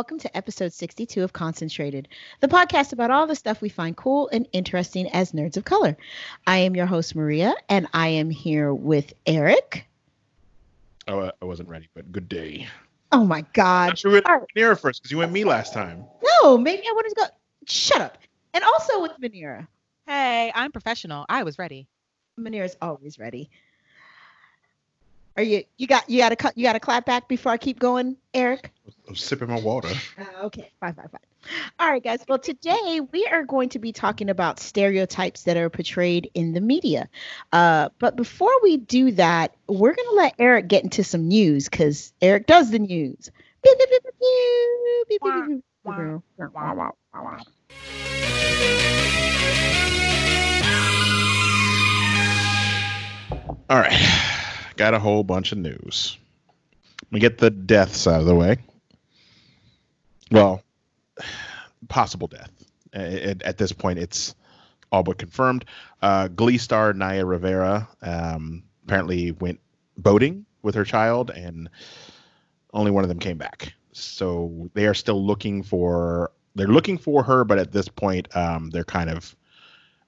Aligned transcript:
welcome 0.00 0.18
to 0.18 0.34
episode 0.34 0.72
62 0.72 1.22
of 1.22 1.34
Concentrated, 1.34 2.08
the 2.40 2.48
podcast 2.48 2.94
about 2.94 3.10
all 3.10 3.26
the 3.26 3.34
stuff 3.34 3.60
we 3.60 3.68
find 3.68 3.94
cool 3.98 4.30
and 4.32 4.48
interesting 4.50 5.06
as 5.10 5.32
nerds 5.32 5.58
of 5.58 5.66
color. 5.66 5.94
I 6.46 6.56
am 6.56 6.74
your 6.74 6.86
host, 6.86 7.14
Maria, 7.14 7.54
and 7.68 7.86
I 7.92 8.08
am 8.08 8.30
here 8.30 8.72
with 8.72 9.12
Eric. 9.26 9.86
Oh, 11.06 11.30
I 11.42 11.44
wasn't 11.44 11.68
ready, 11.68 11.86
but 11.92 12.10
good 12.10 12.30
day. 12.30 12.66
Oh 13.12 13.26
my 13.26 13.44
God. 13.52 13.98
Should 13.98 14.08
we 14.08 14.22
went 14.24 14.48
Manira 14.56 14.80
first 14.80 15.02
because 15.02 15.10
you 15.10 15.18
went 15.18 15.32
me 15.32 15.44
last 15.44 15.74
time. 15.74 16.06
No, 16.42 16.56
maybe 16.56 16.82
I 16.88 16.92
wanted 16.92 17.10
to 17.10 17.14
go. 17.16 17.26
Shut 17.66 18.00
up. 18.00 18.16
And 18.54 18.64
also 18.64 19.02
with 19.02 19.12
Manira. 19.20 19.68
Hey, 20.06 20.50
I'm 20.54 20.72
professional. 20.72 21.26
I 21.28 21.42
was 21.42 21.58
ready. 21.58 21.88
Manira's 22.38 22.74
always 22.80 23.18
ready. 23.18 23.50
Are 25.36 25.42
you 25.42 25.64
you 25.76 25.86
got 25.86 26.08
you 26.10 26.18
got 26.18 26.36
to 26.36 26.52
you 26.56 26.64
got 26.64 26.74
to 26.74 26.80
clap 26.80 27.06
back 27.06 27.28
before 27.28 27.52
I 27.52 27.56
keep 27.56 27.78
going, 27.78 28.16
Eric? 28.34 28.72
I'm 29.08 29.16
sipping 29.16 29.48
my 29.48 29.60
water. 29.60 29.88
Uh, 30.18 30.46
okay, 30.46 30.70
fine, 30.80 30.94
fine, 30.94 31.08
fine. 31.08 31.20
All 31.78 31.90
right, 31.90 32.02
guys. 32.02 32.24
Well, 32.28 32.38
today 32.38 33.00
we 33.12 33.26
are 33.26 33.44
going 33.44 33.70
to 33.70 33.78
be 33.78 33.92
talking 33.92 34.28
about 34.28 34.60
stereotypes 34.60 35.44
that 35.44 35.56
are 35.56 35.70
portrayed 35.70 36.30
in 36.34 36.52
the 36.52 36.60
media. 36.60 37.08
Uh, 37.52 37.88
but 37.98 38.16
before 38.16 38.52
we 38.62 38.76
do 38.76 39.12
that, 39.12 39.54
we're 39.66 39.94
going 39.94 40.08
to 40.10 40.14
let 40.16 40.34
Eric 40.38 40.68
get 40.68 40.84
into 40.84 41.02
some 41.02 41.28
news 41.28 41.68
because 41.68 42.12
Eric 42.20 42.46
does 42.46 42.70
the 42.70 42.78
news. 42.78 43.30
All 53.68 53.78
right 53.78 54.39
got 54.80 54.94
a 54.94 54.98
whole 54.98 55.22
bunch 55.22 55.52
of 55.52 55.58
news. 55.58 56.16
Me 57.10 57.20
get 57.20 57.36
the 57.36 57.50
deaths 57.50 58.06
out 58.06 58.20
of 58.20 58.26
the 58.26 58.34
way. 58.34 58.56
Well, 60.30 60.62
possible 61.88 62.28
death. 62.28 62.50
At, 62.94 63.42
at 63.42 63.58
this 63.58 63.72
point, 63.72 63.98
it's 63.98 64.34
all 64.90 65.02
but 65.02 65.18
confirmed. 65.18 65.66
Uh, 66.00 66.28
Glee 66.28 66.56
star 66.56 66.94
Naya 66.94 67.26
Rivera 67.26 67.86
um, 68.00 68.62
apparently 68.86 69.32
went 69.32 69.60
boating 69.98 70.46
with 70.62 70.74
her 70.76 70.84
child, 70.84 71.28
and 71.28 71.68
only 72.72 72.90
one 72.90 73.04
of 73.04 73.08
them 73.08 73.18
came 73.18 73.36
back. 73.36 73.74
So 73.92 74.70
they 74.72 74.86
are 74.86 74.94
still 74.94 75.22
looking 75.22 75.62
for. 75.62 76.32
They're 76.54 76.68
looking 76.68 76.96
for 76.96 77.22
her, 77.22 77.44
but 77.44 77.58
at 77.58 77.70
this 77.70 77.88
point, 77.88 78.34
um, 78.34 78.70
they're 78.70 78.84
kind 78.84 79.10
of 79.10 79.36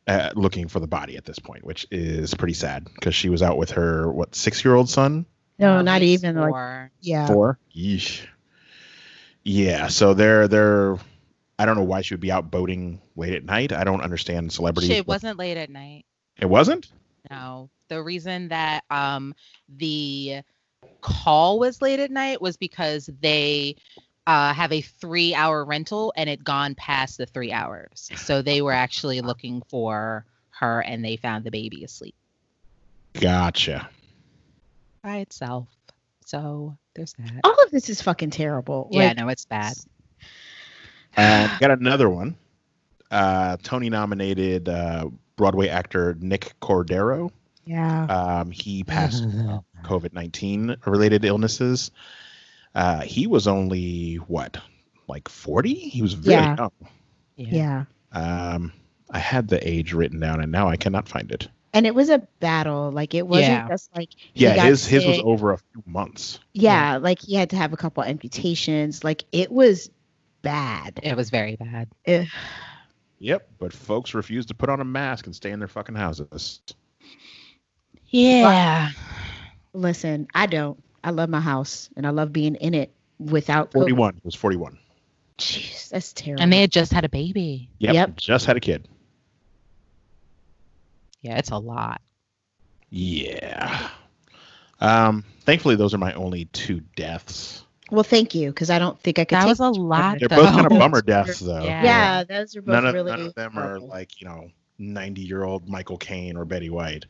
uh, 0.07 0.31
looking 0.35 0.69
for 0.69 0.81
the 0.81 0.87
body 0.87 1.17
at 1.17 1.25
this 1.25 1.39
point, 1.39 1.65
which 1.65 1.87
is 1.91 2.35
pretty 2.35 2.55
sad 2.55 2.89
because 2.95 3.15
she 3.15 3.29
was 3.29 3.43
out 3.43 3.57
with 3.57 3.71
her 3.73 4.11
what 4.11 4.35
six 4.35 4.65
year 4.65 4.75
old 4.75 4.89
son. 4.89 5.27
No, 5.59 5.79
At 5.79 5.85
not 5.85 6.01
least 6.01 6.25
even 6.25 6.41
like 6.41 6.91
yeah. 7.01 7.27
Four. 7.27 7.59
Yeesh. 7.75 8.27
Yeah, 9.45 9.89
so 9.89 10.15
they're 10.15 10.49
they're. 10.49 10.97
I 11.59 11.67
don't 11.67 11.77
know 11.77 11.85
why 11.85 12.01
she 12.01 12.15
would 12.15 12.21
be 12.21 12.33
out 12.33 12.51
boating 12.51 13.01
late 13.15 13.35
at 13.35 13.45
night. 13.45 13.73
I 13.73 13.85
don't 13.85 14.01
understand 14.01 14.53
celebrities. 14.53 14.91
It 14.91 15.07
wasn't 15.07 15.39
late 15.39 15.57
at 15.57 15.71
night. 15.71 16.05
It 16.41 16.47
wasn't. 16.47 16.91
No. 17.31 17.71
The 17.89 18.03
reason 18.03 18.49
that 18.49 18.85
um 18.91 19.35
the 19.69 20.43
call 21.01 21.59
was 21.59 21.83
late 21.83 22.01
at 22.01 22.11
night 22.11 22.41
was 22.41 22.57
because 22.57 23.09
they 23.21 23.77
uh 24.27 24.53
have 24.55 24.73
a 24.73 24.81
three 24.81 25.35
hour 25.35 25.65
rental 25.65 26.13
and 26.17 26.31
it 26.31 26.45
gone 26.45 26.75
past 26.75 27.19
the 27.19 27.27
three 27.27 27.53
hours. 27.53 28.11
So 28.17 28.43
they 28.43 28.63
were 28.63 28.73
actually 28.73 29.21
looking 29.21 29.63
for 29.69 30.25
her 30.51 30.81
and 30.81 31.05
they 31.05 31.17
found 31.17 31.45
the 31.45 31.51
baby 31.51 31.85
asleep 31.85 32.15
Gotcha. 33.15 33.89
by 35.03 35.19
itself. 35.19 35.69
So 36.25 36.77
there's 36.95 37.15
that. 37.15 37.41
All 37.45 37.57
of 37.65 37.71
this 37.71 37.89
is 37.91 38.01
fucking 38.01 38.31
terrible. 38.31 38.89
yeah, 38.91 39.09
Like, 39.09 39.17
no, 39.19 39.29
it's 39.29 39.45
bad. 39.45 39.75
And 41.17 41.51
got 41.61 41.71
another 41.73 42.09
one. 42.09 42.37
Uh, 43.11 43.57
Tony 43.63 43.91
nominated 43.91 44.69
uh, 44.69 45.09
Broadway 45.37 45.69
actor 45.69 46.17
Nick 46.21 46.55
Cordero. 46.63 47.31
Yeah. 47.67 48.05
Um, 48.05 48.51
he 48.51 48.83
passed 48.85 49.25
COVID 49.85 50.13
nineteen 50.15 50.77
related 50.87 51.25
illnesses. 51.25 51.91
Uh, 52.75 53.01
he 53.03 53.27
was 53.27 53.47
only 53.47 54.17
what, 54.17 54.57
like 55.09 55.29
forty? 55.29 55.75
He 55.75 56.03
was 56.03 56.15
very 56.15 56.43
Yeah. 56.43 56.57
young. 56.57 56.73
yeah. 57.37 57.85
Um, 58.13 58.73
I 59.11 59.19
had 59.19 59.49
the 59.49 59.67
age 59.69 59.93
written 59.93 60.21
down, 60.21 60.41
and 60.41 60.51
now 60.51 60.69
I 60.69 60.77
cannot 60.77 61.09
find 61.09 61.31
it. 61.33 61.49
And 61.75 61.87
it 61.87 61.95
was 61.95 62.09
a 62.11 62.19
battle. 62.41 62.91
Like 62.91 63.15
it 63.15 63.27
wasn't 63.27 63.49
Yeah. 63.49 63.69
just 63.69 63.95
like 63.97 64.11
he 64.15 64.45
Yeah, 64.45 64.57
got 64.57 64.67
his 64.67 64.87
his 64.87 65.07
was 65.07 65.21
over 65.21 65.53
a 65.53 65.59
few 65.59 65.83
months. 65.87 66.39
Yeah, 66.53 66.97
like 66.99 67.21
he 67.21 67.35
had 67.35 67.51
to 67.51 67.57
have 67.57 67.73
a 67.73 67.77
couple 67.77 68.03
amputations. 68.03 69.03
Like 69.05 69.25
it 69.33 69.51
was 69.51 69.91
bad. 70.43 71.01
It 71.03 71.17
was 71.17 71.31
very 71.31 71.57
bad. 71.57 71.89
Ugh. 72.07 72.27
Yep, 73.19 73.49
but 73.59 73.73
folks 73.73 74.15
refused 74.15 74.49
to 74.49 74.55
put 74.55 74.69
on 74.69 74.81
a 74.81 74.85
mask 74.85 75.27
and 75.27 75.35
stay 75.37 75.51
in 75.51 75.61
their 75.61 75.69
fucking 75.69 75.95
houses. 75.95 76.61
Yeah. 78.09 78.91
Listen, 79.73 80.27
I 80.35 80.47
don't. 80.47 80.83
I 81.05 81.11
love 81.11 81.29
my 81.29 81.41
house 81.41 81.91
and 81.97 82.07
I 82.07 82.11
love 82.11 82.33
being 82.33 82.55
in 82.57 82.75
it 82.75 82.93
without 83.19 83.71
COVID. 83.71 83.75
Forty-one. 83.75 84.17
It 84.17 84.25
was 84.25 84.35
forty-one. 84.35 84.79
Jeez, 85.39 85.89
that's 85.89 86.13
terrible. 86.13 86.43
And 86.43 86.53
they 86.53 86.61
had 86.61 86.71
just 86.71 86.93
had 86.93 87.05
a 87.05 87.09
baby. 87.09 87.69
Yep, 87.79 87.95
Yep. 87.95 88.17
just 88.17 88.47
had 88.47 88.57
a 88.57 88.61
kid. 88.61 88.87
Yeah, 91.23 91.39
it's 91.39 91.51
a 91.51 91.59
lot. 91.59 92.01
Yeah. 92.91 93.89
Um, 94.81 95.25
thankfully, 95.43 95.77
those 95.77 95.95
are 95.95 95.99
my 95.99 96.13
only 96.15 96.47
two 96.47 96.81
deaths. 96.97 97.65
well, 97.91 98.03
thank 98.03 98.35
you, 98.35 98.51
because 98.51 98.71
I 98.71 98.79
don't 98.79 98.99
think 99.01 99.19
I 99.19 99.25
could. 99.25 99.37
That 99.37 99.41
take 99.43 99.49
was 99.49 99.61
a 99.61 99.65
much 99.71 99.77
lot, 99.79 100.19
They're 100.19 100.29
both 100.29 100.47
kind 100.49 100.69
though. 100.71 100.75
of 100.75 100.81
bummer 100.81 101.03
deaths, 101.03 101.39
though. 101.41 101.63
Yeah. 101.63 101.83
Yeah, 101.85 102.25
those 102.25 102.57
are 102.57 102.63
both 102.63 102.73
None 102.73 102.87
of, 102.87 102.95
really. 102.95 103.11
none 103.11 103.21
of 103.27 103.35
them 103.35 103.59
are 103.59 103.79
like 103.79 104.21
you 104.21 104.27
know 104.29 104.51
ninety-year-old 104.79 105.69
Michael 105.69 105.99
Caine 105.99 106.37
or 106.37 106.45
Betty 106.45 106.71
White. 106.71 107.07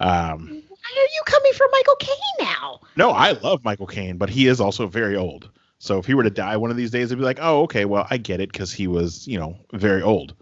Um, 0.00 0.62
Why 0.86 1.02
are 1.02 1.14
you 1.14 1.22
coming 1.24 1.52
for 1.52 1.66
Michael 1.72 1.96
Caine 1.96 2.46
now? 2.46 2.80
no, 2.96 3.10
I 3.10 3.32
love 3.32 3.64
Michael 3.64 3.86
Caine, 3.86 4.16
but 4.16 4.28
he 4.28 4.46
is 4.46 4.60
also 4.60 4.86
very 4.86 5.16
old. 5.16 5.50
So 5.78 5.98
if 5.98 6.06
he 6.06 6.14
were 6.14 6.22
to 6.22 6.30
die 6.30 6.56
one 6.56 6.70
of 6.70 6.76
these 6.76 6.90
days, 6.90 7.06
it'd 7.06 7.18
be 7.18 7.24
like, 7.24 7.38
oh, 7.40 7.62
okay, 7.62 7.84
well, 7.84 8.06
I 8.10 8.16
get 8.16 8.40
it 8.40 8.50
because 8.50 8.72
he 8.72 8.86
was, 8.86 9.26
you 9.28 9.38
know, 9.38 9.56
very 9.72 10.02
old. 10.02 10.34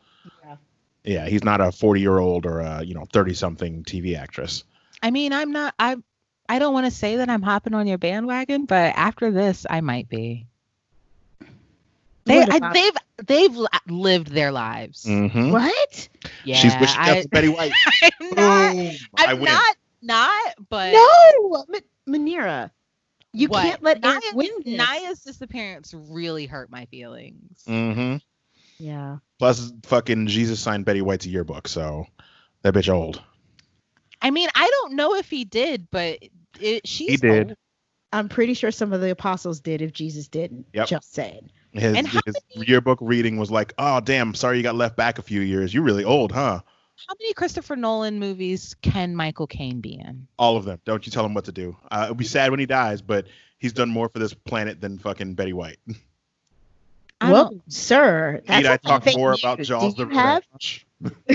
Yeah. 0.45 0.57
Yeah, 1.05 1.27
he's 1.27 1.45
not 1.45 1.61
a 1.61 1.73
forty-year-old 1.73 2.47
or 2.47 2.61
a 2.61 2.83
you 2.83 2.95
know 2.95 3.05
thirty-something 3.13 3.85
TV 3.85 4.17
actress. 4.17 4.65
I 5.03 5.11
mean, 5.11 5.33
I'm 5.33 5.53
not. 5.53 5.75
I 5.79 5.97
I 6.49 6.59
don't 6.59 6.73
want 6.73 6.87
to 6.87 6.91
say 6.91 7.17
that 7.17 7.29
I'm 7.29 7.43
hopping 7.43 7.75
on 7.75 7.87
your 7.87 7.99
bandwagon, 7.99 8.67
but 8.67 8.95
after 8.97 9.31
this, 9.31 9.67
I 9.69 9.81
might 9.81 10.09
be. 10.09 10.47
They, 12.27 12.41
I, 12.41 12.73
they've 12.73 13.27
they've 13.27 13.59
lived 13.87 14.29
their 14.29 14.51
lives. 14.51 15.05
Mhm. 15.05 15.53
What? 15.53 16.09
Yeah, 16.45 16.57
She's 16.57 16.75
wishing 16.79 17.03
death 17.05 17.25
I, 17.25 17.29
Betty 17.31 17.49
White. 17.49 17.73
I'm 18.21 18.31
not. 18.31 18.73
Boom. 18.73 18.97
I 19.19 19.27
I'm 19.27 19.43
not 19.43 19.77
not. 20.05 20.55
But 20.69 20.93
No, 20.93 21.65
Ma- 21.69 21.79
Manira, 22.09 22.71
you 23.33 23.49
what? 23.49 23.63
can't 23.63 23.83
let 23.83 24.01
Naya's, 24.01 24.23
Eric 24.25 24.37
win 24.37 24.51
this. 24.65 24.79
Naya's 24.79 25.23
disappearance 25.23 25.95
really 25.95 26.47
hurt 26.47 26.71
my 26.71 26.85
feelings. 26.87 27.63
Mm-hmm. 27.69 28.17
Yeah. 28.79 29.19
Plus, 29.39 29.73
fucking 29.85 30.27
Jesus 30.27 30.61
signed 30.61 30.85
Betty 30.85 31.03
White's 31.03 31.27
yearbook, 31.27 31.69
so 31.69 32.07
that 32.63 32.75
bitch 32.75 32.93
old. 32.93 33.23
I 34.23 34.31
mean, 34.31 34.49
I 34.55 34.69
don't 34.71 34.95
know 34.95 35.15
if 35.17 35.29
he 35.29 35.45
did, 35.45 35.89
but 35.91 36.19
it, 36.61 36.87
she's 36.87 37.11
He 37.11 37.17
did. 37.17 37.49
old. 37.49 37.57
I'm 38.13 38.29
pretty 38.29 38.55
sure 38.55 38.71
some 38.71 38.93
of 38.93 39.01
the 39.01 39.11
apostles 39.11 39.59
did 39.59 39.83
if 39.83 39.93
Jesus 39.93 40.29
didn't. 40.29 40.67
Yep. 40.73 40.87
Just 40.87 41.13
saying. 41.13 41.51
His, 41.73 41.97
And 41.97 42.07
how 42.07 42.21
his 42.25 42.37
yearbook 42.55 43.01
reading 43.03 43.37
was 43.39 43.51
like, 43.51 43.75
"Oh, 43.77 44.01
damn, 44.01 44.35
sorry 44.35 44.57
you 44.57 44.63
got 44.63 44.77
left 44.77 44.97
back 44.97 45.19
a 45.19 45.23
few 45.23 45.41
years. 45.41 45.75
You're 45.75 45.83
really 45.83 46.05
old, 46.05 46.31
huh?" 46.31 46.61
How 47.09 47.15
many 47.21 47.33
Christopher 47.35 47.77
Nolan 47.77 48.19
movies 48.19 48.77
can 48.83 49.15
Michael 49.17 49.47
Caine 49.47 49.81
be 49.81 49.95
in? 49.95 50.27
All 50.39 50.57
of 50.57 50.65
them. 50.65 50.81
Don't 50.85 51.05
you 51.07 51.13
tell 51.13 51.25
him 51.27 51.35
what 51.35 51.45
to 51.47 51.53
do. 51.53 51.77
Uh, 51.91 52.03
it'll 52.05 52.15
be 52.15 52.25
sad 52.25 52.51
when 52.51 52.61
he 52.61 52.67
dies, 52.67 53.03
but 53.03 53.27
he's 53.59 53.73
done 53.73 53.89
more 53.91 54.09
for 54.09 54.19
this 54.19 54.33
planet 54.33 54.81
than 54.81 54.99
fucking 54.99 55.35
Betty 55.35 55.53
White. 55.53 55.79
I 57.21 57.33
well, 57.33 57.55
sir, 57.69 58.43
that's 58.47 58.63
Need 58.65 58.69
I 58.69 58.75
a 58.75 58.79
talk 58.79 59.05
fake 59.05 59.17
more 59.17 59.33
about. 59.33 59.61
Jaws 59.61 59.95
Do 59.95 60.05
the 60.05 60.11
you 60.11 60.19
have 60.19 60.43
Revenge? 60.53 60.87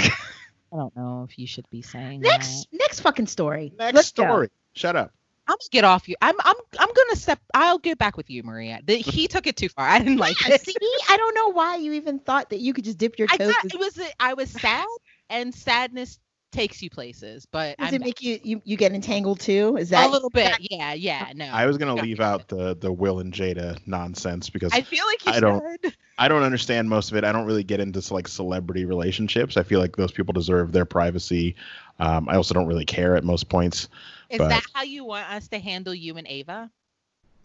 I 0.71 0.75
don't 0.75 0.95
know 0.95 1.25
if 1.29 1.39
you 1.39 1.47
should 1.47 1.67
be 1.71 1.81
saying 1.81 2.21
next 2.21 2.69
that. 2.71 2.77
next 2.77 2.99
fucking 2.99 3.27
story. 3.27 3.73
Next 3.77 3.95
Let's 3.95 4.11
go. 4.11 4.23
story. 4.25 4.49
Shut 4.73 4.95
up. 4.95 5.11
I'm 5.47 5.53
gonna 5.53 5.69
get 5.71 5.83
off 5.85 6.07
you. 6.07 6.15
I'm 6.21 6.35
I'm 6.43 6.55
I'm 6.79 6.89
gonna 6.93 7.15
step. 7.15 7.39
I'll 7.55 7.79
get 7.79 7.97
back 7.97 8.17
with 8.17 8.29
you, 8.29 8.43
Maria. 8.43 8.81
The, 8.85 8.95
he 8.97 9.27
took 9.27 9.47
it 9.47 9.55
too 9.55 9.69
far. 9.69 9.87
I 9.87 9.97
didn't 9.97 10.17
like 10.17 10.35
Yeah, 10.47 10.55
it. 10.55 10.61
See, 10.65 10.75
I 11.09 11.17
don't 11.17 11.33
know 11.33 11.53
why 11.53 11.77
you 11.77 11.93
even 11.93 12.19
thought 12.19 12.51
that 12.51 12.59
you 12.59 12.73
could 12.73 12.83
just 12.83 12.99
dip 12.99 13.17
your 13.17 13.27
I 13.31 13.37
toes. 13.37 13.51
got 13.51 13.63
with- 13.63 13.73
it 13.73 13.79
was 13.79 13.99
I 14.19 14.33
was 14.35 14.51
sad, 14.51 14.85
and 15.29 15.53
sadness 15.53 16.19
takes 16.51 16.81
you 16.81 16.89
places. 16.89 17.45
But 17.45 17.77
Does 17.77 17.89
I'm 17.89 17.93
it 17.95 18.01
make 18.01 18.21
you, 18.23 18.39
you 18.43 18.61
you 18.65 18.75
get 18.75 18.91
entangled 18.91 19.39
too? 19.39 19.77
Is 19.77 19.89
that 19.89 20.07
a 20.07 20.11
little 20.11 20.31
bit. 20.31 20.57
Yeah, 20.71 20.93
yeah. 20.93 21.31
No. 21.35 21.45
I 21.45 21.65
was 21.67 21.77
gonna 21.77 21.95
leave 21.95 22.19
out 22.19 22.47
the 22.47 22.75
the 22.75 22.91
Will 22.91 23.19
and 23.19 23.31
Jada 23.33 23.77
nonsense 23.85 24.49
because 24.49 24.73
I 24.73 24.81
feel 24.81 25.05
like 25.05 25.25
you 25.25 25.31
I 25.31 25.35
should. 25.35 25.41
don't- 25.41 25.95
I 26.17 26.27
don't 26.27 26.43
understand 26.43 26.89
most 26.89 27.11
of 27.11 27.17
it. 27.17 27.23
I 27.23 27.31
don't 27.31 27.45
really 27.45 27.63
get 27.63 27.79
into 27.79 28.01
like 28.13 28.27
celebrity 28.27 28.83
relationships. 28.83 29.55
I 29.55 29.63
feel 29.63 29.79
like 29.79 29.95
those 29.95 30.11
people 30.11 30.33
deserve 30.33 30.73
their 30.73 30.83
privacy. 30.83 31.55
Um, 31.99 32.27
I 32.27 32.35
also 32.35 32.53
don't 32.53 32.67
really 32.67 32.83
care 32.83 33.15
at 33.15 33.23
most 33.23 33.47
points. 33.47 33.87
Is 34.29 34.37
but- 34.39 34.49
that 34.49 34.63
how 34.73 34.83
you 34.83 35.05
want 35.05 35.29
us 35.31 35.47
to 35.49 35.59
handle 35.59 35.93
you 35.93 36.17
and 36.17 36.27
Ava? 36.27 36.69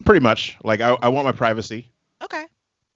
Pretty 0.03 0.19
much, 0.21 0.57
like 0.63 0.81
I, 0.81 0.89
I 1.01 1.07
want 1.07 1.25
my 1.25 1.31
privacy. 1.31 1.89
Okay. 2.21 2.45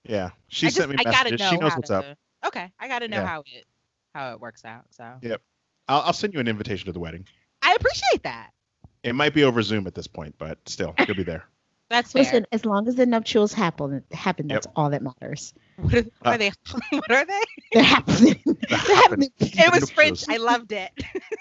Yeah, 0.03 0.31
she 0.49 0.67
I 0.67 0.69
sent 0.69 0.89
just, 0.89 0.89
me 0.89 0.95
I 0.99 1.03
gotta 1.11 1.31
messages. 1.31 1.39
know 1.39 1.49
She 1.51 1.57
knows 1.57 1.75
what's 1.77 1.87
to, 1.89 1.95
up. 1.97 2.05
Okay, 2.47 2.71
I 2.79 2.87
gotta 2.89 3.07
know 3.07 3.17
Yeah. 3.17 3.25
how 3.27 3.39
it 3.45 3.65
how 4.13 4.33
it 4.33 4.39
works 4.41 4.65
out. 4.65 4.85
So 4.91 5.03
I'll, 5.87 6.01
I'll 6.01 6.13
send 6.13 6.33
you 6.33 6.39
an 6.39 6.47
invitation 6.47 6.85
to 6.87 6.91
the 6.91 6.99
wedding. 6.99 7.25
I 7.61 7.73
appreciate 7.79 8.23
that. 8.23 8.51
It 9.03 9.15
might 9.15 9.33
be 9.33 9.43
over 9.43 9.61
Zoom 9.61 9.87
at 9.87 9.95
this 9.95 10.07
point, 10.07 10.35
but 10.37 10.57
still, 10.67 10.93
you'll 11.07 11.15
be 11.17 11.23
there. 11.23 11.45
That's 11.89 12.11
fair. 12.11 12.21
Listen, 12.23 12.45
as 12.51 12.65
long 12.65 12.87
as 12.87 12.95
the 12.95 13.05
nuptials 13.07 13.51
happen, 13.51 14.03
happen, 14.11 14.47
that's 14.47 14.67
all 14.75 14.91
that 14.91 15.01
matters. 15.01 15.55
what 15.77 15.91
are, 15.95 15.97
what 16.03 16.11
Uh, 16.23 16.29
are 16.29 16.37
they? 16.37 16.51
what 16.91 17.11
are 17.11 17.25
they? 17.25 17.41
They're 17.71 17.81
happening. 17.83 18.39
They're 18.45 18.77
happening. 18.77 19.29
It 19.39 19.71
was 19.73 19.89
French. 19.89 20.23
I 20.29 20.37
loved 20.37 20.71
it. 20.71 20.91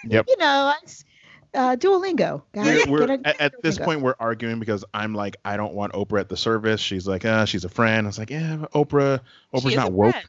Yep. 0.06 0.24
You 0.26 0.36
know, 0.38 0.72
it's, 0.82 1.04
uh, 1.52 1.76
Duolingo, 1.76 2.44
guys. 2.54 2.86
We're, 2.86 2.92
we're- 3.06 3.16
Get 3.18 3.26
at, 3.26 3.40
at 3.42 3.62
this 3.62 3.76
Duolingo. 3.76 3.84
point 3.84 4.00
we're 4.00 4.14
arguing 4.18 4.58
because 4.58 4.86
I'm 4.94 5.14
like 5.14 5.36
I 5.44 5.58
don't 5.58 5.74
want 5.74 5.92
Oprah 5.92 6.20
at 6.20 6.30
the 6.30 6.36
service. 6.38 6.80
She's 6.80 7.06
like, 7.06 7.26
uh, 7.26 7.44
she's 7.44 7.64
a 7.66 7.68
friend. 7.68 8.06
I 8.06 8.08
was 8.08 8.18
like, 8.18 8.30
yeah, 8.30 8.64
Oprah, 8.74 9.20
Oprah's 9.52 9.76
not 9.76 9.88
a 9.88 9.92
woke. 9.92 10.12
friend. 10.12 10.26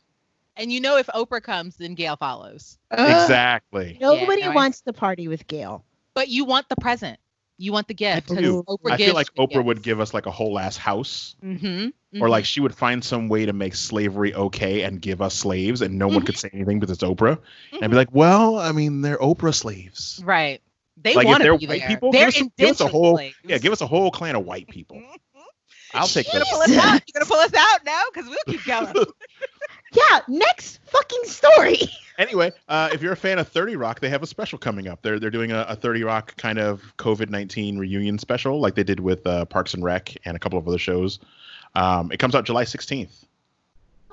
And 0.59 0.71
you 0.71 0.81
know, 0.81 0.97
if 0.97 1.07
Oprah 1.07 1.41
comes, 1.41 1.77
then 1.77 1.95
Gayle 1.95 2.17
follows. 2.17 2.77
Exactly. 2.91 3.97
Nobody 4.00 4.41
Yeah, 4.41 4.47
no, 4.47 4.51
I- 4.51 4.56
wants 4.56 4.81
to 4.81 4.94
party 4.94 5.27
with 5.27 5.47
Gayle. 5.47 5.83
But 6.13 6.27
you 6.27 6.45
want 6.45 6.67
the 6.69 6.75
present. 6.75 7.19
You 7.57 7.73
want 7.73 7.88
the 7.88 7.94
gift. 7.94 8.31
I 8.31 8.35
'cause 8.35 8.44
do. 8.44 8.63
Oprah 8.67 8.91
I 8.91 8.97
feel 8.97 9.13
like 9.13 9.33
good 9.35 9.50
Oprah 9.50 9.63
would 9.65 9.81
give 9.81 10.00
us 10.00 10.13
like 10.13 10.25
a 10.25 10.31
whole 10.31 10.57
ass 10.59 10.77
house, 10.77 11.35
Mm-hmm. 11.44 12.21
or 12.21 12.29
like 12.29 12.45
she 12.45 12.61
would 12.61 12.73
find 12.73 13.03
some 13.03 13.27
way 13.27 13.45
to 13.45 13.53
make 13.53 13.75
slavery 13.75 14.33
okay 14.33 14.83
and 14.83 15.01
give 15.01 15.21
us 15.21 15.33
slaves, 15.35 15.81
and 15.81 15.97
no 15.97 16.07
one 16.07 16.21
Mhm. 16.21 16.25
could 16.25 16.38
say 16.38 16.50
anything 16.53 16.79
because 16.79 16.94
it's 16.94 17.03
Oprah. 17.03 17.38
And 17.73 17.83
I'd 17.83 17.89
be 17.89 17.97
like, 17.97 18.13
well, 18.13 18.57
I 18.57 18.71
mean, 18.71 19.01
they're 19.01 19.17
Oprah 19.17 19.53
slaves. 19.53 20.21
right. 20.23 20.62
They 21.01 21.13
Like, 21.13 21.23
if 21.25 21.29
want 21.29 21.44
they're 21.44 21.51
to 21.53 21.57
be 21.57 21.67
white 21.67 21.79
there. 21.79 21.88
people, 21.88 22.12
they're 22.12 22.31
give 22.31 22.41
us 22.44 22.47
a- 22.47 22.51
give 22.62 22.69
us 22.71 22.79
a 22.81 22.88
whole- 22.88 23.15
slaves. 23.17 23.35
Yeah, 23.45 23.57
give 23.59 23.71
us 23.71 23.79
a 23.81 23.88
whole 23.88 24.12
clan 24.12 24.35
of 24.35 24.45
white 24.45 24.67
people. 24.67 25.01
I'll 25.94 26.07
take 26.07 26.25
this. 26.27 26.33
You 26.33 26.39
gonna 26.39 26.45
pull 26.51 26.62
us 26.62 26.77
out? 26.77 27.01
You 27.07 27.13
gonna 27.13 27.25
pull 27.25 27.38
us 27.39 27.53
out 27.53 27.85
now? 27.85 28.03
Because 28.13 28.29
we'll 28.29 28.38
keep 28.47 28.65
going. 28.65 29.05
Yeah, 29.94 30.19
next 30.27 30.80
fucking 30.86 31.24
story. 31.25 31.80
Anyway, 32.19 32.51
uh, 32.68 32.89
if 32.91 33.01
you're 33.01 33.13
a 33.13 33.15
fan 33.15 33.39
of 33.39 33.47
30 33.47 33.77
Rock, 33.77 34.01
they 34.01 34.09
have 34.09 34.21
a 34.21 34.27
special 34.27 34.57
coming 34.57 34.89
up. 34.89 35.01
They're 35.01 35.21
they're 35.21 35.30
doing 35.30 35.53
a, 35.53 35.65
a 35.69 35.75
30 35.77 36.03
Rock 36.03 36.36
kind 36.36 36.59
of 36.59 36.83
COVID 36.97 37.30
19 37.30 37.77
reunion 37.77 38.19
special, 38.19 38.59
like 38.59 38.75
they 38.75 38.83
did 38.83 39.00
with 39.00 39.25
uh, 39.25 39.45
Parks 39.45 39.74
and 39.74 39.86
Rec 39.86 40.18
and 40.25 40.36
a 40.36 40.39
couple 40.39 40.59
of 40.59 40.68
other 40.68 40.77
shows. 40.77 41.19
Um, 41.75 42.12
it 42.12 42.18
comes 42.18 42.36
out 42.36 42.44
July 42.44 42.65
16th. 42.65 43.24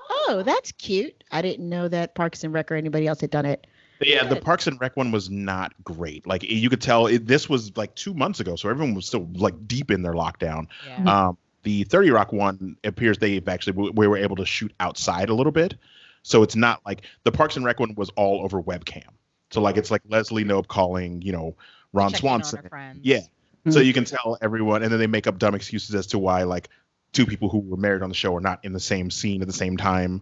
Oh, 0.08 0.44
that's 0.46 0.70
cute. 0.70 1.24
I 1.32 1.42
didn't 1.42 1.68
know 1.68 1.88
that 1.88 2.14
Parks 2.14 2.44
and 2.44 2.54
Rec 2.54 2.70
or 2.70 2.76
anybody 2.76 3.08
else 3.08 3.20
had 3.20 3.30
done 3.30 3.44
it. 3.44 3.66
Yeah, 4.00 4.24
the 4.24 4.36
Parks 4.36 4.68
and 4.68 4.80
Rec 4.80 4.96
one 4.96 5.10
was 5.10 5.30
not 5.30 5.72
great. 5.82 6.26
Like 6.28 6.44
you 6.44 6.70
could 6.70 6.82
tell, 6.82 7.06
it, 7.06 7.26
this 7.26 7.48
was 7.48 7.76
like 7.76 7.94
two 7.96 8.14
months 8.14 8.38
ago, 8.40 8.54
so 8.54 8.68
everyone 8.68 8.94
was 8.94 9.06
still 9.06 9.26
like 9.34 9.66
deep 9.66 9.90
in 9.90 10.02
their 10.02 10.12
lockdown. 10.12 10.68
Yeah. 10.86 11.28
Um, 11.28 11.38
the 11.66 11.82
30 11.82 12.12
Rock 12.12 12.32
one 12.32 12.76
appears 12.84 13.18
they've 13.18 13.46
actually 13.48 13.72
we, 13.72 13.90
we 13.90 14.06
were 14.06 14.16
able 14.16 14.36
to 14.36 14.46
shoot 14.46 14.72
outside 14.78 15.28
a 15.28 15.34
little 15.34 15.50
bit, 15.50 15.74
so 16.22 16.44
it's 16.44 16.54
not 16.54 16.80
like 16.86 17.02
the 17.24 17.32
Parks 17.32 17.56
and 17.56 17.64
Rec 17.64 17.80
one 17.80 17.92
was 17.96 18.08
all 18.10 18.44
over 18.44 18.62
webcam. 18.62 19.08
So 19.50 19.60
like 19.60 19.76
it's 19.76 19.90
like 19.90 20.02
Leslie 20.08 20.44
Knope 20.44 20.68
calling, 20.68 21.22
you 21.22 21.32
know, 21.32 21.56
Ron 21.92 22.12
Checking 22.12 22.20
Swanson. 22.20 22.60
our 22.62 22.68
friends. 22.68 23.00
Yeah. 23.02 23.20
So 23.68 23.80
Mhm. 23.80 23.84
you 23.86 23.92
can 23.92 24.04
tell 24.04 24.38
everyone, 24.40 24.84
and 24.84 24.92
then 24.92 25.00
they 25.00 25.08
make 25.08 25.26
up 25.26 25.40
dumb 25.40 25.56
excuses 25.56 25.92
as 25.96 26.06
to 26.08 26.20
why 26.20 26.44
like 26.44 26.68
two 27.12 27.26
people 27.26 27.48
who 27.48 27.58
were 27.58 27.76
married 27.76 28.02
on 28.02 28.10
the 28.10 28.14
show 28.14 28.36
are 28.36 28.40
not 28.40 28.64
in 28.64 28.72
the 28.72 28.78
same 28.78 29.10
scene 29.10 29.40
at 29.42 29.48
the 29.48 29.52
same 29.52 29.76
time 29.76 30.20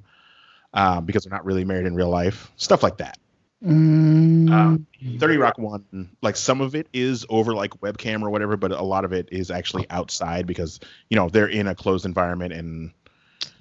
um, 0.72 1.04
because 1.04 1.24
they're 1.24 1.30
not 1.32 1.44
really 1.44 1.64
married 1.64 1.84
in 1.84 1.94
real 1.94 2.08
life. 2.08 2.50
Stuff 2.56 2.82
like 2.82 2.96
that. 2.98 3.18
Mm. 3.64 4.50
Um, 4.50 4.86
30 5.18 5.36
Rock 5.38 5.58
one, 5.58 6.10
like 6.20 6.36
some 6.36 6.60
of 6.60 6.74
it 6.74 6.86
is 6.92 7.24
over 7.30 7.54
like 7.54 7.70
webcam 7.80 8.22
or 8.22 8.28
whatever, 8.28 8.56
but 8.56 8.72
a 8.72 8.82
lot 8.82 9.04
of 9.04 9.12
it 9.12 9.28
is 9.32 9.50
actually 9.50 9.86
outside 9.88 10.46
because 10.46 10.80
you 11.08 11.16
know 11.16 11.30
they're 11.30 11.48
in 11.48 11.66
a 11.66 11.74
closed 11.74 12.04
environment 12.04 12.52
and 12.52 12.92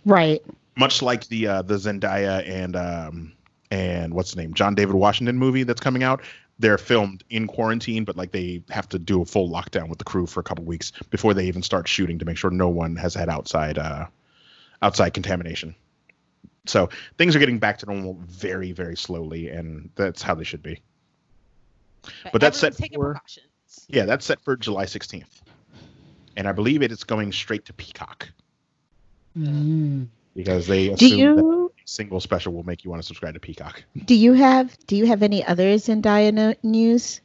right. 0.06 0.42
much 0.76 1.02
like 1.02 1.28
the 1.28 1.48
uh, 1.48 1.62
the 1.62 1.76
Zendaya 1.76 2.48
and 2.48 2.76
um, 2.76 3.34
and 3.72 4.14
what's 4.14 4.34
the 4.34 4.42
name 4.42 4.54
John 4.54 4.76
David 4.76 4.96
Washington 4.96 5.38
movie 5.38 5.64
that's 5.64 5.82
coming 5.82 6.04
out. 6.04 6.22
They're 6.60 6.78
filmed 6.78 7.24
in 7.30 7.48
quarantine, 7.48 8.04
but 8.04 8.18
like 8.18 8.32
they 8.32 8.62
have 8.70 8.88
to 8.90 9.00
do 9.00 9.22
a 9.22 9.26
full 9.26 9.50
lockdown 9.50 9.88
with 9.88 10.00
the 10.00 10.06
crew 10.06 10.28
for 10.28 10.42
a 10.42 10.44
couple 10.44 10.66
weeks 10.66 10.92
before 11.10 11.34
they 11.34 11.46
even 11.48 11.64
start 11.64 11.88
shooting 11.88 12.20
to 12.20 12.26
make 12.26 12.38
sure 12.38 12.52
no 12.52 12.70
one 12.70 12.96
has 12.98 13.14
had 13.14 13.30
outside 13.30 13.78
uh, 13.78 14.06
outside 14.82 15.14
contamination. 15.14 15.76
So 16.66 16.90
things 17.18 17.36
are 17.36 17.40
getting 17.40 17.60
back 17.60 17.78
to 17.80 17.86
normal 17.86 18.18
very, 18.26 18.72
very 18.72 18.96
slowly, 18.96 19.50
and 19.50 19.90
that's 19.96 20.22
how 20.22 20.34
they 20.36 20.44
should 20.46 20.64
be. 20.64 20.82
But 22.32 22.42
that's 22.42 22.58
set 22.60 22.76
for- 22.76 23.22
Yeah, 23.88 24.06
that's 24.06 24.26
set 24.26 24.40
for 24.42 24.56
July 24.56 24.86
16th. 24.86 25.42
And 26.38 26.48
I 26.48 26.52
believe 26.52 26.82
it 26.82 26.92
is 26.92 27.04
going 27.04 27.32
straight 27.32 27.66
to 27.66 27.74
Peacock 27.74 28.30
Mm. 29.38 30.08
because 30.36 30.68
they 30.68 30.90
Do 30.90 30.94
assume 30.94 31.10
that 31.36 31.42
you 31.42 31.74
a 31.76 31.88
single 31.88 32.20
special 32.20 32.54
will 32.54 32.64
make 32.64 32.84
you 32.84 32.90
want 32.92 33.02
to 33.02 33.06
subscribe 33.06 33.34
to 33.34 33.40
Peacock. 33.40 33.84
do 34.06 34.16
you 34.16 34.34
have 34.34 34.78
do 34.88 34.96
you 34.96 35.06
have 35.08 35.24
any 35.24 35.44
other 35.44 35.74
Zendaya 35.76 36.34
no- 36.34 36.56
news? 36.64 37.20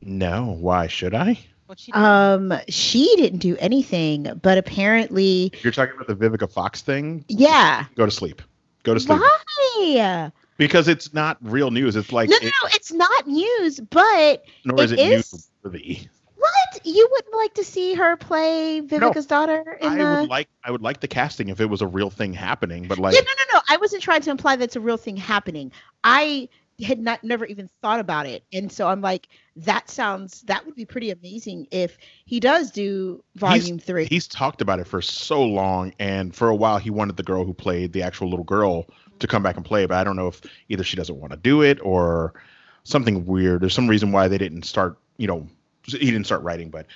No, 0.00 0.56
why 0.58 0.86
should 0.86 1.14
I? 1.14 1.38
What 1.66 1.78
she 1.80 1.92
did. 1.92 1.98
Um, 1.98 2.52
she 2.68 3.14
didn't 3.16 3.38
do 3.38 3.56
anything, 3.58 4.38
but 4.42 4.58
apparently, 4.58 5.52
you're 5.62 5.72
talking 5.72 5.94
about 5.94 6.06
the 6.06 6.14
Vivica 6.16 6.50
Fox 6.50 6.82
thing, 6.82 7.24
yeah. 7.28 7.86
go 7.94 8.04
to 8.04 8.10
sleep. 8.10 8.42
Go 8.82 8.92
to 8.94 9.00
sleep. 9.00 9.20
Why? 9.20 10.30
Because 10.56 10.88
it's 10.88 11.12
not 11.14 11.38
real 11.40 11.70
news. 11.70 11.96
It's 11.96 12.12
like, 12.12 12.28
no, 12.28 12.36
no, 12.40 12.46
it- 12.48 12.52
no. 12.62 12.68
It's 12.74 12.92
not 12.92 13.26
news, 13.26 13.80
but 13.80 14.44
nor 14.64 14.80
is 14.82 14.92
it 14.92 14.98
it 14.98 15.12
is- 15.12 15.48
newsworthy. 15.64 16.06
what 16.36 16.84
you 16.86 17.08
wouldn't 17.10 17.34
like 17.34 17.54
to 17.54 17.64
see 17.64 17.94
her 17.94 18.16
play 18.18 18.80
Vivica's 18.80 19.26
daughter 19.26 19.78
in 19.80 19.88
I 19.88 19.96
the. 19.96 20.20
would 20.20 20.28
like, 20.28 20.48
I 20.62 20.70
would 20.70 20.82
like 20.82 21.00
the 21.00 21.08
casting 21.08 21.48
if 21.48 21.60
it 21.60 21.66
was 21.66 21.80
a 21.80 21.86
real 21.86 22.10
thing 22.10 22.34
happening, 22.34 22.86
but 22.86 22.98
like, 22.98 23.14
yeah, 23.14 23.20
no, 23.22 23.32
no, 23.38 23.58
no. 23.58 23.60
I 23.68 23.78
wasn't 23.78 24.02
trying 24.02 24.20
to 24.22 24.30
imply 24.30 24.56
that's 24.56 24.76
a 24.76 24.80
real 24.80 24.98
thing 24.98 25.16
happening. 25.16 25.72
I 26.04 26.48
had 26.82 26.98
not 26.98 27.22
never 27.22 27.44
even 27.46 27.68
thought 27.82 28.00
about 28.00 28.26
it, 28.26 28.44
and 28.52 28.70
so 28.70 28.88
I'm 28.88 29.00
like, 29.00 29.28
that 29.56 29.88
sounds 29.88 30.42
that 30.42 30.64
would 30.66 30.74
be 30.74 30.84
pretty 30.84 31.10
amazing 31.10 31.66
if 31.70 31.96
he 32.24 32.40
does 32.40 32.70
do 32.70 33.22
volume 33.36 33.78
three. 33.78 34.06
he's 34.06 34.26
talked 34.26 34.60
about 34.60 34.80
it 34.80 34.86
for 34.86 35.00
so 35.00 35.42
long 35.42 35.92
and 36.00 36.34
for 36.34 36.48
a 36.48 36.54
while 36.54 36.78
he 36.78 36.90
wanted 36.90 37.16
the 37.16 37.22
girl 37.22 37.44
who 37.44 37.54
played 37.54 37.92
the 37.92 38.02
actual 38.02 38.28
little 38.28 38.44
girl 38.44 38.86
to 39.20 39.26
come 39.26 39.42
back 39.42 39.56
and 39.56 39.64
play 39.64 39.86
but 39.86 39.96
i 39.96 40.02
don't 40.02 40.16
know 40.16 40.26
if 40.26 40.40
either 40.68 40.82
she 40.82 40.96
doesn't 40.96 41.20
want 41.20 41.30
to 41.30 41.36
do 41.36 41.62
it 41.62 41.78
or 41.82 42.34
something 42.82 43.24
weird 43.26 43.62
there's 43.62 43.74
some 43.74 43.88
reason 43.88 44.10
why 44.10 44.26
they 44.26 44.38
didn't 44.38 44.64
start 44.64 44.98
you 45.18 45.28
know 45.28 45.46
he 45.84 45.98
didn't 46.10 46.24
start 46.24 46.42
writing 46.42 46.68
but 46.68 46.86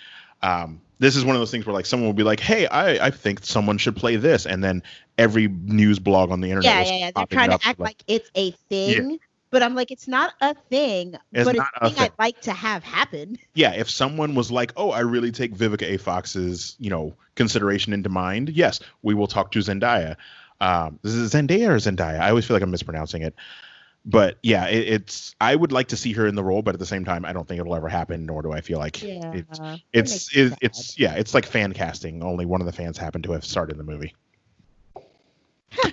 um, 0.41 0.81
this 1.01 1.17
is 1.17 1.25
one 1.25 1.35
of 1.35 1.41
those 1.41 1.51
things 1.51 1.67
where 1.67 1.75
like 1.75 1.87
someone 1.87 2.09
will 2.09 2.15
be 2.15 2.25
like 2.25 2.41
hey 2.41 2.67
i, 2.69 3.07
I 3.07 3.11
think 3.11 3.45
someone 3.45 3.79
should 3.79 3.95
play 3.95 4.17
this 4.17 4.47
and 4.47 4.65
then 4.65 4.83
every 5.17 5.47
news 5.49 6.01
blog 6.01 6.33
on 6.33 6.41
the 6.41 6.51
internet 6.51 6.87
yeah, 6.87 6.93
yeah, 6.93 6.99
yeah. 6.99 7.11
They're 7.15 7.27
trying 7.27 7.51
to 7.51 7.61
act 7.65 7.79
like 7.79 8.03
it's 8.09 8.31
a 8.35 8.51
thing. 8.69 9.19
But 9.51 9.63
I'm 9.63 9.75
like, 9.75 9.91
it's 9.91 10.07
not 10.07 10.35
a 10.41 10.55
thing, 10.55 11.15
It's 11.33 11.45
but 11.45 11.57
not 11.57 11.69
it's 11.77 11.81
a 11.81 11.85
a 11.85 11.89
thing, 11.89 11.95
thing. 11.97 12.05
I'd 12.05 12.13
like 12.19 12.41
to 12.43 12.53
have 12.53 12.85
happen. 12.85 13.39
yeah, 13.55 13.73
if 13.75 13.89
someone 13.89 14.35
was 14.35 14.51
like, 14.51 14.73
"Oh, 14.77 14.91
I 14.91 15.01
really 15.01 15.33
take 15.33 15.55
Vivica 15.55 15.83
A. 15.85 15.97
Fox's, 15.97 16.77
you 16.79 16.91
know, 16.91 17.15
consideration 17.35 17.93
into 17.93 18.09
mind," 18.11 18.51
yes, 18.51 18.81
we 19.03 19.15
will 19.15 19.27
talk 19.27 19.51
to 19.53 19.61
Zendaya. 19.61 20.17
Um, 20.61 20.99
this 21.03 21.15
is 21.15 21.33
Zendaya 21.33 21.69
or 21.71 21.77
Zendaya? 21.77 22.21
I 22.21 22.29
always 22.29 22.45
feel 22.45 22.57
like 22.57 22.63
I'm 22.63 22.71
mispronouncing 22.71 23.23
it. 23.23 23.35
But 24.05 24.39
yeah, 24.43 24.67
it, 24.69 24.89
it's. 24.89 25.35
I 25.41 25.55
would 25.55 25.73
like 25.73 25.89
to 25.89 25.97
see 25.97 26.13
her 26.13 26.27
in 26.27 26.35
the 26.35 26.45
role, 26.45 26.63
but 26.63 26.75
at 26.75 26.79
the 26.79 26.87
same 26.87 27.05
time, 27.05 27.25
I 27.25 27.33
don't 27.33 27.47
think 27.49 27.61
it'll 27.61 27.75
ever 27.75 27.89
happen. 27.89 28.27
Nor 28.27 28.43
do 28.43 28.53
I 28.53 28.61
feel 28.61 28.79
like 28.79 29.03
Yeah. 29.03 29.33
it's. 29.35 29.61
It's 29.93 30.37
it, 30.37 30.55
it's 30.61 30.99
yeah, 30.99 31.15
it's 31.15 31.33
like 31.35 31.47
fan 31.47 31.73
casting. 31.73 32.23
Only 32.23 32.45
one 32.47 32.61
of 32.61 32.67
the 32.67 32.73
fans 32.73 32.97
happened 32.99 33.25
to 33.25 33.33
have 33.33 33.45
starred 33.45 33.71
in 33.71 33.79
the 33.79 33.85
movie. 33.85 34.15
All 35.85 35.91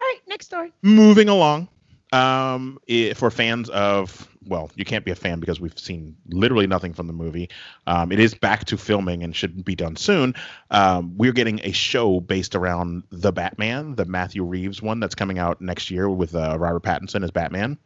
right, 0.00 0.20
next 0.28 0.46
story. 0.46 0.72
Moving 0.82 1.28
along, 1.28 1.68
um, 2.12 2.78
i 2.88 3.12
for 3.14 3.30
fans 3.30 3.68
of 3.70 4.28
well, 4.48 4.70
you 4.76 4.84
can't 4.84 5.04
be 5.04 5.10
a 5.10 5.16
fan 5.16 5.40
because 5.40 5.60
we've 5.60 5.78
seen 5.78 6.16
literally 6.28 6.66
nothing 6.66 6.94
from 6.94 7.06
the 7.06 7.12
movie. 7.12 7.50
Um, 7.86 8.12
it 8.12 8.20
is 8.20 8.34
back 8.34 8.64
to 8.66 8.76
filming 8.76 9.22
and 9.22 9.34
should 9.34 9.64
be 9.64 9.74
done 9.74 9.96
soon. 9.96 10.34
Um, 10.70 11.16
we're 11.16 11.32
getting 11.32 11.60
a 11.64 11.72
show 11.72 12.20
based 12.20 12.54
around 12.54 13.02
the 13.10 13.32
Batman, 13.32 13.94
the 13.96 14.04
Matthew 14.04 14.44
Reeves 14.44 14.80
one 14.80 15.00
that's 15.00 15.14
coming 15.14 15.38
out 15.38 15.60
next 15.60 15.90
year 15.90 16.08
with 16.08 16.34
uh, 16.34 16.56
Robert 16.58 16.82
Pattinson 16.82 17.24
as 17.24 17.30
Batman. 17.30 17.78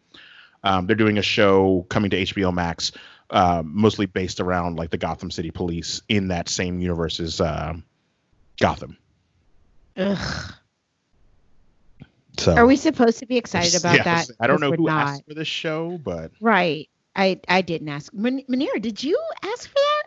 Um, 0.62 0.86
they're 0.86 0.96
doing 0.96 1.18
a 1.18 1.22
show 1.22 1.86
coming 1.88 2.10
to 2.10 2.18
HBO 2.18 2.52
Max, 2.52 2.92
uh, 3.30 3.62
mostly 3.64 4.06
based 4.06 4.40
around 4.40 4.76
like 4.76 4.90
the 4.90 4.98
Gotham 4.98 5.30
City 5.30 5.50
Police 5.50 6.02
in 6.08 6.28
that 6.28 6.48
same 6.48 6.80
universe 6.80 7.20
as 7.20 7.40
uh, 7.40 7.74
Gotham. 8.58 8.98
Ugh. 9.96 10.54
So 12.40 12.54
Are 12.56 12.66
we 12.66 12.76
supposed 12.76 13.18
to 13.18 13.26
be 13.26 13.37
excited 13.37 13.75
about 13.78 13.97
Yeah, 13.97 14.04
that? 14.04 14.30
I 14.40 14.47
don't 14.47 14.61
know 14.61 14.73
who 14.73 14.85
not. 14.87 15.09
asked 15.09 15.25
for 15.28 15.35
this 15.35 15.49
show, 15.49 15.99
but 16.02 16.32
Right. 16.40 16.88
I 17.14 17.40
I 17.49 17.61
didn't 17.61 17.88
ask. 17.88 18.12
Man- 18.14 18.42
Manira, 18.49 18.80
did 18.80 19.02
you 19.02 19.20
ask 19.42 19.68
for 19.68 19.75
that? 19.75 20.02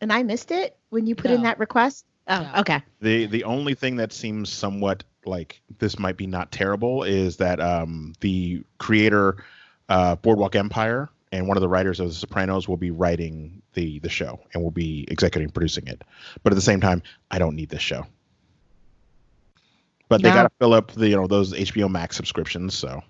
And 0.00 0.12
I 0.12 0.22
missed 0.24 0.50
it 0.50 0.76
when 0.90 1.06
you 1.06 1.14
put 1.14 1.30
in 1.30 1.42
that 1.42 1.58
request? 1.58 2.04
Oh, 2.28 2.40
No. 2.42 2.60
okay. 2.60 2.82
The 3.00 3.26
the 3.26 3.44
only 3.44 3.74
thing 3.74 3.96
that 3.96 4.12
seems 4.12 4.52
somewhat 4.52 5.04
like 5.24 5.60
this 5.78 5.98
might 5.98 6.16
be 6.16 6.26
not 6.26 6.50
terrible 6.50 7.02
is 7.04 7.36
that 7.36 7.60
um, 7.60 8.14
the 8.20 8.62
creator 8.78 9.36
uh, 9.88 10.16
Boardwalk 10.16 10.56
Empire 10.56 11.08
and 11.32 11.46
one 11.46 11.56
of 11.56 11.60
the 11.60 11.68
writers 11.68 12.00
of 12.00 12.08
The 12.08 12.14
Sopranos 12.14 12.68
will 12.68 12.76
be 12.76 12.90
writing 12.90 13.62
the 13.74 14.00
the 14.00 14.08
show 14.08 14.40
and 14.54 14.62
will 14.62 14.70
be 14.72 15.04
executive 15.08 15.52
producing 15.54 15.86
it. 15.86 16.02
But 16.42 16.52
at 16.52 16.56
the 16.56 16.62
same 16.62 16.80
time, 16.80 17.02
I 17.30 17.38
don't 17.38 17.54
need 17.54 17.68
this 17.68 17.82
show. 17.82 18.06
But 20.08 20.22
they 20.22 20.28
No. 20.28 20.34
got 20.34 20.42
to 20.44 20.50
fill 20.58 20.72
up 20.74 20.92
the 20.92 21.08
you 21.08 21.16
know 21.16 21.26
those 21.26 21.52
HBO 21.52 21.90
Max 21.90 22.16
subscriptions. 22.16 22.74
So 22.74 23.02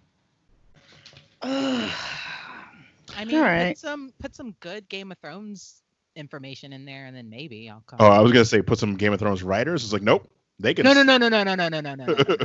I 1.43 3.25
mean, 3.25 3.37
All 3.37 3.43
right. 3.43 3.69
put 3.71 3.79
some 3.79 4.13
put 4.19 4.35
some 4.35 4.53
good 4.61 4.89
Game 4.89 5.13
of 5.13 5.19
Thrones 5.19 5.83
information 6.17 6.73
in 6.73 6.85
there, 6.85 7.07
and 7.07 7.17
then 7.17 7.29
maybe 7.31 7.69
I'll 7.71 7.83
come. 7.87 7.99
oh, 8.01 8.07
I 8.07 8.21
was 8.21 8.33
gonna 8.33 8.45
say 8.45 8.63
put 8.63 8.79
some 8.79 8.97
Game 8.97 9.13
of 9.13 9.19
Thrones 9.21 9.43
writers. 9.43 9.85
It's 9.85 9.93
like 9.93 10.03
nope, 10.03 10.29
they 10.59 10.75
can. 10.75 10.85
no, 10.85 10.93
no, 10.93 11.03
no, 11.03 11.17
no, 11.19 11.29
no, 11.29 11.45
no, 11.45 11.55
no, 11.55 11.69
no, 11.69 11.81
no, 11.81 11.95
no, 11.95 12.05
no, 12.05 12.15
no, 12.15 12.37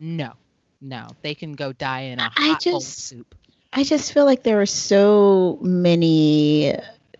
no. 0.00 0.32
No, 0.80 1.08
they 1.22 1.34
can 1.34 1.54
go 1.54 1.72
die 1.72 2.02
in 2.02 2.20
a 2.20 2.24
hot 2.24 2.32
I 2.36 2.56
just- 2.60 3.08
soup. 3.08 3.34
I 3.72 3.82
just 3.84 4.12
feel 4.14 4.24
like 4.24 4.44
there 4.44 4.60
are 4.62 4.66
so 4.66 5.58
many 5.60 6.74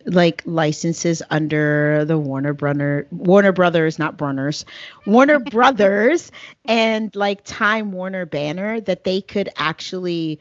like 0.06 0.42
licenses 0.46 1.22
under 1.30 2.04
the 2.04 2.18
Warner 2.18 2.52
Brother 2.52 3.06
Warner 3.10 3.52
Brothers, 3.52 3.98
not 3.98 4.16
Brunners, 4.16 4.64
Warner 5.06 5.38
Brothers 5.50 6.30
and 6.64 7.14
like 7.14 7.44
Time 7.44 7.92
Warner 7.92 8.26
banner 8.26 8.80
that 8.82 9.04
they 9.04 9.20
could 9.20 9.48
actually 9.56 10.40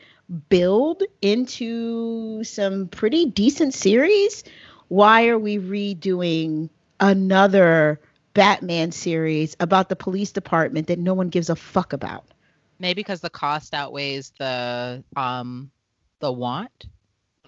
build 0.49 1.03
into 1.21 2.43
some 2.43 2.87
pretty 2.87 3.25
decent 3.25 3.73
series. 3.73 4.43
Why 4.89 5.27
are 5.27 5.39
we 5.39 5.57
redoing 5.57 6.69
another 6.99 7.99
Batman 8.33 8.91
series 8.91 9.55
about 9.59 9.89
the 9.89 9.95
police 9.95 10.31
department 10.31 10.87
that 10.87 10.99
no 10.99 11.13
one 11.13 11.29
gives 11.29 11.49
a 11.49 11.55
fuck 11.55 11.93
about? 11.93 12.25
Maybe 12.79 12.99
because 12.99 13.21
the 13.21 13.29
cost 13.29 13.73
outweighs 13.73 14.31
the 14.37 15.03
um 15.15 15.71
the 16.19 16.31
want. 16.31 16.87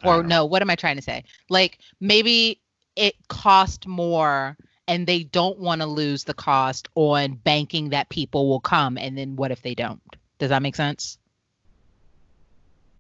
Or 0.03 0.23
no, 0.23 0.45
what 0.45 0.61
am 0.61 0.69
I 0.69 0.75
trying 0.75 0.95
to 0.95 1.01
say? 1.01 1.23
Like 1.49 1.79
maybe 1.99 2.61
it 2.95 3.15
cost 3.27 3.87
more 3.87 4.57
and 4.87 5.05
they 5.05 5.23
don't 5.23 5.59
want 5.59 5.81
to 5.81 5.87
lose 5.87 6.23
the 6.23 6.33
cost 6.33 6.87
on 6.95 7.33
banking 7.33 7.89
that 7.89 8.09
people 8.09 8.49
will 8.49 8.59
come 8.59 8.97
and 8.97 9.17
then 9.17 9.35
what 9.35 9.51
if 9.51 9.61
they 9.61 9.75
don't? 9.75 10.01
Does 10.39 10.49
that 10.49 10.61
make 10.61 10.75
sense? 10.75 11.17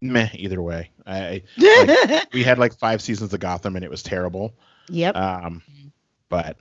Meh. 0.01 0.29
Either 0.33 0.61
way, 0.61 0.91
I 1.05 1.43
yep. 1.57 2.29
we 2.33 2.43
had 2.43 2.57
like 2.57 2.77
five 2.77 3.01
seasons 3.01 3.33
of 3.33 3.39
Gotham 3.39 3.75
and 3.75 3.83
it 3.83 3.91
was 3.91 4.03
terrible. 4.03 4.53
Um, 5.15 5.61
but 6.29 6.57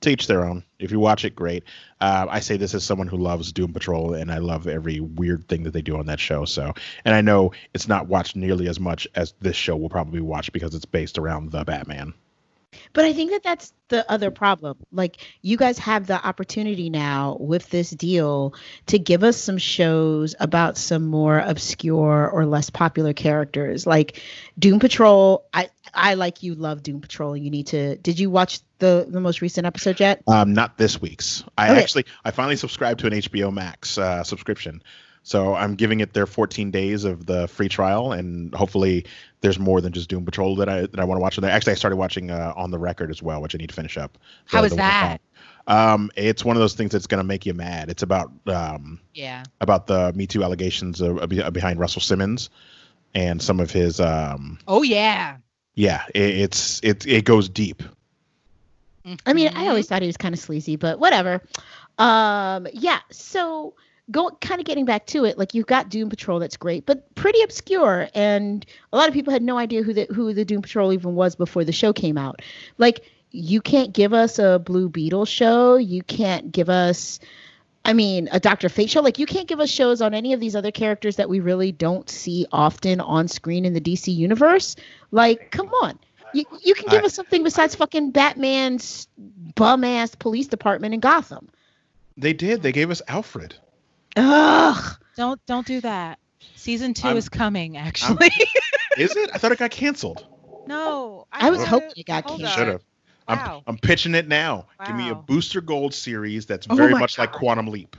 to 0.00 0.10
each 0.10 0.26
their 0.26 0.44
own. 0.44 0.64
If 0.78 0.92
you 0.92 1.00
watch 1.00 1.24
it, 1.24 1.34
great. 1.34 1.64
Uh, 2.00 2.26
I 2.28 2.40
say 2.40 2.56
this 2.56 2.74
as 2.74 2.84
someone 2.84 3.08
who 3.08 3.16
loves 3.16 3.52
Doom 3.52 3.72
Patrol, 3.72 4.14
and 4.14 4.30
I 4.30 4.38
love 4.38 4.66
every 4.66 5.00
weird 5.00 5.48
thing 5.48 5.64
that 5.64 5.72
they 5.72 5.82
do 5.82 5.98
on 5.98 6.06
that 6.06 6.20
show. 6.20 6.44
So, 6.44 6.72
and 7.04 7.14
I 7.14 7.20
know 7.20 7.52
it's 7.74 7.88
not 7.88 8.06
watched 8.06 8.36
nearly 8.36 8.68
as 8.68 8.78
much 8.78 9.08
as 9.14 9.34
this 9.40 9.56
show 9.56 9.76
will 9.76 9.88
probably 9.88 10.20
watch 10.20 10.52
because 10.52 10.74
it's 10.74 10.84
based 10.84 11.18
around 11.18 11.50
the 11.50 11.64
Batman. 11.64 12.14
But 12.92 13.06
I 13.06 13.12
think 13.12 13.30
that 13.30 13.42
that's 13.42 13.72
the 13.88 14.10
other 14.10 14.30
problem. 14.30 14.76
Like, 14.92 15.16
you 15.40 15.56
guys 15.56 15.78
have 15.78 16.06
the 16.06 16.24
opportunity 16.24 16.90
now 16.90 17.36
with 17.40 17.68
this 17.70 17.90
deal 17.90 18.54
to 18.86 18.98
give 18.98 19.24
us 19.24 19.36
some 19.36 19.58
shows 19.58 20.34
about 20.38 20.76
some 20.76 21.06
more 21.06 21.38
obscure 21.38 22.28
or 22.28 22.44
less 22.44 22.70
popular 22.70 23.14
characters. 23.14 23.86
Like 23.86 24.20
Doom 24.58 24.80
Patrol. 24.80 25.44
I 25.52 25.70
I 25.94 26.14
like 26.14 26.42
you 26.42 26.54
love 26.54 26.82
Doom 26.82 27.00
Patrol. 27.00 27.36
You 27.36 27.50
need 27.50 27.68
to. 27.68 27.96
Did 27.96 28.20
you 28.20 28.30
watch 28.30 28.60
the 28.78 29.06
the 29.08 29.20
most 29.20 29.40
recent 29.40 29.66
episode 29.66 30.00
yet? 30.00 30.22
Um, 30.26 30.52
not 30.54 30.78
this 30.78 31.00
week's. 31.00 31.44
I 31.56 31.70
Okay. 31.70 31.80
actually, 31.82 32.04
I 32.24 32.30
finally 32.30 32.56
subscribed 32.56 33.00
to 33.00 33.06
an 33.06 33.12
HBO 33.14 33.52
Max 33.52 33.98
uh, 33.98 34.22
subscription. 34.24 34.82
So 35.24 35.54
I'm 35.54 35.74
giving 35.74 36.00
it 36.00 36.14
their 36.14 36.24
14 36.26 36.70
days 36.70 37.04
of 37.04 37.26
the 37.26 37.48
free 37.48 37.68
trial, 37.68 38.12
and 38.12 38.54
hopefully 38.54 39.04
there's 39.42 39.58
more 39.58 39.80
than 39.82 39.92
just 39.92 40.08
Doom 40.08 40.24
Patrol 40.24 40.56
that 40.56 40.68
I 40.70 40.82
that 40.82 40.98
I 40.98 41.04
want 41.04 41.18
to 41.18 41.22
watch 41.22 41.36
on 41.36 41.42
there. 41.42 41.50
Actually, 41.50 41.72
I 41.72 41.76
started 41.76 41.96
watching 41.96 42.30
uh, 42.30 42.54
On 42.56 42.70
the 42.70 42.78
Record 42.78 43.10
as 43.10 43.22
well, 43.22 43.42
which 43.42 43.54
I 43.54 43.58
need 43.58 43.68
to 43.68 43.74
finish 43.74 43.98
up. 43.98 44.16
How 44.46 44.64
is 44.64 44.74
that? 44.76 45.20
Um, 45.66 46.10
it's 46.16 46.46
one 46.46 46.56
of 46.56 46.60
those 46.60 46.72
things 46.74 46.92
that's 46.92 47.06
gonna 47.06 47.24
make 47.24 47.44
you 47.44 47.52
mad. 47.52 47.90
It's 47.90 48.02
about 48.02 48.30
um 48.46 49.00
Yeah. 49.12 49.44
about 49.60 49.86
the 49.86 50.12
Me 50.14 50.26
Too 50.26 50.42
allegations 50.42 51.02
of, 51.02 51.18
of 51.18 51.52
behind 51.52 51.78
Russell 51.78 52.00
Simmons 52.00 52.48
and 53.14 53.42
some 53.42 53.60
of 53.60 53.70
his 53.70 54.00
um 54.00 54.58
Oh 54.66 54.82
yeah. 54.82 55.36
yeah 55.74 56.04
it, 56.14 56.22
it's 56.22 56.80
it 56.82 57.06
it 57.06 57.24
goes 57.26 57.50
deep. 57.50 57.82
I 59.26 59.32
mean, 59.32 59.48
I 59.54 59.68
always 59.68 59.86
thought 59.86 60.02
he 60.02 60.08
was 60.08 60.16
kind 60.16 60.34
of 60.34 60.40
sleazy, 60.40 60.76
but 60.76 60.98
whatever. 60.98 61.42
Um, 61.98 62.66
yeah. 62.72 63.00
So 63.10 63.74
go 64.10 64.30
kind 64.40 64.60
of 64.60 64.66
getting 64.66 64.84
back 64.84 65.06
to 65.06 65.24
it, 65.24 65.38
like 65.38 65.54
you've 65.54 65.66
got 65.66 65.88
Doom 65.88 66.08
Patrol 66.08 66.38
that's 66.38 66.56
great, 66.56 66.86
but 66.86 67.14
pretty 67.14 67.42
obscure, 67.42 68.08
and 68.14 68.64
a 68.92 68.96
lot 68.96 69.08
of 69.08 69.14
people 69.14 69.32
had 69.32 69.42
no 69.42 69.58
idea 69.58 69.82
who 69.82 69.92
the 69.92 70.06
who 70.10 70.32
the 70.32 70.44
Doom 70.44 70.62
Patrol 70.62 70.92
even 70.92 71.14
was 71.14 71.36
before 71.36 71.64
the 71.64 71.72
show 71.72 71.92
came 71.92 72.16
out. 72.16 72.40
Like 72.78 73.02
you 73.30 73.60
can't 73.60 73.92
give 73.92 74.14
us 74.14 74.38
a 74.38 74.58
Blue 74.58 74.88
Beetle 74.88 75.26
show, 75.26 75.76
you 75.76 76.02
can't 76.02 76.50
give 76.52 76.68
us. 76.68 77.20
I 77.84 77.94
mean, 77.94 78.28
a 78.32 78.40
Doctor 78.40 78.68
Fate 78.68 78.90
show. 78.90 79.00
Like, 79.00 79.18
you 79.18 79.24
can't 79.24 79.48
give 79.48 79.60
us 79.60 79.70
shows 79.70 80.02
on 80.02 80.12
any 80.12 80.34
of 80.34 80.40
these 80.40 80.54
other 80.54 80.72
characters 80.72 81.16
that 81.16 81.30
we 81.30 81.40
really 81.40 81.72
don't 81.72 82.10
see 82.10 82.44
often 82.52 83.00
on 83.00 83.28
screen 83.28 83.64
in 83.64 83.72
the 83.72 83.80
DC 83.80 84.14
universe. 84.14 84.76
Like, 85.10 85.50
come 85.52 85.68
on. 85.68 85.98
You, 86.34 86.44
you 86.62 86.74
can 86.74 86.88
give 86.88 87.02
I- 87.02 87.06
us 87.06 87.14
something 87.14 87.42
besides 87.42 87.74
fucking 87.74 88.10
Batman's 88.10 89.08
bum 89.16 89.84
ass 89.84 90.14
police 90.14 90.46
department 90.48 90.94
in 90.94 91.00
Gotham. 91.00 91.48
They 92.16 92.32
did. 92.32 92.62
They 92.62 92.72
gave 92.72 92.90
us 92.90 93.00
Alfred. 93.08 93.54
Ugh. 94.16 94.96
Don't 95.16 95.44
don't 95.46 95.66
do 95.66 95.80
that. 95.82 96.18
Season 96.56 96.94
2 96.94 97.08
I'm- 97.08 97.16
is 97.16 97.28
coming 97.28 97.76
actually. 97.76 98.30
Is 98.96 99.14
it? 99.14 99.30
I 99.32 99.38
thought 99.38 99.52
it 99.52 99.58
got 99.58 99.70
canceled. 99.70 100.26
no. 100.66 101.26
I 101.32 101.50
was 101.50 101.64
hoping 101.64 101.90
it 101.96 102.06
got 102.06 102.26
canceled. 102.26 102.50
Should 102.50 102.68
have. 102.68 102.82
I'm, 103.28 103.38
Wow. 103.38 103.62
I'm 103.66 103.76
pitching 103.78 104.14
it 104.14 104.26
now. 104.26 104.66
Give 104.86 104.96
me 104.96 105.10
a 105.10 105.14
Booster 105.14 105.60
Gold 105.60 105.92
series 105.94 106.46
that's 106.46 106.66
Oh 106.70 106.74
very 106.74 106.92
my 106.92 107.00
much 107.00 107.18
like 107.18 107.30
Quantum 107.32 107.66
Leap. 107.68 107.96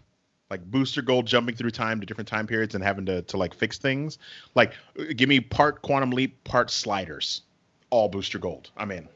Like 0.50 0.66
Booster 0.66 1.02
Gold 1.04 1.28
jumping 1.28 1.56
through 1.56 1.70
time 1.72 2.00
to 2.00 2.06
different 2.06 2.28
time 2.28 2.48
periods 2.48 2.74
and 2.76 2.84
having 2.84 3.06
to, 3.06 3.22
to 3.22 3.38
like 3.38 3.54
fix 3.54 3.78
things. 3.78 4.18
Like 4.56 4.74
give 5.16 5.30
me 5.30 5.40
part 5.40 5.82
Quantum 5.84 6.10
Leap, 6.10 6.44
part 6.44 6.70
Sliders. 6.72 7.44
All 7.90 8.08
Booster 8.10 8.40
Gold. 8.40 8.72
I'm 8.78 8.92
in. 8.92 9.08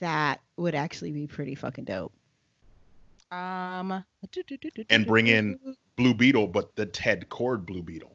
That 0.00 0.40
would 0.56 0.74
actually 0.74 1.12
be 1.12 1.26
pretty 1.26 1.54
fucking 1.54 1.84
dope. 1.84 2.12
Um 3.32 4.04
And 4.88 5.06
bring 5.06 5.26
in- 5.28 5.58
Blue 5.96 6.14
Beetle, 6.14 6.46
but 6.48 6.74
the 6.76 6.86
Ted 6.86 7.28
Kord 7.28 7.66
Blue 7.66 7.82
Beetle 7.82 8.12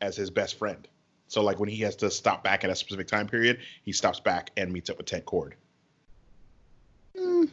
as 0.00 0.16
his 0.16 0.30
best 0.30 0.58
friend. 0.58 0.88
So 1.28 1.42
like 1.42 1.60
when 1.60 1.68
he 1.68 1.82
has 1.82 1.94
to 1.96 2.10
stop 2.10 2.42
back 2.42 2.64
at 2.64 2.70
a 2.70 2.74
specific 2.74 3.06
time 3.06 3.26
period, 3.28 3.58
he 3.82 3.92
stops 3.92 4.20
back 4.20 4.50
and 4.56 4.72
meets 4.72 4.88
up 4.90 4.96
with 4.96 5.06
Ted 5.06 5.26
Kord. 5.26 5.52
Mm. 7.16 7.50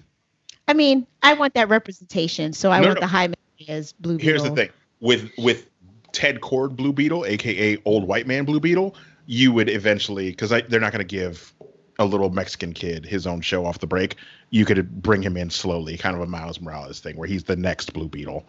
I 0.68 0.74
mean, 0.74 1.06
I 1.22 1.34
want 1.34 1.54
that 1.56 1.70
representation, 1.70 2.54
so 2.54 2.72
I 2.72 2.80
No, 2.80 2.88
want 2.88 2.96
no. 2.98 3.02
the 3.02 3.08
high 3.08 3.28
man 3.28 3.36
as 3.68 3.94
Blue 3.94 4.18
Beetle. 4.18 4.30
Here's 4.32 4.44
the 4.44 4.56
thing 4.56 4.70
with 5.00 5.30
with 5.38 5.70
Ted 6.14 6.40
Kord 6.42 6.76
Blue 6.76 6.94
Beetle, 6.94 7.26
aka 7.26 7.78
Old 7.86 8.08
White 8.08 8.26
Man 8.28 8.46
Blue 8.46 8.60
Beetle, 8.60 8.96
you 9.28 9.52
would 9.52 9.70
eventually 9.70 10.32
because 10.32 10.50
they're 10.50 10.80
not 10.80 10.92
going 10.92 11.06
to 11.06 11.16
give 11.16 11.54
a 12.00 12.06
little 12.06 12.30
Mexican 12.30 12.74
kid 12.74 13.06
his 13.06 13.28
own 13.28 13.42
show 13.42 13.66
off 13.66 13.80
the 13.80 13.88
break. 13.88 14.16
You 14.50 14.66
could 14.66 15.02
bring 15.02 15.22
him 15.22 15.36
in 15.38 15.50
slowly, 15.50 15.98
kind 15.98 16.16
of 16.16 16.22
a 16.22 16.26
Miles 16.26 16.60
Morales 16.62 17.00
thing, 17.00 17.18
where 17.18 17.28
he's 17.28 17.44
the 17.44 17.56
next 17.56 17.94
Blue 17.94 18.08
Beetle. 18.08 18.46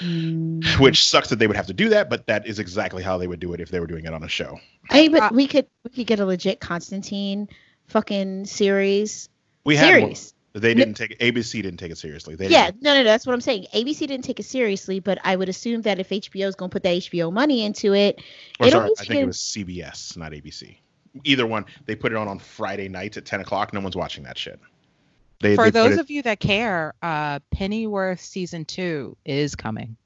Mm. 0.00 0.80
Which 0.80 1.06
sucks 1.06 1.28
that 1.28 1.38
they 1.38 1.46
would 1.46 1.56
have 1.56 1.66
to 1.66 1.74
do 1.74 1.90
that, 1.90 2.08
but 2.08 2.26
that 2.26 2.46
is 2.46 2.58
exactly 2.58 3.02
how 3.02 3.18
they 3.18 3.26
would 3.26 3.40
do 3.40 3.52
it 3.52 3.60
if 3.60 3.68
they 3.68 3.80
were 3.80 3.86
doing 3.86 4.06
it 4.06 4.14
on 4.14 4.22
a 4.22 4.28
show. 4.28 4.58
Hey, 4.88 5.08
but 5.08 5.22
Uh, 5.22 5.30
we 5.32 5.46
could 5.46 5.66
we 5.84 5.90
could 5.90 6.06
get 6.06 6.20
a 6.20 6.24
legit 6.24 6.58
Constantine 6.58 7.48
fucking 7.88 8.46
series. 8.46 9.28
We 9.64 9.76
had 9.76 10.02
one. 10.02 10.14
Series. 10.52 10.62
They 10.62 10.74
didn't 10.74 10.94
take 10.94 11.18
ABC 11.18 11.62
didn't 11.62 11.76
take 11.78 11.92
it 11.92 11.98
seriously. 11.98 12.34
They 12.34 12.48
Yeah, 12.48 12.66
didn't. 12.66 12.82
no, 12.82 12.92
no, 12.94 12.98
no, 13.00 13.04
that's 13.04 13.26
what 13.26 13.32
I'm 13.34 13.40
saying. 13.40 13.66
ABC 13.74 13.98
didn't 14.06 14.22
take 14.22 14.40
it 14.40 14.44
seriously, 14.46 15.00
but 15.00 15.18
I 15.24 15.36
would 15.36 15.48
assume 15.48 15.82
that 15.82 15.98
if 15.98 16.08
HBO 16.10 16.46
is 16.48 16.54
going 16.54 16.70
to 16.70 16.72
put 16.72 16.82
that 16.82 16.96
HBO 16.96 17.32
money 17.32 17.64
into 17.64 17.94
it, 17.94 18.20
Or 18.58 18.66
it'll 18.66 18.80
sorry, 18.80 18.90
I 18.98 19.02
to 19.02 19.08
think 19.08 19.20
it 19.22 19.26
was 19.26 19.38
CBS, 19.38 20.16
not 20.16 20.32
ABC. 20.32 20.76
Either 21.24 21.46
one. 21.46 21.64
They 21.86 21.94
put 21.96 22.12
it 22.12 22.16
on 22.16 22.28
on 22.28 22.38
Friday 22.38 22.88
nights 22.88 23.16
at 23.16 23.24
ten 23.24 23.40
o'clock. 23.40 23.72
No 23.72 23.80
one's 23.80 23.96
watching 23.96 24.24
that 24.24 24.38
shit. 24.38 24.60
They, 25.40 25.56
For 25.56 25.64
they 25.64 25.70
those 25.70 25.92
it- 25.94 26.00
of 26.00 26.10
you 26.10 26.22
that 26.22 26.38
care, 26.40 26.94
uh 27.02 27.40
Pennyworth 27.50 28.20
season 28.20 28.64
2 28.64 29.16
is 29.24 29.54
coming. 29.56 29.96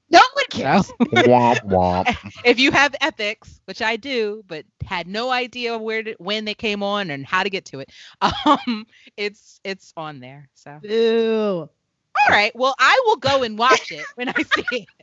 No 0.53 0.69
one 0.69 0.83
cares. 0.83 0.87
So 0.87 0.95
womp 1.29 1.61
womp. 1.65 2.33
if 2.45 2.59
you 2.59 2.71
have 2.73 2.93
Epix, 3.03 3.61
which 3.67 3.83
I 3.83 3.97
do, 3.97 4.45
but 4.47 4.65
had 4.85 5.07
no 5.07 5.31
idea 5.31 5.79
where 5.79 6.03
to, 6.03 6.15
when 6.19 6.45
they 6.45 6.55
came 6.55 6.83
on 6.83 7.11
and 7.11 7.25
how 7.27 7.43
to 7.43 7.51
get 7.51 7.67
to 7.67 7.81
it, 7.81 7.91
um, 8.21 8.87
it's 9.17 9.61
it's 9.65 9.93
on 9.97 10.21
there. 10.21 10.49
So 10.55 10.79
Boo. 10.83 11.69
all 11.69 12.29
right, 12.29 12.53
well 12.55 12.75
I 12.79 13.03
will 13.07 13.17
go 13.17 13.43
and 13.43 13.59
watch 13.59 13.93
it 13.93 14.05
when 14.15 14.29
I 14.29 14.43
see 14.43 14.65
it. 14.73 14.89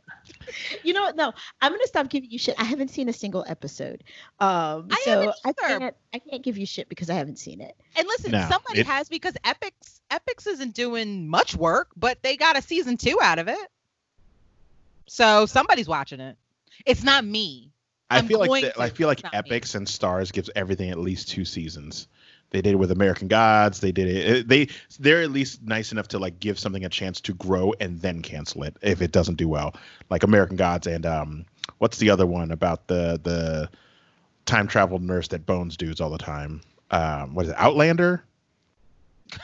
You 0.82 0.92
know 0.92 1.02
what? 1.02 1.16
No, 1.16 1.32
I'm 1.60 1.72
gonna 1.72 1.86
stop 1.86 2.08
giving 2.08 2.30
you 2.30 2.38
shit. 2.38 2.56
I 2.58 2.64
haven't 2.64 2.88
seen 2.88 3.08
a 3.08 3.12
single 3.12 3.44
episode. 3.46 4.02
Um, 4.40 4.88
I 4.90 5.00
so 5.04 5.32
I 5.44 5.52
can't 5.52 5.94
I 6.12 6.18
can't 6.18 6.42
give 6.42 6.58
you 6.58 6.66
shit 6.66 6.88
because 6.88 7.10
I 7.10 7.14
haven't 7.14 7.38
seen 7.38 7.60
it. 7.60 7.76
And 7.96 8.06
listen, 8.06 8.32
No, 8.32 8.46
somebody 8.50 8.80
it- 8.80 8.86
has 8.86 9.08
because 9.08 9.34
Epix 9.44 10.00
Epix 10.10 10.46
isn't 10.48 10.74
doing 10.74 11.28
much 11.28 11.54
work, 11.54 11.90
but 11.96 12.22
they 12.22 12.36
got 12.36 12.58
a 12.58 12.62
season 12.62 12.96
two 12.96 13.18
out 13.22 13.38
of 13.38 13.48
it. 13.48 13.58
So 15.08 15.46
somebody's 15.46 15.88
watching 15.88 16.20
it. 16.20 16.36
It's 16.86 17.02
not 17.02 17.24
me. 17.24 17.72
I 18.10 18.18
I'm 18.18 18.26
feel 18.26 18.38
like 18.40 18.62
the, 18.62 18.80
I 18.80 18.90
feel 18.90 19.08
like 19.08 19.22
not 19.22 19.32
me. 19.44 19.50
Epix 19.50 19.74
and 19.74 19.86
Starz 19.86 20.32
gives 20.32 20.50
everything 20.54 20.90
at 20.90 20.98
least 20.98 21.28
two 21.28 21.44
seasons. 21.44 22.08
they 22.50 22.60
did 22.60 22.72
it 22.72 22.76
with 22.76 22.90
American 22.90 23.28
Gods. 23.28 23.80
They 23.80 23.92
did 23.92 24.08
it. 24.08 24.48
They 24.48 24.68
they're 24.98 25.22
at 25.22 25.30
least 25.30 25.62
nice 25.62 25.92
enough 25.92 26.08
to 26.08 26.18
like 26.18 26.38
give 26.40 26.58
something 26.58 26.84
a 26.84 26.88
chance 26.88 27.20
to 27.22 27.34
grow 27.34 27.72
and 27.80 28.00
then 28.00 28.20
cancel 28.22 28.62
it 28.64 28.76
if 28.82 29.00
it 29.02 29.12
doesn't 29.12 29.36
do 29.36 29.48
well. 29.48 29.74
Like 30.10 30.22
American 30.22 30.56
Gods 30.56 30.86
and 30.86 31.06
um, 31.06 31.46
what's 31.78 31.98
the 31.98 32.10
other 32.10 32.26
one 32.26 32.50
about 32.50 32.86
the 32.88 33.18
the 33.22 33.70
time 34.44 34.66
travel 34.68 34.98
nurse 34.98 35.28
that 35.28 35.46
bones 35.46 35.76
dudes 35.76 36.00
all 36.00 36.10
the 36.10 36.18
time? 36.18 36.60
Um, 36.90 37.34
what 37.34 37.46
is 37.46 37.52
it? 37.52 37.56
Outlander. 37.58 38.22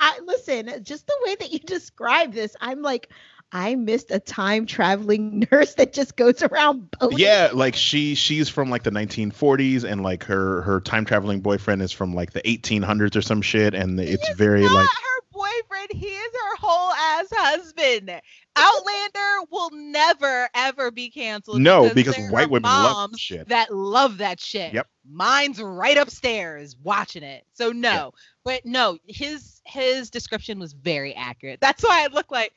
I 0.00 0.18
listen, 0.46 0.84
just 0.84 1.06
the 1.06 1.16
way 1.24 1.36
that 1.36 1.52
you 1.52 1.58
describe 1.66 2.32
this, 2.32 2.56
I'm 2.60 2.82
like, 2.82 3.08
I 3.52 3.76
missed 3.76 4.10
a 4.10 4.18
time 4.18 4.66
traveling 4.66 5.46
nurse 5.52 5.74
that 5.74 5.92
just 5.92 6.16
goes 6.16 6.42
around 6.42 6.90
boning. 6.90 7.18
Yeah, 7.18 7.50
like 7.52 7.76
she 7.76 8.14
she's 8.14 8.48
from 8.48 8.70
like 8.70 8.82
the 8.82 8.90
1940s, 8.90 9.84
and 9.84 10.02
like 10.02 10.24
her 10.24 10.62
her 10.62 10.80
time 10.80 11.04
traveling 11.04 11.40
boyfriend 11.40 11.82
is 11.82 11.92
from 11.92 12.14
like 12.14 12.32
the 12.32 12.42
1800s 12.42 13.16
or 13.16 13.22
some 13.22 13.42
shit, 13.42 13.74
and 13.74 13.98
it's 14.00 14.26
He's 14.26 14.36
very 14.36 14.62
not 14.62 14.72
like 14.72 14.88
her 14.88 15.20
boyfriend. 15.32 15.92
He 15.92 16.08
is 16.08 16.32
her 16.32 16.56
whole 16.56 16.92
ass 16.92 17.26
husband. 17.30 18.20
Outlander 18.56 19.46
will 19.50 19.70
never 19.72 20.48
ever 20.54 20.90
be 20.90 21.10
canceled. 21.10 21.60
no, 21.60 21.92
because 21.94 22.16
there 22.16 22.30
white 22.30 22.50
women 22.50 22.70
love 22.70 23.12
shit. 23.16 23.48
that 23.48 23.72
love 23.72 24.18
that 24.18 24.40
shit. 24.40 24.74
Yep. 24.74 24.88
Mine's 25.08 25.60
right 25.60 25.98
upstairs 25.98 26.74
watching 26.82 27.22
it. 27.22 27.44
So 27.52 27.70
no. 27.70 28.12
But 28.44 28.64
no, 28.64 28.98
his 29.06 29.53
his 29.74 30.08
description 30.10 30.58
was 30.58 30.72
very 30.72 31.14
accurate. 31.14 31.60
That's 31.60 31.82
why 31.82 32.04
I 32.04 32.06
look 32.14 32.30
like, 32.30 32.52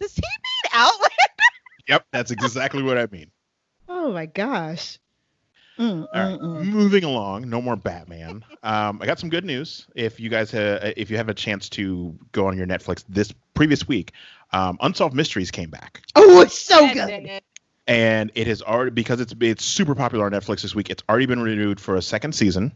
does 0.00 0.14
he 0.14 0.22
mean 0.22 0.72
Outlander? 0.74 1.08
Yep, 1.88 2.06
that's 2.12 2.30
exactly 2.30 2.82
what 2.82 2.96
I 2.96 3.08
mean. 3.10 3.30
Oh 3.88 4.12
my 4.12 4.26
gosh. 4.26 4.98
Mm, 5.78 6.06
All 6.14 6.20
right, 6.22 6.38
mm, 6.38 6.40
mm. 6.40 6.64
moving 6.64 7.02
along. 7.02 7.50
No 7.50 7.60
more 7.60 7.76
Batman. 7.76 8.44
Um, 8.64 9.00
I 9.02 9.06
got 9.06 9.18
some 9.18 9.28
good 9.28 9.44
news. 9.44 9.88
If 9.96 10.20
you 10.20 10.28
guys, 10.30 10.54
uh, 10.54 10.92
if 10.96 11.10
you 11.10 11.16
have 11.16 11.28
a 11.28 11.34
chance 11.34 11.68
to 11.70 12.16
go 12.30 12.46
on 12.46 12.56
your 12.56 12.64
Netflix 12.68 13.04
this 13.08 13.32
previous 13.54 13.88
week, 13.88 14.12
um, 14.52 14.78
Unsolved 14.80 15.16
Mysteries 15.16 15.50
came 15.50 15.68
back, 15.68 16.00
Oh, 16.14 16.40
it's 16.42 16.56
so 16.56 16.86
good. 16.92 17.10
and- 17.10 17.40
and 17.88 18.30
it 18.36 18.46
has 18.46 18.62
already 18.62 18.92
because 18.92 19.20
it's 19.20 19.34
it's 19.40 19.64
super 19.64 19.96
popular 19.96 20.24
on 20.26 20.30
Netflix 20.30 20.62
this 20.62 20.72
week. 20.76 20.88
It's 20.90 21.02
already 21.08 21.26
been 21.26 21.42
renewed 21.42 21.80
for 21.80 21.96
a 21.96 22.02
second 22.02 22.36
season, 22.36 22.70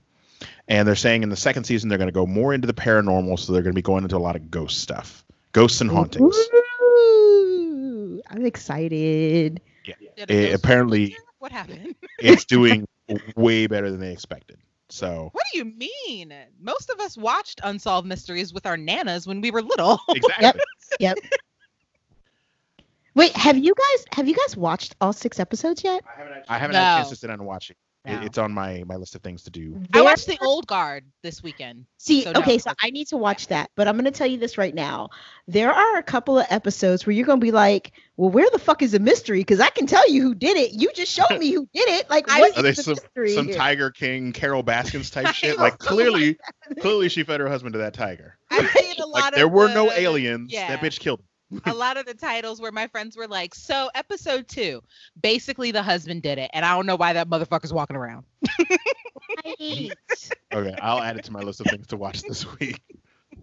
and 0.69 0.87
they're 0.87 0.95
saying 0.95 1.23
in 1.23 1.29
the 1.29 1.37
second 1.37 1.65
season 1.65 1.89
they're 1.89 1.99
going 1.99 2.09
to 2.09 2.13
go 2.13 2.27
more 2.27 2.53
into 2.55 2.67
the 2.67 2.75
paranormal. 2.75 3.39
So 3.39 3.53
they're 3.53 3.63
going 3.63 3.73
to 3.75 3.77
be 3.79 3.83
going 3.83 4.03
into 4.05 4.17
a 4.17 4.19
lot 4.19 4.37
of 4.37 4.51
ghost 4.51 4.81
stuff, 4.81 5.25
ghosts 5.53 5.81
and 5.81 5.91
hauntings. 5.91 6.37
Ooh, 6.83 8.21
I'm 8.31 8.45
excited. 8.47 9.61
Did 10.17 10.31
a 10.31 10.35
It- 10.51 10.55
apparently- 10.55 11.17
What 11.39 11.53
happened? 11.53 11.95
It's 12.19 12.45
doing 12.47 12.87
way 13.37 13.67
better 13.67 13.91
than 13.91 14.01
they 14.01 14.11
expected. 14.13 14.59
So 14.89 15.29
What 15.33 15.45
do 15.53 15.59
you 15.59 15.65
mean? 15.67 16.33
Most 16.61 16.89
of 16.91 16.99
us 17.01 17.17
watched 17.17 17.61
Unsolved 17.63 18.07
Mysteries 18.09 18.55
with 18.55 18.65
our 18.67 18.77
nanas 18.79 19.27
when 19.27 19.41
we 19.43 19.51
were 19.51 19.61
little. 19.63 19.99
exactly. 20.09 20.63
Yep. 21.01 21.19
Wait, 23.15 23.33
have 23.37 23.57
you 23.59 23.75
guys 23.75 24.05
have 24.13 24.29
you 24.29 24.35
guys 24.35 24.57
watched 24.57 24.95
all 25.01 25.13
six 25.13 25.39
episodes 25.41 25.83
yet? 25.85 26.03
I 26.49 26.59
haven't 26.59 26.75
had 26.75 26.95
a 26.95 26.97
chance 26.97 27.07
No. 27.09 27.11
to 27.11 27.17
sit 27.17 27.27
down 27.27 27.39
and 27.39 27.47
watch 27.47 27.71
it. 27.71 27.77
It- 28.07 28.23
It's 28.25 28.39
on 28.39 28.53
my 28.53 28.83
my 28.87 28.97
list 28.97 29.15
of 29.15 29.23
things 29.23 29.43
to 29.45 29.51
do. 29.51 29.81
I 29.93 30.03
watched 30.03 30.27
the 30.27 30.39
old 30.43 30.67
guard 30.67 31.05
this 31.23 31.43
weekend. 31.43 31.87
See, 31.99 32.23
So 32.23 32.33
no, 32.33 32.41
okay, 32.41 32.59
so 32.59 32.71
I 32.83 32.91
need 32.91 33.09
to 33.09 33.17
watch 33.17 33.49
that, 33.49 33.71
but 33.75 33.89
I'm 33.89 33.95
going 33.97 34.05
to 34.05 34.11
tell 34.11 34.27
you 34.27 34.39
this 34.39 34.57
right 34.59 34.75
now. 34.75 35.11
There 35.49 35.73
are 35.73 35.97
a 35.99 36.03
couple 36.03 36.39
of 36.39 36.47
episodes 36.51 37.05
where 37.07 37.13
you're 37.15 37.27
going 37.27 37.41
to 37.41 37.45
be 37.45 37.51
like, 37.51 37.93
"Well, 38.17 38.31
where 38.31 38.49
the 38.53 38.59
fuck 38.59 38.83
is 38.83 38.93
the 38.93 39.01
mystery?" 39.01 39.41
Because 39.41 39.61
I 39.61 39.71
can 39.71 39.87
tell 39.87 40.09
you 40.11 40.23
who 40.23 40.35
did 40.35 40.57
it. 40.57 40.73
You 40.73 40.91
just 40.95 41.13
showed 41.13 41.39
me 41.39 41.51
who 41.53 41.67
did 41.75 41.89
it. 41.89 42.09
Like, 42.09 42.31
I- 42.31 42.41
what 42.41 42.57
Are 42.59 42.63
they 42.63 42.71
the 42.73 42.83
some, 42.83 42.93
mystery? 42.93 43.35
some 43.35 43.47
here? 43.47 43.57
Tiger 43.57 43.91
King, 43.91 44.33
Carol 44.33 44.63
Baskins 44.63 45.11
type 45.11 45.27
shit? 45.35 45.59
Like 45.59 45.79
clearly, 45.79 46.39
clearly 46.81 47.09
she 47.09 47.23
fed 47.25 47.41
her 47.41 47.49
husband 47.49 47.73
to 47.73 47.79
that 47.81 47.95
tiger. 47.95 48.39
I've 48.51 48.71
seen 48.71 49.01
a 49.01 49.07
lot 49.07 49.13
Like 49.23 49.33
of 49.33 49.37
there 49.37 49.49
were 49.49 49.69
no 49.69 49.91
aliens. 49.91 50.53
yeah. 50.53 50.69
That 50.69 50.81
bitch 50.81 51.01
killed. 51.01 51.21
him. 51.21 51.27
A 51.65 51.73
lot 51.75 51.97
of 51.97 52.07
the 52.07 52.15
titles 52.15 52.61
where 52.61 52.73
my 52.73 52.87
friends 52.89 53.17
were 53.17 53.29
like, 53.29 53.55
"So 53.55 53.89
episode 53.95 54.49
two, 54.49 54.83
basically 55.21 55.71
the 55.71 55.83
husband 55.83 56.23
did 56.23 56.39
it, 56.39 56.51
and 56.53 56.65
I 56.65 56.75
don't 56.75 56.87
know 56.87 56.97
why 56.97 57.13
that 57.15 57.29
motherfucker's 57.29 57.73
walking 57.73 57.97
around." 57.97 58.25
Right. 59.45 59.91
Okay, 60.53 60.75
I'll 60.81 61.03
add 61.03 61.17
it 61.17 61.25
to 61.25 61.33
my 61.33 61.41
list 61.41 61.61
of 61.61 61.67
things 61.67 61.87
to 61.89 61.97
watch 61.97 62.23
this 62.23 62.47
week. 62.59 62.81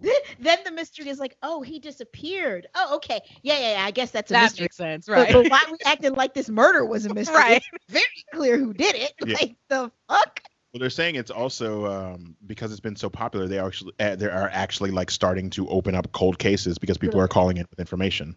then 0.40 0.58
the 0.64 0.70
mystery 0.72 1.08
is 1.08 1.18
like, 1.18 1.36
"Oh, 1.42 1.62
he 1.62 1.78
disappeared." 1.78 2.66
Oh, 2.74 2.96
okay, 2.96 3.20
yeah, 3.42 3.58
yeah, 3.58 3.72
yeah. 3.78 3.84
I 3.84 3.90
guess 3.90 4.10
that's 4.10 4.30
a 4.30 4.34
That 4.34 4.42
mystery. 4.44 4.64
makes 4.64 4.76
sense, 4.76 5.06
But- 5.06 5.12
right? 5.12 5.32
But, 5.32 5.50
why 5.50 5.62
are 5.66 5.72
we 5.72 5.78
acting 5.84 6.14
like 6.14 6.34
this 6.34 6.48
murder 6.48 6.84
was 6.84 7.06
a 7.06 7.14
mystery? 7.14 7.34
right. 7.36 7.62
It's 7.72 7.84
very 7.92 8.04
clear 8.34 8.58
who 8.58 8.72
did 8.72 8.94
it. 8.96 9.12
Yeah. 9.24 9.34
Like 9.40 9.56
the 9.68 9.90
fuck. 10.08 10.40
Well, 10.74 10.80
they're 10.80 10.90
saying 10.90 11.14
it's 11.14 11.30
also 11.30 11.86
um, 11.86 12.34
because 12.44 12.72
it's 12.72 12.80
been 12.80 12.96
so 12.96 13.08
popular. 13.08 13.46
They 13.46 13.60
actually 13.60 13.92
uh, 14.00 14.16
they 14.16 14.26
are 14.26 14.50
actually 14.52 14.90
like 14.90 15.08
starting 15.08 15.48
to 15.50 15.68
open 15.68 15.94
up 15.94 16.10
cold 16.10 16.36
cases 16.40 16.78
because 16.78 16.98
people 16.98 17.20
are 17.20 17.28
calling 17.28 17.58
in 17.58 17.66
with 17.70 17.78
information. 17.78 18.34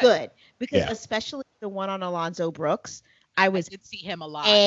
Good 0.00 0.32
because 0.58 0.80
Yeah. 0.80 0.90
especially 0.90 1.44
the 1.60 1.68
one 1.68 1.88
on 1.88 2.02
Alonzo 2.02 2.50
Brooks, 2.50 3.04
I 3.36 3.48
I 3.48 3.48
was 3.48 3.70
did 3.70 3.84
see 3.84 3.98
him 3.98 4.20
a 4.22 4.26
lot. 4.26 4.60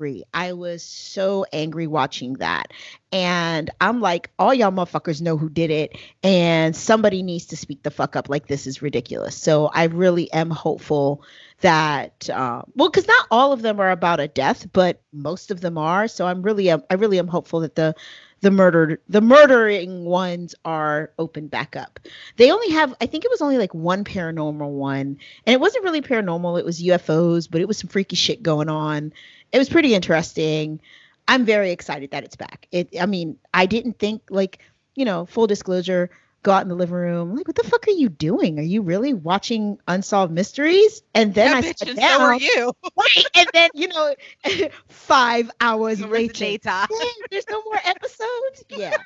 angry. 0.00 0.24
I 0.34 0.52
was 0.54 0.82
so 0.82 1.46
angry 1.52 1.86
watching 1.86 2.34
that. 2.34 2.72
And 3.12 3.70
I'm 3.80 4.00
like, 4.00 4.30
all 4.38 4.54
y'all 4.54 4.72
motherfuckers 4.72 5.20
know 5.22 5.36
who 5.36 5.48
did 5.50 5.70
it. 5.70 5.96
And 6.22 6.74
somebody 6.76 7.22
needs 7.22 7.46
to 7.46 7.56
speak 7.56 7.82
the 7.82 7.90
fuck 7.90 8.16
up. 8.16 8.28
Like, 8.28 8.46
this 8.46 8.66
is 8.66 8.82
ridiculous. 8.82 9.36
So 9.36 9.66
I 9.66 9.84
really 9.84 10.32
am 10.32 10.50
hopeful 10.50 11.24
that, 11.60 12.28
uh, 12.30 12.62
well, 12.74 12.90
because 12.90 13.06
not 13.06 13.26
all 13.30 13.52
of 13.52 13.62
them 13.62 13.80
are 13.80 13.90
about 13.90 14.20
a 14.20 14.28
death, 14.28 14.66
but 14.72 15.00
most 15.12 15.50
of 15.50 15.60
them 15.60 15.78
are. 15.78 16.08
So 16.08 16.26
I'm 16.26 16.42
really, 16.42 16.70
um, 16.70 16.82
I 16.90 16.94
really 16.94 17.18
am 17.18 17.28
hopeful 17.28 17.60
that 17.60 17.76
the, 17.76 17.94
the 18.42 18.50
murdered, 18.50 19.00
the 19.08 19.20
murdering 19.20 20.04
ones 20.04 20.54
are 20.64 21.12
opened 21.18 21.50
back 21.50 21.76
up. 21.76 22.00
They 22.36 22.50
only 22.50 22.70
have, 22.70 22.94
I 23.00 23.06
think 23.06 23.24
it 23.24 23.30
was 23.30 23.40
only 23.40 23.56
like 23.56 23.72
one 23.72 24.04
paranormal 24.04 24.68
one 24.68 25.18
and 25.46 25.54
it 25.54 25.60
wasn't 25.60 25.84
really 25.84 26.02
paranormal. 26.02 26.58
It 26.58 26.64
was 26.64 26.82
ufos 26.82 27.48
but 27.50 27.60
it 27.60 27.68
was 27.68 27.78
some 27.78 27.88
freaky 27.88 28.16
shit 28.16 28.42
going 28.42 28.68
on. 28.68 29.12
It 29.52 29.58
was 29.58 29.68
pretty 29.68 29.94
interesting. 29.94 30.80
I'm 31.28 31.44
very 31.44 31.70
excited 31.70 32.10
that 32.10 32.24
it's 32.24 32.36
back. 32.36 32.66
It 32.72 33.00
i 33.00 33.06
mean 33.06 33.38
i 33.54 33.66
didn't 33.66 33.98
think 33.98 34.22
like 34.28 34.58
you 34.96 35.04
know 35.04 35.24
full 35.24 35.46
disclosure 35.46 36.10
go 36.42 36.52
out 36.52 36.62
in 36.62 36.68
the 36.68 36.74
living 36.74 36.94
room 36.94 37.34
like 37.36 37.46
what 37.46 37.56
the 37.56 37.62
fuck 37.62 37.86
are 37.86 37.92
you 37.92 38.08
doing 38.08 38.58
are 38.58 38.62
you 38.62 38.82
really 38.82 39.14
watching 39.14 39.78
unsolved 39.88 40.32
mysteries 40.32 41.02
and 41.14 41.34
then 41.34 41.50
yeah, 41.50 41.56
i 41.56 41.62
bitch, 41.62 41.78
sat 41.78 41.88
and 41.88 41.96
down 41.98 42.18
so 42.18 42.24
are 42.24 42.36
you. 42.36 42.72
right, 42.96 43.24
and 43.34 43.48
then 43.52 43.70
you 43.74 43.88
know 43.88 44.14
five 44.88 45.50
hours 45.60 46.00
It 46.00 46.08
was 46.08 46.28
the 46.28 46.34
later 46.34 47.26
there's 47.30 47.48
no 47.48 47.62
more 47.64 47.80
episodes 47.84 48.64
yeah 48.68 48.96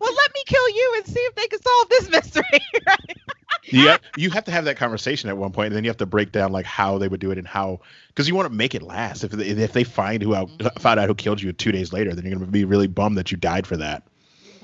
Well, 0.00 0.14
let 0.14 0.34
me 0.34 0.42
kill 0.46 0.68
you 0.70 0.94
and 0.96 1.06
see 1.06 1.20
if 1.20 1.34
they 1.34 1.46
can 1.46 1.60
solve 1.62 1.88
this 1.88 2.10
mystery. 2.10 2.60
right? 2.86 3.16
You 3.64 3.88
have, 3.88 4.00
you 4.16 4.30
have 4.30 4.44
to 4.44 4.50
have 4.50 4.64
that 4.66 4.76
conversation 4.76 5.28
at 5.30 5.36
one 5.36 5.52
point, 5.52 5.68
and 5.68 5.76
then 5.76 5.84
you 5.84 5.90
have 5.90 5.96
to 5.98 6.06
break 6.06 6.32
down 6.32 6.52
like 6.52 6.66
how 6.66 6.98
they 6.98 7.08
would 7.08 7.20
do 7.20 7.30
it 7.30 7.38
and 7.38 7.46
how 7.46 7.80
because 8.08 8.28
you 8.28 8.34
want 8.34 8.46
to 8.48 8.54
make 8.54 8.74
it 8.74 8.82
last. 8.82 9.24
If 9.24 9.30
they, 9.32 9.46
if 9.46 9.72
they 9.72 9.84
find 9.84 10.22
who 10.22 10.34
out, 10.34 10.50
found 10.80 11.00
out 11.00 11.08
who 11.08 11.14
killed 11.14 11.40
you 11.40 11.52
two 11.52 11.72
days 11.72 11.92
later, 11.92 12.14
then 12.14 12.24
you're 12.24 12.38
gonna 12.38 12.50
be 12.50 12.64
really 12.64 12.86
bummed 12.88 13.16
that 13.18 13.30
you 13.30 13.36
died 13.38 13.66
for 13.66 13.76
that. 13.76 14.02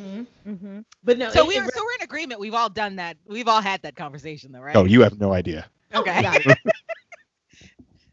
mm-hmm. 0.00 0.22
Mm-hmm. 0.50 0.80
but 1.04 1.18
no 1.18 1.30
So 1.30 1.44
it- 1.44 1.48
we 1.48 1.54
it 1.56 1.60
are, 1.60 1.70
so 1.70 1.82
we're 1.84 1.94
in 2.00 2.02
agreement. 2.02 2.40
We've 2.40 2.54
all 2.54 2.68
done 2.68 2.96
that. 2.96 3.16
We've 3.26 3.48
all 3.48 3.60
had 3.60 3.82
that 3.82 3.96
conversation, 3.96 4.52
though, 4.52 4.60
right? 4.60 4.76
Oh, 4.76 4.84
you 4.84 5.02
have 5.02 5.20
no 5.20 5.32
idea. 5.32 5.66
Oh, 5.92 6.00
okay. 6.00 6.22
God. 6.22 6.42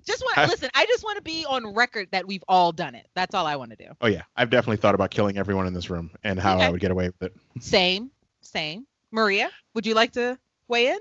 just 0.06 0.24
want 0.24 0.38
I- 0.38 0.46
listen. 0.46 0.70
I 0.74 0.86
just 0.86 1.04
want 1.04 1.18
to 1.18 1.22
be 1.22 1.46
on 1.46 1.74
record 1.74 2.08
that 2.12 2.28
we've 2.28 2.44
all 2.48 2.72
done 2.72 2.96
it. 2.96 3.08
That's 3.16 3.36
all 3.36 3.46
I 3.46 3.56
want 3.56 3.72
to 3.72 3.78
do. 3.78 3.92
Oh 4.02 4.08
yeah, 4.08 4.24
I've 4.36 4.50
definitely 4.50 4.78
thought 4.78 4.96
about 4.96 5.12
killing 5.12 5.38
everyone 5.38 5.68
in 5.68 5.74
this 5.74 5.90
room 5.90 6.12
and 6.24 6.40
how 6.40 6.58
I 6.60 6.70
would 6.70 6.80
get 6.82 6.92
away 6.92 7.08
with 7.08 7.22
it. 7.32 7.36
Same, 7.62 8.12
same. 8.42 8.86
Maria, 9.12 9.50
would 9.74 9.86
you 9.86 9.94
like 9.94 10.14
to 10.14 10.38
weigh 10.68 10.88
in? 10.90 11.00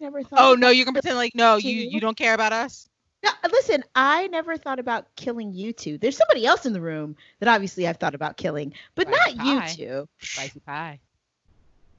never 0.00 0.22
thought 0.22 0.38
Oh 0.40 0.54
no, 0.54 0.70
you 0.70 0.84
can 0.84 0.92
pretend 0.94 1.16
like 1.16 1.34
no, 1.34 1.56
you 1.56 1.70
you 1.72 2.00
don't 2.00 2.16
care 2.16 2.34
about 2.34 2.52
us. 2.52 2.88
No, 3.24 3.30
listen, 3.50 3.82
I 3.94 4.28
never 4.28 4.56
thought 4.56 4.78
about 4.78 5.06
killing 5.16 5.52
you 5.52 5.72
two. 5.72 5.98
There's 5.98 6.16
somebody 6.16 6.46
else 6.46 6.66
in 6.66 6.72
the 6.72 6.80
room 6.80 7.16
that 7.40 7.48
obviously 7.48 7.86
I've 7.88 7.96
thought 7.96 8.14
about 8.14 8.36
killing, 8.36 8.72
but 8.94 9.08
Spicy 9.08 9.36
not 9.36 9.78
you 9.78 9.86
two. 9.86 10.08
Spicy 10.20 10.60
pie. 10.60 11.00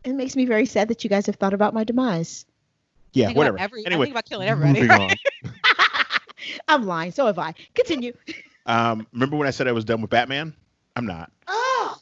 It 0.06 0.14
makes 0.14 0.36
me 0.36 0.46
very 0.46 0.66
sad 0.66 0.88
that 0.88 1.04
you 1.04 1.10
guys 1.10 1.26
have 1.26 1.36
thought 1.36 1.54
about 1.54 1.74
my 1.74 1.84
demise. 1.84 2.46
Yeah, 3.12 3.28
think 3.28 3.38
whatever. 3.38 3.58
About 3.58 3.64
every, 3.66 3.86
I 3.86 3.90
anyway, 3.90 4.06
think 4.06 4.14
about 4.14 4.26
killing 4.26 4.48
everybody. 4.48 4.88
Right? 4.88 5.20
I'm 6.68 6.86
lying, 6.86 7.12
so 7.12 7.26
have 7.26 7.40
I. 7.40 7.54
Continue. 7.76 8.14
Um, 8.66 9.08
remember 9.14 9.36
when 9.36 9.48
I 9.48 9.52
said 9.52 9.68
I 9.68 9.72
was 9.72 9.84
done 9.84 10.00
with 10.00 10.12
Batman? 10.12 10.54
I'm 10.96 11.08
not. 11.08 11.32
Oh, 11.48 11.98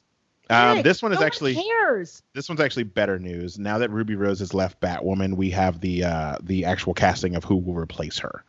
Um, 0.50 0.82
this 0.82 1.02
one 1.02 1.14
is 1.14 1.20
no 1.22 1.26
actually 1.26 1.56
cares. 1.56 2.24
this 2.34 2.50
one's 2.50 2.60
actually 2.60 2.84
better 2.84 3.18
news. 3.20 3.58
Now 3.58 3.78
that 3.78 3.90
Ruby 3.90 4.16
Rose 4.16 4.40
has 4.40 4.54
left 4.54 4.82
Batwoman, 4.82 5.36
we 5.36 5.50
have 5.52 5.80
the 5.80 6.04
uh, 6.04 6.38
the 6.44 6.66
actual 6.66 6.94
casting 6.94 7.38
of 7.38 7.46
who 7.46 7.56
will 7.56 7.76
replace 7.76 8.18
her. 8.18 8.44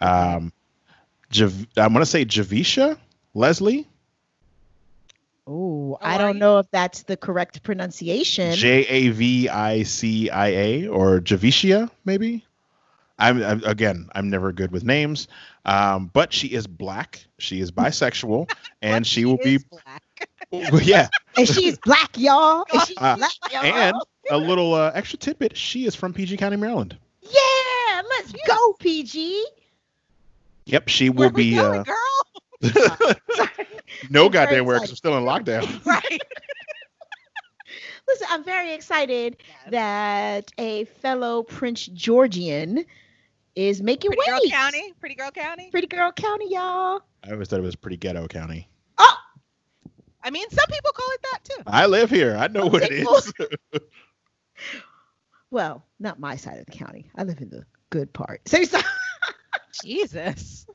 Um, 0.00 0.52
Jav- 1.30 1.66
I'm 1.76 1.92
gonna 1.92 2.06
say 2.06 2.24
Javicia 2.24 2.98
Leslie, 3.34 3.86
Oh, 5.52 5.98
I 6.00 6.16
don't 6.16 6.38
know 6.38 6.58
if 6.58 6.70
that's 6.70 7.02
the 7.02 7.16
correct 7.16 7.64
pronunciation. 7.64 8.52
J 8.52 8.86
A 8.86 9.08
V 9.08 9.48
I 9.48 9.82
C 9.82 10.30
I 10.30 10.46
A, 10.48 10.86
or 10.86 11.20
Javicia 11.20 11.90
maybe. 12.04 12.44
I'm, 13.18 13.42
I'm 13.42 13.64
again, 13.64 14.08
I'm 14.14 14.30
never 14.30 14.52
good 14.52 14.70
with 14.70 14.84
names, 14.84 15.26
um, 15.64 16.08
but 16.12 16.32
she 16.32 16.46
is 16.48 16.66
black. 16.68 17.24
She 17.38 17.60
is 17.60 17.72
bisexual, 17.72 18.48
and 18.82 19.04
she 19.04 19.24
will 19.24 19.38
be 19.38 19.58
black. 19.58 20.02
well, 20.50 20.82
yeah. 20.82 21.08
And 21.36 21.46
she's 21.46 21.78
black, 21.78 22.18
y'all. 22.18 22.64
And 22.72 22.82
she's 22.82 22.98
Uh, 22.98 23.16
black, 23.16 23.30
y'all. 23.52 23.64
And 23.64 23.96
a 24.30 24.36
little 24.36 24.74
uh, 24.74 24.90
extra 24.94 25.18
tidbit: 25.18 25.56
she 25.56 25.84
is 25.86 25.94
from 25.94 26.12
PG 26.12 26.36
County, 26.38 26.56
Maryland. 26.56 26.96
yeah, 27.22 28.02
let's 28.08 28.32
go, 28.46 28.72
PG. 28.80 29.44
Yep, 30.70 30.88
she 30.88 31.10
Where 31.10 31.28
will 31.28 31.32
be. 31.34 31.54
going, 31.56 31.80
Uh, 31.80 31.84
girl? 31.84 31.96
no 34.10 34.26
I'm 34.26 34.30
goddamn 34.30 34.66
where 34.66 34.78
'cause 34.78 34.90
excited. 34.90 34.90
I'm 34.90 34.96
still 34.96 35.18
in 35.18 35.24
lockdown. 35.24 35.84
Right. 35.86 36.22
Listen, 38.08 38.26
I'm 38.30 38.44
very 38.44 38.72
excited 38.74 39.36
that 39.70 40.50
a 40.58 40.84
fellow 40.84 41.42
Prince 41.44 41.86
Georgian 41.86 42.84
is 43.54 43.80
making 43.82 44.10
Pretty 44.10 44.28
Girl. 44.30 44.40
County. 44.50 44.92
Pretty 44.98 45.14
Girl 45.14 45.30
County. 45.30 45.70
Pretty 45.70 45.86
Girl 45.86 46.10
County, 46.12 46.46
y'all. 46.50 47.00
I 47.24 47.32
always 47.32 47.48
thought 47.48 47.60
it 47.60 47.62
was 47.62 47.76
pretty 47.76 47.96
ghetto 47.96 48.26
county. 48.26 48.68
Oh, 48.98 49.16
I 50.22 50.30
mean, 50.30 50.48
some 50.50 50.66
people 50.68 50.90
call 50.92 51.08
it 51.12 51.20
that 51.32 51.44
too. 51.44 51.62
I 51.66 51.86
live 51.86 52.10
here. 52.10 52.36
I 52.36 52.48
know 52.48 52.66
what 52.66 52.82
it 52.82 52.92
Okay, 52.92 53.02
is. 53.02 53.32
well, 55.50 55.84
not 56.00 56.18
my 56.18 56.36
side 56.36 56.58
of 56.58 56.66
the 56.66 56.72
county. 56.72 57.10
I 57.16 57.22
live 57.24 57.40
in 57.40 57.50
the 57.50 57.64
good 57.90 58.12
part. 58.12 58.40
So, 58.48 58.62
so 58.64 58.80
Jesus. 59.72 60.66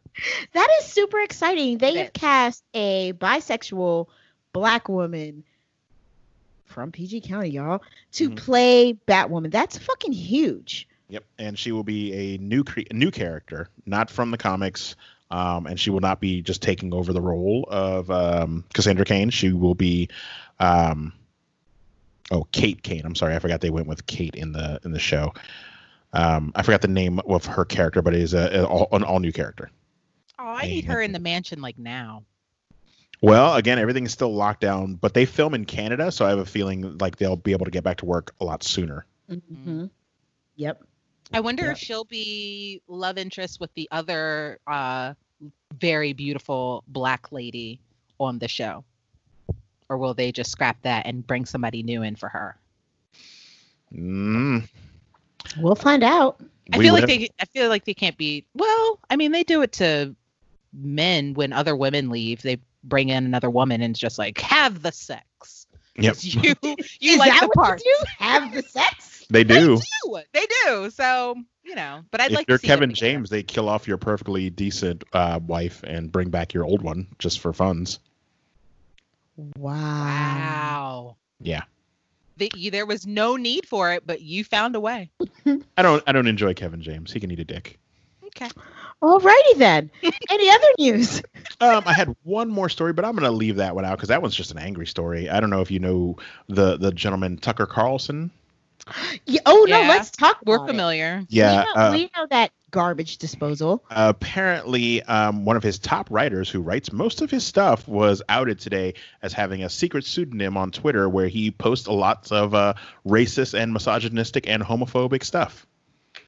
that 0.54 0.68
is 0.80 0.86
super 0.86 1.20
exciting. 1.20 1.78
They 1.78 1.90
It 1.90 1.98
have 1.98 2.06
is. 2.08 2.12
cast 2.14 2.64
a 2.74 3.14
bisexual 3.14 4.08
black 4.54 4.88
woman 4.90 5.44
from 6.66 6.92
PG 6.92 7.22
County, 7.22 7.50
y'all, 7.50 7.82
to 8.14 8.30
Mhm. 8.30 8.38
play 8.38 8.94
Batwoman. 9.08 9.52
That's 9.52 9.78
fucking 9.78 10.12
huge. 10.14 10.88
Yep, 11.10 11.24
and 11.38 11.58
she 11.60 11.72
will 11.72 11.84
be 11.84 12.14
a 12.14 12.38
new 12.40 12.64
cre- 12.64 12.82
new 12.92 13.12
character, 13.12 13.70
not 13.86 14.10
from 14.10 14.32
the 14.32 14.38
comics, 14.38 14.96
um, 15.30 15.68
and 15.68 15.80
she 15.80 15.92
will 15.92 16.00
not 16.00 16.20
be 16.20 16.42
just 16.42 16.62
taking 16.62 16.94
over 16.94 17.14
the 17.14 17.22
role 17.22 17.66
of 17.70 18.10
um, 18.10 18.64
Cassandra 18.74 19.06
Kane. 19.06 19.30
She 19.30 19.52
will 19.54 19.76
be, 19.76 20.10
um, 20.60 21.14
oh, 22.32 22.48
Kate 22.52 22.82
Kane. 22.82 23.04
I'm 23.06 23.16
sorry, 23.16 23.36
I 23.36 23.40
forgot 23.40 23.62
they 23.62 23.70
went 23.70 23.88
with 23.88 24.06
Kate 24.08 24.36
in 24.36 24.52
the 24.52 24.80
in 24.84 24.92
the 24.92 25.00
show. 25.00 25.34
Um, 26.16 26.52
I 26.56 26.62
forgot 26.64 26.82
the 26.82 26.88
name 26.88 27.20
of 27.20 27.46
her 27.46 27.66
character, 27.66 28.02
but 28.02 28.14
it 28.16 28.22
is 28.22 28.34
a, 28.34 28.62
a- 28.62 28.66
all, 28.66 28.88
an 28.94 29.04
all 29.04 29.20
new 29.20 29.32
character. 29.34 29.70
Oh, 30.40 30.46
I 30.46 30.66
need 30.66 30.86
her 30.86 31.02
in 31.02 31.12
the 31.12 31.20
mansion 31.20 31.62
like 31.62 31.78
now. 31.78 32.24
Well, 33.22 33.56
again, 33.56 33.80
everything 33.80 34.06
is 34.06 34.12
still 34.12 34.34
locked 34.34 34.62
down, 34.62 34.96
but 34.96 35.14
they 35.14 35.26
film 35.26 35.54
in 35.54 35.66
Canada, 35.66 36.12
so 36.12 36.26
I 36.26 36.30
have 36.30 36.40
a 36.40 36.46
feeling 36.46 36.98
like 36.98 37.16
they'll 37.18 37.36
be 37.38 37.52
able 37.54 37.66
to 37.66 37.72
get 37.72 37.84
back 37.84 37.98
to 37.98 38.06
work 38.06 38.34
a 38.42 38.46
lot 38.46 38.62
sooner. 38.64 39.06
Mm-hmm. 39.30 39.86
Yep. 40.58 40.84
I 41.34 41.40
wonder 41.40 41.66
Yeah. 41.66 41.72
if 41.72 41.78
she'll 41.78 42.04
be 42.06 42.82
love 42.88 43.18
interest 43.18 43.60
with 43.60 43.74
the 43.74 43.88
other 43.92 44.60
uh, 44.68 45.14
very 45.80 46.14
beautiful 46.14 46.84
black 46.88 47.32
lady 47.32 47.80
on 48.20 48.38
the 48.40 48.48
show. 48.48 48.84
Or 49.90 49.98
will 49.98 50.14
they 50.14 50.32
just 50.32 50.52
scrap 50.52 50.82
that 50.84 51.06
and 51.06 51.26
bring 51.26 51.46
somebody 51.46 51.84
new 51.84 52.04
in 52.04 52.16
for 52.16 52.30
her? 52.30 52.58
Mm, 53.94 54.68
We'll 55.58 55.76
find 55.76 56.04
out. 56.04 56.40
I 56.74 56.78
we 56.78 56.86
feel 56.86 56.94
like 56.94 57.08
live- 57.08 57.20
they 57.20 57.30
I 57.40 57.46
feel 57.46 57.70
like 57.70 57.86
they 57.86 57.94
can't 57.94 58.18
be 58.18 58.46
well, 58.56 59.00
I 59.10 59.16
mean 59.16 59.32
they 59.32 59.44
do 59.44 59.62
it 59.62 59.72
to 59.74 60.16
men 60.74 61.34
when 61.34 61.54
other 61.54 61.76
women 61.76 62.10
leave. 62.10 62.42
They 62.42 62.58
bring 62.84 63.10
in 63.10 63.26
another 63.26 63.50
woman 63.50 63.82
and 63.82 63.92
it's 63.92 64.00
just 64.00 64.18
like 64.18 64.40
have 64.42 64.82
the 64.82 64.92
sex. 64.92 65.68
Yep, 65.98 66.14
'Cause 66.16 66.26
You 66.36 66.56
you 66.64 66.76
Is 67.14 67.18
like 67.20 67.32
that 67.32 67.42
the 67.42 67.50
part. 67.56 67.82
you 67.86 67.98
do? 68.02 68.06
Have 68.20 68.54
the 68.54 68.64
sex? 68.64 69.26
they 69.30 69.44
do. 69.44 69.78
do. 70.04 70.20
They 70.34 70.46
do. 70.66 70.90
So, 70.92 71.36
you 71.64 71.74
know, 71.76 72.02
but 72.12 72.20
I'd 72.22 72.32
if 72.32 72.36
like 72.36 72.48
you're 72.48 72.58
to 72.58 72.62
see 72.62 72.68
Kevin. 72.68 72.94
James, 72.94 73.30
they 73.30 73.42
kill 73.44 73.70
off 73.70 73.88
your 73.88 73.98
perfectly 73.98 74.50
decent 74.50 75.04
uh, 75.14 75.40
wife 75.46 75.82
and 75.84 76.12
bring 76.12 76.30
back 76.30 76.54
your 76.54 76.64
old 76.66 76.82
one 76.82 77.08
just 77.18 77.40
for 77.40 77.54
funds. 77.54 78.00
Wow. 79.38 79.74
Wow. 79.76 81.16
Yeah, 81.40 81.64
The, 82.38 82.52
you- 82.56 82.72
there 82.72 82.86
was 82.86 83.06
no 83.08 83.36
need 83.36 83.68
for 83.68 83.94
it, 83.94 84.06
but 84.06 84.22
you 84.22 84.44
found 84.44 84.76
a 84.76 84.80
way. 84.80 85.10
I 85.78 85.82
don't. 85.82 86.04
I 86.08 86.12
don't 86.12 86.28
enjoy 86.28 86.54
Kevin 86.54 86.82
James. 86.82 87.12
He 87.14 87.20
can 87.20 87.32
eat 87.32 87.40
a 87.40 87.46
dick. 87.46 87.78
Okay. 88.26 88.50
Alrighty 89.02 89.56
then. 89.58 89.90
Any 90.30 90.50
other 90.50 90.68
news? 90.80 91.22
Um, 91.62 91.84
I 91.86 91.94
had 91.94 92.14
one 92.24 92.50
more 92.50 92.68
story, 92.70 92.92
but 92.94 93.06
I'm 93.06 93.16
gonna 93.16 93.32
leave 93.32 93.58
that 93.58 93.76
one 93.76 93.86
out 93.86 93.98
because 93.98 94.10
that 94.10 94.22
one's 94.22 94.36
just 94.36 94.52
an 94.52 94.58
angry 94.58 94.88
story. 94.88 95.30
I 95.30 95.40
don't 95.40 95.50
know 95.50 95.62
if 95.62 95.72
you 95.72 95.80
know 95.80 96.18
the 96.48 96.78
the 96.78 96.92
gentleman 96.92 97.38
Tucker 97.38 97.66
Carlson. 97.66 98.32
Yeah, 99.26 99.40
oh 99.46 99.66
no, 99.68 99.82
Yeah, 99.82 99.88
let's 99.90 100.12
talk. 100.12 100.38
We're 100.46 100.56
about 100.58 100.66
it. 100.66 100.72
familiar. 100.72 101.26
Yeah, 101.30 101.52
we 101.52 101.66
know, 101.66 101.82
uh, 101.82 101.92
we 101.94 102.10
know 102.16 102.28
that 102.30 102.52
garbage 102.76 103.18
disposal. 103.18 103.82
apparently 103.90 105.02
um, 105.04 105.46
one 105.46 105.56
of 105.56 105.64
his 105.64 105.80
top 105.80 106.08
writers 106.12 106.50
who 106.50 106.60
writes 106.62 106.92
most 106.92 107.22
of 107.22 107.32
his 107.32 107.44
stuff 107.46 107.88
was 107.88 108.22
outed 108.28 108.60
today 108.60 108.94
as 109.22 109.32
having 109.32 109.64
a 109.64 109.70
secret 109.70 110.04
pseudonym 110.04 110.58
on 110.58 110.72
twitter 110.72 111.08
where 111.08 111.30
he 111.30 111.52
posts 111.52 111.88
a 111.88 111.92
lots 111.94 112.34
of 112.34 112.54
uh, 112.54 112.74
racist 113.08 113.58
and 113.58 113.72
misogynistic 113.72 114.50
and 114.50 114.62
homophobic 114.62 115.24
stuff 115.24 115.66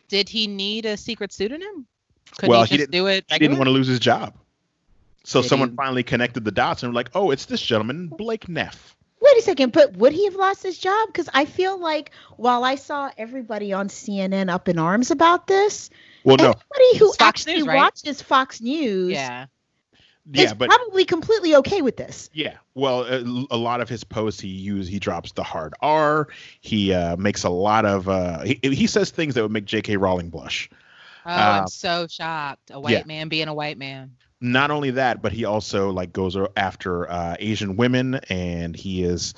Did 0.08 0.30
he 0.30 0.48
need 0.48 0.86
a 0.86 0.96
secret 0.96 1.34
pseudonym? 1.34 1.86
Could 2.40 2.48
Well, 2.50 2.64
he 2.64 2.70
he 2.72 2.78
didn't- 2.78 2.92
do 2.92 3.08
it? 3.08 3.26
he 3.30 3.40
didn't 3.40 3.58
want 3.58 3.68
to 3.68 3.72
lose 3.72 3.88
his 3.88 4.00
job 4.00 4.34
so 5.26 5.42
Did 5.42 5.50
someone 5.50 5.70
he- 5.72 5.76
finally 5.76 6.04
connected 6.04 6.46
the 6.46 6.52
dots 6.52 6.82
and 6.84 6.94
were 6.94 6.96
like 6.96 7.10
oh 7.14 7.32
it's 7.32 7.46
this 7.46 7.62
gentleman 7.62 8.08
blake 8.08 8.48
neff 8.48 8.94
Wait 9.20 9.36
a 9.40 9.42
second, 9.42 9.74
but 9.74 9.98
would 9.98 10.14
he 10.14 10.26
have 10.26 10.36
lost 10.36 10.62
his 10.62 10.78
job? 10.78 11.08
Because 11.08 11.28
I 11.34 11.46
feel 11.46 11.80
like 11.80 12.12
while 12.38 12.64
I 12.64 12.76
saw 12.76 13.10
everybody 13.18 13.74
on 13.74 13.88
CNN 13.90 14.48
up 14.48 14.70
in 14.70 14.78
arms 14.78 15.10
about 15.10 15.48
this, 15.48 15.90
well 16.28 16.38
no 16.38 16.54
anybody 16.76 16.98
who 17.00 17.08
Fox 17.13 17.22
actually 17.22 17.56
News, 17.56 17.68
right? 17.68 17.76
watches 17.78 18.22
Fox 18.22 18.62
News 18.62 19.12
Yeah. 19.12 19.44
is 20.34 20.44
yeah 20.44 20.54
but 20.54 20.70
probably 20.70 21.06
completely 21.06 21.56
okay 21.56 21.82
with 21.82 21.98
this. 21.98 22.30
Yeah, 22.34 22.58
well, 22.76 23.04
a, 23.04 23.46
a 23.50 23.58
lot 23.58 23.82
of 23.82 23.88
his 23.90 24.04
posts 24.04 24.40
he 24.42 24.50
use 24.50 24.88
he 24.88 25.00
drops 25.00 25.32
the 25.32 25.44
hard 25.44 25.74
R. 25.82 26.28
He 26.62 26.94
uh, 26.94 27.16
makes 27.18 27.44
a 27.44 27.50
lot 27.50 27.86
of 27.86 28.08
uh, 28.10 28.42
he, 28.42 28.60
he 28.62 28.88
says 28.88 29.10
things 29.10 29.36
that 29.36 29.42
would 29.42 29.52
make 29.52 29.66
J.K. 29.66 29.98
Rowling 29.98 30.30
blush. 30.30 30.70
Oh, 31.26 31.32
Um, 31.32 31.40
I'm 31.62 31.68
so 31.68 32.08
shocked. 32.08 32.72
A 32.72 32.80
white 32.80 32.92
yeah. 32.92 33.04
man 33.06 33.30
being 33.30 33.48
a 33.48 33.54
white 33.54 33.78
man. 33.78 34.16
Not 34.40 34.70
only 34.70 34.92
that, 34.92 35.22
but 35.22 35.32
he 35.32 35.46
also 35.46 35.90
like 35.92 36.13
goes 36.13 36.38
after 36.56 37.10
uh, 37.10 37.36
Asian 37.40 37.76
women, 37.76 38.16
and 38.30 38.76
he 38.76 39.04
is, 39.04 39.34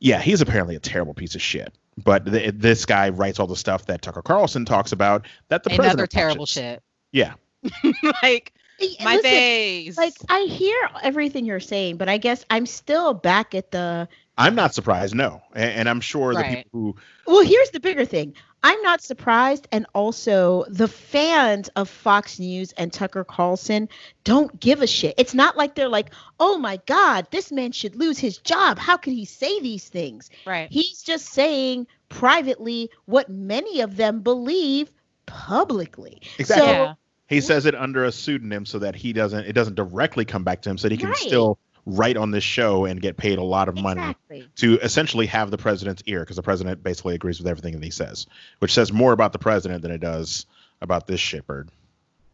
yeah, 0.00 0.20
he's 0.20 0.40
apparently 0.40 0.74
a 0.76 0.80
terrible 0.80 1.14
piece 1.14 1.34
of 1.36 1.42
shit. 1.42 1.72
But 2.02 2.26
th- 2.26 2.54
this 2.56 2.84
guy 2.84 3.08
writes 3.08 3.40
all 3.40 3.46
the 3.46 3.56
stuff 3.56 3.86
that 3.86 4.02
Tucker 4.02 4.22
Carlson 4.22 4.64
talks 4.64 4.92
about. 4.92 5.26
That 5.48 5.62
the 5.64 5.70
Another 5.70 5.82
president 5.82 6.10
terrible 6.10 6.40
watches. 6.40 6.52
shit. 6.54 6.82
Yeah, 7.12 7.34
like 8.22 8.52
Hey, 8.78 8.96
my 9.02 9.14
listen, 9.16 9.30
face. 9.30 9.96
Like 9.96 10.14
I 10.28 10.40
hear 10.42 10.76
everything 11.02 11.46
you're 11.46 11.60
saying, 11.60 11.96
but 11.96 12.08
I 12.08 12.18
guess 12.18 12.44
I'm 12.50 12.66
still 12.66 13.14
back 13.14 13.54
at 13.54 13.70
the. 13.70 14.08
I'm 14.36 14.54
not 14.54 14.74
surprised. 14.74 15.14
No, 15.14 15.40
and, 15.54 15.70
and 15.70 15.88
I'm 15.88 16.00
sure 16.02 16.34
the 16.34 16.42
people 16.44 16.70
who 16.72 16.96
Well, 17.26 17.42
here's 17.42 17.70
the 17.70 17.80
bigger 17.80 18.04
thing. 18.04 18.34
I'm 18.66 18.82
not 18.82 19.00
surprised, 19.00 19.68
and 19.70 19.86
also 19.94 20.64
the 20.68 20.88
fans 20.88 21.68
of 21.76 21.88
Fox 21.88 22.40
News 22.40 22.72
and 22.72 22.92
Tucker 22.92 23.22
Carlson 23.22 23.88
don't 24.24 24.58
give 24.58 24.82
a 24.82 24.88
shit. 24.88 25.14
It's 25.18 25.34
not 25.34 25.56
like 25.56 25.76
they're 25.76 25.88
like, 25.88 26.10
"Oh 26.40 26.58
my 26.58 26.80
God, 26.86 27.28
this 27.30 27.52
man 27.52 27.70
should 27.70 27.94
lose 27.94 28.18
his 28.18 28.38
job. 28.38 28.76
How 28.76 28.96
could 28.96 29.12
he 29.12 29.24
say 29.24 29.60
these 29.60 29.88
things?" 29.88 30.30
right. 30.44 30.66
He's 30.68 31.00
just 31.00 31.26
saying 31.26 31.86
privately 32.08 32.90
what 33.04 33.28
many 33.28 33.82
of 33.82 33.96
them 33.96 34.20
believe 34.20 34.90
publicly. 35.26 36.20
Exactly. 36.36 36.66
So, 36.66 36.72
yeah. 36.72 36.94
He 37.28 37.40
says 37.40 37.66
it 37.66 37.74
under 37.76 38.04
a 38.04 38.10
pseudonym 38.10 38.66
so 38.66 38.80
that 38.80 38.96
he 38.96 39.12
doesn't 39.12 39.46
it 39.46 39.52
doesn't 39.52 39.76
directly 39.76 40.24
come 40.24 40.42
back 40.42 40.62
to 40.62 40.70
him 40.70 40.78
so 40.78 40.88
that 40.88 40.92
he 40.92 40.98
can 40.98 41.10
Right. 41.10 41.16
still 41.18 41.58
write 41.86 42.16
on 42.16 42.32
this 42.32 42.44
show 42.44 42.84
and 42.84 43.00
get 43.00 43.16
paid 43.16 43.38
a 43.38 43.42
lot 43.42 43.68
of 43.68 43.76
money 43.76 44.00
exactly. 44.00 44.48
to 44.56 44.78
essentially 44.80 45.26
have 45.26 45.50
the 45.50 45.58
president's 45.58 46.02
ear 46.06 46.20
because 46.20 46.36
the 46.36 46.42
president 46.42 46.82
basically 46.82 47.14
agrees 47.14 47.38
with 47.38 47.46
everything 47.46 47.72
that 47.72 47.84
he 47.84 47.90
says, 47.90 48.26
which 48.58 48.72
says 48.72 48.92
more 48.92 49.12
about 49.12 49.32
the 49.32 49.38
president 49.38 49.82
than 49.82 49.92
it 49.92 50.00
does 50.00 50.46
about 50.80 51.06
this 51.06 51.20
shitbird. 51.20 51.68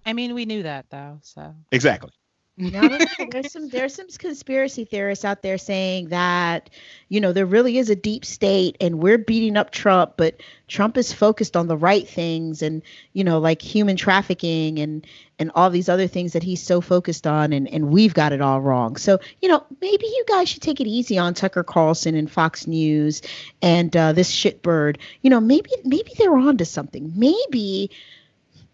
I 0.05 0.15
mean, 0.15 0.35
we 0.35 0.47
knew 0.47 0.63
that 0.63 0.87
though. 0.91 1.19
So 1.23 1.55
Exactly. 1.71 2.11
No. 2.59 2.99
There's 3.31 3.51
some 3.51 3.69
there's 3.71 3.95
some 3.95 4.09
conspiracy 4.09 4.85
theorists 4.85 5.25
out 5.25 5.41
there 5.41 5.57
saying 5.57 6.11
that 6.11 6.69
you 7.09 7.19
know 7.19 7.33
there 7.33 7.47
really 7.47 7.79
is 7.79 7.89
a 7.89 7.97
deep 7.97 8.27
state 8.27 8.77
and 8.79 9.01
we're 9.01 9.17
beating 9.17 9.57
up 9.57 9.71
Trump, 9.71 10.15
but 10.19 10.37
Trump 10.69 10.99
is 10.99 11.15
focused 11.15 11.57
on 11.57 11.67
the 11.67 11.79
right 11.79 12.07
things 12.07 12.61
and 12.61 12.83
you 13.15 13.25
know 13.25 13.39
like 13.39 13.63
human 13.63 13.97
trafficking 13.97 14.79
and 14.79 15.07
and 15.39 15.51
all 15.55 15.71
these 15.71 15.89
other 15.89 16.07
things 16.07 16.35
that 16.35 16.43
he's 16.43 16.63
so 16.63 16.83
focused 16.83 17.27
on 17.27 17.55
and 17.55 17.67
and 17.69 17.91
we've 17.91 18.13
got 18.13 18.33
it 18.33 18.43
all 18.43 18.61
wrong. 18.61 18.97
So 18.97 19.19
you 19.41 19.49
know 19.49 19.65
maybe 19.81 20.05
you 20.05 20.25
guys 20.29 20.51
should 20.51 20.63
take 20.63 20.81
it 20.81 20.87
easy 20.87 21.17
on 21.17 21.33
Tucker 21.33 21.65
Carlson 21.65 22.15
and 22.15 22.31
Fox 22.31 22.67
News 22.67 23.23
and 23.63 23.97
uh, 23.97 24.13
this 24.13 24.31
shitbird. 24.31 24.99
You 25.23 25.31
know 25.31 25.41
maybe 25.41 25.71
maybe 25.85 26.13
they're 26.19 26.37
onto 26.37 26.67
something. 26.67 27.15
Maybe 27.17 27.91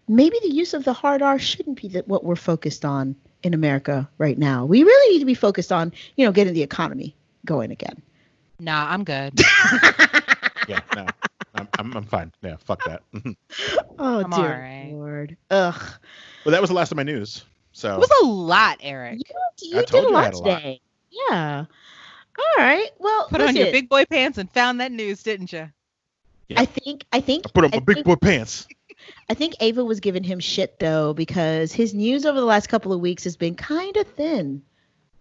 maybe 0.09 0.37
the 0.41 0.51
use 0.51 0.73
of 0.73 0.83
the 0.83 0.91
hard 0.93 1.21
R 1.21 1.39
shouldn't 1.39 1.81
be 1.81 1.87
the, 1.87 2.01
what 2.01 2.25
we're 2.25 2.35
focused 2.35 2.83
on 2.83 3.15
in 3.43 3.53
America 3.53 4.09
right 4.17 4.37
now. 4.37 4.65
We 4.65 4.83
really 4.83 5.13
need 5.13 5.19
to 5.19 5.25
be 5.25 5.33
focused 5.33 5.71
on, 5.71 5.93
you 6.15 6.25
know, 6.25 6.31
getting 6.31 6.53
the 6.53 6.63
economy 6.63 7.15
going 7.45 7.71
again. 7.71 8.01
nah, 8.59 8.87
I'm 8.91 9.03
good. 9.03 9.39
Yeah. 10.67 10.81
No. 10.95 11.07
I'm, 11.55 11.67
I'm, 11.79 11.97
I'm 11.97 12.03
fine. 12.05 12.31
Yeah, 12.43 12.57
fuck 12.63 12.83
that. 12.85 13.01
Oh 13.97 14.23
I'm 14.23 14.29
dear 14.29 14.39
alright. 14.53 14.91
lord. 14.93 15.37
Ugh. 15.49 15.81
well, 16.45 16.51
that 16.51 16.61
was 16.61 16.69
the 16.69 16.75
last 16.75 16.91
of 16.91 16.95
my 16.97 17.01
news. 17.03 17.43
So 17.71 17.95
It 17.95 17.99
was 17.99 18.11
a 18.21 18.25
lot, 18.27 18.77
Eric. 18.81 19.17
You, 19.17 19.69
you 19.71 19.77
I 19.77 19.79
did 19.81 19.87
told 19.87 20.05
a 20.05 20.07
you 20.09 20.13
I 20.15 20.17
lot 20.17 20.23
had 20.25 20.33
a 20.35 20.37
lot. 20.37 20.55
today. 20.59 20.81
Yeah. 21.09 21.65
All 22.37 22.63
right. 22.63 22.89
Well, 22.99 23.27
Put 23.29 23.41
on 23.41 23.55
your 23.55 23.71
big 23.71 23.89
boy 23.89 24.05
pants 24.05 24.37
and 24.37 24.49
found 24.51 24.79
that 24.79 24.91
news, 24.91 25.23
didn't 25.23 25.51
you? 25.51 25.69
I 26.55 26.65
think 26.65 27.03
I 27.11 27.19
think 27.19 27.45
I 27.47 27.49
put 27.51 27.63
on 27.65 27.71
I 27.73 27.77
my 27.77 27.83
big 27.83 27.95
think- 27.97 28.05
boy 28.05 28.15
pants. 28.15 28.67
I 29.29 29.33
think 29.33 29.55
Ava 29.59 29.83
was 29.83 29.99
giving 29.99 30.23
him 30.23 30.39
shit 30.39 30.79
though 30.79 31.13
because 31.13 31.71
his 31.71 31.93
news 31.93 32.25
over 32.25 32.39
the 32.39 32.45
last 32.45 32.67
couple 32.67 32.93
of 32.93 32.99
weeks 32.99 33.23
has 33.23 33.35
been 33.35 33.55
kind 33.55 33.95
of 33.97 34.07
thin. 34.07 34.61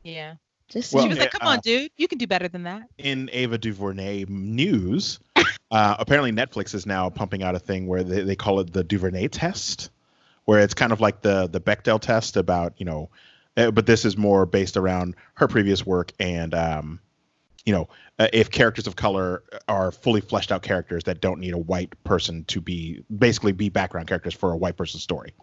Yeah. 0.03 0.35
Just 0.68 0.92
Well, 0.92 1.03
she 1.03 1.09
was 1.09 1.18
like, 1.18 1.31
"Come 1.31 1.48
uh, 1.48 1.53
on, 1.53 1.61
dude, 1.61 1.90
you 1.96 2.09
can 2.09 2.18
do 2.18 2.27
better 2.27 2.48
than 2.48 2.64
that." 2.64 2.83
in 2.98 3.31
Ava 3.33 3.57
DuVernay 3.57 4.27
news, 4.29 5.18
uh, 5.70 5.96
apparently 5.98 6.31
Netflix 6.31 6.74
is 6.74 6.85
now 6.85 7.09
pumping 7.09 7.42
out 7.42 7.55
a 7.55 7.59
thing 7.59 7.87
where 7.87 8.03
they, 8.03 8.22
they 8.22 8.37
call 8.37 8.61
it 8.61 8.72
the 8.72 8.85
DuVernay 8.85 9.29
test, 9.29 9.90
where 10.44 10.61
it's 10.61 10.74
kind 10.74 10.92
of 10.92 11.01
like 11.01 11.22
the 11.22 11.46
the 11.46 11.61
Bechdel 11.61 12.01
test 12.01 12.37
about 12.37 12.74
you 12.77 12.85
know, 12.85 13.09
uh, 13.57 13.70
but 13.70 13.87
this 13.87 14.05
is 14.05 14.18
more 14.18 14.44
based 14.44 14.77
around 14.77 15.16
her 15.35 15.48
previous 15.48 15.87
work 15.87 16.12
and 16.20 16.55
um, 16.55 17.01
you 17.64 17.73
know, 17.73 17.88
uh, 18.18 18.29
if 18.33 18.51
characters 18.51 18.87
of 18.87 18.97
color 18.97 19.42
are 19.68 19.92
fully 19.92 20.21
fleshed 20.21 20.51
out 20.51 20.62
characters 20.62 21.05
that 21.05 21.21
don't 21.21 21.40
need 21.40 21.55
a 21.55 21.59
white 21.59 21.92
person 22.05 22.44
to 22.44 22.61
be 22.61 23.05
basically 23.18 23.53
be 23.53 23.68
background 23.68 24.09
characters 24.09 24.35
for 24.35 24.53
a 24.53 24.57
white 24.57 24.77
person's 24.77 25.03
story. 25.03 25.35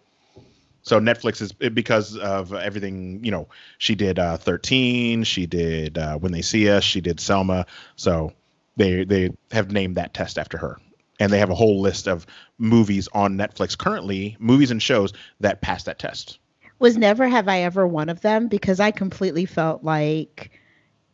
So 0.82 1.00
Netflix 1.00 1.42
is 1.42 1.52
because 1.52 2.16
of 2.16 2.54
everything, 2.54 3.24
you 3.24 3.32
know, 3.32 3.48
she 3.78 3.96
did 3.96 4.20
uh, 4.20 4.36
13, 4.36 5.24
she 5.24 5.44
did 5.46 5.98
uh, 5.98 6.16
When 6.18 6.30
They 6.30 6.42
See 6.42 6.70
Us, 6.70 6.84
she 6.84 7.00
did 7.00 7.18
Selma. 7.18 7.66
So 7.96 8.32
they 8.76 9.04
they 9.04 9.30
have 9.50 9.72
named 9.72 9.96
that 9.96 10.14
test 10.14 10.38
after 10.38 10.56
her. 10.58 10.78
And 11.18 11.32
they 11.32 11.38
have 11.38 11.50
a 11.50 11.54
whole 11.54 11.80
list 11.80 12.06
of 12.06 12.26
movies 12.58 13.08
on 13.12 13.36
Netflix 13.36 13.76
currently, 13.76 14.36
movies 14.38 14.70
and 14.70 14.82
shows 14.82 15.12
that 15.40 15.60
pass 15.60 15.84
that 15.84 15.98
test. 15.98 16.38
was 16.78 16.96
never 16.96 17.26
have 17.26 17.48
I 17.48 17.62
ever 17.62 17.86
one 17.86 18.08
of 18.08 18.20
them 18.20 18.48
because 18.48 18.80
I 18.80 18.90
completely 18.90 19.46
felt 19.46 19.82
like 19.82 20.52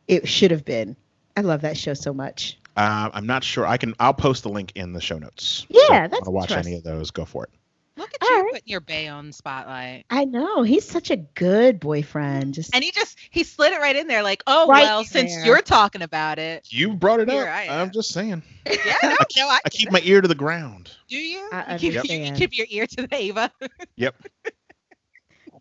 it 0.09 0.29
should 0.29 0.51
have 0.51 0.65
been. 0.65 0.97
I 1.37 1.41
love 1.41 1.63
that 1.63 1.77
show 1.77 1.95
so 1.95 2.13
much. 2.13 2.59
Uh, 2.77 3.11
I'm 3.13 3.27
not 3.27 3.45
sure. 3.45 3.67
I 3.67 3.77
can. 3.77 3.95
I'll 4.01 4.15
post 4.15 4.43
the 4.43 4.49
link 4.49 4.73
in 4.75 4.93
the 4.93 5.01
show 5.01 5.19
notes. 5.19 5.67
Yeah, 5.69 5.81
so 5.81 5.93
that's 6.09 6.13
wanna 6.21 6.31
watch 6.31 6.51
any 6.53 6.75
of 6.77 6.83
those. 6.85 7.11
Go 7.11 7.25
for 7.25 7.45
it. 7.45 7.51
Look 7.97 8.11
at 8.15 8.23
All 8.23 8.31
you 8.39 8.43
right. 8.45 8.53
putting 8.55 8.69
your 8.69 8.81
bay 8.81 9.09
on 9.09 9.33
spotlight. 9.33 10.07
I 10.09 10.25
know 10.25 10.63
he's 10.63 10.89
such 10.89 11.11
a 11.11 11.17
good 11.17 11.79
boyfriend. 11.79 12.55
Just 12.55 12.75
And 12.75 12.83
he 12.83 12.91
just 12.91 13.19
he 13.31 13.45
slid 13.45 13.73
it 13.75 13.81
right 13.81 13.95
in 13.95 14.07
there, 14.07 14.23
like, 14.23 14.43
"Oh 14.47 14.67
Right 14.67 14.85
well, 14.85 15.05
since 15.05 15.35
there. 15.35 15.45
you're 15.47 15.61
talking 15.61 16.01
about 16.01 16.39
it, 16.39 16.67
You 16.71 16.95
brought 16.95 17.21
it 17.21 17.29
up. 17.29 17.47
I 17.47 17.69
I'm 17.69 17.91
just 17.91 18.11
saying. 18.11 18.43
yeah, 18.67 18.97
no, 19.03 19.11
no, 19.37 19.49
I, 19.49 19.59
I 19.65 19.69
keep 19.69 19.91
my 19.91 20.01
ear 20.05 20.23
to 20.23 20.29
the 20.29 20.35
ground. 20.35 20.91
Do 21.09 21.19
you? 21.19 21.47
I 21.53 21.75
you, 21.77 22.01
keep, 22.01 22.11
you 22.11 22.33
keep 22.33 22.57
your 22.57 22.67
ear 22.71 22.87
to 22.87 23.07
the 23.07 23.15
Ava. 23.15 23.51
Yep. 23.97 24.15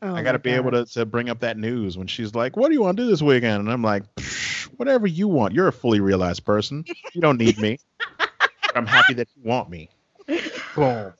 oh 0.02 0.16
I 0.16 0.24
got 0.24 0.34
to 0.34 0.38
my 0.38 0.42
be 0.42 0.52
able 0.52 0.72
to, 0.72 0.86
to 0.94 1.06
bring 1.06 1.30
up 1.30 1.40
that 1.40 1.58
news 1.58 1.98
when 1.98 2.08
she's 2.08 2.34
like, 2.36 2.56
"What 2.58 2.68
do 2.68 2.74
you 2.74 2.82
want 2.82 2.98
to 2.98 3.04
do 3.04 3.10
this 3.10 3.22
weekend?" 3.22 3.62
And 3.62 3.72
I'm 3.72 3.84
like, 3.84 4.04
"Whatever 4.78 5.08
you 5.08 5.28
want. 5.28 5.54
You're 5.54 5.68
a 5.68 5.74
fully 5.74 6.00
realized 6.00 6.46
person. 6.46 6.86
You 7.14 7.22
don't 7.22 7.38
need 7.38 7.58
me. 7.58 7.80
But 8.18 8.76
I'm 8.76 8.88
happy 8.88 9.14
that 9.16 9.28
you 9.36 9.44
want 9.44 9.70
me." 9.70 9.90
Boom. 10.76 11.14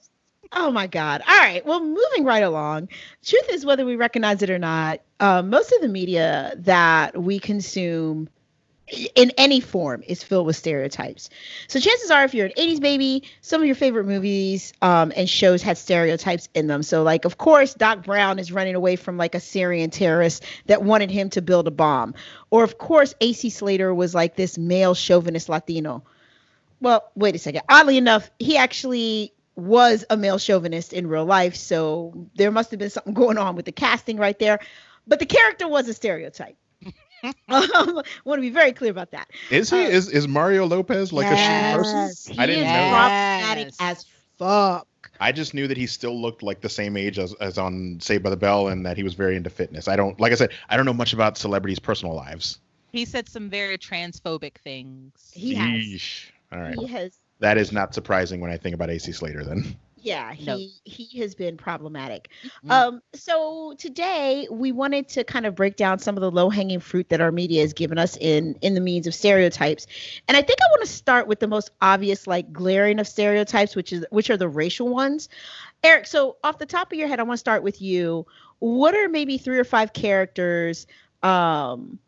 Oh 0.54 0.70
my 0.70 0.86
God. 0.86 1.22
All 1.26 1.38
right. 1.38 1.64
Well, 1.64 1.80
moving 1.80 2.24
right 2.24 2.42
along. 2.42 2.88
Truth 3.24 3.48
is, 3.50 3.64
whether 3.64 3.86
we 3.86 3.96
recognize 3.96 4.42
it 4.42 4.50
or 4.50 4.58
not, 4.58 5.00
uh, 5.18 5.42
most 5.42 5.72
of 5.72 5.80
the 5.80 5.88
media 5.88 6.52
that 6.58 7.20
we 7.20 7.38
consume 7.38 8.28
in 8.88 9.32
any 9.38 9.60
form 9.60 10.02
is 10.06 10.22
filled 10.22 10.46
with 10.46 10.56
stereotypes. 10.56 11.30
So 11.68 11.78
chances 11.80 12.10
are, 12.10 12.24
if 12.24 12.34
you're 12.34 12.46
an 12.46 12.52
80s 12.56 12.80
baby, 12.80 13.22
some 13.40 13.60
of 13.60 13.66
your 13.66 13.74
favorite 13.74 14.04
movies 14.04 14.72
um, 14.82 15.12
and 15.16 15.28
shows 15.28 15.62
had 15.62 15.78
stereotypes 15.78 16.48
in 16.54 16.66
them. 16.66 16.82
So, 16.82 17.02
like, 17.02 17.24
of 17.24 17.38
course, 17.38 17.74
Doc 17.74 18.04
Brown 18.04 18.38
is 18.38 18.52
running 18.52 18.74
away 18.74 18.96
from 18.96 19.16
like 19.16 19.34
a 19.34 19.40
Syrian 19.40 19.90
terrorist 19.90 20.44
that 20.66 20.82
wanted 20.82 21.10
him 21.10 21.30
to 21.30 21.42
build 21.42 21.68
a 21.68 21.70
bomb. 21.70 22.14
Or, 22.50 22.64
of 22.64 22.76
course, 22.76 23.14
AC 23.20 23.50
Slater 23.50 23.94
was 23.94 24.14
like 24.14 24.36
this 24.36 24.58
male 24.58 24.94
chauvinist 24.94 25.48
Latino. 25.48 26.02
Well, 26.80 27.10
wait 27.14 27.36
a 27.36 27.38
second. 27.38 27.62
Oddly 27.68 27.96
enough, 27.96 28.30
he 28.38 28.56
actually 28.56 29.32
was 29.54 30.04
a 30.10 30.16
male 30.16 30.38
chauvinist 30.38 30.92
in 30.92 31.06
real 31.06 31.24
life, 31.24 31.54
so 31.54 32.26
there 32.34 32.50
must 32.50 32.70
have 32.72 32.80
been 32.80 32.90
something 32.90 33.14
going 33.14 33.38
on 33.38 33.54
with 33.54 33.64
the 33.64 33.72
casting 33.72 34.16
right 34.16 34.38
there. 34.38 34.58
But 35.06 35.18
the 35.18 35.26
character 35.26 35.68
was 35.68 35.88
a 35.88 35.94
stereotype. 35.94 36.56
Um, 37.22 37.32
I 37.48 38.02
want 38.24 38.38
to 38.38 38.42
be 38.42 38.50
very 38.50 38.72
clear 38.72 38.90
about 38.90 39.10
that. 39.12 39.30
Is 39.50 39.70
he? 39.70 39.84
Uh, 39.84 39.88
is 39.88 40.08
is 40.08 40.26
Mario 40.28 40.66
Lopez 40.66 41.12
like 41.12 41.26
a 41.30 41.36
she 41.36 41.76
person? 41.76 42.08
Yes, 42.08 42.28
I 42.38 42.46
he 42.46 42.46
didn't 42.46 42.64
is 42.64 42.72
know. 42.72 42.72
Yes. 42.72 43.42
problematic 43.42 43.74
as 43.80 44.04
fuck. 44.38 44.86
I 45.20 45.32
just 45.32 45.54
knew 45.54 45.66
that 45.68 45.76
he 45.76 45.86
still 45.86 46.20
looked 46.20 46.42
like 46.42 46.60
the 46.60 46.68
same 46.68 46.96
age 46.96 47.18
as, 47.18 47.34
as 47.34 47.58
on 47.58 47.98
Saved 48.00 48.22
by 48.22 48.30
the 48.30 48.36
Bell, 48.36 48.68
and 48.68 48.86
that 48.86 48.96
he 48.96 49.02
was 49.02 49.14
very 49.14 49.36
into 49.36 49.50
fitness. 49.50 49.88
I 49.88 49.96
don't, 49.96 50.18
like 50.20 50.32
I 50.32 50.36
said, 50.36 50.50
I 50.68 50.76
don't 50.76 50.86
know 50.86 50.92
much 50.92 51.12
about 51.12 51.36
celebrities' 51.36 51.78
personal 51.78 52.14
lives. 52.14 52.58
He 52.92 53.04
said 53.04 53.28
some 53.28 53.48
very 53.50 53.78
transphobic 53.78 54.58
things. 54.58 55.12
He 55.32 55.54
has. 55.54 56.26
All 56.52 56.60
right, 56.60 56.74
He 56.78 56.86
has. 56.86 57.16
that 57.40 57.56
is 57.58 57.72
not 57.72 57.94
surprising 57.94 58.40
when 58.40 58.50
I 58.50 58.56
think 58.56 58.74
about 58.74 58.90
AC 58.90 59.12
Slater. 59.12 59.44
Then 59.44 59.76
Yeah, 60.02 60.32
he 60.32 60.44
No. 60.44 60.58
he 60.84 61.20
has 61.20 61.34
been 61.34 61.56
problematic. 61.56 62.28
Mm. 62.66 62.70
Um, 62.70 63.02
so 63.14 63.74
today 63.78 64.48
we 64.50 64.72
wanted 64.72 65.08
to 65.10 65.24
kind 65.24 65.46
of 65.46 65.54
break 65.54 65.76
down 65.76 65.98
some 66.00 66.16
of 66.16 66.20
the 66.20 66.30
low 66.30 66.50
hanging 66.50 66.80
fruit 66.80 67.08
that 67.10 67.20
our 67.20 67.30
media 67.30 67.62
has 67.62 67.72
given 67.72 67.98
us 67.98 68.16
in 68.20 68.56
in 68.62 68.74
the 68.74 68.80
means 68.80 69.06
of 69.06 69.14
stereotypes, 69.14 69.86
and 70.26 70.36
I 70.36 70.42
think 70.42 70.58
I 70.60 70.66
want 70.70 70.82
to 70.82 70.88
start 70.88 71.28
with 71.28 71.38
the 71.40 71.48
most 71.48 71.70
obvious, 71.80 72.26
like 72.26 72.52
glaring 72.52 72.98
of 72.98 73.06
stereotypes, 73.06 73.76
which 73.76 73.92
is 73.92 74.04
which 74.10 74.28
are 74.28 74.36
the 74.36 74.48
racial 74.48 74.88
ones. 74.88 75.28
Eric, 75.84 76.06
so 76.06 76.36
off 76.42 76.58
the 76.58 76.66
top 76.66 76.92
of 76.92 76.98
your 76.98 77.08
head, 77.08 77.20
I 77.20 77.22
want 77.22 77.34
to 77.34 77.40
start 77.40 77.62
with 77.62 77.80
you. 77.80 78.26
What 78.58 78.94
are 78.94 79.08
maybe 79.08 79.38
three 79.38 79.58
or 79.58 79.64
five 79.64 79.92
characters 79.92 80.86
um, 81.22 81.98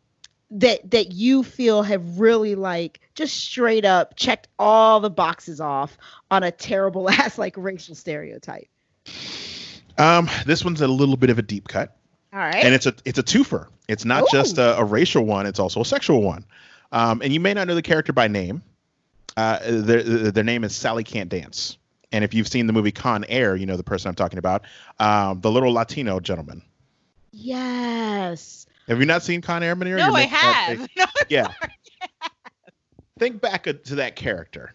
that 0.51 0.91
that 0.91 1.11
you 1.11 1.43
feel 1.43 1.83
have 1.83 2.19
really 2.19 2.55
like 2.55 2.99
just 3.15 3.35
straight 3.35 3.85
up 3.85 4.15
checked 4.15 4.47
all 4.59 4.99
the 4.99 5.09
boxes 5.09 5.59
off 5.59 5.97
on 6.31 6.43
a 6.43 6.51
terrible 6.51 7.09
ass 7.09 7.37
like 7.37 7.55
racial 7.57 7.95
stereotype? 7.95 8.67
um, 9.97 10.29
this 10.45 10.63
one's 10.63 10.81
a 10.81 10.87
little 10.87 11.17
bit 11.17 11.29
of 11.29 11.39
a 11.39 11.41
deep 11.41 11.67
cut. 11.67 11.97
All 12.33 12.39
right. 12.39 12.65
and 12.65 12.73
it's 12.73 12.85
a 12.85 12.93
it's 13.05 13.17
a 13.17 13.23
twofer. 13.23 13.67
It's 13.87 14.03
not 14.03 14.25
just 14.31 14.57
a, 14.57 14.77
a 14.77 14.83
racial 14.83 15.25
one; 15.25 15.45
it's 15.45 15.59
also 15.59 15.81
a 15.81 15.85
sexual 15.85 16.21
one. 16.21 16.45
Um, 16.91 17.21
and 17.21 17.31
you 17.33 17.39
may 17.39 17.53
not 17.53 17.67
know 17.67 17.75
the 17.75 17.81
character 17.81 18.13
by 18.13 18.27
name. 18.27 18.61
Uh, 19.37 19.59
their 19.63 20.03
their 20.03 20.43
name 20.43 20.63
is 20.63 20.75
Sally 20.75 21.03
Can't 21.03 21.29
Dance. 21.29 21.77
And 22.11 22.23
if 22.23 22.33
you've 22.33 22.47
seen 22.47 22.67
the 22.67 22.73
movie 22.73 22.91
Con 22.91 23.25
Air, 23.27 23.55
you 23.55 23.65
know 23.65 23.77
the 23.77 23.83
person 23.83 24.09
I'm 24.09 24.15
talking 24.15 24.39
about, 24.39 24.63
um, 24.99 25.41
the 25.41 25.51
little 25.51 25.71
Latino 25.73 26.19
gentleman. 26.19 26.61
Yes. 27.31 28.65
Have 28.87 28.99
you 28.99 29.05
not 29.05 29.23
seen 29.23 29.41
Con 29.41 29.63
Air, 29.63 29.75
Manira? 29.75 29.97
no, 29.97 30.05
You're 30.07 30.15
I 30.15 30.19
making 30.19 30.31
that 30.31 30.65
have. 30.77 30.89
No, 30.97 31.05
Yeah. 31.29 31.51
Think 33.19 33.41
back 33.41 33.63
to 33.63 33.95
that 33.95 34.15
character 34.17 34.73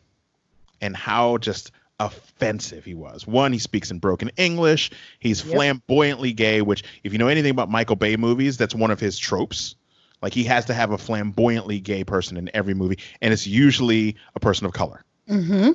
and 0.80 0.96
how 0.96 1.36
just 1.38 1.72
offensive 1.98 2.84
he 2.86 2.94
was. 2.94 3.26
One, 3.26 3.52
he 3.52 3.58
speaks 3.58 3.90
in 3.90 3.98
broken 3.98 4.30
English. 4.38 4.90
He's 5.18 5.44
Yep. 5.44 5.54
flamboyantly 5.54 6.32
gay, 6.32 6.62
which, 6.62 6.82
if 7.04 7.12
you 7.12 7.18
know 7.18 7.28
anything 7.28 7.50
about 7.50 7.70
Michael 7.70 7.96
Bay 7.96 8.16
movies, 8.16 8.56
that's 8.56 8.74
one 8.74 8.90
of 8.90 8.98
his 8.98 9.18
tropes. 9.18 9.74
Like 10.22 10.32
he 10.32 10.44
has 10.44 10.64
to 10.66 10.74
have 10.74 10.90
a 10.90 10.98
flamboyantly 10.98 11.80
gay 11.80 12.02
person 12.04 12.36
in 12.38 12.50
every 12.54 12.72
movie, 12.74 12.98
and 13.20 13.32
it's 13.32 13.46
usually 13.46 14.16
a 14.34 14.40
person 14.40 14.64
of 14.66 14.72
color. 14.72 15.04
Mm-hmm. 15.28 15.72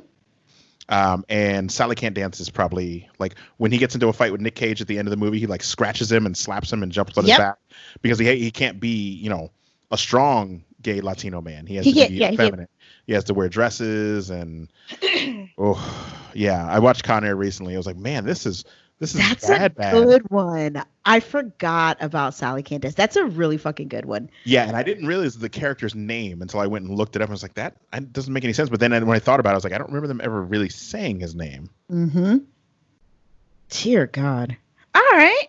Um, 0.87 1.25
and 1.29 1.71
Sally 1.71 1.95
Can't 1.95 2.13
Dance 2.13 2.39
is 2.39 2.49
probably 2.49 3.09
like 3.17 3.35
when 3.57 3.71
he 3.71 3.77
gets 3.77 3.95
into 3.95 4.07
a 4.07 4.13
fight 4.13 4.31
with 4.31 4.41
Nick 4.41 4.55
Cage 4.55 4.81
at 4.81 4.87
the 4.87 4.97
end 4.99 5.07
of 5.07 5.11
the 5.11 5.17
movie, 5.17 5.39
he 5.39 5.47
like 5.47 5.63
scratches 5.63 6.11
him 6.11 6.25
and 6.25 6.37
slaps 6.37 6.71
him 6.71 6.83
and 6.83 6.91
jumps 6.91 7.17
on 7.17 7.25
Yep. 7.25 7.31
his 7.31 7.37
back 7.39 7.57
because 8.01 8.19
he 8.19 8.35
he 8.35 8.51
can't 8.51 8.79
be 8.79 9.13
you 9.13 9.29
know 9.29 9.51
a 9.91 9.97
strong 9.97 10.63
gay 10.81 11.01
Latino 11.01 11.41
man. 11.41 11.65
He 11.65 11.75
has 11.77 11.85
He 11.85 11.93
to 11.93 12.07
be 12.09 12.15
yeah, 12.15 12.29
he 12.31 12.37
feminine. 12.37 12.67
He 13.07 13.13
has 13.13 13.23
to 13.25 13.33
wear 13.33 13.49
dresses 13.49 14.29
and 14.29 14.71
oh 15.57 16.27
yeah. 16.33 16.67
I 16.67 16.79
watched 16.79 17.03
Con 17.03 17.25
Air 17.25 17.35
recently. 17.35 17.73
I 17.73 17.77
was 17.77 17.87
like, 17.87 17.97
man, 17.97 18.25
this 18.25 18.45
is 18.45 18.63
this 18.99 19.13
is 19.13 19.19
That's 19.19 19.47
bad, 19.47 19.71
a 19.71 19.75
bad. 19.75 19.93
good 19.93 20.29
one. 20.29 20.84
I 21.03 21.19
forgot 21.19 21.97
about 21.99 22.34
Sally 22.34 22.63
Can't 22.63 22.81
Dance. 22.81 22.95
That's 22.95 23.15
a 23.17 23.25
really 23.25 23.58
fucking 23.58 23.89
good 23.89 24.05
one. 24.05 24.29
Yeah, 24.45 24.67
and 24.67 24.75
I 24.75 24.84
didn't 24.84 25.05
realize 25.05 25.38
the 25.38 25.49
character's 25.49 25.93
name 25.95 26.41
until 26.41 26.62
I 26.62 26.67
went 26.67 26.86
and 26.86 26.97
looked 26.97 27.15
it 27.15 27.21
up. 27.21 27.29
I 27.29 27.31
was 27.31 27.43
like, 27.43 27.55
that 27.55 27.75
doesn't 28.13 28.34
make 28.34 28.43
any 28.43 28.53
sense. 28.53 28.69
But 28.69 28.79
then 28.79 28.91
when 29.05 29.15
I 29.15 29.19
thought 29.19 29.39
about 29.39 29.49
it, 29.49 29.53
I 29.53 29.55
was 29.55 29.63
like, 29.65 29.73
I 29.73 29.77
don't 29.77 29.88
remember 29.89 30.08
them 30.08 30.21
ever 30.23 30.41
really 30.41 30.69
saying 30.69 31.19
his 31.19 31.36
name. 31.36 31.69
Mm-hmm. 31.91 32.38
Dear 33.69 34.08
God. 34.08 34.55
All 34.93 35.01
right. 35.12 35.47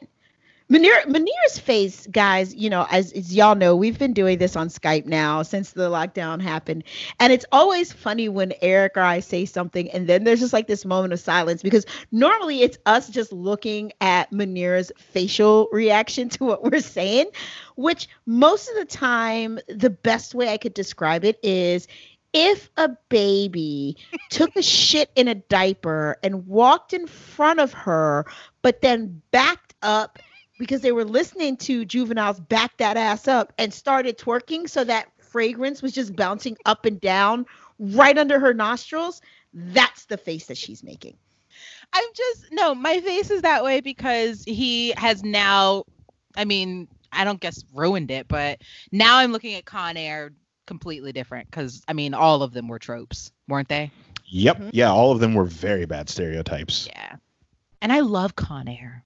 Manir, 0.69 1.07
Manir's 1.07 1.61
face, 1.61 2.09
guys, 2.09 2.53
you 2.53 2.69
know, 2.69 2.89
as, 2.91 3.13
as 3.13 3.33
y'all 3.33 3.55
know, 3.55 3.77
we've 3.77 4.01
been 4.01 4.13
doing 4.13 4.39
this 4.39 4.57
on 4.57 4.69
Skype 4.69 5.07
now 5.07 5.43
since 5.43 5.71
the 5.71 5.89
lockdown 5.89 6.43
happened. 6.43 6.83
And 7.21 7.33
it's 7.33 7.45
always 7.53 7.93
funny 7.93 8.29
when 8.29 8.53
Eric 8.61 8.97
or 8.97 9.03
I 9.03 9.21
say 9.21 9.45
something 9.45 9.89
and 9.93 10.09
then 10.09 10.25
there's 10.25 10.41
just 10.41 10.53
like 10.53 10.67
this 10.67 10.85
moment 10.85 11.13
of 11.13 11.21
silence 11.21 11.63
because 11.63 11.87
normally 12.11 12.63
it's 12.63 12.79
us 12.85 13.09
just 13.09 13.33
looking 13.33 13.93
at 14.01 14.33
Manir's 14.33 14.91
facial 14.99 15.69
reaction 15.71 16.29
to 16.31 16.45
what 16.45 16.65
we're 16.65 16.81
saying, 16.81 17.27
which 17.77 18.09
most 18.27 18.69
of 18.69 18.75
the 18.75 18.87
time, 18.87 19.61
the 19.69 19.91
best 19.91 20.35
way 20.35 20.49
I 20.49 20.57
could 20.57 20.75
describe 20.75 21.25
it 21.25 21.39
is 21.45 21.87
if 22.33 22.71
a 22.77 22.91
baby 23.09 23.99
took 24.31 24.57
a 24.57 24.63
shit 24.63 25.13
in 25.15 25.29
a 25.29 25.37
diaper 25.37 26.19
and 26.25 26.45
walked 26.49 26.93
in 26.93 27.07
front 27.07 27.61
of 27.61 27.73
her, 27.73 28.27
but 28.63 28.83
then 28.83 29.23
backed 29.31 29.75
up 29.81 30.19
because 30.59 30.81
they 30.81 30.92
were 30.92 31.05
listening 31.05 31.57
to 31.59 31.85
juveniles 31.85 32.40
back 32.40 32.77
that 32.79 32.97
ass 32.97 33.29
up 33.29 33.53
and 33.59 33.73
started 33.73 34.19
twerking 34.19 34.69
so 34.69 34.85
that 34.85 35.09
fragrance 35.19 35.83
was 35.83 35.92
just 35.92 36.16
bouncing 36.16 36.57
up 36.64 36.85
and 36.87 37.01
down 37.01 37.47
right 37.79 38.16
under 38.16 38.38
her 38.40 38.55
nostrils, 38.55 39.21
that's 39.53 40.07
the 40.07 40.16
face 40.16 40.47
that 40.47 40.59
she's 40.59 40.83
making. 40.83 41.16
I'm 41.92 42.05
just 42.14 42.47
no, 42.53 42.75
my 42.75 43.01
face 43.01 43.31
is 43.31 43.42
that 43.42 43.64
way 43.64 43.81
because 43.81 44.45
he 44.45 44.92
has 44.97 45.23
now 45.25 45.85
I 46.37 46.45
mean, 46.45 46.88
I 47.12 47.25
don't 47.25 47.40
guess 47.40 47.64
ruined 47.75 48.11
it, 48.11 48.29
but 48.29 48.61
now 48.92 49.19
I'm 49.19 49.33
looking 49.33 49.55
at 49.55 49.64
Con 49.64 49.97
Air 49.97 50.33
completely 50.66 51.12
different 51.12 51.51
because 51.51 51.83
I 51.88 51.92
mean 51.95 52.14
all 52.14 52.42
of 52.42 52.53
them 52.53 52.69
were 52.69 52.79
tropes, 52.79 53.33
weren't 53.49 53.69
they? 53.69 53.90
Yep. 54.27 54.59
Mhm. 54.59 54.71
Yeah, 54.73 54.90
all 54.90 55.12
of 55.12 55.21
them 55.21 55.35
were 55.35 55.45
very 55.45 55.87
bad 55.87 56.09
stereotypes. 56.11 56.87
Yeah. 56.88 57.16
And 57.81 57.92
I 57.92 58.01
love 58.01 58.37
Con 58.37 58.69
Air. 58.69 59.06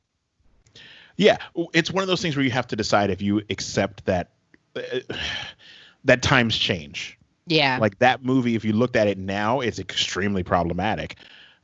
Yeah, 1.20 1.36
it's 1.74 1.90
one 1.90 2.00
of 2.00 2.08
those 2.08 2.22
things 2.22 2.34
where 2.34 2.44
you 2.46 2.50
have 2.50 2.68
to 2.68 2.76
decide 2.76 3.10
if 3.10 3.20
you 3.20 3.42
accept 3.50 4.06
that 4.06 4.30
uh, 4.74 4.80
that 6.04 6.22
times 6.22 6.56
change. 6.56 7.18
Yeah. 7.46 7.76
Like 7.78 7.98
that 7.98 8.24
movie, 8.24 8.54
if 8.54 8.64
you 8.64 8.72
looked 8.72 8.96
at 8.96 9.06
it 9.06 9.18
now, 9.18 9.60
it's 9.60 9.78
extremely 9.78 10.42
problematic. 10.42 11.16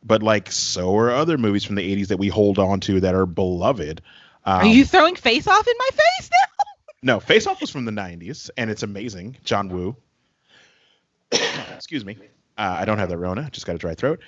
But 0.04 0.22
like 0.22 0.52
so 0.52 0.94
are 0.98 1.10
other 1.10 1.38
movies 1.38 1.64
from 1.64 1.76
the 1.76 1.96
'80s 1.96 2.08
that 2.08 2.18
we 2.18 2.28
hold 2.28 2.58
on 2.58 2.80
to 2.80 3.00
that 3.00 3.14
are 3.14 3.24
beloved. 3.24 4.02
Um, 4.44 4.60
Are 4.60 4.66
you 4.66 4.84
throwing 4.84 5.16
face 5.16 5.48
off 5.48 5.66
in 5.66 5.74
my 5.78 5.88
face 5.90 6.30
now? 6.30 6.64
No, 7.02 7.20
Face 7.20 7.46
Off 7.46 7.60
was 7.60 7.70
from 7.70 7.84
the 7.84 7.92
'90s, 7.92 8.50
and 8.56 8.68
it's 8.68 8.82
amazing. 8.82 9.36
John 9.44 9.68
Woo. 9.68 9.96
Excuse 11.30 12.04
me. 12.04 12.18
Uh, 12.58 12.76
I 12.80 12.84
don't 12.84 12.98
have 12.98 13.08
the 13.08 13.18
Rona. 13.18 13.48
Just 13.52 13.64
got 13.64 13.76
a 13.76 13.78
dry 13.78 13.94
throat. 13.94 14.20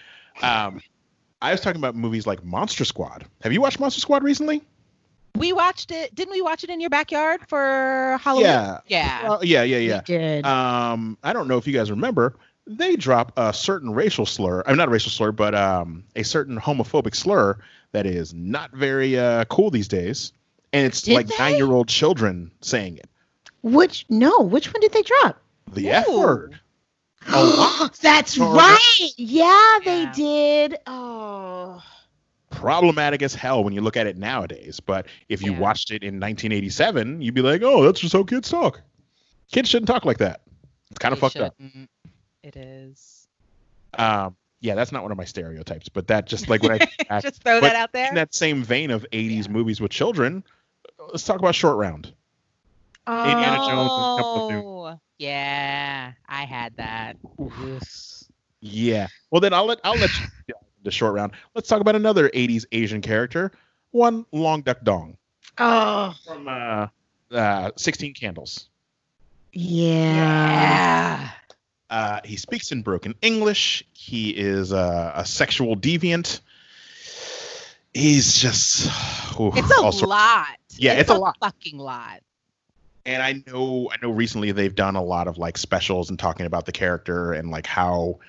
Um, 0.43 0.81
I 1.43 1.51
was 1.51 1.61
talking 1.61 1.81
about 1.81 1.97
movies 1.97 2.27
like 2.27 2.45
Monster 2.45 2.85
Squad. 2.85 3.27
Have 3.43 3.53
you 3.53 3.61
watched 3.61 3.81
Monster 3.81 4.01
Squad 4.01 4.23
recently? 4.23 4.63
We 5.35 5.53
watched 5.53 5.91
it. 5.93 6.15
Didn't 6.15 6.33
we 6.33 6.43
watch 6.43 6.65
it 6.65 6.71
in 6.71 6.81
your 6.81 6.91
backyard 6.91 7.41
for 7.49 8.19
Halloween? 8.23 8.47
Yeah. 8.47 8.81
Yeah. 8.87 9.21
Uh, 9.31 9.39
yeah, 9.43 9.63
yeah, 9.63 9.97
We 9.99 10.01
did. 10.05 10.45
Um, 10.47 11.17
I 11.23 11.33
don't 11.33 11.47
know 11.49 11.59
if 11.59 11.67
you 11.67 11.73
guys 11.73 11.91
remember, 11.91 12.35
they 12.67 12.97
drop 12.97 13.33
a 13.37 13.53
certain 13.53 13.93
racial 13.95 14.27
slur. 14.27 14.63
I'm 14.67 14.77
not 14.77 14.89
a 14.89 14.91
racial 14.91 15.11
slur, 15.11 15.33
but 15.33 15.55
um, 15.55 16.05
a 16.17 16.23
certain 16.25 16.59
homophobic 16.59 17.15
slur 17.15 17.59
that 17.93 18.05
is 18.07 18.35
not 18.35 18.73
very 18.73 19.19
uh, 19.19 19.45
cool 19.47 19.71
these 19.71 19.89
days, 19.89 20.33
and 20.73 20.87
it's 20.87 21.03
Did 21.03 21.15
like 21.15 21.27
they? 21.29 21.39
nine-year-old 21.39 21.89
children 21.89 22.51
saying 22.61 22.99
it. 22.99 23.09
which 23.63 24.05
no, 24.09 24.41
which 24.41 24.73
one 24.73 24.81
did 24.81 24.93
they 24.93 25.03
drop? 25.03 25.41
The 25.73 25.91
F 25.91 26.09
word. 26.09 26.59
A. 27.33 27.91
That's 28.03 28.37
right. 28.39 29.11
Yeah, 29.17 29.79
they 29.85 30.03
Yeah. 30.03 30.13
did. 30.15 30.77
Oh. 30.87 31.83
Problematic 32.61 33.23
as 33.23 33.35
hell 33.35 33.63
when 33.63 33.73
you 33.73 33.81
look 33.81 33.97
at 33.97 34.07
it 34.07 34.17
nowadays. 34.17 34.81
But 34.81 35.07
if 35.29 35.43
you 35.43 35.53
Yeah. 35.53 35.61
watched 35.61 35.91
it 35.91 36.03
in 36.03 36.19
1987, 36.19 37.23
you'd 37.23 37.35
be 37.35 37.41
like, 37.43 37.63
"Oh, 37.63 37.85
that's 37.85 38.01
just 38.01 38.13
how 38.13 38.25
kids 38.25 38.49
talk. 38.51 38.81
Kids 39.53 39.69
shouldn't 39.69 39.87
talk 39.87 40.05
like 40.05 40.19
that." 40.19 40.41
It's 40.91 40.99
kind 40.99 41.13
of 41.13 41.19
fucked 41.21 41.37
up. 41.37 41.55
shouldn't. 41.61 41.89
It 42.43 42.57
is. 42.57 43.29
Um, 43.95 44.37
yeah, 44.61 44.75
that's 44.75 44.91
not 44.91 45.03
one 45.03 45.13
of 45.13 45.19
my 45.19 45.25
stereotypes, 45.25 45.89
but 45.89 46.09
that 46.09 46.27
just 46.27 46.49
like 46.49 46.63
when 46.63 46.73
I 46.73 47.21
Just 47.21 47.43
throw 47.45 47.61
that 47.61 47.77
out 47.77 47.93
there. 47.93 48.09
in 48.09 48.15
that 48.17 48.35
same 48.35 48.63
vein 48.65 48.91
of 48.91 49.07
80s 49.13 49.47
Yeah. 49.47 49.53
movies 49.53 49.81
with 49.81 49.91
children, 49.93 50.43
let's 50.99 51.25
talk 51.25 51.39
about 51.39 51.55
Short 51.55 51.77
Round. 51.77 52.13
Indiana 53.07 53.59
Jones 53.69 53.93
and 53.97 54.19
of 54.21 54.65
Oh, 54.67 55.01
Yeah, 55.19 56.13
I 56.29 56.45
had 56.45 56.77
that. 56.77 57.17
Yeah. 58.61 59.07
Well, 59.31 59.41
then 59.41 59.53
I'll 59.55 59.65
let 59.67 59.79
I'll 59.85 59.97
let 59.97 60.11
you 60.21 60.27
delve 60.79 60.87
into 60.87 60.91
Short 60.91 61.15
Round. 61.15 61.33
Let's 61.55 61.69
talk 61.69 61.81
about 61.81 61.97
another 61.97 62.29
80s 62.31 62.65
Asian 62.73 63.01
character, 63.01 63.53
one 63.91 64.25
Long 64.33 64.63
Duck 64.63 64.79
Dong 64.83 65.17
Oh. 65.59 66.15
from 66.27 66.47
uh, 66.49 66.87
uh, 67.33 67.71
16 67.77 68.15
Candles. 68.15 68.69
Yeah. 69.53 69.91
Yeah. 70.15 71.31
Uh, 71.91 72.21
he 72.25 72.37
speaks 72.37 72.71
in 72.71 72.83
broken 72.83 73.15
English. 73.23 73.83
He 73.95 74.31
is 74.31 74.73
uh, 74.73 75.13
a 75.15 75.25
sexual 75.25 75.75
deviant. 75.75 76.41
He's 77.95 78.35
just 78.35 78.87
ooh, 79.41 79.51
It's 79.57 79.71
a 79.71 79.75
all 79.83 79.93
sorts- 79.93 80.03
lot. 80.03 80.47
Yeah, 80.77 80.93
it's 80.95 81.11
a 81.11 81.15
lot. 81.15 81.37
Fucking 81.41 81.79
lot. 81.79 82.21
and 83.07 83.21
I 83.23 83.43
know 83.51 83.91
I 83.91 83.97
know 84.01 84.11
recently 84.13 84.53
they've 84.53 84.75
done 84.75 84.95
a 84.95 85.03
lot 85.03 85.27
of 85.27 85.39
like 85.39 85.57
specials 85.59 86.09
and 86.11 86.19
talking 86.19 86.47
about 86.47 86.67
the 86.67 86.73
character 86.73 87.33
and 87.33 87.51
like 87.51 87.67
how 87.67 88.21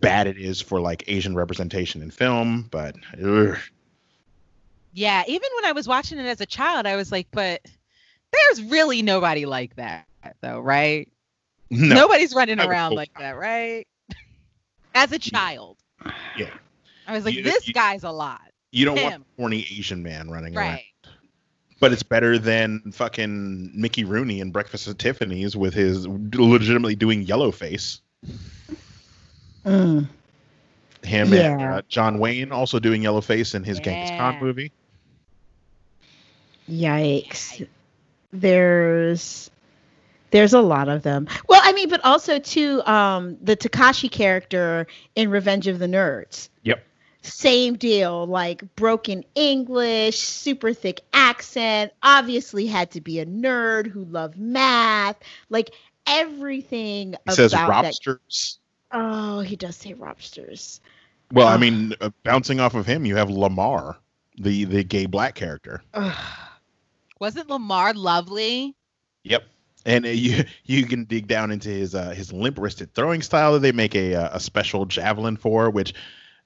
bad 0.00 0.26
it 0.26 0.38
is 0.38 0.60
for 0.60 0.80
like 0.80 1.04
Asian 1.06 1.34
representation 1.34 2.02
in 2.02 2.10
film, 2.10 2.68
but 2.70 2.96
ugh. 3.24 3.56
Yeah, 4.92 5.24
even 5.26 5.48
when 5.56 5.64
I 5.64 5.72
was 5.72 5.88
watching 5.88 6.18
it 6.18 6.26
as 6.26 6.40
a 6.40 6.46
child, 6.46 6.86
I 6.86 6.96
was 6.96 7.10
like, 7.10 7.26
but 7.32 7.60
there's 8.32 8.62
really 8.62 9.02
nobody 9.02 9.44
like 9.46 9.74
that, 9.76 10.06
though, 10.40 10.60
right? 10.60 11.08
no. 11.70 11.94
Nobody's 11.94 12.34
running 12.34 12.60
I 12.60 12.66
around 12.66 12.92
like 12.94 13.10
that, 13.18 13.32
right? 13.36 13.86
As 14.94 15.10
a 15.10 15.18
child. 15.18 15.78
Yeah. 16.36 16.50
I 17.08 17.12
was 17.12 17.24
like, 17.24 17.34
You- 17.34 17.42
this 17.42 17.66
you- 17.66 17.74
guy's 17.74 18.04
a 18.04 18.10
lot. 18.12 18.42
You 18.70 18.84
don't 18.84 19.00
want 19.00 19.14
him. 19.14 19.22
a 19.22 19.40
horny 19.40 19.60
Asian 19.70 20.02
man 20.02 20.30
running 20.30 20.56
around. 20.56 20.80
But 21.80 21.92
it's 21.92 22.02
better 22.04 22.38
than 22.38 22.80
fucking 22.92 23.72
Mickey 23.74 24.04
Rooney 24.04 24.40
in 24.40 24.50
Breakfast 24.52 24.86
at 24.88 24.98
Tiffany's 24.98 25.56
with 25.56 25.74
his 25.74 26.06
legitimately 26.08 26.94
doing 26.94 27.22
yellow 27.22 27.50
face. 27.50 28.00
Mm. 29.64 30.08
Him 31.02 31.32
and 31.32 31.60
Yeah. 31.60 31.76
uh, 31.76 31.82
John 31.88 32.18
Wayne 32.18 32.52
also 32.52 32.78
doing 32.78 33.02
yellow 33.02 33.20
face 33.20 33.54
in 33.54 33.64
his 33.64 33.78
Genghis 33.80 34.10
Khan 34.10 34.34
Yeah. 34.34 34.40
movie. 34.40 34.72
Yikes. 36.70 37.66
There's 38.32 39.50
there's 40.30 40.52
a 40.52 40.60
lot 40.60 40.88
of 40.88 41.02
them. 41.04 41.28
Well, 41.48 41.60
I 41.62 41.72
mean, 41.72 41.88
but 41.88 42.04
also 42.04 42.40
too, 42.40 42.82
um, 42.86 43.36
the 43.40 43.56
Takashi 43.56 44.10
character 44.10 44.88
in 45.14 45.30
Revenge 45.30 45.68
of 45.68 45.78
the 45.78 45.86
Nerds. 45.86 46.48
Yep. 46.64 46.84
Same 47.22 47.76
deal, 47.76 48.26
like 48.26 48.62
broken 48.74 49.24
English, 49.36 50.18
super 50.18 50.72
thick 50.72 51.02
accent, 51.12 51.92
obviously 52.02 52.66
had 52.66 52.90
to 52.92 53.00
be 53.00 53.20
a 53.20 53.26
nerd 53.26 53.86
who 53.86 54.04
loved 54.06 54.36
math, 54.36 55.16
like 55.50 55.70
everything 56.06 57.12
He 57.12 57.16
about 57.26 57.36
says 57.36 57.54
robsters. 57.54 58.58
Oh, 58.94 59.40
he 59.40 59.56
does 59.56 59.76
say 59.76 59.92
robsters. 59.92 60.80
Well, 61.32 61.48
I 61.48 61.56
mean, 61.56 61.94
uh, 62.00 62.10
bouncing 62.22 62.60
off 62.60 62.74
of 62.74 62.86
him, 62.86 63.04
you 63.04 63.16
have 63.16 63.28
Lamar, 63.28 63.98
the 64.38 64.64
the 64.64 64.84
gay 64.84 65.06
black 65.06 65.34
character. 65.34 65.82
Ugh. 65.94 66.14
Wasn't 67.18 67.50
Lamar 67.50 67.92
lovely? 67.92 68.76
Yep. 69.24 69.44
And 69.84 70.06
uh, 70.06 70.08
you 70.10 70.44
you 70.64 70.86
can 70.86 71.04
dig 71.04 71.26
down 71.26 71.50
into 71.50 71.68
his 71.70 71.94
uh, 71.94 72.10
his 72.10 72.32
limp 72.32 72.58
wristed 72.58 72.94
throwing 72.94 73.20
style 73.20 73.52
that 73.54 73.60
they 73.60 73.72
make 73.72 73.96
a 73.96 74.14
uh, 74.14 74.36
a 74.36 74.40
special 74.40 74.86
javelin 74.86 75.36
for, 75.36 75.70
which 75.70 75.92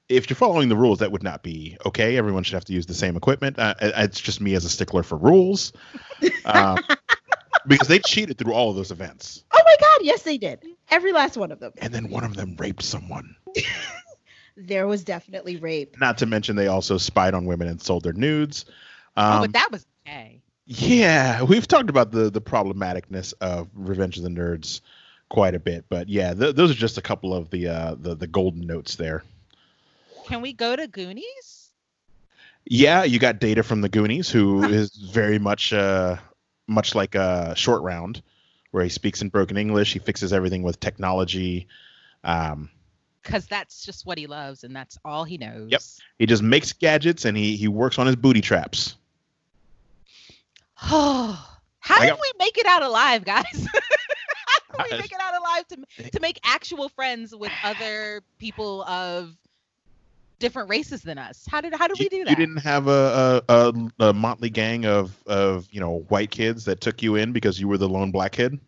if 0.09 0.31
you're 0.31 0.37
following 0.37 0.71
the 0.71 0.77
rules, 0.77 1.01
that 1.01 1.13
would 1.13 1.23
not 1.23 1.43
be 1.43 1.77
okay. 1.85 2.17
Everyone 2.17 2.43
should 2.43 2.55
have 2.55 2.65
to 2.65 2.73
use 2.73 2.87
the 2.87 2.95
same 2.95 3.15
equipment. 3.17 3.59
Uh, 3.59 3.75
it's 3.81 4.21
just 4.21 4.41
me 4.41 4.55
as 4.55 4.65
a 4.65 4.71
stickler 4.71 5.03
for 5.03 5.19
rules, 5.19 5.73
um, 6.47 6.79
because 7.69 7.89
they 7.89 7.99
cheated 8.01 8.39
through 8.39 8.53
all 8.55 8.71
of 8.71 8.77
those 8.77 8.91
events, 8.91 9.45
Oh 9.53 9.61
my 9.65 9.77
God, 9.81 10.01
yes, 10.03 10.23
they 10.23 10.39
did. 10.39 10.61
Every 10.91 11.13
last 11.13 11.37
one 11.37 11.53
of 11.53 11.61
them. 11.61 11.73
and 11.79 11.93
then 11.93 12.09
one 12.11 12.25
of 12.25 12.35
them 12.35 12.57
raped 12.59 12.83
someone. 12.83 13.37
There 14.61 14.89
was 14.89 15.05
definitely 15.05 15.57
rape. 15.57 16.01
Not 16.01 16.19
to 16.19 16.27
mention 16.27 16.57
they 16.57 16.67
also 16.67 16.99
spied 16.99 17.33
on 17.33 17.45
women 17.45 17.69
and 17.69 17.81
sold 17.81 18.03
their 18.03 18.13
nudes. 18.13 18.65
oh, 19.17 19.23
Um, 19.35 19.41
but 19.43 19.53
that 19.53 19.71
was 19.71 19.87
okay. 20.05 20.43
Yeah, 20.67 21.45
we've 21.45 21.69
talked 21.69 21.89
about 21.91 22.11
the 22.11 22.29
the 22.29 22.41
problematicness 22.41 23.35
of 23.41 23.69
Revenge 23.73 24.17
of 24.19 24.25
the 24.25 24.31
Nerds 24.31 24.81
quite 25.29 25.55
a 25.55 25.61
bit, 25.61 25.85
but 25.89 26.09
yeah, 26.09 26.35
th- 26.35 26.57
those 26.57 26.73
are 26.73 26.75
just 26.75 26.99
a 26.99 27.03
couple 27.03 27.33
of 27.33 27.51
the 27.51 27.69
uh, 27.69 27.95
the 28.01 28.17
the 28.17 28.27
golden 28.27 28.67
notes 28.67 28.97
there. 28.97 29.23
Can 30.27 30.43
we 30.43 30.53
go 30.53 30.75
to 30.75 30.89
Goonies? 30.89 31.71
Yeah, 32.67 33.05
you 33.05 33.19
got 33.21 33.39
Data 33.39 33.63
from 33.63 33.81
the 33.81 33.89
Goonies, 33.89 34.29
who 34.29 34.65
is 34.65 34.91
very 34.97 35.39
much 35.39 35.73
uh, 35.73 36.17
much 36.69 36.95
like 36.95 37.15
a 37.17 37.55
short 37.57 37.83
round, 37.83 38.23
where 38.71 38.85
he 38.85 38.91
speaks 38.91 39.23
in 39.23 39.29
broken 39.31 39.57
English. 39.57 39.93
He 39.93 39.99
fixes 39.99 40.33
everything 40.33 40.63
with 40.63 40.79
technology. 40.79 41.67
Um, 42.25 42.71
Because 43.23 43.47
that's 43.47 43.85
just 43.85 44.07
what 44.07 44.19
he 44.19 44.27
loves 44.27 44.63
and 44.65 44.75
that's 44.77 44.99
all 45.05 45.25
he 45.25 45.39
knows. 45.39 45.71
Yep. 45.71 45.83
he 46.19 46.27
just 46.27 46.43
makes 46.43 46.73
gadgets 46.73 47.25
and 47.25 47.37
he 47.37 47.57
he 47.57 47.69
works 47.69 47.99
on 47.99 48.07
his 48.07 48.17
booty 48.17 48.41
traps. 48.41 48.97
Oh, 50.83 51.45
How 51.81 52.01
did 52.01 52.15
we 52.21 52.33
make 52.39 52.59
it 52.59 52.67
out 52.67 52.83
alive, 52.83 53.25
guys? 53.25 53.67
How 54.77 54.85
did 54.85 54.93
we 54.93 54.99
make 55.01 55.13
it 55.13 55.21
out 55.21 55.35
alive 55.41 55.67
to 55.69 56.11
to 56.11 56.21
make 56.21 56.39
actual 56.45 56.89
friends 56.91 57.35
with 57.35 57.53
other 57.65 58.23
people 58.39 58.83
of 58.85 59.35
different 60.39 60.69
races 60.71 61.03
than 61.03 61.19
us? 61.19 61.45
How 61.49 61.61
did 61.61 61.75
how 61.75 61.87
did 61.89 61.99
we 61.99 62.09
do 62.09 62.25
that? 62.25 62.31
you 62.31 62.37
didn't 62.37 62.59
have 62.59 62.87
a, 62.89 63.43
a, 63.49 63.55
a, 63.99 64.09
a 64.09 64.13
motley 64.13 64.51
gang 64.51 64.87
of 64.87 65.17
of 65.27 65.69
you 65.71 65.81
know 65.81 66.05
white 66.09 66.31
kids 66.31 66.65
that 66.67 66.81
took 66.81 67.03
you 67.03 67.17
in 67.17 67.33
because 67.33 67.61
you 67.61 67.69
were 67.69 67.79
the 67.79 67.89
lone 67.89 68.11
black 68.11 68.33
kid. 68.33 68.59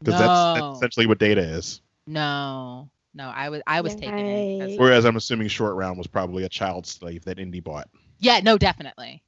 Because 0.00 0.18
that's, 0.20 0.28
No. 0.28 0.54
that's 0.68 0.76
essentially 0.78 1.06
what 1.06 1.18
Data 1.18 1.40
is. 1.40 1.80
No, 2.06 2.88
no, 3.14 3.28
I 3.34 3.48
was 3.48 3.62
I 3.66 3.80
was 3.80 3.94
taking 3.94 4.18
it. 4.18 4.60
'cause- 4.60 4.70
Yikes. 4.72 4.78
Whereas 4.78 5.04
I'm 5.04 5.16
assuming 5.16 5.48
Short 5.48 5.74
Round 5.74 5.96
was 5.98 6.06
probably 6.06 6.44
a 6.44 6.48
child 6.48 6.86
slave 6.86 7.24
that 7.24 7.38
Indy 7.38 7.60
bought. 7.60 7.88
Yeah, 8.18 8.40
no, 8.42 8.56
definitely. 8.58 9.22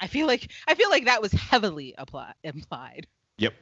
I 0.00 0.06
feel 0.06 0.26
like 0.26 0.50
I 0.66 0.74
feel 0.74 0.90
like 0.90 1.04
that 1.06 1.20
was 1.22 1.32
heavily 1.32 1.94
apply, 1.98 2.32
implied. 2.44 3.06
Yep. 3.38 3.54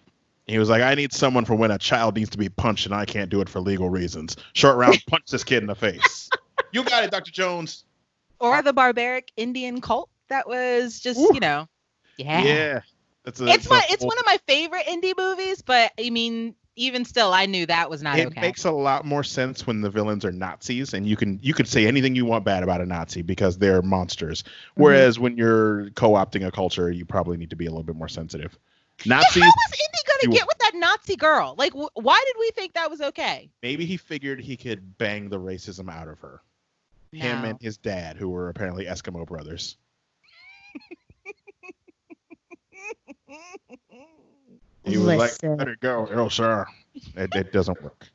He 0.46 0.58
was 0.58 0.68
like, 0.68 0.82
I 0.82 0.94
need 0.94 1.12
someone 1.12 1.44
for 1.44 1.56
when 1.56 1.72
a 1.72 1.78
child 1.78 2.14
needs 2.14 2.30
to 2.30 2.38
be 2.38 2.48
punched 2.48 2.86
and 2.86 2.94
I 2.94 3.04
can't 3.04 3.28
do 3.30 3.40
it 3.40 3.48
for 3.48 3.60
legal 3.60 3.90
reasons. 3.90 4.36
Short 4.52 4.76
Round 4.76 5.02
punched 5.08 5.32
this 5.32 5.42
kid 5.42 5.62
in 5.62 5.66
the 5.66 5.74
face. 5.74 6.28
You 6.72 6.84
got 6.84 7.04
it, 7.04 7.10
Dr. 7.10 7.30
Jones. 7.30 7.84
Or 8.38 8.62
the 8.62 8.72
barbaric 8.72 9.32
Indian 9.36 9.80
cult 9.80 10.10
that 10.28 10.46
was 10.46 11.00
just, 11.00 11.18
Ooh. 11.18 11.30
you 11.32 11.40
know. 11.40 11.68
Yeah. 12.18 12.42
Yeah. 12.42 12.80
That's 13.24 13.40
a, 13.40 13.46
It's 13.48 13.68
my 13.68 13.82
it's 13.90 14.04
one 14.04 14.16
of 14.18 14.24
my 14.24 14.38
favorite 14.46 14.86
indie 14.86 15.14
movies, 15.16 15.60
but 15.60 15.90
I 15.98 16.10
mean, 16.10 16.54
even 16.76 17.04
still 17.04 17.32
I 17.32 17.46
knew 17.46 17.66
that 17.66 17.90
was 17.90 18.00
not 18.00 18.18
it 18.18 18.26
okay. 18.28 18.38
It 18.38 18.40
makes 18.40 18.64
a 18.64 18.70
lot 18.70 19.04
more 19.04 19.24
sense 19.24 19.66
when 19.66 19.80
the 19.80 19.90
villains 19.90 20.24
are 20.24 20.30
Nazis, 20.30 20.94
and 20.94 21.06
you 21.06 21.16
can 21.16 21.40
you 21.42 21.52
could 21.52 21.66
say 21.66 21.86
anything 21.86 22.14
you 22.14 22.24
want 22.24 22.44
bad 22.44 22.62
about 22.62 22.80
a 22.80 22.86
Nazi 22.86 23.22
because 23.22 23.58
they're 23.58 23.82
monsters. 23.82 24.42
Mm-hmm. 24.42 24.82
Whereas 24.82 25.18
when 25.18 25.36
you're 25.36 25.90
co-opting 25.90 26.46
a 26.46 26.52
culture, 26.52 26.90
you 26.90 27.04
probably 27.04 27.36
need 27.36 27.50
to 27.50 27.56
be 27.56 27.66
a 27.66 27.70
little 27.70 27.82
bit 27.82 27.96
more 27.96 28.08
sensitive. 28.08 28.56
Nazis, 29.04 29.42
hell 29.42 29.52
was 29.70 29.80
Indy 29.80 29.98
gonna 30.06 30.36
get 30.36 30.46
with 30.46 30.58
that 30.58 30.72
Nazi 30.74 31.16
girl? 31.16 31.54
Like, 31.58 31.72
wh- 31.72 31.94
why 31.94 32.22
did 32.26 32.36
we 32.38 32.50
think 32.52 32.74
that 32.74 32.90
was 32.90 33.00
okay? 33.00 33.50
maybe 33.62 33.84
he 33.86 33.96
figured 33.96 34.40
he 34.40 34.56
could 34.56 34.96
bang 34.98 35.28
the 35.28 35.38
racism 35.38 35.90
out 35.90 36.06
of 36.06 36.20
her. 36.20 36.42
Him 37.12 37.44
and 37.44 37.60
his 37.60 37.78
dad, 37.78 38.16
who 38.16 38.28
were 38.28 38.48
apparently 38.48 38.86
Eskimo 38.86 39.26
brothers. 39.26 39.76
He 44.84 44.96
was 44.96 45.06
Listen. 45.06 45.50
like, 45.50 45.58
"Let 45.58 45.68
it 45.68 45.80
go, 45.80 46.08
oh 46.12 46.28
sir." 46.28 46.64
It, 47.16 47.34
it 47.34 47.52
doesn't 47.52 47.82
work. 47.82 48.08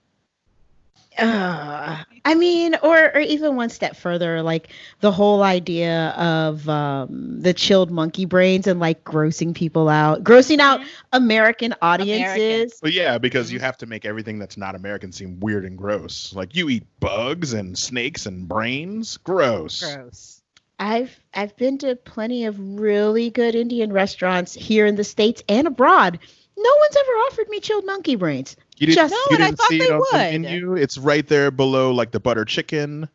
Uh, 1.18 1.98
I 2.24 2.36
mean, 2.36 2.76
or 2.84 3.14
or 3.14 3.20
even 3.20 3.56
one 3.56 3.70
step 3.70 3.96
further, 3.96 4.42
like 4.42 4.70
the 5.02 5.12
whole 5.12 5.44
idea 5.44 6.10
of 6.18 6.68
um, 6.70 7.42
the 7.42 7.54
chilled 7.54 7.92
monkey 7.92 8.26
brains 8.26 8.66
and 8.68 8.80
like 8.80 9.04
grossing 9.04 9.54
people 9.54 9.90
out, 9.90 10.24
grossing 10.24 10.60
out 10.60 10.80
Mhm. 10.82 10.88
American 11.14 11.76
audiences. 11.82 12.80
But 12.82 12.94
yeah, 12.94 13.18
because 13.18 13.52
you 13.52 13.60
Mhm. 13.60 13.64
have 13.64 13.78
to 13.80 13.86
make 13.86 14.06
everything 14.06 14.40
that's 14.40 14.58
not 14.58 14.76
American 14.76 15.12
seem 15.12 15.40
weird 15.40 15.66
and 15.66 15.78
gross. 15.78 16.34
Like 16.34 16.56
you 16.56 16.70
eat 16.70 16.84
bugs 17.00 17.54
and 17.54 17.78
snakes 17.78 18.26
and 18.26 18.48
brains. 18.48 19.18
Gross. 19.18 19.82
Gross. 19.82 20.42
I've 20.80 21.20
I've 21.34 21.56
been 21.58 21.78
to 21.80 21.96
plenty 21.96 22.46
of 22.46 22.58
really 22.60 23.30
good 23.30 23.54
Indian 23.56 23.92
restaurants 23.94 24.54
here 24.54 24.86
in 24.86 24.96
the 24.96 25.04
states 25.04 25.44
and 25.50 25.68
abroad. 25.68 26.20
No 26.58 26.72
one's 26.80 26.96
ever 26.98 27.12
offered 27.28 27.50
me 27.50 27.60
chilled 27.60 27.86
monkey 27.86 28.16
brains. 28.16 28.56
You 28.82 28.88
didn't, 28.88 28.96
Just- 29.10 29.14
you 29.30 29.38
No, 29.38 29.46
didn't 29.46 29.58
thought 29.60 29.68
see 29.70 29.78
it 29.84 29.92
on 29.92 30.02
the 30.12 30.40
menu. 30.40 30.74
It's 30.76 30.98
right 30.98 31.28
there 31.28 31.52
below, 31.52 31.92
like 31.92 32.10
the 32.10 32.20
butter 32.20 32.46
chicken. 32.46 33.08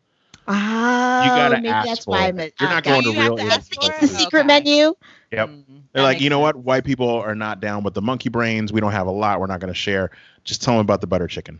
Oh, 0.47 0.53
gotta 0.53 1.57
maybe 1.57 1.67
ask 1.67 1.87
that's 1.89 2.05
for 2.05 2.11
why 2.11 2.27
it. 2.27 2.29
I'm. 2.29 2.39
a- 2.39 2.43
You're 2.57 2.69
I 2.69 2.73
not 2.75 2.83
got 2.85 2.91
going 2.91 3.03
you. 3.03 3.11
to 3.11 3.17
you 3.17 3.21
have 3.21 3.27
real 3.33 3.37
to 3.37 3.43
ask 3.53 3.73
for 3.75 3.79
It's 3.91 3.99
the 3.99 4.07
secret 4.07 4.39
Okay. 4.39 4.47
menu. 4.47 4.93
Yep. 5.33 5.49
Mm, 5.49 5.63
They're 5.91 6.03
like, 6.03 6.21
you 6.21 6.29
know 6.29 6.39
what? 6.39 6.55
White 6.55 6.85
people 6.85 7.09
are 7.09 7.35
not 7.35 7.59
down 7.59 7.83
with 7.83 7.93
the 7.95 8.01
monkey 8.01 8.29
brains. 8.29 8.71
We 8.71 8.79
don't 8.79 8.93
have 8.93 9.07
a 9.07 9.11
lot. 9.11 9.41
We're 9.41 9.47
not 9.47 9.59
going 9.59 9.73
to 9.73 9.77
share. 9.77 10.11
Just 10.45 10.63
tell 10.63 10.75
them 10.75 10.79
about 10.81 11.01
the 11.01 11.07
butter 11.07 11.27
chicken. 11.27 11.59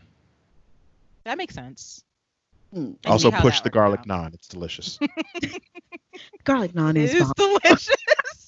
That 1.24 1.36
makes 1.36 1.54
sense. 1.54 2.02
Mm, 2.74 2.96
also, 3.04 3.30
push 3.30 3.60
the 3.60 3.68
garlic 3.68 4.00
out. 4.00 4.06
naan. 4.08 4.32
It's 4.32 4.48
delicious. 4.48 4.98
garlic 6.44 6.72
naan 6.72 6.96
It 6.96 7.02
is 7.04 7.14
is 7.14 7.20
bomb. 7.36 7.58
delicious. 7.62 8.47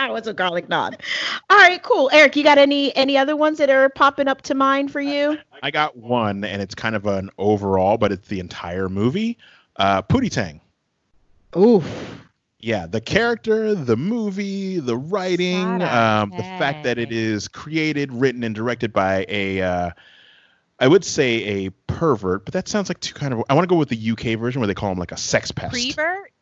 That 0.10 0.14
was 0.14 0.26
a 0.26 0.32
garlic 0.32 0.68
naan. 0.68 0.98
All 1.50 1.58
right, 1.58 1.82
cool. 1.82 2.08
Eric, 2.12 2.34
you 2.34 2.42
got 2.42 2.56
any 2.56 2.94
any 2.96 3.18
other 3.18 3.36
ones 3.36 3.58
that 3.58 3.68
are 3.68 3.90
popping 3.90 4.28
up 4.28 4.40
to 4.42 4.54
mind 4.54 4.90
for 4.90 5.00
you? 5.00 5.36
I 5.62 5.70
got 5.70 5.94
one, 5.96 6.42
and 6.42 6.62
it's 6.62 6.74
kind 6.74 6.96
of 6.96 7.06
an 7.06 7.28
overall, 7.36 7.98
but 7.98 8.10
it's 8.10 8.26
the 8.28 8.40
entire 8.40 8.88
movie. 8.88 9.36
Uh, 9.76 10.00
Pootie 10.00 10.30
Tang. 10.30 10.60
Ooh. 11.56 11.82
Yeah, 12.60 12.86
the 12.86 13.00
character, 13.00 13.74
the 13.74 13.96
movie, 13.96 14.80
the 14.80 14.96
writing, 14.96 15.62
Shut 15.62 15.82
up, 15.82 15.92
um, 15.94 16.30
the 16.30 16.42
fact 16.42 16.84
that 16.84 16.98
it 16.98 17.12
is 17.12 17.48
created, 17.48 18.12
written, 18.12 18.42
and 18.42 18.54
directed 18.54 18.92
by 18.92 19.24
a, 19.28 19.62
uh, 19.62 19.90
I 20.78 20.88
would 20.88 21.04
say 21.04 21.66
a 21.66 21.70
pervert, 21.86 22.44
but 22.44 22.54
that 22.54 22.68
sounds 22.68 22.88
like 22.88 23.00
too 23.00 23.14
kind 23.14 23.32
of. 23.32 23.42
I 23.48 23.54
want 23.54 23.64
to 23.64 23.72
go 23.72 23.76
with 23.76 23.90
the 23.90 24.10
UK 24.10 24.38
version 24.38 24.60
where 24.60 24.66
they 24.66 24.74
call 24.74 24.92
him 24.92 24.98
like 24.98 25.12
a 25.12 25.16
sex 25.16 25.50
pest. 25.50 25.72
Prevert? 25.72 26.32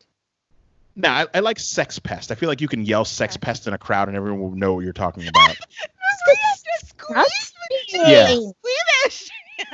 No, 0.95 1.09
I, 1.09 1.27
I 1.33 1.39
like 1.39 1.59
sex 1.59 1.97
pest. 1.99 2.31
I 2.31 2.35
feel 2.35 2.49
like 2.49 2.61
you 2.61 2.67
can 2.67 2.83
yell 2.83 3.05
sex 3.05 3.37
pest 3.37 3.67
in 3.67 3.73
a 3.73 3.77
crowd 3.77 4.07
and 4.09 4.17
everyone 4.17 4.41
will 4.41 4.55
know 4.55 4.73
what 4.73 4.83
you're 4.83 4.91
talking 4.93 5.27
about. 5.27 5.55
Yeah. 7.91 8.27
Squeamish. 8.27 9.29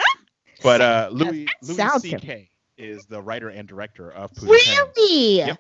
but 0.64 0.82
uh, 0.82 1.10
Louis 1.12 1.48
Louis 1.62 1.76
sounds 1.76 2.02
C.K. 2.04 2.50
is 2.78 3.06
the 3.06 3.22
writer 3.22 3.50
and 3.50 3.68
director 3.68 4.10
of 4.12 4.32
Pootie 4.34 4.50
Really? 4.50 5.38
Yep. 5.38 5.60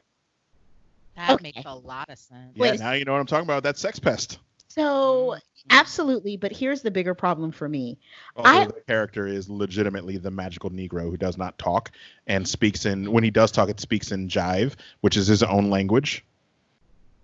That 1.15 1.29
Okay. 1.31 1.43
makes 1.43 1.65
a 1.65 1.75
lot 1.75 2.09
of 2.09 2.17
sense. 2.17 2.51
Yeah, 2.55 2.71
Wait. 2.71 2.79
now 2.79 2.91
you 2.93 3.05
know 3.05 3.13
what 3.13 3.19
I'm 3.19 3.25
talking 3.25 3.45
about. 3.45 3.63
That's 3.63 3.79
sex 3.79 3.99
pest. 3.99 4.39
So 4.75 5.35
mm-hmm. 5.35 5.67
absolutely, 5.69 6.35
but 6.35 6.51
here's 6.51 6.81
the 6.81 6.91
bigger 6.91 7.13
problem 7.13 7.53
for 7.53 7.69
me. 7.69 7.97
Also, 8.35 8.49
I- 8.49 8.65
the 8.65 8.81
character 8.87 9.25
is 9.25 9.49
legitimately 9.49 10.17
the 10.17 10.31
magical 10.31 10.69
Negro 10.69 11.03
who 11.09 11.15
does 11.15 11.37
not 11.37 11.57
talk 11.57 11.91
and 12.27 12.45
speaks 12.45 12.85
in. 12.85 13.09
When 13.09 13.23
he 13.23 13.31
does 13.31 13.53
talk, 13.53 13.69
it 13.69 13.79
speaks 13.79 14.11
in 14.11 14.27
jive, 14.27 14.73
which 14.99 15.15
is 15.15 15.27
his 15.27 15.41
own 15.43 15.69
language. 15.69 16.25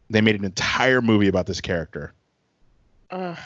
They 0.10 0.22
made 0.22 0.36
an 0.36 0.46
entire 0.46 1.02
movie 1.02 1.28
about 1.28 1.46
this 1.46 1.60
character. 1.60 2.14
Ugh. 3.10 3.38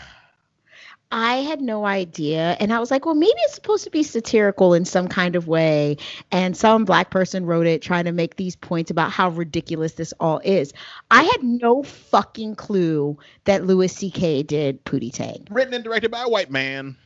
I 1.11 1.37
had 1.37 1.61
no 1.61 1.85
idea. 1.85 2.57
And 2.59 2.73
I 2.73 2.79
was 2.79 2.91
like, 2.91 3.05
well, 3.05 3.15
maybe 3.15 3.33
it's 3.37 3.55
supposed 3.55 3.83
to 3.85 3.89
be 3.89 4.03
satirical 4.03 4.73
in 4.73 4.85
some 4.85 5.07
kind 5.07 5.35
of 5.35 5.47
way. 5.47 5.97
And 6.31 6.57
some 6.57 6.83
black 6.85 7.09
person 7.09 7.45
wrote 7.45 7.67
it 7.67 7.81
trying 7.81 8.05
to 8.05 8.11
make 8.11 8.35
these 8.35 8.55
points 8.55 8.91
about 8.91 9.11
how 9.11 9.29
ridiculous 9.29 9.93
this 9.93 10.13
all 10.19 10.41
is. 10.43 10.73
I 11.11 11.23
had 11.23 11.43
no 11.43 11.83
fucking 11.83 12.55
clue 12.55 13.17
that 13.45 13.65
Louis 13.65 13.87
C.K. 13.87 14.43
did 14.43 14.83
Pootie 14.85 15.13
Tang. 15.13 15.47
Written 15.49 15.73
and 15.73 15.83
directed 15.83 16.11
by 16.11 16.23
a 16.23 16.29
white 16.29 16.51
man, 16.51 16.97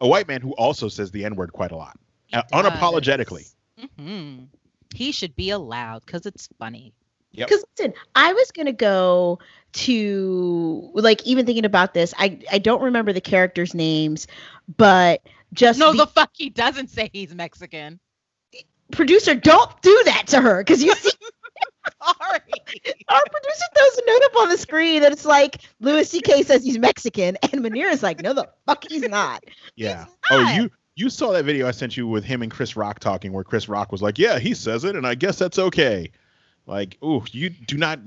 a 0.00 0.08
white 0.08 0.26
man 0.26 0.40
who 0.40 0.52
also 0.52 0.88
says 0.88 1.10
the 1.10 1.24
N 1.24 1.36
word 1.36 1.52
quite 1.52 1.72
a 1.72 1.76
lot, 1.76 1.98
uh, 2.32 2.42
unapologetically. 2.52 3.52
hmm 3.98 4.44
He 4.94 5.12
should 5.12 5.36
be 5.36 5.50
allowed 5.50 6.04
because 6.06 6.26
it's 6.26 6.48
funny. 6.58 6.94
Yep. 7.32 7.48
Because 7.48 7.64
listen, 7.78 7.94
I 8.14 8.32
was 8.32 8.50
gonna 8.50 8.72
go 8.72 9.38
to 9.72 10.90
like 10.94 11.24
even 11.26 11.46
thinking 11.46 11.64
about 11.64 11.94
this. 11.94 12.12
I 12.18 12.40
I 12.50 12.58
don't 12.58 12.82
remember 12.82 13.12
the 13.12 13.20
characters' 13.20 13.74
names, 13.74 14.26
but 14.76 15.22
just 15.52 15.78
No, 15.78 15.92
the, 15.92 15.98
the 15.98 16.06
fuck 16.08 16.30
he 16.34 16.50
doesn't 16.50 16.88
say 16.90 17.08
he's 17.12 17.34
Mexican. 17.34 18.00
producer, 18.92 19.34
don't 19.34 19.70
do 19.82 20.02
that 20.06 20.24
to 20.28 20.40
her 20.40 20.58
because 20.58 20.82
you 20.82 20.94
see 20.96 21.10
Sorry. 22.02 22.40
our 23.08 23.20
producer 23.30 23.64
throws 23.74 23.98
a 23.98 24.02
note 24.06 24.22
up 24.26 24.36
on 24.42 24.48
the 24.48 24.58
screen 24.58 25.02
that 25.02 25.12
it's 25.12 25.24
like 25.24 25.58
Louis 25.80 26.08
C.K. 26.08 26.42
says 26.42 26.64
he's 26.64 26.78
Mexican, 26.78 27.36
and 27.42 27.52
Manir 27.64 27.90
is 27.92 28.02
like, 28.02 28.20
no, 28.22 28.32
the 28.32 28.48
fuck 28.66 28.84
he's 28.88 29.02
not. 29.08 29.44
Yeah. 29.76 30.04
He's 30.04 30.14
Oh, 30.30 30.50
you 30.54 30.70
you 30.96 31.08
saw 31.10 31.32
that 31.32 31.44
video 31.44 31.66
I 31.68 31.70
sent 31.70 31.96
you 31.96 32.06
with 32.06 32.24
him 32.24 32.42
and 32.42 32.50
Chris 32.50 32.76
Rock 32.76 32.98
talking, 33.00 33.32
where 33.32 33.44
Chris 33.44 33.68
Rock 33.68 33.90
was 33.92 34.02
like, 34.02 34.18
"Yeah, 34.18 34.38
he 34.38 34.54
says 34.54 34.84
it, 34.84 34.96
and 34.96 35.06
I 35.06 35.14
guess 35.14 35.38
that's 35.38 35.58
okay." 35.58 36.10
Like, 36.70 36.96
ooh, 37.02 37.24
you 37.32 37.50
do 37.50 37.76
not, 37.76 37.98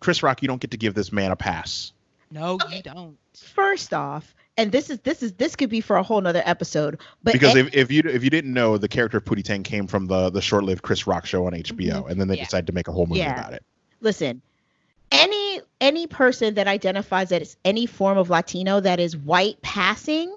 Chris 0.00 0.22
Rock, 0.22 0.40
you 0.40 0.48
don't 0.48 0.60
get 0.60 0.70
to 0.70 0.76
give 0.78 0.94
this 0.94 1.12
man 1.12 1.30
a 1.30 1.36
pass. 1.36 1.92
No, 2.30 2.54
Okay. 2.54 2.78
you 2.78 2.82
don't. 2.82 3.16
First 3.34 3.92
off, 3.92 4.34
and 4.56 4.72
this 4.72 4.88
is 4.88 4.98
this 5.00 5.22
is 5.22 5.32
this 5.34 5.54
could 5.54 5.68
be 5.68 5.82
for 5.82 5.96
a 5.96 6.02
whole 6.02 6.20
nother 6.20 6.42
episode, 6.44 6.98
but 7.22 7.34
because 7.34 7.54
a- 7.54 7.58
if, 7.58 7.74
if 7.74 7.92
you 7.92 8.02
if 8.06 8.24
you 8.24 8.30
didn't 8.30 8.54
know, 8.54 8.78
the 8.78 8.88
character 8.88 9.18
of 9.18 9.24
Pootie 9.26 9.44
Tang 9.44 9.62
came 9.62 9.86
from 9.86 10.06
the 10.06 10.30
the 10.30 10.40
short-lived 10.40 10.82
Chris 10.82 11.06
Rock 11.06 11.26
show 11.26 11.46
on 11.46 11.52
mm-hmm. 11.52 11.76
HBO, 11.78 12.08
and 12.10 12.18
then 12.18 12.26
they 12.26 12.38
Yeah. 12.38 12.44
decided 12.44 12.66
to 12.68 12.72
make 12.72 12.88
a 12.88 12.92
whole 12.92 13.06
movie 13.06 13.20
Yeah. 13.20 13.38
about 13.38 13.52
it. 13.52 13.62
listen 14.00 14.40
any 15.12 15.60
any 15.80 16.06
person 16.06 16.54
that 16.54 16.66
identifies 16.66 17.28
that 17.28 17.42
it's 17.42 17.56
any 17.64 17.86
form 17.86 18.18
of 18.18 18.28
latino 18.30 18.80
that 18.80 18.98
is 18.98 19.16
white 19.16 19.60
passing 19.62 20.34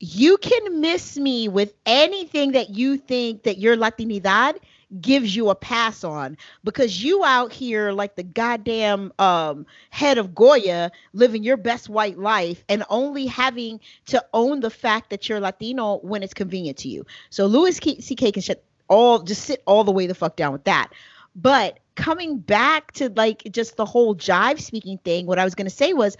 you 0.00 0.36
can 0.38 0.80
miss 0.80 1.16
me 1.16 1.48
with 1.48 1.74
anything 1.86 2.52
that 2.52 2.70
you 2.70 2.96
think 2.96 3.42
that 3.44 3.58
your 3.58 3.76
latinidad 3.76 4.56
gives 5.00 5.36
you 5.36 5.50
a 5.50 5.54
pass 5.54 6.02
on 6.02 6.36
because 6.64 7.02
you 7.02 7.24
out 7.24 7.52
here 7.52 7.92
like 7.92 8.16
the 8.16 8.22
goddamn 8.22 9.12
um 9.18 9.66
head 9.90 10.16
of 10.16 10.34
goya 10.34 10.90
living 11.12 11.42
your 11.44 11.56
best 11.58 11.88
white 11.88 12.18
life 12.18 12.64
and 12.68 12.82
only 12.88 13.26
having 13.26 13.80
to 14.06 14.24
own 14.32 14.60
the 14.60 14.70
fact 14.70 15.10
that 15.10 15.28
you're 15.28 15.40
latino 15.40 15.98
when 15.98 16.22
it's 16.22 16.34
convenient 16.34 16.78
to 16.78 16.88
you. 16.88 17.04
So 17.30 17.46
louis 17.46 17.78
ck 17.78 18.32
can 18.32 18.42
shut 18.42 18.64
all 18.88 19.22
just 19.22 19.44
sit 19.44 19.62
all 19.66 19.84
the 19.84 19.92
way 19.92 20.06
the 20.06 20.14
fuck 20.14 20.36
down 20.36 20.52
with 20.52 20.64
that. 20.64 20.90
But 21.36 21.78
coming 21.94 22.38
back 22.38 22.92
to 22.92 23.10
like 23.10 23.42
just 23.50 23.76
the 23.76 23.84
whole 23.84 24.14
jive 24.14 24.60
speaking 24.60 24.98
thing, 24.98 25.26
what 25.26 25.38
I 25.38 25.44
was 25.44 25.54
going 25.54 25.68
to 25.68 25.74
say 25.74 25.92
was 25.92 26.16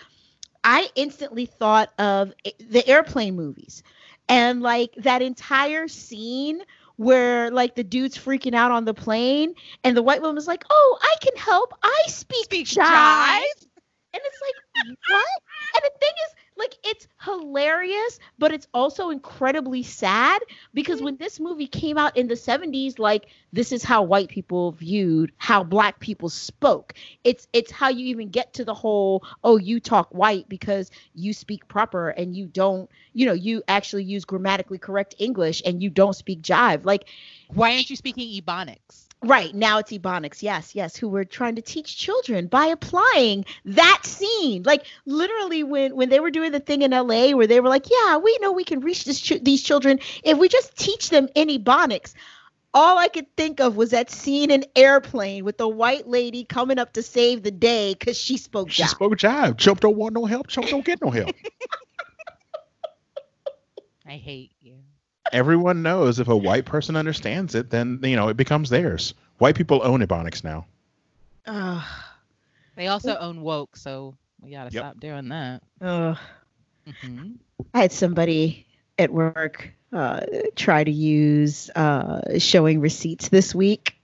I 0.65 0.89
instantly 0.95 1.47
thought 1.47 1.91
of 1.99 2.33
the 2.59 2.87
airplane 2.87 3.37
movies. 3.37 3.83
And 4.29 4.61
like 4.61 4.93
that 4.97 5.23
entire 5.23 5.89
scene 5.89 6.61
where 6.99 7.51
like 7.51 7.75
the 7.77 7.85
dude's 7.85 8.19
freaking 8.19 8.55
out 8.55 8.71
on 8.71 8.85
the 8.85 8.93
plane 8.93 9.55
and 9.85 9.97
the 9.97 10.03
white 10.03 10.21
woman 10.21 10.35
was 10.35 10.47
like, 10.47 10.65
"Oh, 10.69 10.99
I 11.01 11.15
can 11.21 11.35
help. 11.37 11.73
I 11.83 12.03
speak, 12.09 12.45
Speak 12.45 12.67
jive." 12.67 12.85
jive. 12.85 13.67
And 14.15 14.23
it's 14.25 14.41
like, 14.41 14.97
what? 15.11 15.27
And 15.75 15.85
the 15.85 15.99
thing 16.01 16.13
is, 16.27 16.35
like 16.59 16.75
it's 16.85 17.07
hilarious, 17.23 18.19
but 18.39 18.53
it's 18.53 18.67
also 18.75 19.11
incredibly 19.11 19.83
sad 19.83 20.43
because 20.75 20.97
mm-hmm. 20.97 21.07
when 21.07 21.17
this 21.17 21.41
movie 21.41 21.67
came 21.67 21.97
out 21.97 22.17
in 22.17 22.29
the 22.29 22.35
70s, 22.35 22.99
like 22.99 23.27
this 23.53 23.73
is 23.73 23.83
how 23.83 24.03
white 24.03 24.29
people 24.29 24.73
viewed 24.73 25.33
how 25.39 25.65
black 25.65 26.01
people 26.01 26.29
spoke. 26.29 26.95
It's 27.25 27.47
it's 27.53 27.71
how 27.71 27.89
you 27.89 28.07
even 28.07 28.31
get 28.31 28.55
to 28.55 28.65
the 28.65 28.75
whole, 28.75 29.25
oh, 29.45 29.57
you 29.57 29.81
talk 29.81 30.09
white 30.11 30.49
because 30.49 30.91
you 31.15 31.33
speak 31.33 31.69
proper 31.69 32.11
and 32.11 32.37
you 32.37 32.47
don't, 32.47 32.91
you 33.13 33.27
know, 33.27 33.33
you 33.33 33.63
actually 33.69 34.05
use 34.05 34.25
grammatically 34.25 34.79
correct 34.79 35.15
English 35.19 35.63
and 35.65 35.83
you 35.83 35.91
don't 35.91 36.15
speak 36.15 36.43
jive. 36.43 36.85
Like 36.85 37.09
Why 37.49 37.75
aren't 37.75 37.91
you 37.91 37.97
speaking 37.97 38.29
Ebonics? 38.43 39.08
Right 39.23 39.53
now 39.53 39.79
it's 39.79 39.91
Ebonics, 39.91 40.43
yes, 40.43 40.77
yes, 40.77 40.97
who 40.97 41.09
were 41.09 41.25
trying 41.25 41.57
to 41.57 41.63
teach 41.63 41.97
children 41.97 42.47
by 42.47 42.67
applying 42.67 43.45
that 43.65 44.03
scene. 44.05 44.63
Like 44.63 44.87
literally, 45.07 45.65
when 45.65 45.97
when 45.97 46.09
they 46.09 46.21
were 46.21 46.31
doing 46.31 46.53
the 46.53 46.61
thing 46.61 46.83
in 46.83 46.93
LA 46.93 47.33
where 47.33 47.49
they 47.49 47.59
were 47.59 47.69
like, 47.69 47.91
"Yeah, 47.91 48.19
we 48.19 48.39
know 48.41 48.53
we 48.53 48.63
can 48.63 48.79
reach 48.81 49.05
this 49.05 49.21
ch- 49.21 49.43
these 49.43 49.61
children 49.63 49.99
if 50.23 50.39
we 50.39 50.49
just 50.49 50.77
teach 50.77 51.11
them 51.11 51.29
in 51.35 51.49
Ebonics." 51.49 52.15
All 52.73 52.97
I 52.97 53.09
could 53.09 53.27
think 53.37 53.59
of 53.61 53.77
was 53.77 53.91
that 53.91 54.09
scene 54.11 54.53
in 54.53 54.65
Airplane 54.77 55.45
with 55.45 55.59
the 55.59 55.67
white 55.67 56.07
lady 56.07 56.45
coming 56.45 56.79
up 56.79 56.93
to 56.93 57.03
save 57.03 57.43
the 57.43 57.51
day 57.51 57.95
because 57.95 58.17
she 58.17 58.37
spoke. 58.37 58.71
She 58.71 58.85
jive. 58.85 58.91
spoke 58.91 59.17
jive. 59.17 59.59
Chump 59.59 59.81
don't 59.81 59.97
want 59.97 60.15
no 60.15 60.27
help. 60.27 60.47
Chump 60.47 60.69
don't 60.69 60.85
get 60.85 61.03
no 61.03 61.11
help. 61.11 61.35
I 64.07 64.17
hate 64.17 64.53
you. 64.61 64.85
Everyone 65.33 65.83
knows 65.83 66.19
if 66.19 66.29
a 66.29 66.37
white 66.37 66.65
person 66.65 66.97
understands 66.97 67.55
it, 67.55 67.71
then 67.71 68.01
you 68.03 68.17
know 68.17 68.29
it 68.29 68.37
becomes 68.37 68.71
theirs. 68.71 69.15
White 69.39 69.55
people 69.57 69.81
own 69.85 70.01
Ebonics 70.01 70.45
now. 70.45 70.67
Ugh. 71.47 71.83
They 72.77 72.87
also 72.89 73.17
own 73.17 73.43
woke, 73.43 73.77
so 73.77 74.17
we 74.41 74.51
gotta 74.51 74.71
Yep. 74.71 74.83
stop 74.83 75.01
doing 75.01 75.29
that. 75.29 75.63
Ugh. 75.81 76.19
hmm 77.01 77.33
I 77.75 77.83
had 77.83 77.93
somebody 77.93 78.67
at 78.99 79.13
work 79.13 79.71
uh, 79.93 80.21
try 80.55 80.85
to 80.85 80.91
use 80.91 81.71
uh, 81.75 82.39
showing 82.39 82.81
receipts 82.81 83.29
this 83.29 83.55
week, 83.55 83.95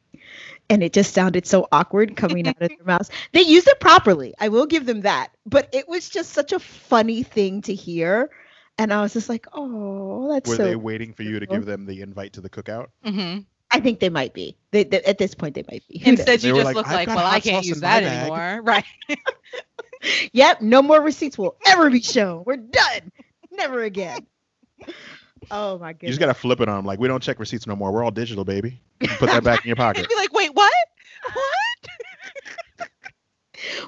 and 0.69 0.83
it 0.83 0.93
just 0.93 1.13
sounded 1.15 1.47
so 1.47 1.67
awkward 1.73 2.17
coming 2.17 2.47
out 2.49 2.57
of 2.61 2.71
their 2.77 2.87
mouths. 2.87 3.11
They 3.33 3.43
used 3.43 3.69
it 3.69 3.81
properly. 3.81 4.35
I 4.39 4.49
will 4.49 4.67
give 4.67 4.87
them 4.87 5.03
that, 5.03 5.29
but 5.47 5.69
it 5.73 5.89
was 5.89 6.09
just 6.09 6.33
such 6.33 6.53
a 6.53 6.59
funny 6.61 7.23
thing 7.23 7.63
to 7.63 7.75
hear, 7.75 8.31
and 8.79 8.93
I 8.93 9.01
was 9.03 9.13
just 9.13 9.29
like, 9.29 9.47
"Oh, 9.53 10.33
that's 10.33 10.49
Were 10.49 10.57
so." 10.57 10.65
they 10.65 10.77
waiting 10.77 11.13
for 11.13 11.23
you 11.23 11.41
to 11.41 11.47
give 11.47 11.65
them 11.67 11.87
the 11.87 12.01
invite 12.03 12.35
to 12.35 12.41
the 12.41 12.51
cookout? 12.51 12.89
hmm 13.05 13.39
I 13.71 13.81
think 13.81 13.99
they 13.99 14.09
might 14.09 14.33
be. 14.35 14.57
They, 14.71 14.85
they- 14.85 15.03
at 15.03 15.19
this 15.19 15.35
point, 15.35 15.55
they 15.57 15.65
might 15.69 15.83
be. 15.89 16.01
Instead, 16.07 16.39
They 16.41 16.49
you 16.49 16.55
just 16.55 16.65
like, 16.65 16.77
look 16.77 16.87
like, 16.87 17.09
well, 17.09 17.19
I 17.27 17.41
can't 17.41 17.65
use 17.67 17.81
that 17.81 18.03
bag." 18.05 18.21
anymore, 18.31 18.61
right? 18.65 18.85
Yep, 20.33 20.61
no 20.61 20.83
more 20.83 21.01
receipts 21.01 21.39
will 21.39 21.57
ever 21.65 21.89
be 21.89 22.03
shown. 22.03 22.45
We're 22.45 22.57
done. 22.59 23.11
Never 23.51 23.83
again. 23.83 24.27
Oh 25.51 25.79
my 25.79 25.95
god! 25.95 26.03
You 26.03 26.09
just 26.09 26.21
gotta 26.21 26.35
flip 26.35 26.61
it 26.61 26.69
on 26.69 26.77
them. 26.77 26.85
Like 26.85 26.99
we 26.99 27.09
don't 27.09 27.23
check 27.23 27.39
receipts 27.41 27.67
no 27.67 27.75
more. 27.75 27.91
We're 27.91 28.05
all 28.05 28.11
digital, 28.11 28.45
baby. 28.45 28.81
Put 29.01 29.31
that 29.31 29.43
back 29.45 29.65
in 29.65 29.69
your 29.69 29.77
pocket. 29.85 30.03
I'd 30.05 30.09
be 30.09 30.15
like, 30.15 30.33
wait, 30.35 30.55
what? 30.55 30.73
What? 31.33 31.45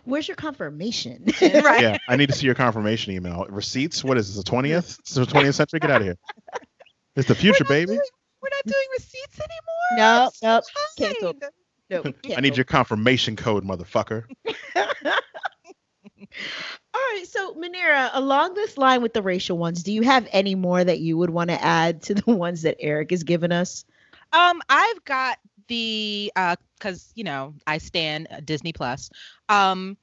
Where's 0.04 0.28
your 0.28 0.36
confirmation? 0.36 1.24
right. 1.42 1.82
Yeah, 1.82 1.98
I 2.08 2.16
need 2.16 2.28
to 2.30 2.34
see 2.34 2.46
your 2.46 2.54
confirmation 2.54 3.12
email. 3.12 3.46
Receipts? 3.48 4.02
What 4.04 4.18
is 4.18 4.28
this? 4.28 4.36
The 4.44 4.48
twentieth? 4.48 4.98
It's 5.00 5.14
the 5.14 5.26
twentieth 5.26 5.54
century? 5.54 5.80
Get 5.80 5.90
out 5.90 6.00
of 6.02 6.06
here. 6.06 6.18
It's 7.16 7.28
the 7.28 7.34
future, 7.34 7.64
We're 7.64 7.74
baby. 7.74 7.86
doing- 7.92 8.00
we're 8.42 8.50
not 8.50 8.64
doing 8.66 8.86
receipts 8.96 9.40
anymore. 9.40 10.22
Nope, 10.22 10.28
It's 10.34 10.42
nope, 10.42 10.64
fine. 10.98 11.06
canceled. 11.08 11.44
No, 11.90 12.36
I 12.36 12.40
need 12.40 12.56
your 12.56 12.64
confirmation 12.64 13.34
code, 13.34 13.64
motherfucker. 13.64 14.24
All 16.94 17.00
right, 17.12 17.24
so 17.26 17.54
Manira, 17.54 18.10
along 18.12 18.54
this 18.54 18.78
line 18.78 19.02
with 19.02 19.12
the 19.14 19.22
racial 19.22 19.58
ones, 19.58 19.82
do 19.82 19.92
you 19.92 20.02
have 20.02 20.28
any 20.32 20.54
more 20.54 20.82
that 20.82 21.00
you 21.00 21.16
would 21.16 21.30
want 21.30 21.50
to 21.50 21.62
add 21.62 22.02
to 22.04 22.14
the 22.14 22.30
ones 22.34 22.62
that 22.62 22.76
Eric 22.80 23.10
has 23.10 23.22
given 23.24 23.52
us? 23.52 23.84
Um, 24.32 24.60
I've 24.68 25.04
got 25.04 25.38
the 25.68 26.32
uh, 26.36 26.56
cause 26.80 27.12
you 27.14 27.24
know 27.24 27.54
I 27.66 27.78
stand 27.78 28.28
Disney 28.44 28.72
Plus. 28.72 29.10
Um, 29.48 29.96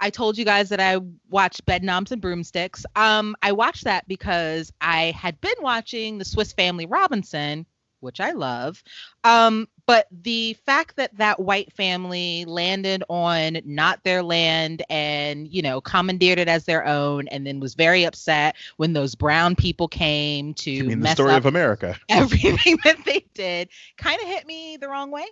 I 0.00 0.10
told 0.10 0.36
you 0.36 0.44
guys 0.44 0.68
that 0.68 0.80
I 0.80 0.98
watched 1.30 1.64
Bedknobs 1.66 2.10
and 2.10 2.20
Broomsticks. 2.20 2.84
Um, 2.96 3.36
I 3.42 3.52
watched 3.52 3.84
that 3.84 4.06
because 4.08 4.72
I 4.80 5.12
had 5.12 5.40
been 5.40 5.54
watching 5.60 6.18
the 6.18 6.24
Swiss 6.24 6.52
Family 6.52 6.84
Robinson, 6.84 7.64
which 8.00 8.20
I 8.20 8.32
love. 8.32 8.82
Um, 9.22 9.68
but 9.86 10.06
the 10.10 10.54
fact 10.64 10.96
that 10.96 11.16
that 11.18 11.40
white 11.40 11.72
family 11.72 12.44
landed 12.46 13.02
on 13.08 13.58
not 13.64 14.02
their 14.04 14.22
land 14.22 14.82
and 14.88 15.48
you 15.48 15.62
know 15.62 15.80
commandeered 15.80 16.38
it 16.38 16.48
as 16.48 16.64
their 16.64 16.86
own, 16.86 17.28
and 17.28 17.46
then 17.46 17.60
was 17.60 17.74
very 17.74 18.04
upset 18.04 18.56
when 18.76 18.92
those 18.92 19.14
brown 19.14 19.54
people 19.54 19.88
came 19.88 20.54
to 20.54 20.70
You 20.70 20.84
mean 20.84 20.98
the 20.98 21.04
mess 21.04 21.14
story 21.14 21.32
up 21.32 21.38
of 21.38 21.46
America? 21.46 21.96
everything 22.08 22.78
that 22.84 23.04
they 23.04 23.24
did 23.34 23.68
kind 23.96 24.20
of 24.20 24.26
hit 24.26 24.46
me 24.46 24.76
the 24.76 24.88
wrong 24.88 25.10
way. 25.10 25.26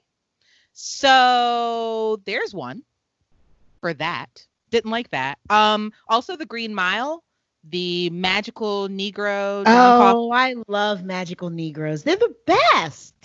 So 0.73 2.21
there's 2.25 2.55
one 2.55 2.83
for 3.81 3.93
that. 3.95 4.47
Didn't 4.71 4.91
like 4.91 5.11
that. 5.11 5.39
Um, 5.51 5.93
also 6.09 6.37
the 6.37 6.47
Green 6.47 6.75
Mile, 6.75 7.23
the 7.65 8.11
magical 8.11 8.89
Negro 8.89 9.65
Oh, 9.67 10.33
I 10.33 10.55
love 10.67 11.05
magical 11.05 11.51
Negroes. 11.51 12.03
They're 12.03 12.17
the 12.17 12.35
best. 12.47 13.22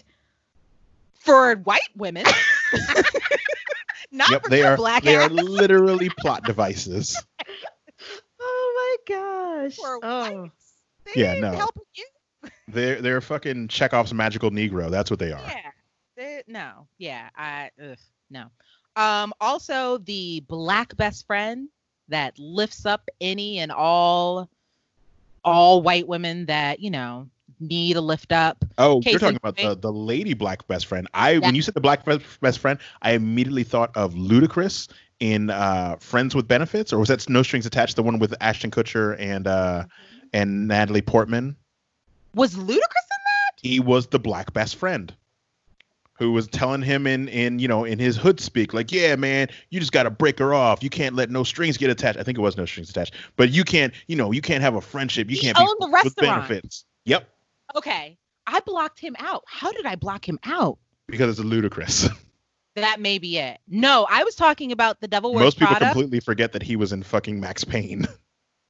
For 1.28 1.56
white 1.58 1.82
women. 1.96 2.26
Not 4.12 4.30
Yep, 4.32 4.44
for 4.44 4.50
they 4.50 4.60
your 4.60 4.68
are. 4.72 4.78
black 4.78 5.04
They 5.04 5.16
are 5.16 5.30
literally 5.30 6.10
plot 6.10 6.44
devices. 6.44 7.22
Oh 8.40 8.98
my 9.10 9.16
gosh. 9.16 9.76
For 9.76 10.00
Oh. 10.04 10.42
whites. 10.44 10.74
They 11.06 11.24
Yeah, 11.24 11.40
no. 11.40 11.68
They're 12.68 13.02
they're 13.02 13.22
fucking 13.22 13.68
Chekhov's 13.70 14.14
magical 14.14 14.52
Negro. 14.52 14.90
That's 14.92 15.10
what 15.10 15.20
they 15.20 15.32
are. 15.32 15.42
Yeah. 15.48 15.72
They, 16.16 16.44
no. 16.48 16.88
Yeah. 16.98 17.30
I. 17.36 17.72
Ugh, 17.84 17.98
no. 18.30 18.46
Um. 18.96 19.34
Also, 19.42 19.98
the 20.00 20.42
black 20.48 20.96
best 20.98 21.26
friend 21.26 21.70
that 22.10 22.38
lifts 22.38 22.86
up 22.86 23.10
any 23.20 23.60
and 23.60 23.72
all, 23.72 24.48
all 25.44 25.82
white 25.82 26.08
women 26.08 26.46
that 26.46 26.80
you 26.80 26.92
know 26.92 27.28
need 27.60 27.96
a 27.96 28.02
lift 28.02 28.32
up. 28.32 28.64
Oh, 28.78 29.02
you're 29.06 29.20
talking 29.20 29.38
about 29.38 29.58
the, 29.58 29.76
the 29.76 29.92
lady 29.92 30.34
black 30.34 30.68
best 30.68 30.86
friend. 30.86 31.08
I 31.14 31.32
Yeah. 31.32 31.40
when 31.40 31.56
you 31.56 31.62
said 31.62 31.74
the 31.74 31.82
black 31.82 32.06
best 32.06 32.60
friend, 32.60 32.80
I 33.02 33.12
immediately 33.12 33.64
thought 33.64 33.96
of 33.96 34.14
Ludacris 34.14 34.90
in 35.20 35.50
uh, 35.50 35.96
Friends 36.00 36.36
with 36.36 36.48
Benefits, 36.48 36.94
or 36.94 37.00
was 37.00 37.10
that 37.10 37.28
No 37.30 37.42
Strings 37.44 37.66
Attached, 37.66 37.96
the 37.96 38.04
one 38.04 38.20
with 38.20 38.34
Ashton 38.42 38.70
Kutcher 38.72 39.16
and 39.20 39.48
uh, 39.48 39.86
and 40.34 40.68
Natalie 40.68 41.02
Portman? 41.02 41.56
Was 42.36 42.56
Ludacris 42.56 42.68
in 42.68 42.70
that? 42.78 43.52
He 43.62 43.80
was 43.80 44.08
the 44.08 44.20
black 44.20 44.54
best 44.54 44.76
friend 44.76 45.14
who 46.20 46.32
was 46.32 46.48
telling 46.48 46.82
him 46.82 47.06
in 47.08 47.28
in 47.30 47.60
you 47.60 47.68
know 47.68 47.84
in 47.84 48.00
his 48.00 48.18
hood 48.18 48.40
speak 48.40 48.74
like 48.74 48.92
yeah 48.92 49.16
man 49.16 49.48
you 49.70 49.80
just 49.80 49.92
got 49.92 50.04
to 50.04 50.10
break 50.10 50.40
her 50.40 50.52
off 50.52 50.82
you 50.82 50.90
can't 50.90 51.16
let 51.16 51.30
no 51.30 51.44
strings 51.44 51.78
get 51.78 51.92
attached 51.92 52.18
i 52.18 52.24
think 52.24 52.40
it 52.40 52.42
was 52.42 52.58
no 52.58 52.66
strings 52.66 52.90
attached 52.90 53.14
but 53.36 53.52
you 53.52 53.64
can't 53.64 53.94
you 54.08 54.16
know 54.16 54.32
you 54.32 54.42
can't 54.42 54.64
have 54.64 54.74
a 54.74 54.82
friendship 54.82 55.30
you 55.30 55.36
He 55.36 55.44
can't 55.44 55.56
be 55.56 55.64
the 55.64 55.88
friends 55.90 56.06
with 56.06 56.16
restaurant. 56.18 56.48
benefits 56.48 56.86
yep 57.06 57.30
Okay. 57.76 58.18
I 58.46 58.60
blocked 58.62 59.00
him 59.00 59.16
out. 59.20 59.44
How 59.46 59.72
did 59.72 59.86
I 59.86 59.96
block 59.96 60.28
him 60.28 60.40
out? 60.44 60.78
because 61.08 61.40
it's 61.40 61.46
ludicrous 61.46 62.08
That 62.76 63.00
may 63.00 63.18
be 63.18 63.38
it. 63.40 63.60
No, 63.68 64.06
I 64.10 64.24
was 64.24 64.36
talking 64.36 64.72
about 64.72 65.00
the 65.02 65.08
Devil 65.08 65.34
Wears 65.34 65.40
Prada. 65.42 65.46
most 65.46 65.58
people 65.60 65.76
Prada. 65.78 65.86
completely 65.94 66.20
forget 66.20 66.52
that 66.54 66.62
he 66.62 66.76
was 66.76 66.92
in 66.94 67.02
fucking 67.02 67.40
max 67.40 67.64
payne 67.64 68.08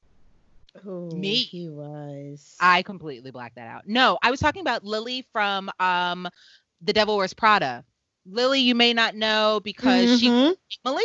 Who 0.82 1.10
Me. 1.10 1.34
he 1.34 1.68
was. 1.68 2.56
I 2.60 2.82
completely 2.82 3.30
blacked 3.32 3.56
that 3.56 3.68
out. 3.68 3.86
No, 3.88 4.18
I 4.22 4.30
was 4.30 4.38
talking 4.40 4.60
about 4.62 4.84
Lily 4.84 5.26
from 5.32 5.70
um 5.80 6.28
The 6.82 6.92
Devil 6.92 7.16
Wears 7.16 7.34
Prada. 7.34 7.84
Lily, 8.30 8.60
you 8.60 8.74
may 8.74 8.92
not 8.92 9.14
know 9.14 9.60
because 9.62 10.18
she 10.20 10.28
Mhm. 10.28 10.56
Emily. 10.84 11.04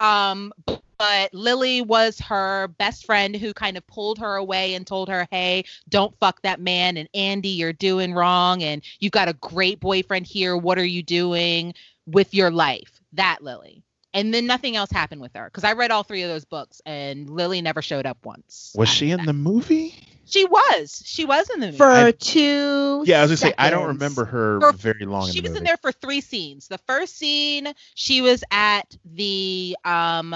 Um, 0.00 0.52
but 0.98 1.32
Lily 1.34 1.80
was 1.82 2.18
her 2.20 2.68
best 2.78 3.04
friend 3.04 3.34
who 3.36 3.52
kind 3.52 3.76
of 3.76 3.86
pulled 3.86 4.18
her 4.18 4.36
away 4.36 4.74
and 4.74 4.86
told 4.86 5.08
her, 5.08 5.26
"Hey, 5.30 5.64
don't 5.88 6.16
fuck 6.20 6.42
that 6.42 6.60
man." 6.60 6.96
And 6.96 7.08
Andy, 7.14 7.48
you're 7.50 7.72
doing 7.72 8.14
wrong, 8.14 8.62
and 8.62 8.82
you've 9.00 9.12
got 9.12 9.28
a 9.28 9.34
great 9.34 9.80
boyfriend 9.80 10.26
here. 10.26 10.56
What 10.56 10.78
are 10.78 10.84
you 10.84 11.02
doing 11.02 11.74
with 12.06 12.34
your 12.34 12.50
life? 12.50 13.00
That 13.12 13.42
Lily. 13.42 13.82
And 14.14 14.32
then 14.32 14.46
nothing 14.46 14.76
else 14.76 14.90
happened 14.90 15.20
with 15.20 15.32
her 15.34 15.46
because 15.46 15.64
I 15.64 15.72
read 15.72 15.90
all 15.90 16.02
three 16.02 16.22
of 16.22 16.28
those 16.28 16.44
books, 16.44 16.80
and 16.84 17.28
Lily 17.30 17.62
never 17.62 17.82
showed 17.82 18.06
up 18.06 18.18
once. 18.24 18.72
was 18.76 18.88
she 18.88 19.10
in 19.10 19.18
that. 19.18 19.26
the 19.26 19.32
movie 19.32 19.94
She 20.24 20.44
was. 20.44 21.02
She 21.04 21.24
was 21.24 21.50
in 21.50 21.60
the 21.60 21.66
movie. 21.66 21.78
for 21.78 21.90
I- 21.90 22.10
two. 22.12 23.02
yeah 23.06 23.18
i 23.18 23.22
was 23.22 23.30
gonna 23.30 23.36
say 23.36 23.54
i 23.58 23.70
don't 23.70 23.86
remember 23.88 24.24
her 24.24 24.60
For- 24.60 24.72
very 24.72 25.04
long 25.04 25.26
in 25.28 25.32
she 25.32 25.40
the 25.40 25.42
was 25.42 25.50
movie 25.50 25.58
in 25.58 25.64
there 25.64 25.76
for 25.78 25.92
three 25.92 26.20
scenes. 26.20 26.68
The 26.68 26.78
first 26.78 27.16
scene, 27.16 27.72
she 27.94 28.20
was 28.22 28.42
at 28.50 28.96
the 29.04 29.76
um 29.84 30.34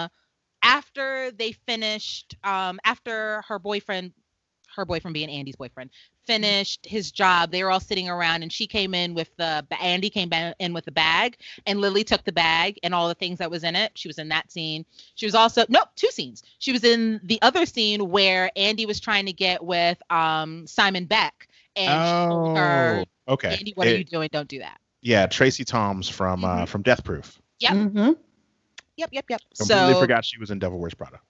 after 0.62 1.30
they 1.32 1.52
finished 1.52 2.36
um 2.44 2.80
after 2.84 3.42
her 3.48 3.58
boyfriend 3.58 4.12
her 4.74 4.84
boyfriend 4.84 5.14
being 5.14 5.30
Andy's 5.30 5.56
boyfriend 5.56 5.90
finished 6.26 6.84
his 6.86 7.10
job, 7.12 7.50
they 7.50 7.62
were 7.62 7.70
all 7.70 7.80
sitting 7.80 8.08
around, 8.08 8.42
and 8.42 8.52
she 8.52 8.66
came 8.66 8.94
in 8.94 9.14
with 9.14 9.34
the 9.36 9.64
Andy 9.80 10.10
came 10.10 10.32
in 10.32 10.72
with 10.72 10.84
the 10.84 10.92
bag, 10.92 11.36
and 11.66 11.80
Lily 11.80 12.04
took 12.04 12.24
the 12.24 12.32
bag 12.32 12.78
and 12.82 12.94
all 12.94 13.08
the 13.08 13.14
things 13.14 13.38
that 13.38 13.50
was 13.50 13.64
in 13.64 13.76
it. 13.76 13.92
She 13.94 14.08
was 14.08 14.18
in 14.18 14.28
that 14.28 14.50
scene. 14.50 14.84
She 15.14 15.26
was 15.26 15.34
also 15.34 15.64
nope, 15.68 15.88
two 15.96 16.10
scenes. 16.10 16.42
She 16.58 16.72
was 16.72 16.84
in 16.84 17.20
the 17.24 17.40
other 17.42 17.66
scene 17.66 18.10
where 18.10 18.50
Andy 18.56 18.86
was 18.86 19.00
trying 19.00 19.26
to 19.26 19.32
get 19.32 19.62
with 19.64 19.98
um 20.10 20.66
Simon 20.66 21.04
Beck, 21.06 21.48
and 21.76 21.88
she 22.06 22.26
told 22.28 22.56
her, 22.56 23.04
Oh, 23.28 23.32
okay. 23.34 23.56
Andy, 23.58 23.72
what 23.74 23.86
are 23.86 23.96
you 23.96 24.04
doing? 24.04 24.28
Don't 24.32 24.48
do 24.48 24.58
that. 24.58 24.80
Yeah, 25.02 25.26
Tracie 25.26 25.64
Thoms 25.64 26.08
from 26.08 26.44
uh, 26.44 26.64
Mhm. 26.64 26.68
from 26.68 26.82
Death 26.82 27.04
Proof. 27.04 27.40
Yep. 27.60 27.72
Mm-hmm. 27.72 28.12
Yep, 28.96 29.08
yep, 29.12 29.24
yep. 29.28 29.40
Completely 29.58 29.92
so 29.94 30.00
forgot 30.00 30.24
she 30.24 30.38
was 30.38 30.50
in 30.50 30.58
Devil 30.58 30.78
Wears 30.78 30.94
Prada. 30.94 31.20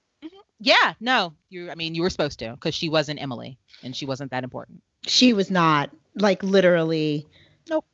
Yeah, 0.59 0.95
no, 1.01 1.35
you. 1.49 1.71
I 1.71 1.75
mean, 1.75 1.95
you 1.95 2.03
were 2.03 2.11
supposed 2.11 2.39
to 2.41 2.51
because 2.53 2.75
she 2.75 2.89
wasn't 2.89 3.21
Emily, 3.21 3.59
and 3.83 3.95
she 3.95 4.07
wasn't 4.07 4.31
that 4.31 4.45
important. 4.45 4.83
She 5.07 5.33
was 5.33 5.51
not 5.51 5.91
like 6.15 6.43
literally. 6.43 7.27
Nope. 7.69 7.85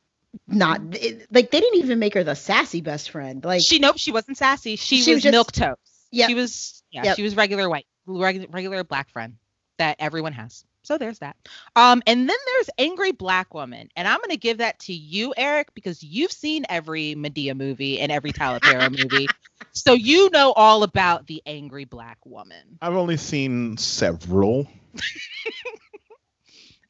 Not 0.47 0.81
it- 0.95 1.27
like 1.31 1.51
they 1.51 1.59
didn't 1.59 1.79
even 1.79 1.99
make 1.99 2.13
her 2.15 2.23
the 2.23 2.35
sassy 2.35 2.81
best 2.81 3.09
friend. 3.11 3.43
Like 3.43 3.61
she 3.61 3.79
nope, 3.79 3.97
she 3.97 4.11
wasn't 4.11 4.37
sassy. 4.37 4.75
She, 4.77 5.01
She 5.01 5.13
was, 5.15 5.23
was 5.23 5.31
milk 5.31 5.51
toast. 5.51 5.79
Yep. 6.11 6.29
She 6.29 6.35
was 6.35 6.83
yeah, 6.91 7.03
Yep. 7.05 7.15
she 7.17 7.23
was 7.23 7.35
regular 7.35 7.69
white, 7.69 7.85
regular, 8.05 8.47
regular 8.49 8.83
black 8.83 9.09
friend 9.09 9.35
that 9.77 9.97
everyone 9.99 10.33
has. 10.33 10.63
So 10.83 10.97
there's 10.97 11.19
that. 11.19 11.35
Um, 11.75 12.01
and 12.07 12.27
then 12.29 12.37
there's 12.45 12.69
angry 12.77 13.11
black 13.11 13.53
woman, 13.53 13.89
and 13.95 14.07
I'm 14.07 14.19
gonna 14.21 14.37
give 14.37 14.57
that 14.59 14.79
to 14.81 14.93
you, 14.93 15.33
Eric, 15.37 15.73
because 15.73 16.03
you've 16.03 16.31
seen 16.31 16.65
every 16.69 17.15
Madea 17.15 17.55
movie 17.55 17.99
and 17.99 18.11
every 18.11 18.33
Tyler 18.33 18.59
Perry 18.59 18.89
movie, 18.89 19.33
so 19.71 19.93
you 19.93 20.29
know 20.31 20.51
all 20.53 20.83
about 20.83 21.27
the 21.27 21.41
angry 21.45 21.85
black 21.85 22.17
woman. 22.25 22.77
I've 22.81 22.95
only 22.95 23.17
seen 23.17 23.77
several. 23.77 24.67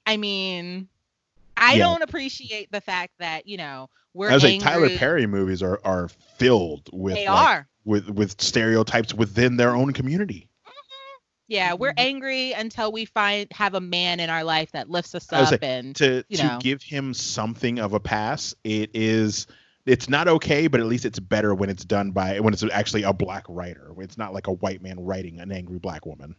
I 0.06 0.18
mean, 0.18 0.88
I 1.58 1.76
Yeah. 1.76 1.78
don't 1.78 2.04
appreciate 2.04 2.72
the 2.72 2.82
fact 2.82 3.14
that 3.20 3.48
you 3.48 3.58
know 3.58 3.89
we're 4.14 4.30
I 4.30 4.34
was 4.36 4.44
like. 4.44 4.60
Tyler 4.60 4.89
Perry 4.89 5.28
movies 5.28 5.64
are 5.64 5.80
are 5.84 6.08
filled 6.08 6.89
with 6.94 7.20
They 7.20 7.28
like, 7.28 7.28
are. 7.28 7.68
with 7.86 8.10
with 8.10 8.41
stereotypes 8.41 9.14
within 9.14 9.58
their 9.58 9.76
own 9.76 9.94
community. 9.94 10.50
Yeah, 11.48 11.74
we're 11.74 11.94
Mhm. 11.94 12.00
angry 12.00 12.52
until 12.54 12.91
we 12.91 13.06
find 13.06 13.48
have 13.52 13.74
a 13.74 13.82
man 13.82 14.20
in 14.20 14.30
our 14.30 14.44
life 14.44 14.72
that 14.72 14.89
lifts 14.89 15.14
us 15.14 15.32
up 15.34 15.52
like, 15.52 15.64
and 15.64 15.96
To 15.98 16.24
you 16.30 16.38
to 16.38 16.44
know. 16.44 16.58
give 16.60 16.82
him 16.82 17.14
something 17.14 17.80
of 17.80 17.94
a 17.94 18.00
pass, 18.00 18.56
it 18.64 18.89
is 18.94 19.48
it's 19.86 20.08
not 20.08 20.28
okay, 20.30 20.68
but 20.68 20.80
at 20.80 20.86
least 20.86 21.04
it's 21.06 21.20
better 21.20 21.54
when 21.54 21.70
it's 21.70 21.84
done 21.84 22.12
by 22.12 22.39
when 22.39 22.54
it's 22.54 22.64
actually 22.72 23.04
a 23.04 23.14
black 23.14 23.44
writer. 23.50 23.94
It's 24.00 24.18
not 24.18 24.34
like 24.34 24.48
a 24.48 24.54
white 24.54 24.82
man 24.82 25.00
writing 25.00 25.39
an 25.39 25.52
angry 25.52 25.80
black 25.80 26.06
woman. 26.06 26.36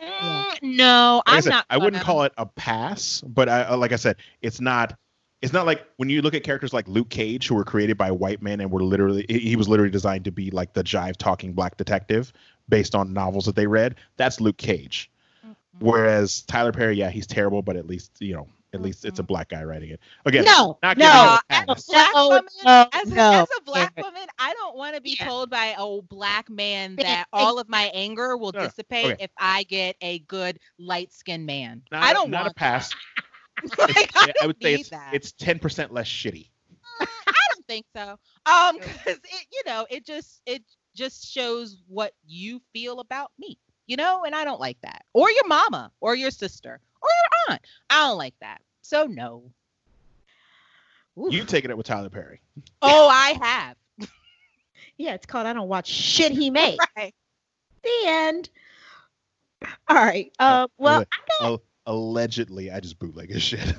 Mm, 0.00 0.44
no, 0.62 1.22
Like 1.26 1.34
I 1.34 1.36
I'm 1.36 1.42
said, 1.42 1.50
not. 1.50 1.66
I 1.70 1.78
wouldn't 1.78 1.94
gonna. 1.94 2.04
call 2.04 2.22
it 2.24 2.32
a 2.36 2.46
pass, 2.46 3.22
but 3.26 3.48
I, 3.48 3.62
uh, 3.62 3.76
like 3.78 3.92
I 3.92 3.96
said, 3.96 4.16
it's 4.42 4.60
not. 4.60 4.96
It's 5.42 5.52
not 5.52 5.66
like 5.66 5.86
when 5.96 6.08
you 6.08 6.22
look 6.22 6.34
at 6.34 6.42
characters 6.42 6.72
like 6.72 6.88
Luke 6.88 7.10
Cage, 7.10 7.46
who 7.48 7.54
were 7.54 7.64
created 7.64 7.98
by 7.98 8.10
white 8.10 8.40
men 8.40 8.60
and 8.60 8.70
were 8.70 8.82
literally 8.82 9.26
he 9.28 9.38
he 9.40 9.56
was 9.56 9.68
literally 9.68 9.90
designed 9.90 10.24
to 10.24 10.32
be 10.32 10.50
like 10.50 10.72
the 10.72 10.82
jive 10.82 11.16
talking 11.16 11.52
black 11.52 11.76
detective 11.76 12.32
based 12.68 12.94
on 12.94 13.12
novels 13.12 13.44
that 13.46 13.56
they 13.56 13.66
read. 13.66 13.96
That's 14.16 14.40
Luke 14.40 14.56
Cage. 14.56 15.10
Mhm. 15.44 15.56
Whereas 15.80 16.42
Tyler 16.42 16.72
Perry, 16.72 16.96
yeah, 16.96 17.10
he's 17.10 17.26
terrible, 17.26 17.62
but 17.62 17.76
at 17.76 17.86
least 17.86 18.12
you 18.20 18.34
know, 18.34 18.46
at 18.72 18.80
least 18.80 19.04
it's 19.04 19.18
a 19.18 19.22
Mhm. 19.22 19.26
black 19.26 19.48
guy 19.48 19.62
writing 19.64 19.90
it. 19.90 20.00
Again, 20.24 20.44
no, 20.44 20.78
not 20.82 20.96
no, 20.96 21.38
as 21.50 21.64
a 21.68 21.76
black 21.86 22.14
No, 22.14 22.28
woman, 22.28 22.44
no, 22.64 22.88
as, 22.92 23.10
a, 23.10 23.14
no. 23.14 23.30
as 23.42 23.48
a 23.58 23.62
black 23.62 23.92
Yeah. 23.96 24.02
woman, 24.02 24.26
I 24.38 24.52
don't 24.54 24.76
want 24.76 24.94
to 24.96 25.00
be 25.00 25.16
Yeah. 25.18 25.26
told 25.26 25.50
by 25.50 25.74
a 25.78 26.02
black 26.02 26.48
man 26.50 26.98
that 26.98 27.26
all 27.32 27.58
of 27.58 27.68
my 27.68 27.90
anger 27.94 28.36
will 28.36 28.52
No, 28.52 28.60
no, 28.60 28.66
dissipate 28.66 29.04
okay. 29.04 29.24
if 29.24 29.30
I 29.38 29.64
get 29.64 29.96
a 30.00 30.20
good 30.20 30.58
light 30.78 31.12
skinned 31.12 31.46
man. 31.46 31.82
Not, 31.90 32.02
I 32.02 32.10
a- 32.10 32.14
don't 32.14 32.30
not 32.30 32.42
want 32.44 32.48
a 32.48 32.54
pass. 32.54 32.90
that. 32.90 32.96
like, 33.78 34.10
I, 34.16 34.26
Yeah, 34.26 34.32
I 34.40 34.46
would 34.46 34.58
don't 34.58 34.62
say 34.62 34.74
it's 34.74 34.90
that. 34.90 35.12
it's 35.12 35.32
ten 35.32 35.58
percent 35.58 35.92
less 35.92 36.06
shitty. 36.08 36.48
I 37.00 37.32
don't 37.54 37.66
think 37.66 37.86
so. 37.94 38.18
Um, 38.46 38.78
because 38.80 39.18
it, 39.18 39.46
you 39.52 39.62
know, 39.66 39.86
it 39.90 40.04
just 40.04 40.42
it 40.46 40.62
just 40.94 41.30
shows 41.30 41.76
what 41.88 42.12
you 42.26 42.60
feel 42.72 43.00
about 43.00 43.30
me, 43.38 43.58
you 43.86 43.96
know, 43.96 44.24
and 44.24 44.34
I 44.34 44.44
don't 44.44 44.60
like 44.60 44.78
that. 44.82 45.04
Or 45.12 45.30
your 45.30 45.46
mama, 45.46 45.90
or 46.00 46.14
your 46.14 46.30
sister, 46.30 46.80
or 47.02 47.08
your 47.08 47.54
aunt. 47.54 47.62
I 47.90 48.08
don't 48.08 48.18
like 48.18 48.34
that. 48.40 48.62
So 48.82 49.04
no. 49.04 49.50
Oof. 51.18 51.32
You 51.32 51.44
taking 51.44 51.70
it 51.70 51.76
with 51.76 51.86
Tyler 51.86 52.10
Perry. 52.10 52.40
Oh, 52.82 53.08
I 53.08 53.38
have. 53.40 53.76
yeah, 54.98 55.14
it's 55.14 55.26
called 55.26 55.46
I 55.46 55.52
don't 55.52 55.68
watch 55.68 55.88
shit 55.88 56.32
he 56.32 56.50
made. 56.50 56.78
Right. 56.96 57.14
the 57.82 58.02
end. 58.06 58.50
All 59.88 59.96
right. 59.96 60.32
Uh, 60.38 60.66
well, 60.78 61.04
Al- 61.40 61.62
allegedly, 61.86 62.70
I 62.70 62.80
just 62.80 62.98
bootleg 62.98 63.30
his 63.30 63.42
shit. 63.42 63.60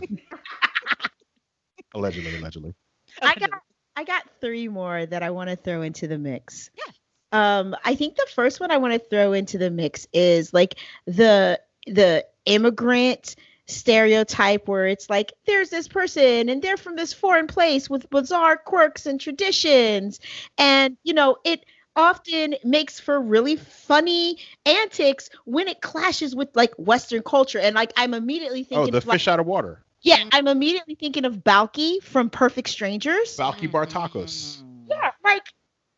allegedly, 1.93 2.35
allegedly. 2.37 2.73
I 3.21 3.35
got 3.35 3.49
I 3.95 4.03
got 4.03 4.23
three 4.41 4.67
more 4.67 5.05
that 5.05 5.23
I 5.23 5.29
want 5.29 5.49
to 5.49 5.55
throw 5.55 5.81
into 5.81 6.07
the 6.07 6.17
mix. 6.17 6.69
Yeah. 6.75 6.91
Um, 7.35 7.75
I 7.83 7.95
think 7.95 8.15
the 8.15 8.27
first 8.33 8.59
one 8.59 8.71
I 8.71 8.77
want 8.77 8.93
to 8.93 8.99
throw 8.99 9.33
into 9.33 9.57
the 9.57 9.69
mix 9.69 10.07
is 10.13 10.53
like 10.53 10.75
the 11.05 11.59
the 11.85 12.25
immigrant 12.45 13.35
stereotype 13.67 14.67
where 14.67 14.87
it's 14.87 15.09
like 15.09 15.33
there's 15.45 15.69
this 15.69 15.87
person 15.87 16.49
and 16.49 16.61
they're 16.61 16.77
from 16.77 16.95
this 16.95 17.13
foreign 17.13 17.47
place 17.47 17.89
with 17.89 18.09
bizarre 18.09 18.57
quirks 18.57 19.05
and 19.05 19.19
traditions 19.19 20.19
and 20.57 20.97
you 21.03 21.13
know 21.13 21.35
it 21.43 21.65
often 21.95 22.55
makes 22.63 22.99
for 22.99 23.19
really 23.19 23.55
funny 23.55 24.37
antics 24.65 25.29
when 25.45 25.67
it 25.67 25.81
clashes 25.81 26.35
with 26.35 26.49
like 26.55 26.73
western 26.77 27.23
culture 27.23 27.59
and 27.59 27.75
like 27.75 27.91
i'm 27.97 28.13
immediately 28.13 28.63
thinking 28.63 28.77
Oh, 28.77 28.81
thinking 28.85 28.93
the 28.93 28.97
of, 28.99 29.07
like, 29.07 29.15
fish 29.19 29.27
out 29.27 29.39
of 29.39 29.45
water. 29.47 29.81
yeah 30.01 30.17
i'm 30.31 30.47
immediately 30.47 30.95
thinking 30.95 31.25
of 31.25 31.37
balki 31.37 32.01
from 32.03 32.29
perfect 32.29 32.69
strangers 32.69 33.35
Balki 33.37 33.67
Bartakos 33.71 34.61
Mm. 34.61 34.89
yeah, 34.89 35.11
like 35.23 35.43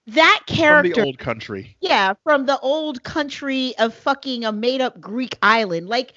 that 0.08 0.42
from 0.48 0.56
character. 0.56 0.94
the 0.96 1.04
old 1.04 1.20
country. 1.20 1.76
yeah, 1.82 2.14
from 2.24 2.46
the 2.46 2.60
old 2.60 3.04
country 3.04 3.74
of 3.78 3.94
fucking 3.94 4.46
a 4.46 4.52
made 4.52 4.82
up 4.82 5.00
Greek 5.02 5.38
island. 5.42 5.88
Like 5.90 6.14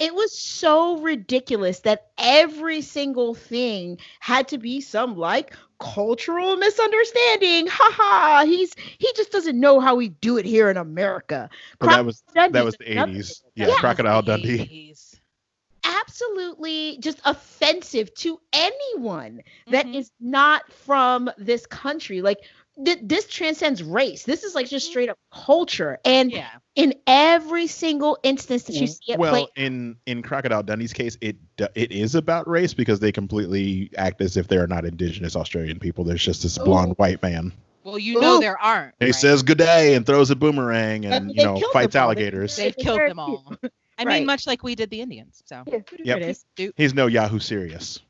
it 0.00 0.12
was 0.14 0.36
so 0.36 0.98
ridiculous 0.98 1.80
that 1.80 2.08
every 2.18 2.80
single 2.80 3.34
thing 3.34 3.98
had 4.20 4.48
to 4.48 4.58
be 4.58 4.80
some 4.80 5.16
like 5.16 5.54
cultural 5.78 6.56
misunderstanding. 6.56 7.66
Ha 7.68 7.90
ha. 7.94 8.42
He's 8.46 8.74
he 8.76 9.12
just 9.14 9.30
doesn't 9.30 9.58
know 9.58 9.78
how 9.80 9.94
we 9.94 10.08
do 10.08 10.36
it 10.38 10.44
here 10.46 10.68
in 10.70 10.76
America. 10.76 11.48
But 11.78 11.90
that 11.90 12.04
was 12.04 12.22
Crocodile 12.32 12.52
that 12.52 12.64
was 12.64 12.76
the 12.76 12.84
is 12.84 12.90
another- 12.92 13.12
eighties. 13.12 13.44
Yeah, 13.54 13.68
Yeah. 13.68 13.74
Crocodile 13.76 14.22
Dundee. 14.22 14.58
Jeez. 14.94 15.20
Absolutely 15.84 16.96
just 17.00 17.20
offensive 17.24 18.12
to 18.14 18.40
anyone 18.52 19.42
that 19.68 19.86
Mhm. 19.86 19.94
is 19.96 20.10
not 20.18 20.70
from 20.72 21.30
this 21.38 21.66
country. 21.66 22.22
Like 22.22 22.38
th- 22.82 22.98
this 23.02 23.26
transcends 23.26 23.82
race. 23.82 24.24
This 24.24 24.44
is 24.44 24.54
like 24.54 24.68
just 24.68 24.86
mm-hmm. 24.86 24.90
straight 24.92 25.08
up 25.08 25.18
culture. 25.32 25.98
And 26.04 26.30
Yeah. 26.32 26.48
in 26.74 26.94
every 27.06 27.66
single 27.66 28.18
instance 28.22 28.64
that 28.64 28.74
you 28.74 28.86
mm, 28.86 28.88
see 28.88 29.12
it 29.12 29.18
well, 29.18 29.32
play, 29.32 29.46
in 29.64 29.96
in 30.06 30.22
Crocodile 30.22 30.62
Dundee's 30.62 30.92
case, 30.92 31.16
it 31.20 31.36
it 31.74 31.92
is 31.92 32.14
about 32.14 32.48
race 32.48 32.74
because 32.74 33.00
they 33.00 33.12
completely 33.12 33.90
act 33.96 34.20
as 34.20 34.36
if 34.36 34.48
they 34.48 34.56
are 34.56 34.66
not 34.66 34.84
indigenous 34.84 35.36
Australian 35.36 35.78
people. 35.78 36.04
There's 36.04 36.24
just 36.24 36.42
this 36.42 36.58
blonde 36.58 36.94
white 36.96 37.22
man. 37.22 37.52
Well, 37.84 37.98
you 37.98 38.18
know 38.18 38.36
Ooh. 38.36 38.40
there 38.40 38.58
aren't. 38.58 38.94
He 38.98 39.06
right? 39.06 39.14
says 39.14 39.42
good 39.42 39.58
day 39.58 39.94
and 39.94 40.06
throws 40.06 40.30
a 40.30 40.36
boomerang 40.36 41.04
and 41.04 41.30
you 41.34 41.44
know 41.44 41.60
fights 41.72 41.92
them. 41.92 42.00
They- 42.00 42.04
alligators. 42.04 42.56
they've 42.56 42.76
killed 42.76 43.00
them 43.00 43.18
all. 43.18 43.52
I 43.96 44.02
Right. 44.02 44.18
mean, 44.18 44.26
much 44.26 44.46
like 44.48 44.64
we 44.64 44.74
did 44.74 44.90
the 44.90 45.00
Indians. 45.00 45.40
So. 45.46 45.62
Yep. 45.68 45.90
It 46.20 46.22
is. 46.58 46.72
He's 46.76 46.94
no 46.94 47.06
Yahoo 47.06 47.38
serious. 47.38 48.00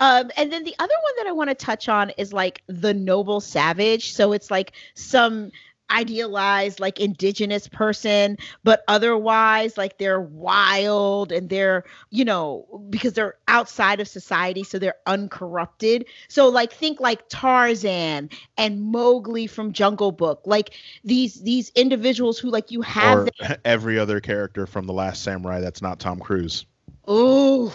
Um, 0.00 0.30
and 0.36 0.52
then 0.52 0.64
the 0.64 0.74
other 0.78 0.94
one 1.02 1.12
that 1.18 1.26
I 1.26 1.32
want 1.32 1.50
to 1.50 1.54
touch 1.54 1.88
on 1.88 2.10
is 2.10 2.32
like 2.32 2.62
the 2.66 2.94
noble 2.94 3.40
savage. 3.40 4.12
So 4.12 4.32
it's 4.32 4.50
like 4.50 4.72
some 4.94 5.50
idealized 5.90 6.80
like 6.80 7.00
indigenous 7.00 7.66
person 7.66 8.36
but 8.62 8.82
otherwise 8.88 9.78
like 9.78 9.96
they're 9.96 10.20
wild 10.20 11.32
and 11.32 11.48
they're 11.48 11.82
you 12.10 12.24
know 12.24 12.84
because 12.90 13.14
they're 13.14 13.36
outside 13.48 13.98
of 13.98 14.06
society 14.06 14.62
so 14.62 14.78
they're 14.78 14.96
uncorrupted 15.06 16.04
so 16.28 16.48
like 16.48 16.72
think 16.74 17.00
like 17.00 17.26
tarzan 17.30 18.28
and 18.58 18.82
mowgli 18.82 19.46
from 19.46 19.72
jungle 19.72 20.12
book 20.12 20.42
like 20.44 20.74
these 21.04 21.40
these 21.40 21.70
individuals 21.70 22.38
who 22.38 22.50
like 22.50 22.70
you 22.70 22.82
have 22.82 23.26
or 23.40 23.56
every 23.64 23.98
other 23.98 24.20
character 24.20 24.66
from 24.66 24.86
the 24.86 24.92
Last 24.92 25.22
Samurai 25.22 25.60
that's 25.60 25.80
not 25.80 25.98
Tom 25.98 26.18
Cruise. 26.18 26.66
oh 27.06 27.74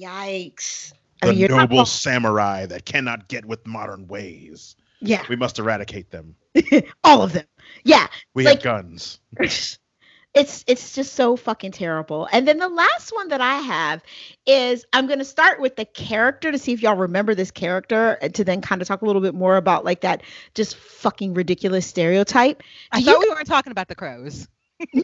yikes 0.00 0.92
The 1.22 1.34
you're 1.34 1.48
not 1.48 1.56
noble 1.70 1.76
wrong. 1.78 1.86
samurai 1.86 2.66
that 2.66 2.84
cannot 2.84 3.28
get 3.28 3.44
with 3.44 3.66
modern 3.66 4.06
ways. 4.08 4.76
yeah 5.00 5.24
We 5.28 5.36
must 5.36 5.58
eradicate 5.58 6.10
them. 6.10 6.36
all 7.04 7.22
of 7.22 7.32
them 7.32 7.46
yeah 7.84 8.06
We 8.34 8.44
Like- 8.44 8.62
have 8.62 8.62
guns. 8.62 9.20
it's 9.40 10.64
it's 10.66 10.94
just 10.94 11.14
so 11.14 11.34
fucking 11.36 11.72
terrible. 11.72 12.28
And 12.30 12.46
then 12.46 12.58
the 12.58 12.68
last 12.68 13.10
one 13.14 13.28
that 13.28 13.40
I 13.40 13.54
have 13.54 14.02
is 14.46 14.84
I'm 14.92 15.06
going 15.06 15.18
to 15.18 15.24
start 15.24 15.60
with 15.60 15.76
the 15.76 15.86
character 15.86 16.52
to 16.52 16.58
see 16.58 16.72
if 16.74 16.82
y'all 16.82 16.94
remember 16.96 17.34
this 17.34 17.50
character 17.50 18.18
and 18.20 18.34
to 18.34 18.44
then 18.44 18.60
kind 18.60 18.82
of 18.82 18.88
talk 18.88 19.00
a 19.00 19.06
little 19.06 19.22
bit 19.22 19.34
more 19.34 19.56
about 19.56 19.86
like 19.86 20.02
that 20.02 20.22
just 20.54 20.76
fucking 20.76 21.32
ridiculous 21.32 21.86
stereotype. 21.86 22.62
I 22.92 22.98
Do 23.00 23.06
thought 23.06 23.12
you- 23.12 23.20
we 23.20 23.30
weren't 23.34 23.46
talking 23.46 23.70
about 23.70 23.88
the 23.88 23.94
crows. 23.94 24.46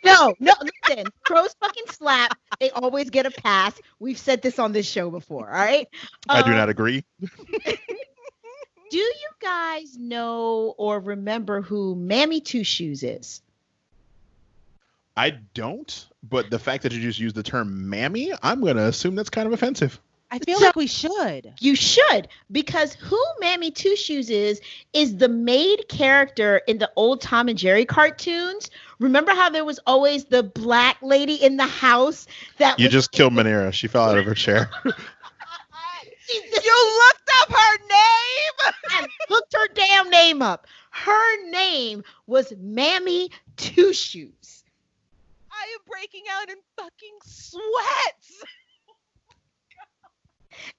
No, 0.05 0.35
no, 0.39 0.53
listen. 0.89 1.07
Crows 1.23 1.55
fucking 1.61 1.85
slap. 1.89 2.37
They 2.61 2.71
always 2.71 3.11
get 3.11 3.27
a 3.27 3.31
pass. 3.31 3.75
We've 3.99 4.19
said 4.19 4.43
this 4.43 4.59
on 4.59 4.73
this 4.73 4.87
show 4.87 5.11
before. 5.11 5.49
All 5.49 5.55
right. 5.55 5.89
I 6.29 6.43
do 6.43 6.51
Um, 6.51 6.57
not 6.57 6.69
agree. 6.69 7.05
Do 8.91 8.99
you 8.99 9.29
guys 9.41 9.97
know 9.97 10.75
or 10.77 11.01
remember 11.01 11.63
who 11.63 11.97
Mammy 11.97 12.43
Two 12.43 12.63
Shoes 12.63 13.03
is? 13.03 13.41
I 15.17 15.31
don't, 15.55 16.07
but 16.23 16.51
the 16.51 16.59
fact 16.59 16.83
that 16.83 16.93
you 16.93 17.01
just 17.01 17.19
used 17.19 17.35
the 17.35 17.43
term 17.43 17.89
mammy, 17.89 18.33
I'm 18.43 18.61
going 18.61 18.77
to 18.77 18.85
assume 18.87 19.15
that's 19.15 19.31
kind 19.31 19.47
of 19.47 19.53
offensive. 19.55 19.99
I 20.35 20.39
feel 20.39 20.59
So- 20.59 20.65
like 20.65 20.77
we 20.77 20.87
should. 20.87 21.53
You 21.61 21.77
should, 21.77 22.27
because 22.51 22.95
who 22.95 23.23
Mammy 23.41 23.71
Two 23.71 23.95
Shoes 23.97 24.31
is 24.31 24.63
is 24.95 25.19
the 25.19 25.29
maid 25.29 25.87
character 25.91 26.63
in 26.67 26.79
the 26.79 26.91
old 26.97 27.21
Tom 27.21 27.49
and 27.49 27.59
Jerry 27.59 27.85
cartoons. 27.85 28.71
Remember 28.99 29.33
how 29.33 29.51
there 29.51 29.65
was 29.67 29.79
always 29.87 30.25
the 30.25 30.43
black 30.43 30.97
lady 31.03 31.35
in 31.35 31.59
the 31.59 31.67
house 31.67 32.27
that 32.57 32.79
You 32.79 32.87
was- 32.87 32.93
just 32.93 33.13
killed 33.13 33.35
Manira. 33.35 33.75
She 33.75 33.89
fell 33.89 34.05
out 34.09 34.17
of 34.19 34.25
her 34.25 34.35
chair. 34.35 34.71
You 36.65 37.03
looked 37.09 37.31
up 37.43 37.53
her 37.53 37.79
name. 37.79 38.75
I 38.89 39.07
looked 39.29 39.53
her 39.53 39.69
damn 39.75 40.09
name 40.09 40.41
up. 40.41 40.67
Her 40.91 41.51
name 41.51 42.05
was 42.27 42.55
Mammy 42.59 43.31
Two 43.59 43.93
Shoes. 43.93 44.65
I 45.51 45.63
am 45.75 45.81
breaking 45.87 46.23
out 46.31 46.49
in 46.49 46.57
fucking 46.77 47.19
sweats. 47.25 48.45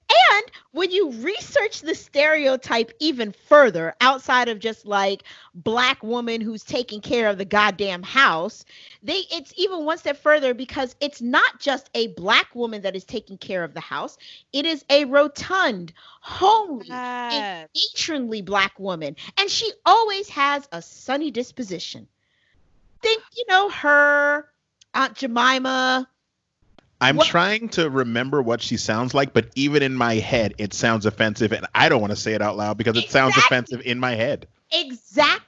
And 0.08 0.50
when 0.72 0.90
you 0.90 1.10
research 1.10 1.80
the 1.80 1.94
stereotype 1.94 2.92
even 3.00 3.32
further, 3.32 3.94
outside 4.00 4.48
of 4.48 4.58
just 4.58 4.86
like 4.86 5.22
black 5.54 6.02
woman 6.02 6.40
who's 6.40 6.64
taking 6.64 7.00
care 7.00 7.28
of 7.28 7.38
the 7.38 7.44
goddamn 7.44 8.02
house, 8.02 8.64
they 9.02 9.20
it's 9.30 9.52
even 9.56 9.84
one 9.84 9.98
step 9.98 10.16
further 10.18 10.54
because 10.54 10.94
it's 11.00 11.20
not 11.22 11.60
just 11.60 11.90
a 11.94 12.08
black 12.08 12.54
woman 12.54 12.82
that 12.82 12.96
is 12.96 13.04
taking 13.04 13.38
care 13.38 13.64
of 13.64 13.74
the 13.74 13.80
house. 13.80 14.16
It 14.52 14.66
is 14.66 14.84
a 14.90 15.04
rotund, 15.04 15.92
homely, 16.20 17.04
Yes. 17.24 17.70
matronly 17.74 18.42
black 18.42 18.78
woman, 18.78 19.16
and 19.38 19.50
she 19.50 19.70
always 19.84 20.28
has 20.30 20.68
a 20.72 20.82
sunny 20.82 21.30
disposition. 21.30 22.08
Think 23.02 23.22
you 23.36 23.44
know 23.48 23.68
her, 23.70 24.48
Aunt 24.94 25.14
Jemima. 25.16 26.08
I'm 27.04 27.16
What- 27.16 27.26
trying 27.26 27.68
to 27.70 27.90
remember 27.90 28.40
what 28.40 28.62
she 28.62 28.76
sounds 28.78 29.12
like, 29.12 29.32
but 29.34 29.48
even 29.54 29.82
in 29.82 29.94
my 29.94 30.14
head, 30.14 30.54
it 30.58 30.72
sounds 30.72 31.04
offensive, 31.04 31.52
and 31.52 31.66
I 31.74 31.88
don't 31.90 32.00
want 32.00 32.12
to 32.12 32.16
say 32.16 32.32
it 32.32 32.40
out 32.40 32.56
loud 32.56 32.78
because 32.78 32.96
it 32.96 33.10
sounds 33.10 33.36
offensive 33.36 33.82
in 33.84 34.00
my 34.00 34.14
head. 34.14 34.46
Exactly. 34.72 35.40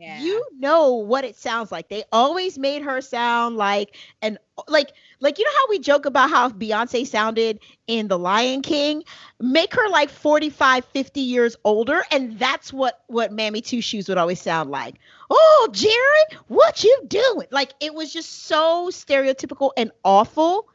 Yeah. 0.00 0.20
You 0.20 0.44
know 0.60 0.94
what 0.94 1.24
it 1.24 1.34
sounds 1.36 1.72
like. 1.72 1.88
They 1.88 2.04
always 2.12 2.56
made 2.58 2.82
her 2.82 3.00
sound 3.00 3.56
like 3.56 3.96
an 4.22 4.38
like 4.68 4.92
like 5.18 5.38
you 5.38 5.44
know 5.44 5.50
how 5.50 5.66
we 5.70 5.80
joke 5.80 6.06
about 6.06 6.30
how 6.30 6.50
Beyonce 6.50 7.04
sounded 7.04 7.58
in 7.88 8.06
The 8.06 8.18
Lion 8.18 8.62
King? 8.62 9.02
Make 9.40 9.74
her 9.74 9.88
like 9.88 10.08
45, 10.10 10.84
50 10.84 11.20
years 11.20 11.56
older 11.64 12.04
and 12.12 12.38
that's 12.38 12.72
what 12.72 13.02
what 13.08 13.32
Mammy 13.32 13.60
Two 13.60 13.80
Shoes 13.80 14.08
would 14.08 14.18
always 14.18 14.40
sound 14.40 14.70
like. 14.70 14.94
Oh, 15.30 15.68
Jerry, 15.72 16.40
what 16.46 16.84
you 16.84 17.00
doing? 17.08 17.48
Like 17.50 17.72
it 17.80 17.92
was 17.92 18.12
just 18.12 18.44
so 18.44 18.90
stereotypical 18.92 19.72
and 19.76 19.90
awful. 20.04 20.68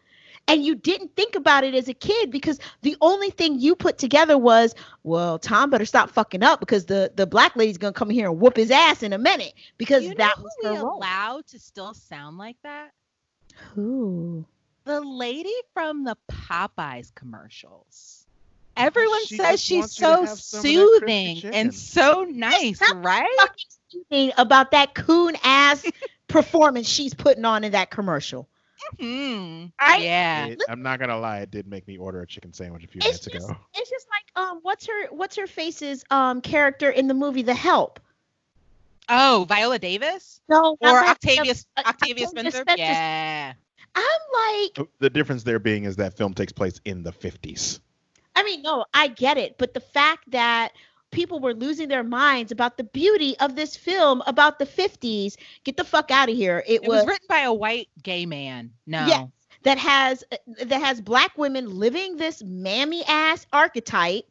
And 0.47 0.63
you 0.65 0.75
didn't 0.75 1.15
think 1.15 1.35
about 1.35 1.63
it 1.63 1.73
as 1.73 1.87
a 1.87 1.93
kid 1.93 2.29
because 2.29 2.59
the 2.81 2.97
only 3.01 3.29
thing 3.29 3.59
you 3.59 3.75
put 3.75 3.97
together 3.97 4.37
was, 4.37 4.75
well, 5.03 5.39
Tom 5.39 5.69
better 5.69 5.85
stop 5.85 6.09
fucking 6.09 6.43
up 6.43 6.59
because 6.59 6.85
the 6.85 7.11
the 7.15 7.25
black 7.25 7.55
lady's 7.55 7.77
gonna 7.77 7.93
come 7.93 8.09
here 8.09 8.29
and 8.29 8.39
whoop 8.39 8.57
his 8.57 8.71
ass 8.71 9.03
in 9.03 9.13
a 9.13 9.17
minute 9.17 9.53
because 9.77 10.03
you 10.03 10.15
that 10.15 10.35
was 10.41 10.53
we 10.61 10.67
her 10.67 10.75
role. 10.75 10.99
allowed 10.99 11.47
to 11.47 11.59
still 11.59 11.93
sound 11.93 12.37
like 12.37 12.57
that? 12.63 12.91
Who? 13.73 14.45
The 14.85 15.01
lady 15.01 15.53
from 15.73 16.03
the 16.03 16.17
Popeyes 16.29 17.13
commercials. 17.13 18.25
Everyone 18.75 19.25
She 19.25 19.37
says 19.37 19.61
she's 19.61 19.77
wants 19.77 19.99
you 19.99 20.07
to 20.07 20.17
so 20.17 20.21
have 20.21 20.41
some 20.41 20.67
of 20.67 20.73
that 20.73 20.91
crispy 20.95 21.35
soothing 21.35 21.45
and 21.51 21.73
so 21.73 22.23
nice, 22.23 22.91
right? 22.91 23.27
Fucking 23.37 23.65
soothing 23.89 24.31
about 24.37 24.71
that 24.71 24.93
coon 24.95 25.35
ass 25.43 25.85
performance 26.27 26.87
she's 26.87 27.13
putting 27.13 27.45
on 27.45 27.63
in 27.63 27.73
that 27.73 27.89
commercial. 27.91 28.47
Hmm. 28.99 29.65
I- 29.79 29.97
yeah. 29.97 30.45
It- 30.47 30.61
I'm 30.69 30.81
not 30.81 30.99
gonna 30.99 31.19
lie, 31.19 31.39
it 31.39 31.51
did 31.51 31.67
make 31.67 31.87
me 31.87 31.97
order 31.97 32.21
a 32.21 32.27
chicken 32.27 32.53
sandwich 32.53 32.83
a 32.83 32.87
few 32.87 32.99
It's 32.99 33.07
minutes 33.07 33.25
just, 33.25 33.49
ago. 33.49 33.57
it's 33.75 33.89
just 33.89 34.07
like 34.09 34.23
um, 34.43 34.59
what's 34.61 34.85
her 34.87 35.07
what's 35.11 35.35
her 35.35 35.47
face's 35.47 36.03
um 36.11 36.41
character 36.41 36.89
in 36.89 37.07
the 37.07 37.13
movie 37.13 37.41
The 37.43 37.53
Help? 37.55 37.99
Oh, 39.09 39.45
Viola 39.49 39.79
Davis 39.79 40.39
No, 40.47 40.77
or 40.79 40.91
not 40.91 41.09
Octavia 41.09 41.53
uh, 41.77 41.83
Octavia 41.85 42.25
Octavia 42.25 42.27
Spencer? 42.27 42.61
Spencer. 42.61 42.81
Yeah. 42.81 43.53
I'm 43.95 44.03
like, 44.63 44.79
Oh, 44.79 44.87
The 44.99 45.09
difference 45.09 45.43
there 45.43 45.59
being 45.59 45.83
is 45.83 45.97
that 45.97 46.15
film 46.17 46.33
takes 46.33 46.51
place 46.51 46.79
in 46.85 47.03
the 47.03 47.11
50s. 47.11 47.79
I 48.35 48.43
mean, 48.43 48.61
no, 48.63 48.85
I 48.93 49.09
get 49.09 49.37
it, 49.37 49.57
but 49.59 49.73
the 49.73 49.79
fact 49.79 50.31
that 50.31 50.71
people 51.13 51.39
were 51.39 51.53
losing 51.53 51.87
their 51.89 52.03
minds 52.03 52.51
about 52.51 52.77
the 52.77 52.83
beauty 52.83 53.37
of 53.39 53.55
this 53.55 53.75
film 53.77 54.21
about 54.27 54.59
the 54.59 54.65
50s, 54.65 55.37
get 55.63 55.77
the 55.77 55.85
fuck 55.85 56.11
out 56.11 56.29
of 56.29 56.35
here. 56.35 56.63
It, 56.67 56.83
It 56.83 56.89
was 56.89 57.05
written 57.07 57.27
by 57.29 57.41
a 57.41 57.53
white 57.53 57.89
gay 58.03 58.25
man. 58.25 58.71
No. 58.85 59.05
Yes. 59.05 59.29
that 59.63 59.77
has 59.77 60.23
that 60.61 60.81
has 60.81 61.01
black 61.01 61.37
women 61.37 61.69
living 61.79 62.17
this 62.17 62.43
mammy 62.43 63.03
ass 63.05 63.45
archetype. 63.53 64.25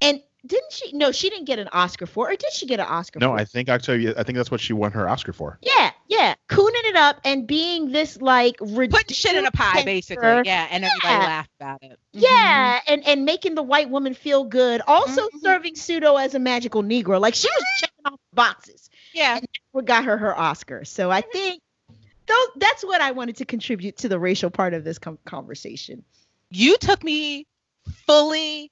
And 0.00 0.22
didn't 0.46 0.72
she? 0.72 0.92
No, 0.92 1.12
she 1.12 1.30
didn't 1.30 1.46
get 1.46 1.58
an 1.58 1.68
Oscar 1.72 2.06
for, 2.06 2.30
or 2.30 2.36
did 2.36 2.52
she 2.52 2.66
get 2.66 2.80
an 2.80 2.86
Oscar? 2.86 3.18
No, 3.18 3.30
for? 3.30 3.38
I 3.38 3.44
think 3.44 3.68
Octavia. 3.68 4.14
I 4.16 4.22
think 4.22 4.36
that's 4.36 4.50
what 4.50 4.60
she 4.60 4.72
won 4.72 4.92
her 4.92 5.08
Oscar 5.08 5.32
for. 5.32 5.58
Yeah, 5.62 5.90
yeah, 6.08 6.34
cooning 6.48 6.84
it 6.84 6.96
up 6.96 7.20
and 7.24 7.46
being 7.46 7.92
this 7.92 8.20
like 8.20 8.58
Put 8.58 9.10
shit 9.10 9.36
in 9.36 9.46
a 9.46 9.50
pie, 9.50 9.78
ridiculous 9.78 9.84
basically. 9.84 10.42
Yeah, 10.44 10.68
and 10.70 10.84
everybody 10.84 11.26
laughed 11.26 11.50
about 11.58 11.82
it. 11.82 11.98
Yeah, 12.12 12.78
mm-hmm. 12.78 12.92
and 12.92 13.06
and 13.06 13.24
making 13.24 13.54
the 13.54 13.62
white 13.62 13.88
woman 13.88 14.14
feel 14.14 14.44
good. 14.44 14.82
Also 14.86 15.22
Mhm. 15.28 15.40
serving 15.40 15.76
pseudo 15.76 16.16
as 16.16 16.34
a 16.34 16.38
magical 16.38 16.82
Negro. 16.82 17.20
Like 17.20 17.34
she 17.34 17.48
was 17.48 17.62
mm-hmm. 17.62 17.80
checking 17.80 18.12
off 18.12 18.20
boxes. 18.32 18.90
Yeah. 19.14 19.40
What 19.72 19.86
got 19.86 20.04
her 20.04 20.16
her 20.16 20.38
Oscar? 20.38 20.84
So 20.84 21.10
I 21.10 21.22
mm-hmm. 21.22 21.30
think 21.32 21.62
those 22.26 22.48
that's 22.56 22.84
what 22.84 23.00
I 23.00 23.12
wanted 23.12 23.36
to 23.36 23.44
contribute 23.44 23.96
to 23.98 24.08
the 24.08 24.18
racial 24.18 24.50
part 24.50 24.74
of 24.74 24.84
this 24.84 24.98
com- 24.98 25.18
conversation. 25.24 26.04
You 26.50 26.76
took 26.78 27.02
me 27.02 27.46
fully, 28.06 28.70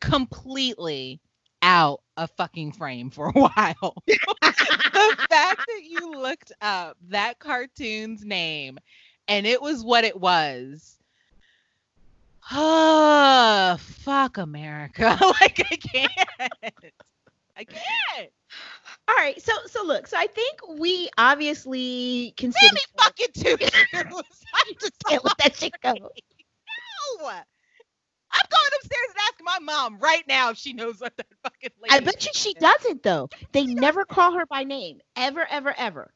completely 0.00 1.20
out 1.62 2.00
of 2.16 2.30
fucking 2.32 2.72
frame 2.72 3.10
for 3.10 3.28
a 3.28 3.32
while. 3.32 3.94
the 4.06 5.26
fact 5.28 5.64
that 5.66 5.82
you 5.84 6.12
looked 6.12 6.52
up 6.60 6.96
that 7.08 7.38
cartoon's 7.38 8.24
name 8.24 8.78
and 9.28 9.46
it 9.46 9.60
was 9.60 9.84
what 9.84 10.04
it 10.04 10.18
was. 10.18 10.96
Oh, 12.50 13.76
fuck 13.78 14.38
America. 14.38 15.18
like 15.40 15.60
I 15.70 15.76
can't. 15.76 16.44
I 17.56 17.64
can't. 17.64 18.30
All 19.06 19.14
right, 19.16 19.40
so 19.42 19.52
so 19.66 19.84
look, 19.84 20.06
so 20.06 20.16
I 20.16 20.26
think 20.26 20.60
we 20.78 21.10
obviously 21.18 22.32
consider 22.36 22.68
Sammy 22.68 22.80
fucking 22.98 23.26
two 23.34 23.56
years. 23.60 23.72
I'm 23.92 24.74
just 24.80 24.92
can't 25.06 25.24
let 25.24 25.38
that 25.38 25.56
shit 25.56 25.72
go. 25.82 25.92
No. 25.92 27.30
I'm 28.30 28.44
going 28.50 28.70
upstairs 28.76 29.08
and 29.08 29.16
asking 29.28 29.44
my 29.44 29.58
mom 29.60 29.98
right 29.98 30.26
now 30.28 30.50
if 30.50 30.58
she 30.58 30.72
knows 30.72 31.00
what 31.00 31.16
that 31.16 31.26
fucking 31.42 31.70
lady 31.82 31.94
I 31.94 32.00
bet 32.00 32.24
you 32.24 32.32
she 32.34 32.54
doesn't 32.54 33.02
though. 33.02 33.28
They 33.52 33.64
never 33.64 34.04
call 34.04 34.32
her 34.32 34.46
by 34.46 34.64
name, 34.64 35.00
ever, 35.16 35.46
ever, 35.48 35.74
ever. 35.76 36.12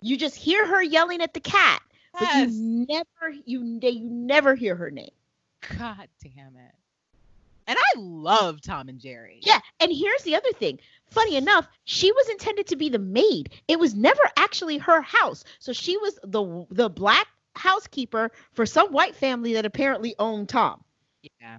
You 0.00 0.16
just 0.16 0.36
hear 0.36 0.66
her 0.66 0.82
yelling 0.82 1.22
at 1.22 1.34
the 1.34 1.40
cat, 1.40 1.82
but 2.12 2.34
you 2.34 2.86
never, 2.86 3.36
you 3.46 3.80
they, 3.80 3.90
you 3.90 4.08
never 4.10 4.54
hear 4.54 4.76
her 4.76 4.90
name. 4.90 5.12
God 5.78 6.08
damn 6.22 6.56
it. 6.56 6.74
And 7.66 7.78
I 7.78 7.98
love 7.98 8.60
Tom 8.60 8.88
and 8.88 9.00
Jerry. 9.00 9.38
Yeah, 9.40 9.58
and 9.80 9.90
here's 9.90 10.22
the 10.22 10.36
other 10.36 10.52
thing. 10.52 10.78
Funny 11.10 11.36
enough, 11.36 11.66
she 11.84 12.12
was 12.12 12.28
intended 12.28 12.66
to 12.66 12.76
be 12.76 12.90
the 12.90 12.98
maid. 12.98 13.50
It 13.68 13.78
was 13.78 13.94
never 13.94 14.20
actually 14.36 14.78
her 14.78 15.00
house. 15.00 15.44
So 15.58 15.72
she 15.72 15.96
was 15.96 16.18
the 16.22 16.66
the 16.70 16.90
black 16.90 17.26
housekeeper 17.56 18.30
for 18.52 18.66
some 18.66 18.92
white 18.92 19.16
family 19.16 19.54
that 19.54 19.64
apparently 19.64 20.14
owned 20.18 20.48
Tom. 20.48 20.84
Yeah. 21.40 21.58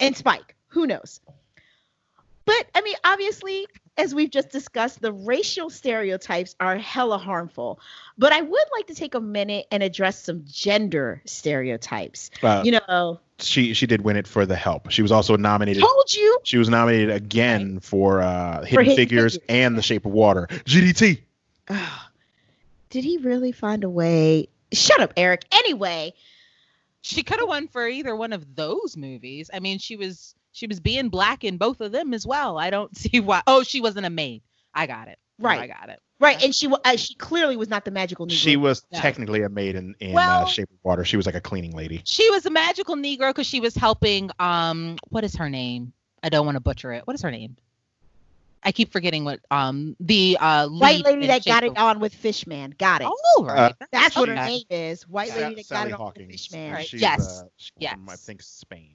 and 0.00 0.16
Spike. 0.16 0.54
Who 0.68 0.86
knows? 0.86 1.20
But 2.44 2.66
I 2.74 2.80
mean, 2.82 2.94
obviously, 3.04 3.66
as 3.98 4.14
we've 4.14 4.30
just 4.30 4.50
discussed, 4.50 5.00
the 5.02 5.12
racial 5.12 5.68
stereotypes 5.68 6.54
are 6.60 6.76
hella 6.76 7.18
harmful. 7.18 7.80
But 8.16 8.32
I 8.32 8.40
would 8.40 8.64
like 8.72 8.86
to 8.86 8.94
take 8.94 9.14
a 9.16 9.20
minute 9.20 9.66
and 9.72 9.82
address 9.82 10.22
some 10.22 10.44
gender 10.46 11.22
stereotypes. 11.24 12.30
Uh, 12.42 12.62
You 12.64 12.78
know, 12.88 13.18
she 13.40 13.74
she 13.74 13.86
did 13.88 14.02
win 14.02 14.16
it 14.16 14.28
for 14.28 14.46
The 14.46 14.54
Help. 14.54 14.90
She 14.90 15.02
was 15.02 15.10
also 15.10 15.36
nominated. 15.36 15.82
told 15.82 16.12
you. 16.12 16.38
She 16.44 16.56
was 16.58 16.68
nominated 16.68 17.10
again 17.10 17.80
for 17.80 18.20
uh, 18.22 18.64
Hidden, 18.64 18.84
Hidden 18.84 18.96
Figures, 18.96 19.32
Figures. 19.34 19.46
and 19.48 19.76
The 19.76 19.82
Shape 19.82 20.06
of 20.06 20.12
Water. 20.12 20.46
GDT. 20.66 21.18
Did 22.90 23.04
he 23.04 23.18
really 23.18 23.50
find 23.52 23.82
a 23.82 23.90
way? 23.90 24.48
Shut 24.72 25.00
up, 25.00 25.12
Eric. 25.16 25.44
Anyway, 25.52 26.14
She 27.06 27.22
could 27.22 27.38
have 27.38 27.48
won 27.48 27.68
for 27.68 27.86
either 27.86 28.16
one 28.16 28.32
of 28.32 28.56
those 28.56 28.96
movies. 28.96 29.48
I 29.54 29.60
mean, 29.60 29.78
she 29.78 29.94
was 29.96 30.34
she 30.52 30.66
was 30.66 30.80
being 30.80 31.08
black 31.08 31.44
in 31.44 31.56
both 31.56 31.80
of 31.80 31.92
them 31.92 32.12
as 32.12 32.26
well. 32.26 32.58
I 32.58 32.70
don't 32.70 32.96
see 32.98 33.20
why. 33.20 33.42
Oh, 33.46 33.62
she 33.62 33.80
wasn't 33.80 34.06
a 34.06 34.10
maid. 34.10 34.42
I 34.74 34.86
got 34.86 35.08
it. 35.08 35.18
Oh, 35.42 35.46
I 35.46 35.66
got 35.66 35.88
it. 35.90 36.00
Right, 36.18 36.42
and 36.42 36.54
she 36.54 36.66
wa- 36.66 36.80
uh, 36.84 36.96
she 36.96 37.14
clearly 37.14 37.56
was 37.58 37.68
not 37.68 37.84
the 37.84 37.90
magical 37.90 38.26
Negro. 38.26 38.32
She 38.32 38.56
was 38.56 38.84
No. 38.90 38.98
technically 38.98 39.42
a 39.42 39.50
maid 39.50 39.76
in, 39.76 39.94
in 40.00 40.14
Well- 40.14 40.44
uh, 40.44 40.46
Shape 40.46 40.70
of 40.70 40.78
Water. 40.82 41.04
She 41.04 41.16
was 41.18 41.26
like 41.26 41.34
a 41.34 41.40
cleaning 41.42 41.72
lady. 41.72 42.00
She 42.04 42.28
was 42.30 42.44
a 42.46 42.50
magical 42.50 42.96
Negro 42.96 43.28
because 43.30 43.46
she 43.46 43.60
was 43.60 43.74
helping. 43.74 44.30
Um, 44.40 44.96
what 45.10 45.24
is 45.24 45.36
her 45.36 45.48
name? 45.50 45.92
I 46.22 46.30
don't 46.30 46.44
want 46.46 46.56
to 46.56 46.60
butcher 46.60 46.92
it. 46.92 47.06
What 47.06 47.14
is 47.14 47.22
her 47.22 47.30
name? 47.30 47.56
I 48.66 48.72
keep 48.72 48.92
forgetting 48.92 49.24
what 49.24 49.40
um 49.50 49.96
the 50.00 50.36
uh 50.40 50.68
white 50.68 51.04
lady 51.04 51.28
that 51.28 51.44
got 51.44 51.62
it 51.62 51.78
on 51.78 52.00
with 52.00 52.12
Fishman. 52.12 52.74
Got 52.76 53.00
it. 53.02 53.08
Oh 53.08 53.44
right, 53.48 53.72
That's 53.92 54.16
what 54.16 54.28
her 54.28 54.34
name 54.34 54.62
is. 54.68 55.06
White 55.08 55.34
lady 55.36 55.54
that 55.54 55.66
Sally 55.66 55.90
got 55.92 56.00
it 56.00 56.00
on 56.00 56.12
with 56.16 56.30
Fishman. 56.32 56.72
Right. 56.72 56.92
Yes. 56.92 57.42
uh, 57.42 57.48
she's 57.56 57.88
from, 57.88 58.08
I 58.08 58.16
think 58.16 58.42
Spain. 58.42 58.92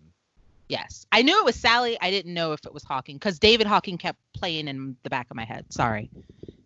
Yes, 0.67 1.05
I 1.11 1.21
knew 1.21 1.37
it 1.39 1.45
was 1.45 1.55
Sally. 1.55 1.97
I 2.01 2.11
didn't 2.11 2.33
know 2.33 2.51
if 2.53 2.65
it 2.65 2.73
was 2.73 2.83
Hawking 2.83 3.15
because 3.15 3.39
David 3.39 3.65
Hawking 3.67 3.97
kept 3.97 4.19
playing 4.33 4.67
in 4.67 4.95
the 5.03 5.09
back 5.09 5.27
of 5.29 5.35
my 5.37 5.43
head. 5.45 5.65
Sorry, 5.69 6.09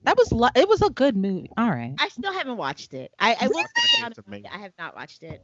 that 0.03 0.17
was 0.17 0.31
lo- 0.31 0.49
it 0.55 0.67
was 0.67 0.81
a 0.81 0.89
good 0.89 1.15
movie. 1.15 1.49
All 1.57 1.69
right. 1.69 1.93
I 1.99 2.09
still 2.09 2.33
haven't 2.33 2.57
watched 2.57 2.93
it. 2.93 3.11
I, 3.19 3.35
I 3.39 3.47
will 3.47 3.53
Really? 3.55 3.65
sit 3.75 3.99
down 4.01 4.11
It's 4.11 4.17
and 4.19 4.27
watch 4.27 4.39
it. 4.41 4.45
I 4.51 4.57
have 4.59 4.73
not 4.77 4.95
watched 4.95 5.23
it. 5.23 5.43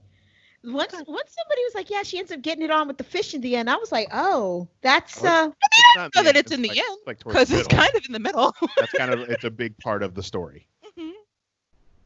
Once 0.64 0.94
once 0.94 1.36
somebody 1.36 1.62
was 1.66 1.74
like, 1.74 1.90
"Yeah, 1.90 2.04
she 2.04 2.20
ends 2.20 2.32
up 2.32 2.42
getting 2.42 2.64
it 2.64 2.70
on 2.70 2.88
with 2.88 2.98
the 2.98 3.04
fish 3.04 3.34
in 3.34 3.42
the 3.42 3.56
end," 3.56 3.70
I 3.70 3.78
was 3.78 3.92
like, 3.92 4.08
"Oh, 4.12 4.68
that's 4.82 5.24
uh, 5.24 5.50
It's 5.50 5.96
not 5.96 6.16
know 6.16 6.22
the 6.22 6.26
that 6.34 6.38
it's 6.38 6.52
in 6.52 6.62
the 6.62 6.70
like, 6.70 6.78
end, 6.78 6.98
like 7.08 7.20
towards 7.20 7.34
Because 7.36 7.50
the 7.50 7.60
it's 7.60 7.68
kind 7.68 7.90
of 7.96 8.06
in 8.06 8.14
the 8.14 8.20
middle. 8.20 8.54
That's 8.78 8.92
kind 8.92 9.12
of 9.12 9.20
it's 9.30 9.44
a 9.44 9.50
big 9.50 9.76
part 9.80 10.04
of 10.04 10.14
the 10.14 10.22
story. 10.22 10.68
Mhm. 10.98 11.14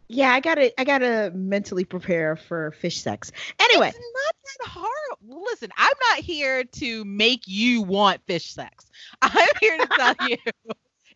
yeah." 0.07 0.31
I 0.31 0.39
gotta 0.39 0.79
I 0.79 0.85
gotta 0.85 1.31
mentally 1.35 1.83
prepare 1.83 2.37
for 2.37 2.71
fish 2.71 3.01
sex. 3.01 3.31
Anyway, 3.59 3.89
It's 3.89 3.97
not 3.97 4.35
that 4.45 4.69
hard. 4.69 4.89
Listen, 5.27 5.69
I'm 5.77 5.93
not 6.11 6.19
here 6.19 6.63
to 6.63 7.03
make 7.03 7.47
you 7.47 7.81
want 7.81 8.21
fish 8.25 8.53
sex. 8.53 8.89
I'm 9.21 9.47
here 9.59 9.77
to 9.79 9.87
tell 9.87 10.15
you 10.29 10.37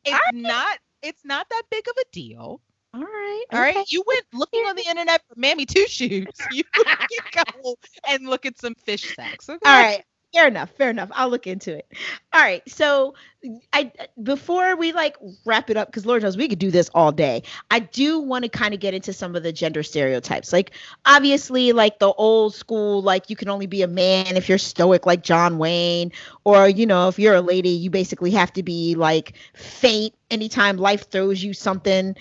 it's 0.04 0.20
not 0.34 0.80
it's 1.02 1.24
not 1.24 1.48
that 1.50 1.64
big 1.70 1.88
of 1.88 1.96
a 1.98 2.04
deal. 2.12 2.62
All 2.94 3.02
right, 3.02 3.46
All 3.52 3.60
right. 3.60 3.76
okay. 3.78 3.86
You 3.88 4.04
went 4.08 4.26
looking 4.34 4.62
on 4.66 4.76
the 4.76 4.84
internet 4.90 5.22
for 5.28 5.36
Mammy 5.38 5.66
Two 5.66 5.88
Shoes. 5.88 6.28
You 6.52 6.64
can 6.74 6.86
go 7.64 7.76
and 8.08 8.28
look 8.28 8.46
at 8.46 8.60
some 8.60 8.76
fish 8.76 9.14
sex. 9.16 9.50
Okay? 9.50 9.60
All 9.66 9.78
right. 9.78 10.04
Fair 10.34 10.48
enough. 10.48 10.70
Fair 10.78 10.92
enough. 10.92 11.10
I'll 11.14 11.30
look 11.30 11.48
into 11.48 11.76
it. 11.76 11.88
All 12.34 12.42
right. 12.42 12.62
So 12.70 13.16
I 13.74 13.92
before 14.22 14.76
we 14.76 14.92
like 14.92 15.18
wrap 15.44 15.72
it 15.72 15.78
up, 15.78 15.88
because 15.88 16.06
Lord 16.06 16.22
knows 16.22 16.38
we 16.38 16.48
could 16.48 16.60
do 16.60 16.70
this 16.70 16.88
all 16.94 17.12
day. 17.12 17.42
I 17.72 17.80
do 17.80 18.20
want 18.20 18.44
to 18.44 18.50
kind 18.50 18.76
of 18.76 18.80
get 18.80 18.94
into 18.94 19.12
some 19.12 19.36
of 19.36 19.42
the 19.42 19.52
gender 19.52 19.82
stereotypes. 19.82 20.54
Like 20.54 20.72
obviously, 21.04 21.72
like 21.74 21.98
the 21.98 22.12
old 22.14 22.54
school, 22.54 23.02
like 23.02 23.32
you 23.32 23.36
can 23.36 23.50
only 23.50 23.66
be 23.66 23.82
a 23.82 23.88
man 23.88 24.38
if 24.38 24.50
you're 24.50 24.60
stoic 24.60 25.08
like 25.08 25.24
John 25.24 25.58
Wayne, 25.58 26.12
or 26.44 26.70
you 26.70 26.86
know, 26.86 27.08
if 27.08 27.18
you're 27.18 27.36
a 27.36 27.42
lady, 27.42 27.70
you 27.70 27.90
basically 27.90 28.32
have 28.32 28.54
to 28.54 28.62
be 28.62 28.94
like 28.94 29.34
faint 29.56 30.14
anytime 30.30 30.78
life 30.78 31.10
throws 31.10 31.44
you 31.44 31.54
something. 31.54 32.16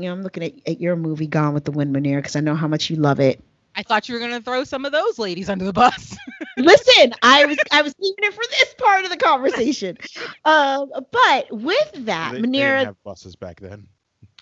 You 0.00 0.08
know, 0.08 0.12
I'm 0.14 0.22
looking 0.22 0.42
at, 0.42 0.52
at 0.66 0.80
your 0.80 0.96
movie 0.96 1.26
Gone 1.26 1.54
with 1.54 1.64
the 1.64 1.70
Wind, 1.72 1.94
Manir, 1.94 2.16
because 2.18 2.36
I 2.36 2.40
know 2.40 2.54
how 2.54 2.68
much 2.68 2.90
you 2.90 2.96
love 2.96 3.20
it. 3.20 3.42
I 3.76 3.82
thought 3.82 4.08
you 4.08 4.14
were 4.14 4.20
gonna 4.20 4.40
throw 4.40 4.64
some 4.64 4.84
of 4.84 4.92
those 4.92 5.18
ladies 5.18 5.48
under 5.48 5.64
the 5.64 5.72
bus. 5.72 6.16
Listen, 6.56 7.12
I 7.22 7.46
was 7.46 7.58
I 7.72 7.82
was 7.82 7.94
leaving 8.00 8.24
it 8.24 8.34
for 8.34 8.42
this 8.50 8.74
part 8.78 9.04
of 9.04 9.10
the 9.10 9.16
conversation. 9.16 9.96
Um, 10.44 10.90
but 11.12 11.46
with 11.52 11.92
that, 12.06 12.32
They, 12.32 12.40
they 12.40 12.46
didn't 12.48 12.86
have 12.86 13.02
buses 13.04 13.36
back 13.36 13.60
then. 13.60 13.86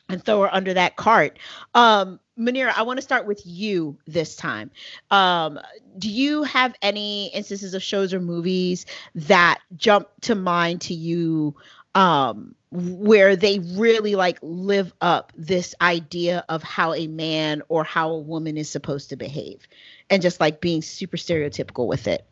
and 0.08 0.24
throw 0.24 0.42
her 0.42 0.54
under 0.54 0.72
that 0.74 0.96
cart. 0.96 1.38
Um, 1.74 2.18
Manira, 2.38 2.72
I 2.74 2.82
want 2.82 2.98
to 2.98 3.02
start 3.02 3.26
with 3.26 3.42
you 3.44 3.98
this 4.06 4.34
time. 4.36 4.70
Um, 5.10 5.58
do 5.98 6.08
you 6.08 6.44
have 6.44 6.74
any 6.80 7.28
instances 7.34 7.74
of 7.74 7.82
shows 7.82 8.14
or 8.14 8.20
movies 8.20 8.86
that 9.14 9.58
jump 9.76 10.08
to 10.22 10.34
mind 10.34 10.80
to 10.82 10.94
you 10.94 11.54
um, 11.98 12.54
where 12.70 13.34
they 13.34 13.58
really 13.58 14.14
like 14.14 14.38
live 14.40 14.92
up 15.00 15.32
this 15.36 15.74
idea 15.80 16.44
of 16.48 16.62
how 16.62 16.94
a 16.94 17.08
man 17.08 17.62
or 17.68 17.82
how 17.82 18.10
a 18.10 18.18
woman 18.18 18.56
is 18.56 18.70
supposed 18.70 19.08
to 19.08 19.16
behave 19.16 19.66
and 20.08 20.22
just 20.22 20.38
like 20.38 20.60
being 20.60 20.80
super 20.80 21.16
stereotypical 21.16 21.88
with 21.88 22.06
it? 22.06 22.24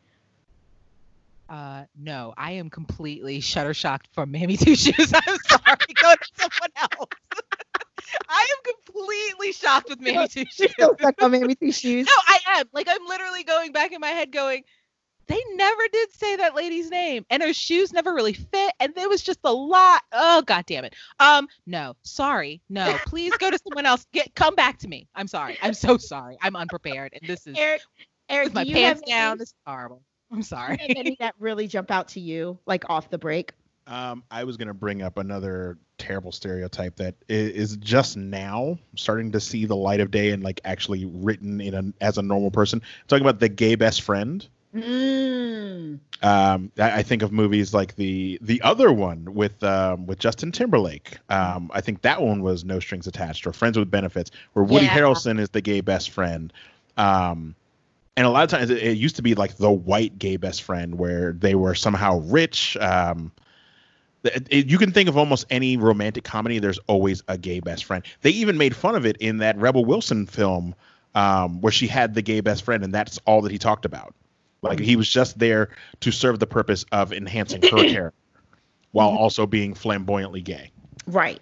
Uh, 1.48 1.84
no, 1.98 2.32
I 2.36 2.52
am 2.52 2.70
completely 2.70 3.40
shutter 3.40 3.74
shocked 3.74 4.08
from 4.12 4.30
Mammy 4.30 4.56
Two 4.56 4.76
Shoes. 4.76 5.12
I'm 5.14 5.36
sorry, 5.48 5.76
go 5.94 6.14
to 6.14 6.28
someone 6.36 6.70
else. 6.76 7.10
I 8.28 8.48
am 8.50 8.74
completely 8.74 9.52
shocked 9.52 9.88
with 9.88 10.00
Mammy 10.00 10.28
Two 10.28 10.44
Shoes. 10.44 10.70
still 10.72 10.94
stuck 10.96 11.20
on 11.20 11.32
Mammy 11.32 11.56
Two 11.56 11.72
Shoes. 11.72 12.06
No, 12.06 12.14
I 12.28 12.60
am. 12.60 12.66
Like 12.72 12.86
I'm 12.88 13.04
literally 13.08 13.42
going 13.42 13.72
back 13.72 13.90
in 13.92 14.00
my 14.00 14.08
head 14.08 14.30
going, 14.30 14.62
they 15.28 15.40
never 15.54 15.82
did 15.92 16.12
say 16.12 16.36
that 16.36 16.54
lady's 16.54 16.90
name. 16.90 17.24
And 17.30 17.42
her 17.42 17.52
shoes 17.52 17.92
never 17.92 18.14
really 18.14 18.32
fit. 18.32 18.72
And 18.80 18.94
there 18.94 19.08
was 19.08 19.22
just 19.22 19.40
a 19.44 19.52
lot. 19.52 20.02
Oh 20.12 20.42
god 20.42 20.64
damn 20.66 20.84
it. 20.84 20.94
Um, 21.20 21.48
no, 21.66 21.94
sorry. 22.02 22.60
No, 22.68 22.96
please 23.06 23.36
go 23.38 23.50
to 23.50 23.58
someone 23.58 23.86
else. 23.86 24.06
Get 24.12 24.34
come 24.34 24.54
back 24.54 24.78
to 24.78 24.88
me. 24.88 25.08
I'm 25.14 25.28
sorry. 25.28 25.58
I'm 25.62 25.74
so 25.74 25.96
sorry. 25.96 26.36
I'm 26.42 26.56
unprepared. 26.56 27.12
And 27.18 27.28
this 27.28 27.46
is 27.46 27.56
Eric, 27.58 27.82
Eric, 28.28 28.46
with 28.46 28.54
my 28.54 28.64
do 28.64 28.70
you 28.70 28.76
pants 28.76 29.00
have 29.00 29.08
down. 29.08 29.30
Any, 29.32 29.38
This 29.38 29.48
is 29.48 29.54
horrible. 29.66 30.02
I'm 30.32 30.42
sorry. 30.42 30.78
any 30.80 31.16
that 31.20 31.34
really 31.38 31.66
jump 31.66 31.90
out 31.90 32.08
to 32.08 32.20
you, 32.20 32.58
like 32.66 32.88
off 32.90 33.10
the 33.10 33.18
break? 33.18 33.52
Um, 33.88 34.24
I 34.32 34.42
was 34.44 34.56
gonna 34.56 34.74
bring 34.74 35.02
up 35.02 35.16
another 35.18 35.78
terrible 35.98 36.32
stereotype 36.32 36.96
that 36.96 37.14
is 37.28 37.76
just 37.76 38.16
now 38.16 38.78
starting 38.96 39.32
to 39.32 39.40
see 39.40 39.64
the 39.64 39.76
light 39.76 40.00
of 40.00 40.10
day 40.10 40.30
and 40.32 40.42
like 40.42 40.60
actually 40.64 41.04
written 41.06 41.60
in 41.60 41.74
a, 41.74 42.04
as 42.04 42.18
a 42.18 42.22
normal 42.22 42.50
person. 42.50 42.82
talking 43.06 43.24
about 43.24 43.38
the 43.40 43.48
gay 43.48 43.76
best 43.76 44.02
friend. 44.02 44.46
Mm. 44.76 45.98
Um, 46.22 46.72
I, 46.78 46.98
I 46.98 47.02
think 47.02 47.22
of 47.22 47.32
movies 47.32 47.74
like 47.74 47.96
the 47.96 48.38
the 48.40 48.60
other 48.62 48.92
one 48.92 49.34
with 49.34 49.62
um, 49.62 50.06
with 50.06 50.18
Justin 50.18 50.52
Timberlake. 50.52 51.18
Um, 51.28 51.70
I 51.74 51.80
think 51.80 52.02
that 52.02 52.22
one 52.22 52.42
was 52.42 52.64
No 52.64 52.80
Strings 52.80 53.06
Attached 53.06 53.46
or 53.46 53.52
Friends 53.52 53.78
with 53.78 53.90
Benefits, 53.90 54.30
where 54.54 54.64
Woody 54.64 54.86
Yeah. 54.86 54.96
Harrelson 54.98 55.38
is 55.38 55.50
the 55.50 55.60
gay 55.60 55.80
best 55.80 56.10
friend. 56.10 56.52
Um, 56.96 57.54
and 58.16 58.26
a 58.26 58.30
lot 58.30 58.44
of 58.44 58.50
times 58.50 58.70
it, 58.70 58.78
it 58.82 58.96
used 58.96 59.16
to 59.16 59.22
be 59.22 59.34
like 59.34 59.56
the 59.56 59.70
white 59.70 60.18
gay 60.18 60.36
best 60.36 60.62
friend, 60.62 60.98
where 60.98 61.32
they 61.32 61.54
were 61.54 61.74
somehow 61.74 62.20
rich. 62.20 62.76
Um, 62.78 63.30
it- 64.24 64.46
it- 64.50 64.66
you 64.70 64.78
can 64.78 64.90
think 64.92 65.08
of 65.08 65.16
almost 65.18 65.44
any 65.50 65.76
romantic 65.76 66.24
comedy. 66.24 66.58
There's 66.58 66.78
always 66.86 67.22
a 67.28 67.36
gay 67.36 67.60
best 67.60 67.84
friend. 67.84 68.02
They 68.22 68.30
even 68.30 68.56
made 68.56 68.74
fun 68.74 68.94
of 68.96 69.04
it 69.04 69.18
in 69.18 69.38
that 69.38 69.58
Rebel 69.58 69.84
Wilson 69.84 70.24
film, 70.26 70.74
um, 71.14 71.60
where 71.60 71.72
she 71.72 71.86
had 71.86 72.14
the 72.14 72.22
gay 72.22 72.40
best 72.40 72.64
friend, 72.64 72.82
and 72.82 72.92
that's 72.94 73.18
all 73.26 73.42
that 73.42 73.52
he 73.52 73.58
talked 73.58 73.84
about. 73.84 74.14
Like 74.68 74.80
he 74.80 74.96
was 74.96 75.08
just 75.08 75.38
there 75.38 75.70
to 76.00 76.10
serve 76.10 76.38
the 76.38 76.46
purpose 76.46 76.84
of 76.92 77.12
enhancing 77.12 77.62
her 77.62 77.68
character, 77.88 78.14
while 78.92 79.10
mm-hmm. 79.10 79.18
also 79.18 79.46
being 79.46 79.74
flamboyantly 79.74 80.42
gay. 80.42 80.70
Right. 81.06 81.40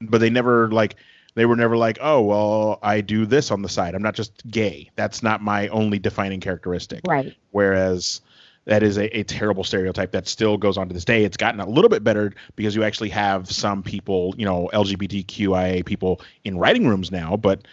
But 0.00 0.18
they 0.18 0.30
never 0.30 0.70
like 0.70 0.96
they 1.34 1.46
were 1.46 1.56
never 1.56 1.76
like, 1.76 1.98
oh 2.00 2.20
well, 2.20 2.78
I 2.82 3.00
do 3.00 3.26
this 3.26 3.50
on 3.50 3.62
the 3.62 3.68
side. 3.68 3.94
I'm 3.94 4.02
not 4.02 4.14
just 4.14 4.46
gay. 4.50 4.90
That's 4.96 5.22
not 5.22 5.42
my 5.42 5.68
only 5.68 5.98
defining 5.98 6.40
characteristic. 6.40 7.00
Right. 7.06 7.34
Whereas 7.50 8.20
that 8.66 8.82
is 8.82 8.96
a, 8.96 9.18
a 9.18 9.22
terrible 9.24 9.64
stereotype 9.64 10.12
that 10.12 10.26
still 10.26 10.56
goes 10.56 10.78
on 10.78 10.88
to 10.88 10.94
this 10.94 11.04
day. 11.04 11.24
It's 11.24 11.36
gotten 11.36 11.60
a 11.60 11.68
little 11.68 11.90
bit 11.90 12.02
better 12.02 12.32
because 12.56 12.74
you 12.74 12.82
actually 12.82 13.10
have 13.10 13.50
some 13.50 13.82
people, 13.82 14.34
you 14.38 14.44
know, 14.44 14.70
LGBTQIA 14.72 15.84
people 15.84 16.20
in 16.44 16.56
writing 16.58 16.86
rooms 16.86 17.10
now, 17.10 17.36
but 17.36 17.66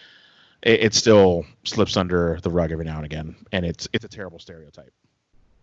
it, 0.61 0.83
it 0.83 0.93
still 0.93 1.45
slips 1.63 1.97
under 1.97 2.39
the 2.41 2.49
rug 2.49 2.71
every 2.71 2.85
now 2.85 2.97
and 2.97 3.05
again, 3.05 3.35
and 3.51 3.65
it's 3.65 3.87
it's 3.93 4.05
a 4.05 4.09
terrible 4.09 4.39
stereotype. 4.39 4.93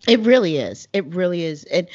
It 0.07 0.21
really 0.21 0.59
is. 0.59 0.87
It 0.93 1.07
really 1.07 1.43
is. 1.43 1.65
And 1.65 1.89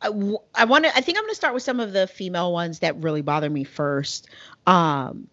I, 0.00 0.10
want 0.10 0.84
to. 0.84 0.96
I 0.96 1.00
think 1.00 1.18
I'm 1.18 1.24
going 1.24 1.32
to 1.32 1.34
start 1.34 1.54
with 1.54 1.62
some 1.62 1.80
of 1.80 1.92
the 1.92 2.06
female 2.06 2.52
ones 2.52 2.78
that 2.80 2.96
really 3.02 3.22
bother 3.22 3.50
me 3.50 3.64
first. 3.64 4.28
Um, 4.66 5.26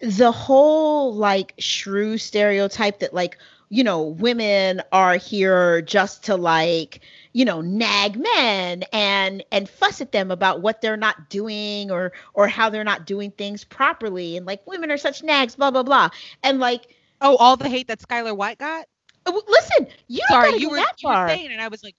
the 0.00 0.32
whole 0.32 1.14
like 1.14 1.54
shrew 1.58 2.18
stereotype 2.18 2.98
that 3.00 3.14
like 3.14 3.38
you 3.68 3.84
know 3.84 4.02
women 4.02 4.82
are 4.92 5.16
here 5.16 5.82
just 5.82 6.24
to 6.24 6.36
like 6.36 7.00
you 7.32 7.44
know 7.44 7.60
nag 7.60 8.16
men 8.16 8.84
and 8.92 9.44
and 9.52 9.68
fuss 9.68 10.00
at 10.00 10.12
them 10.12 10.30
about 10.30 10.62
what 10.62 10.80
they're 10.80 10.96
not 10.96 11.30
doing 11.30 11.90
or 11.90 12.12
or 12.34 12.48
how 12.48 12.70
they're 12.70 12.84
not 12.84 13.06
doing 13.06 13.30
things 13.32 13.64
properly. 13.64 14.36
And 14.36 14.46
like 14.46 14.66
women 14.66 14.90
are 14.90 14.98
such 14.98 15.22
nags 15.22 15.56
blah 15.56 15.70
blah 15.70 15.82
blah. 15.82 16.10
And 16.42 16.58
like 16.58 16.88
Oh, 17.22 17.36
all 17.36 17.56
the 17.56 17.68
hate 17.68 17.88
that 17.88 18.00
Skyler 18.00 18.36
White 18.36 18.58
got. 18.58 18.86
uh, 19.26 19.32
listen 19.46 19.86
you 20.08 20.22
Sorry, 20.28 20.56
you 20.56 20.70
were, 20.70 20.76
that 20.76 20.94
you 21.02 21.08
were 21.08 21.28
saying, 21.28 21.52
and 21.52 21.60
I 21.60 21.68
was 21.68 21.82
like, 21.82 21.94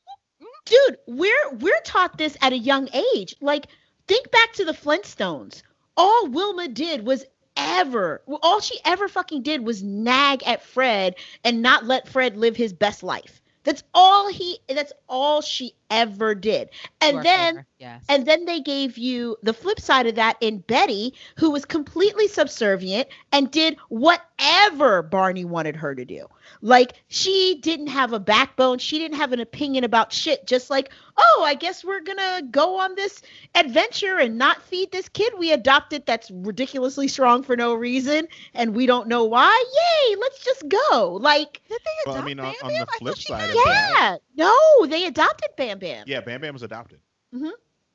dude 0.65 0.97
we're 1.07 1.51
we're 1.59 1.81
taught 1.83 2.17
this 2.17 2.37
at 2.41 2.53
a 2.53 2.57
young 2.57 2.89
age. 2.93 3.35
Like 3.41 3.67
think 4.07 4.31
back 4.31 4.53
to 4.53 4.65
the 4.65 4.73
flintstones. 4.73 5.61
All 5.97 6.27
wilma 6.27 6.67
did 6.67 7.05
was 7.05 7.25
ever 7.57 8.21
all 8.41 8.59
she 8.61 8.79
ever 8.85 9.07
fucking 9.07 9.43
did 9.43 9.65
was 9.65 9.83
nag 9.83 10.41
at 10.47 10.63
fred 10.63 11.15
and 11.43 11.61
not 11.61 11.85
let 11.85 12.07
fred 12.07 12.37
live 12.37 12.55
his 12.55 12.73
best 12.73 13.03
life 13.03 13.40
that's 13.63 13.83
all 13.93 14.29
he 14.31 14.59
that's 14.69 14.93
all 15.07 15.41
she 15.41 15.73
ever 15.91 16.33
did. 16.33 16.69
And 17.01 17.17
Or 17.17 17.23
then 17.23 17.55
her, 17.57 17.67
yes. 17.77 18.03
and 18.09 18.25
then 18.25 18.45
they 18.45 18.59
gave 18.61 18.97
you 18.97 19.37
the 19.43 19.53
flip 19.53 19.79
side 19.79 20.07
of 20.07 20.15
that 20.15 20.37
in 20.41 20.59
Betty, 20.59 21.13
who 21.37 21.51
was 21.51 21.65
completely 21.65 22.27
subservient 22.27 23.07
and 23.31 23.51
did 23.51 23.77
whatever 23.89 25.03
Barney 25.03 25.45
wanted 25.45 25.75
her 25.75 25.93
to 25.93 26.05
do. 26.05 26.25
Like 26.61 26.93
she 27.07 27.59
didn't 27.61 27.87
have 27.87 28.13
a 28.13 28.19
backbone, 28.19 28.77
she 28.79 28.99
didn't 28.99 29.17
have 29.17 29.31
an 29.31 29.39
opinion 29.39 29.83
about 29.83 30.11
shit. 30.13 30.45
Just 30.45 30.69
like, 30.69 30.91
oh, 31.17 31.43
I 31.45 31.55
guess 31.55 31.83
we're 31.83 32.01
gonna 32.01 32.41
go 32.51 32.79
on 32.79 32.95
this 32.95 33.21
adventure 33.55 34.17
and 34.19 34.37
not 34.37 34.61
feed 34.63 34.91
this 34.91 35.09
kid 35.09 35.33
we 35.37 35.51
adopted 35.51 36.05
that's 36.05 36.29
ridiculously 36.31 37.07
strong 37.07 37.43
for 37.43 37.55
no 37.57 37.73
reason, 37.73 38.27
and 38.53 38.75
we 38.75 38.85
don't 38.85 39.07
know 39.07 39.23
why. 39.25 39.63
Yay, 40.09 40.15
let's 40.17 40.43
just 40.43 40.67
go. 40.67 41.17
Like, 41.21 41.61
Did 41.69 41.79
they 41.83 41.91
Well, 42.11 42.15
I 42.15 42.19
adopt 42.19 42.25
mean, 42.27 42.39
on- 42.39 42.53
Bam 42.61 42.71
on 42.73 42.79
the 42.79 42.85
flip 42.97 43.17
side 43.17 43.39
had 43.41 43.49
of 43.49 43.55
a 43.55 43.59
that- 43.65 44.19
yeah, 44.37 44.45
no, 44.45 44.85
they 44.87 45.05
adopted 45.05 45.49
Bam 45.57 45.79
Bam. 45.81 46.05
Yeah, 46.07 46.21
Bam 46.21 46.39
Bam 46.41 46.53
was 46.53 46.63
adopted. 46.63 46.99
Mhm. 47.35 47.51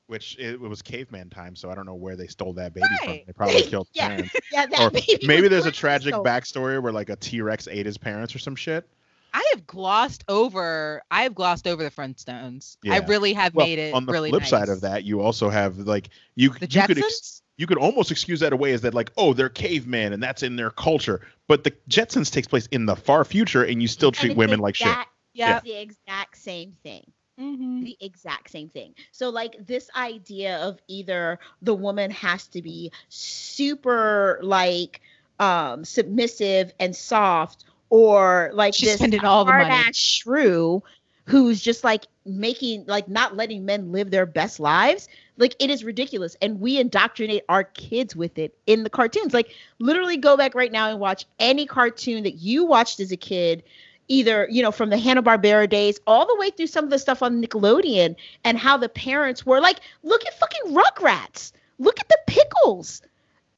Which 0.09 0.37
it, 0.39 0.55
it 0.55 0.61
was 0.61 0.83
caveman 0.83 1.31
time, 1.31 1.57
so 1.57 1.69
I 1.71 1.75
don't 1.75 1.87
know 1.87 1.95
where 1.95 2.15
they 2.15 2.27
stole 2.29 2.53
that 2.55 2.75
baby 2.75 2.87
from. 3.03 3.13
They 3.27 3.33
probably 3.35 3.63
killed 3.63 3.89
Yeah. 3.93 4.09
parents. 4.09 4.35
Yeah, 4.53 4.67
that 4.67 4.81
Or 4.81 4.91
baby 4.91 5.19
Maybe 5.27 5.49
there's 5.49 5.67
a 5.67 5.73
tragic 5.73 6.15
stolen. 6.15 6.25
backstory 6.33 6.81
where 6.83 6.93
like 6.93 7.09
a 7.11 7.17
T 7.17 7.41
Rex 7.41 7.67
ate 7.67 7.87
his 7.87 7.99
parents 7.99 8.35
or 8.35 8.39
some 8.39 8.55
shit. 8.55 8.89
I 9.35 9.45
have 9.53 9.67
glossed 9.67 10.25
over. 10.29 11.03
I 11.11 11.25
have 11.25 11.35
glossed 11.35 11.67
over 11.67 11.83
the 11.83 11.91
Flintstones. 11.91 12.77
I 12.89 12.99
really 13.01 13.33
have 13.35 13.55
Well, 13.55 13.67
made 13.67 13.79
it 13.81 13.95
on 13.95 14.07
the 14.07 14.13
really 14.13 14.31
flip 14.31 14.43
nice. 14.43 14.51
side 14.51 14.69
of 14.69 14.81
that, 14.83 15.05
you 15.05 15.21
also 15.21 15.51
have 15.51 15.77
like 15.79 16.11
you 16.37 16.51
the 16.51 16.61
you 16.61 16.83
could 16.87 16.97
Jetsons. 16.97 16.99
ex- 16.99 17.43
you 17.59 17.67
could 17.67 17.79
almost 17.79 18.11
excuse 18.11 18.41
that 18.41 18.53
away 18.53 18.73
as 18.73 18.83
that 18.83 18.95
like 18.95 19.11
oh 19.17 19.33
they're 19.33 19.49
cavemen 19.49 20.13
and 20.13 20.23
that's 20.23 20.43
in 20.45 20.55
their 20.57 20.71
culture, 20.71 21.21
but 21.49 21.65
the 21.65 21.73
Jetsons 21.91 22.31
takes 22.31 22.47
place 22.47 22.67
in 22.71 22.87
the 22.87 22.95
far 22.97 23.25
future 23.25 23.65
and 23.65 23.83
you 23.83 23.89
still 23.89 24.13
treat 24.13 24.37
women 24.37 24.61
like 24.61 24.77
shit. 24.77 24.97
yeah. 25.35 25.61
The 25.61 25.81
exact 25.81 26.39
same 26.39 26.77
thing. 26.85 27.03
Mhm. 27.39 27.85
the 27.85 27.97
exact 28.01 28.51
same 28.51 28.69
thing. 28.69 28.95
So 29.13 29.29
like 29.31 29.57
this 29.67 29.89
idea 29.97 30.59
of 30.59 30.79
either 30.89 31.39
the 31.63 31.75
woman 31.75 32.11
has 32.11 32.47
to 32.49 32.63
be 32.63 32.93
super 33.09 34.39
like 34.43 35.01
um 35.39 35.85
submissive 35.85 36.73
and 36.81 36.95
soft 36.97 37.65
or 37.91 38.51
like 38.55 38.81
She's 38.81 38.91
this 38.91 39.07
spending 39.07 39.25
all 39.25 39.45
the 39.45 39.53
money. 39.55 39.87
ass 39.89 39.97
shrew 39.97 40.83
who's 41.27 41.61
just 41.61 41.85
like 41.85 42.07
making 42.25 42.85
like 42.87 43.09
not 43.09 43.37
letting 43.37 43.65
men 43.65 43.93
live 43.93 44.11
their 44.11 44.27
best 44.27 44.59
lives 44.61 45.09
like 45.37 45.55
it 45.61 45.71
is 45.71 45.85
ridiculous 45.85 46.37
and 46.41 46.61
we 46.61 46.79
indoctrinate 46.79 47.43
our 47.49 47.65
kids 47.65 48.15
with 48.17 48.39
it 48.39 48.55
in 48.67 48.83
the 48.85 48.91
cartoons 48.91 49.33
like 49.35 49.53
literally 49.79 50.17
go 50.17 50.37
back 50.37 50.55
right 50.55 50.73
now 50.73 50.89
and 50.89 50.99
watch 51.01 51.25
any 51.39 51.67
cartoon 51.67 52.23
that 52.25 52.35
you 52.35 52.65
watched 52.65 53.01
as 53.01 53.13
a 53.13 53.17
kid 53.17 53.63
either 54.09 54.47
you 54.51 54.63
know 54.63 54.73
from 54.73 54.91
the 54.91 54.99
hanna-barbera 54.99 55.69
days 55.69 55.99
all 56.07 56.27
the 56.27 56.37
way 56.37 56.51
through 56.51 56.67
some 56.67 56.85
of 56.85 56.91
the 56.91 56.99
stuff 56.99 57.23
on 57.23 57.43
nickelodeon 57.43 58.15
and 58.45 58.59
how 58.59 58.77
the 58.77 58.89
parents 58.89 59.45
were 59.45 59.61
like 59.61 59.81
look 60.03 60.25
at 60.27 60.39
fucking 60.39 60.75
rugrats. 60.75 61.53
Look 61.79 62.01
at 62.01 62.09
the 62.09 62.19
pickles. 62.27 63.03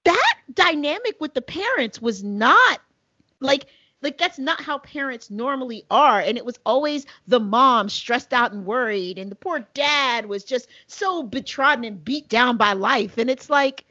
That 0.04 0.34
dynamic 0.54 1.20
with 1.20 1.34
the 1.34 1.42
parents 1.42 2.02
was 2.02 2.24
not 2.24 2.80
like 3.40 3.66
like 4.00 4.16
that's 4.16 4.38
not 4.38 4.60
how 4.60 4.78
parents 4.78 5.30
normally 5.30 5.84
are. 5.90 6.20
And 6.20 6.38
it 6.38 6.44
was 6.44 6.58
always 6.64 7.06
the 7.26 7.40
mom 7.40 7.88
stressed 7.88 8.32
out 8.32 8.52
and 8.52 8.64
worried. 8.64 9.18
And 9.18 9.30
the 9.30 9.36
poor 9.36 9.66
dad 9.74 10.26
was 10.26 10.44
just 10.44 10.68
so 10.86 11.22
betrodden 11.22 11.86
and 11.86 12.04
beat 12.04 12.28
down 12.28 12.56
by 12.56 12.72
life. 12.74 13.18
And 13.18 13.28
it's 13.28 13.50
like 13.50 13.84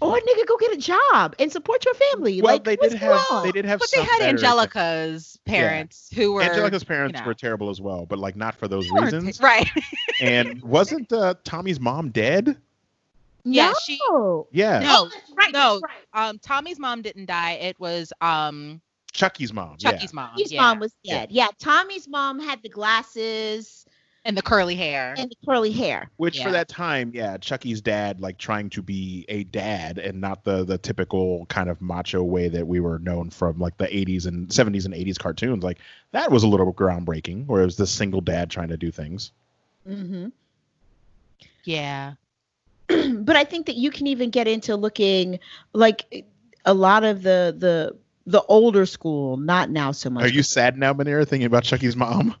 oh 0.00 0.12
nigga 0.28 0.46
go 0.46 0.56
get 0.58 0.72
a 0.72 0.76
job 0.76 1.34
and 1.38 1.50
support 1.50 1.84
your 1.84 1.94
family 1.94 2.40
Well, 2.40 2.54
like 2.54 2.64
they 2.64 2.76
did 2.76 2.90
going 2.90 2.98
have 2.98 3.26
on? 3.30 3.44
they 3.44 3.52
did 3.52 3.64
have 3.64 3.80
But 3.80 3.90
they 3.92 4.00
had 4.02 4.18
better- 4.20 4.24
Angelica's 4.30 5.38
parents 5.44 6.08
who 6.14 6.32
were 6.34 6.42
Angelica's 6.42 6.84
parents 6.84 7.18
know. 7.20 7.26
were 7.26 7.34
terrible 7.34 7.68
as 7.70 7.80
well, 7.80 8.06
but 8.06 8.18
like 8.18 8.36
not 8.36 8.54
for 8.54 8.68
those 8.68 8.84
they 8.86 8.92
weren't- 8.92 9.12
reasons. 9.12 9.40
right? 9.40 9.68
and 10.20 10.62
wasn't 10.62 11.12
uh, 11.12 11.34
Tommy's 11.44 11.80
mom 11.80 12.10
dead? 12.10 12.56
Yeah, 13.44 13.72
she- 13.84 13.98
No. 14.08 14.46
Yeah, 14.52 14.78
No, 14.78 15.08
Oh, 15.12 15.34
right, 15.36 15.52
no. 15.52 15.80
right. 15.82 16.28
Um, 16.28 16.38
Tommy's 16.38 16.78
mom 16.78 17.02
didn't 17.02 17.26
die. 17.26 17.54
It 17.54 17.78
was 17.80 18.12
um 18.20 18.80
Chucky's 19.12 19.52
mom. 19.52 19.76
Chucky's 19.78 20.14
mom. 20.14 20.30
Tommy's 20.30 20.52
yeah. 20.52 20.62
mom 20.62 20.78
was 20.78 20.94
Yeah. 21.02 21.14
dead. 21.20 21.32
Yeah. 21.32 21.48
Tommy's 21.58 22.06
mom 22.08 22.38
had 22.38 22.62
the 22.62 22.68
glasses 22.68 23.84
and 24.24 24.36
the 24.36 24.42
curly 24.42 24.76
hair. 24.76 25.14
and 25.18 25.30
the 25.30 25.36
curly 25.46 25.72
hair. 25.72 26.10
Which 26.16 26.38
Yeah. 26.38 26.44
for 26.44 26.50
that 26.52 26.68
time, 26.68 27.10
yeah, 27.14 27.36
Chucky's 27.38 27.80
dad, 27.80 28.20
like 28.20 28.38
trying 28.38 28.70
to 28.70 28.82
be 28.82 29.24
a 29.28 29.44
dad 29.44 29.98
and 29.98 30.20
not 30.20 30.44
the 30.44 30.64
the 30.64 30.78
typical 30.78 31.46
kind 31.46 31.68
of 31.68 31.80
macho 31.80 32.22
way 32.22 32.48
that 32.48 32.66
we 32.66 32.80
were 32.80 32.98
known 33.00 33.30
from 33.30 33.58
like 33.58 33.76
the 33.78 33.86
80s 33.88 34.26
and 34.26 34.48
70s 34.48 34.84
and 34.84 34.94
80s 34.94 35.18
cartoons. 35.18 35.64
Like 35.64 35.78
that 36.12 36.30
was 36.30 36.42
a 36.44 36.48
little 36.48 36.72
groundbreaking, 36.72 37.46
where 37.46 37.62
it 37.62 37.64
was 37.64 37.76
this 37.76 37.90
single 37.90 38.20
dad 38.20 38.50
trying 38.50 38.68
to 38.68 38.76
do 38.76 38.90
things. 38.90 39.32
Mm-hmm. 39.88 40.28
yeah. 41.64 42.14
but 42.88 43.36
I 43.36 43.44
think 43.44 43.66
that 43.66 43.76
you 43.76 43.90
can 43.90 44.06
even 44.06 44.30
get 44.30 44.46
into 44.46 44.76
looking 44.76 45.38
like 45.72 46.26
a 46.64 46.74
lot 46.74 47.04
of 47.04 47.22
the 47.22 47.54
the 47.56 47.96
the 48.26 48.42
older 48.42 48.86
school, 48.86 49.36
not 49.36 49.70
now 49.70 49.90
so 49.90 50.08
much. 50.10 50.24
Are 50.24 50.28
you 50.28 50.44
sad 50.44 50.76
now, 50.78 50.92
Manira, 50.94 51.26
thinking 51.26 51.46
about 51.46 51.64
Chucky's 51.64 51.96
mom? 51.96 52.36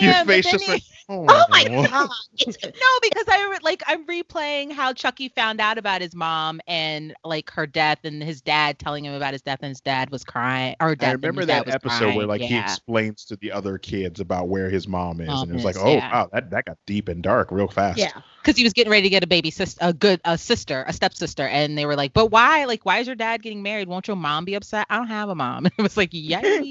I 0.00 0.04
Your 0.04 0.14
am, 0.14 0.26
face 0.26 0.50
just 0.50 0.64
he- 0.64 0.70
went, 0.70 0.82
Oh 1.08 1.44
my 1.50 1.64
oh. 1.70 1.86
god! 1.86 2.10
It's, 2.38 2.58
no, 2.64 2.70
because 3.00 3.24
I 3.28 3.58
like 3.62 3.82
I'm 3.86 4.04
replaying 4.06 4.72
how 4.72 4.92
Chucky 4.92 5.28
found 5.28 5.60
out 5.60 5.78
about 5.78 6.00
his 6.00 6.16
mom 6.16 6.60
and 6.66 7.14
like 7.24 7.48
her 7.52 7.64
death, 7.64 7.98
and 8.02 8.22
his 8.22 8.40
dad 8.40 8.80
telling 8.80 9.04
him 9.04 9.14
about 9.14 9.32
his 9.32 9.42
death, 9.42 9.60
and 9.62 9.68
his 9.68 9.80
dad 9.80 10.10
was 10.10 10.24
crying. 10.24 10.74
Or 10.80 10.96
death 10.96 11.10
I 11.10 11.12
remember 11.12 11.44
that 11.44 11.68
episode 11.68 11.98
crying. 11.98 12.16
where 12.16 12.26
like 12.26 12.40
he 12.40 12.58
explains 12.58 13.24
to 13.26 13.36
the 13.36 13.52
other 13.52 13.78
kids 13.78 14.18
about 14.18 14.48
where 14.48 14.68
his 14.68 14.88
mom 14.88 15.20
is, 15.20 15.28
Mom 15.28 15.42
and 15.42 15.52
it 15.52 15.54
was 15.54 15.64
like, 15.64 15.76
is, 15.76 15.82
oh 15.82 15.94
yeah. 15.94 16.12
wow, 16.12 16.28
that, 16.32 16.50
that 16.50 16.64
got 16.64 16.76
deep 16.86 17.08
and 17.08 17.22
dark 17.22 17.52
real 17.52 17.68
fast. 17.68 17.98
yeah. 17.98 18.20
Because 18.46 18.56
he 18.56 18.62
was 18.62 18.72
getting 18.72 18.92
ready 18.92 19.02
to 19.02 19.08
get 19.08 19.24
a 19.24 19.26
baby 19.26 19.50
sister, 19.50 19.76
a 19.82 19.92
good 19.92 20.20
a 20.24 20.38
sister, 20.38 20.84
a 20.86 20.92
stepsister, 20.92 21.42
and 21.48 21.76
they 21.76 21.84
were 21.84 21.96
like, 21.96 22.12
"But 22.12 22.26
why? 22.26 22.64
Like, 22.66 22.86
why 22.86 22.98
is 22.98 23.08
your 23.08 23.16
dad 23.16 23.42
getting 23.42 23.60
married? 23.60 23.88
Won't 23.88 24.06
your 24.06 24.16
mom 24.16 24.44
be 24.44 24.54
upset? 24.54 24.86
I 24.88 24.98
don't 24.98 25.08
have 25.08 25.28
a 25.28 25.34
mom." 25.34 25.66
it 25.78 25.82
was 25.82 25.96
like, 25.96 26.12
yikes, 26.12 26.62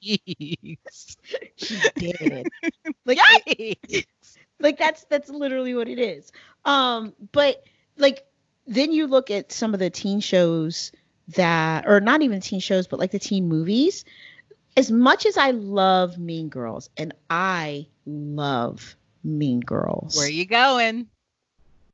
She 1.56 1.80
did. 1.96 2.48
like 3.04 3.18
yikes. 3.18 4.04
like 4.60 4.78
that's 4.78 5.04
that's 5.04 5.28
literally 5.28 5.74
what 5.74 5.88
it 5.88 5.98
is 5.98 6.30
um 6.64 7.12
but 7.32 7.64
like 7.96 8.24
then 8.66 8.92
you 8.92 9.06
look 9.06 9.30
at 9.30 9.50
some 9.50 9.74
of 9.74 9.80
the 9.80 9.90
teen 9.90 10.20
shows 10.20 10.92
that 11.28 11.86
or 11.86 12.00
not 12.00 12.22
even 12.22 12.40
teen 12.40 12.60
shows 12.60 12.86
but 12.86 12.98
like 12.98 13.10
the 13.10 13.18
teen 13.18 13.48
movies 13.48 14.04
as 14.76 14.90
much 14.90 15.26
as 15.26 15.36
i 15.36 15.52
love 15.52 16.18
mean 16.18 16.48
girls 16.48 16.90
and 16.96 17.14
i 17.30 17.86
love 18.04 18.96
mean 19.24 19.60
girls 19.60 20.16
Where 20.16 20.30
you 20.30 20.46
going? 20.46 21.08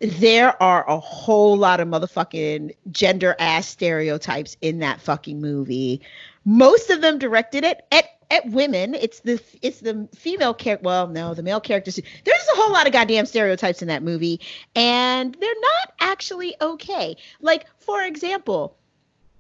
there 0.01 0.61
are 0.63 0.89
a 0.89 0.99
whole 0.99 1.57
lot 1.57 1.81
of 1.81 1.89
motherfucking 1.89 2.75
gender 2.91 3.35
ass 3.39 3.67
stereotypes 3.67 4.57
in 4.61 4.81
that 4.81 5.01
fucking 5.01 5.41
movie. 5.41 6.03
Most 6.45 6.91
of 6.91 7.01
them 7.01 7.19
directed 7.19 7.65
it 7.65 7.87
at 7.91 8.05
at 8.31 8.47
women. 8.47 8.95
It's 8.95 9.21
the 9.21 9.41
it's 9.63 9.81
the 9.81 10.09
female 10.15 10.53
character. 10.55 10.85
Well, 10.85 11.07
no, 11.09 11.35
the 11.35 11.43
male 11.43 11.61
characters. 11.61 11.97
There's 11.97 12.49
a 12.53 12.57
whole 12.57 12.73
lot 12.73 12.87
of 12.87 12.93
goddamn 12.93 13.27
stereotypes 13.27 13.83
in 13.83 13.89
that 13.89 14.03
movie, 14.03 14.41
and 14.75 15.35
they're 15.41 15.61
not 15.61 15.95
actually 16.01 16.55
okay. 16.61 17.17
Like 17.41 17.67
for 17.79 18.03
example, 18.03 18.77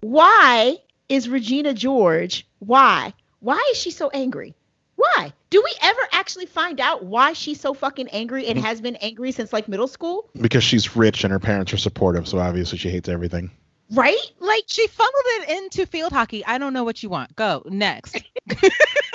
why 0.00 0.78
is 1.08 1.28
Regina 1.28 1.74
George? 1.74 2.46
Why? 2.60 3.12
Why 3.40 3.68
is 3.72 3.78
she 3.78 3.90
so 3.90 4.08
angry? 4.10 4.54
Why? 4.96 5.32
Do 5.50 5.62
we 5.62 5.72
ever 5.82 6.00
actually 6.12 6.46
find 6.46 6.80
out 6.80 7.04
why 7.04 7.32
she's 7.32 7.60
so 7.60 7.74
fucking 7.74 8.08
angry 8.08 8.46
and 8.46 8.58
has 8.58 8.80
been 8.80 8.96
angry 8.96 9.32
since 9.32 9.52
like 9.52 9.68
middle 9.68 9.88
school? 9.88 10.28
Because 10.40 10.64
she's 10.64 10.96
rich 10.96 11.24
and 11.24 11.32
her 11.32 11.38
parents 11.40 11.72
are 11.72 11.76
supportive, 11.78 12.26
so 12.28 12.38
obviously 12.38 12.78
she 12.78 12.90
hates 12.90 13.08
everything. 13.08 13.50
Right? 13.90 14.16
Like 14.40 14.64
she 14.66 14.86
funneled 14.86 15.12
it 15.26 15.48
into 15.50 15.86
field 15.86 16.12
hockey. 16.12 16.44
I 16.44 16.58
don't 16.58 16.72
know 16.72 16.84
what 16.84 17.02
you 17.02 17.08
want. 17.08 17.34
Go 17.36 17.62
next. 17.66 18.22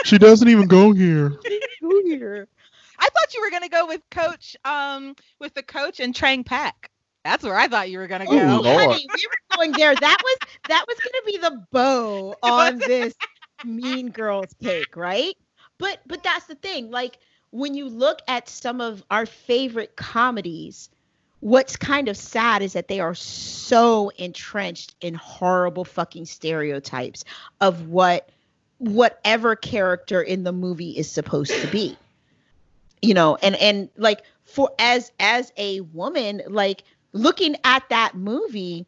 She 0.06 0.18
doesn't 0.18 0.48
even 0.48 0.66
go 0.68 0.92
here. 0.94 1.38
I 1.84 3.08
thought 3.10 3.34
you 3.34 3.42
were 3.42 3.52
gonna 3.52 3.70
go 3.70 3.86
with 3.86 4.02
coach, 4.10 4.56
um, 4.66 5.16
with 5.40 5.54
the 5.54 5.62
coach 5.64 6.00
and 6.00 6.14
Trang 6.16 6.46
Pak. 6.46 6.90
That's 7.24 7.44
where 7.44 7.58
I 7.58 7.68
thought 7.68 7.90
you 7.90 8.00
were 8.00 8.08
gonna 8.08 8.26
Oh, 8.28 8.38
go. 8.38 8.62
Lord. 8.62 8.92
honey, 8.92 9.08
we 9.14 9.28
were 9.28 9.56
going 9.58 9.72
there. 9.74 9.94
That 9.94 10.18
was 10.24 10.38
that 10.70 10.86
was 10.88 10.98
gonna 11.00 11.24
be 11.26 11.38
the 11.38 11.66
bow 11.72 12.36
on 12.44 12.78
this 12.80 13.14
Mean 13.66 14.10
Girls 14.10 14.54
cake, 14.64 14.96
right? 14.96 15.36
But 15.80 16.00
but 16.06 16.22
that's 16.22 16.46
the 16.46 16.56
thing. 16.56 16.92
Like 16.92 17.18
when 17.50 17.74
you 17.74 17.90
look 17.90 18.20
at 18.28 18.48
some 18.48 18.80
of 18.80 19.04
our 19.10 19.26
favorite 19.26 19.96
comedies, 19.96 20.90
what's 21.40 21.76
kind 21.76 22.08
of 22.08 22.16
sad 22.16 22.62
is 22.62 22.74
that 22.74 22.88
they 22.88 23.00
are 23.00 23.16
so 23.16 24.10
entrenched 24.18 24.94
in 25.02 25.16
horrible 25.16 25.86
fucking 25.86 26.26
stereotypes 26.26 27.26
of 27.60 27.88
what 27.88 28.30
whatever 28.78 29.56
character 29.56 30.22
in 30.22 30.44
the 30.44 30.52
movie 30.54 30.92
is 30.92 31.10
supposed 31.12 31.52
to 31.52 31.68
be 31.68 31.98
you 33.02 33.14
know 33.14 33.36
and 33.42 33.56
and 33.56 33.90
like 33.98 34.24
for 34.44 34.72
as 34.80 35.12
as 35.20 35.52
a 35.58 35.82
woman 35.82 36.42
like 36.48 36.84
looking 37.12 37.56
at 37.64 37.88
that 37.90 38.16
movie 38.16 38.86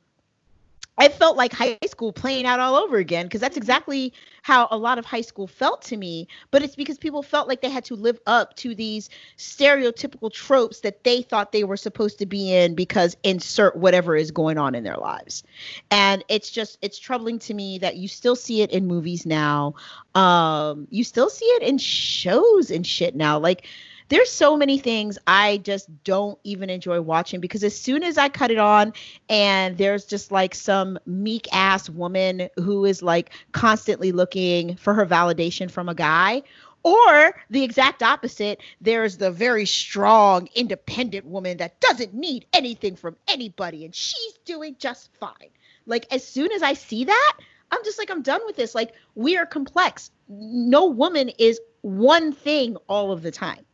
I 0.98 1.08
felt 1.08 1.38
like 1.38 1.54
high 1.54 1.78
school 1.88 2.12
playing 2.12 2.46
out 2.46 2.60
all 2.60 2.76
over 2.76 2.98
again 2.98 3.26
because 3.26 3.42
that's 3.42 3.58
exactly 3.58 4.14
how 4.44 4.68
a 4.72 4.78
lot 4.78 4.98
of 5.00 5.06
high 5.06 5.22
school 5.22 5.48
felt 5.48 5.82
to 5.84 5.98
me. 5.98 6.28
But 6.52 6.64
it's 6.64 6.76
because 6.76 6.98
people 6.98 7.24
felt 7.24 7.48
like 7.48 7.62
they 7.62 7.70
had 7.70 7.86
to 7.86 7.96
live 7.96 8.20
up 8.28 8.56
to 8.58 8.76
these 8.76 9.10
stereotypical 9.38 10.32
tropes 10.32 10.82
that 10.82 11.04
they 11.04 11.22
thought 11.22 11.52
they 11.54 11.64
were 11.64 11.78
supposed 11.78 12.20
to 12.20 12.26
be 12.26 12.54
in 12.54 12.76
because 12.76 13.16
insert 13.24 13.78
whatever 13.78 14.16
is 14.16 14.32
going 14.32 14.58
on 14.58 14.76
in 14.76 14.84
their 14.84 14.98
lives. 14.98 15.44
And 15.90 16.24
it's 16.28 16.52
just, 16.52 16.78
it's 16.82 17.00
troubling 17.00 17.40
to 17.40 17.54
me 17.54 17.78
that 17.80 17.96
you 17.96 18.08
still 18.08 18.36
see 18.36 18.62
it 18.62 18.72
in 18.72 18.86
movies 18.86 19.26
now. 19.26 19.76
Um, 20.14 20.88
you 20.92 21.04
still 21.04 21.30
see 21.30 21.46
it 21.46 21.64
in 21.64 21.78
shows 21.78 22.70
and 22.70 22.86
shit 22.86 23.16
now. 23.16 23.40
Like, 23.40 23.68
there's 24.12 24.30
so 24.30 24.58
many 24.58 24.78
things 24.78 25.18
I 25.26 25.60
just 25.60 25.90
don't 26.04 26.38
even 26.44 26.70
enjoy 26.70 27.00
watching 27.00 27.40
because 27.40 27.64
as 27.64 27.80
soon 27.80 28.04
as 28.04 28.18
I 28.18 28.28
cut 28.28 28.52
it 28.52 28.58
on 28.58 28.92
and 29.30 29.78
there's 29.78 30.04
just 30.04 30.34
like 30.34 30.54
some 30.54 31.00
meek 31.06 31.48
ass 31.54 31.90
woman 31.90 32.50
who 32.58 32.84
is 32.84 33.02
like 33.02 33.32
constantly 33.54 34.12
looking 34.12 34.76
for 34.76 34.94
her 34.94 35.06
validation 35.06 35.72
from 35.72 35.88
a 35.88 35.96
guy 35.96 36.44
or 36.84 37.42
the 37.52 37.64
exact 37.64 38.04
opposite, 38.04 38.60
there's 38.82 39.16
the 39.16 39.32
very 39.32 39.66
strong, 39.66 40.50
independent 40.56 41.26
woman 41.26 41.56
that 41.58 41.80
doesn't 41.80 42.14
need 42.14 42.46
anything 42.52 42.98
from 42.98 43.16
anybody 43.30 43.86
and 43.86 43.96
she's 43.96 44.34
doing 44.44 44.76
just 44.78 45.10
fine. 45.22 45.52
Like, 45.86 46.06
as 46.12 46.28
soon 46.28 46.52
as 46.52 46.62
I 46.62 46.74
see 46.74 47.06
that, 47.06 47.34
I'm 47.72 47.84
just 47.86 47.98
like, 47.98 48.12
I'm 48.12 48.24
done 48.24 48.42
with 48.46 48.58
this. 48.58 48.76
Like, 48.76 48.92
we 49.16 49.38
are 49.38 49.46
complex. 49.46 50.12
No 50.28 50.88
woman 50.88 51.30
is 51.40 51.62
one 51.80 52.34
thing 52.34 52.76
all 52.90 53.14
of 53.14 53.22
the 53.22 53.32
time. 53.32 53.66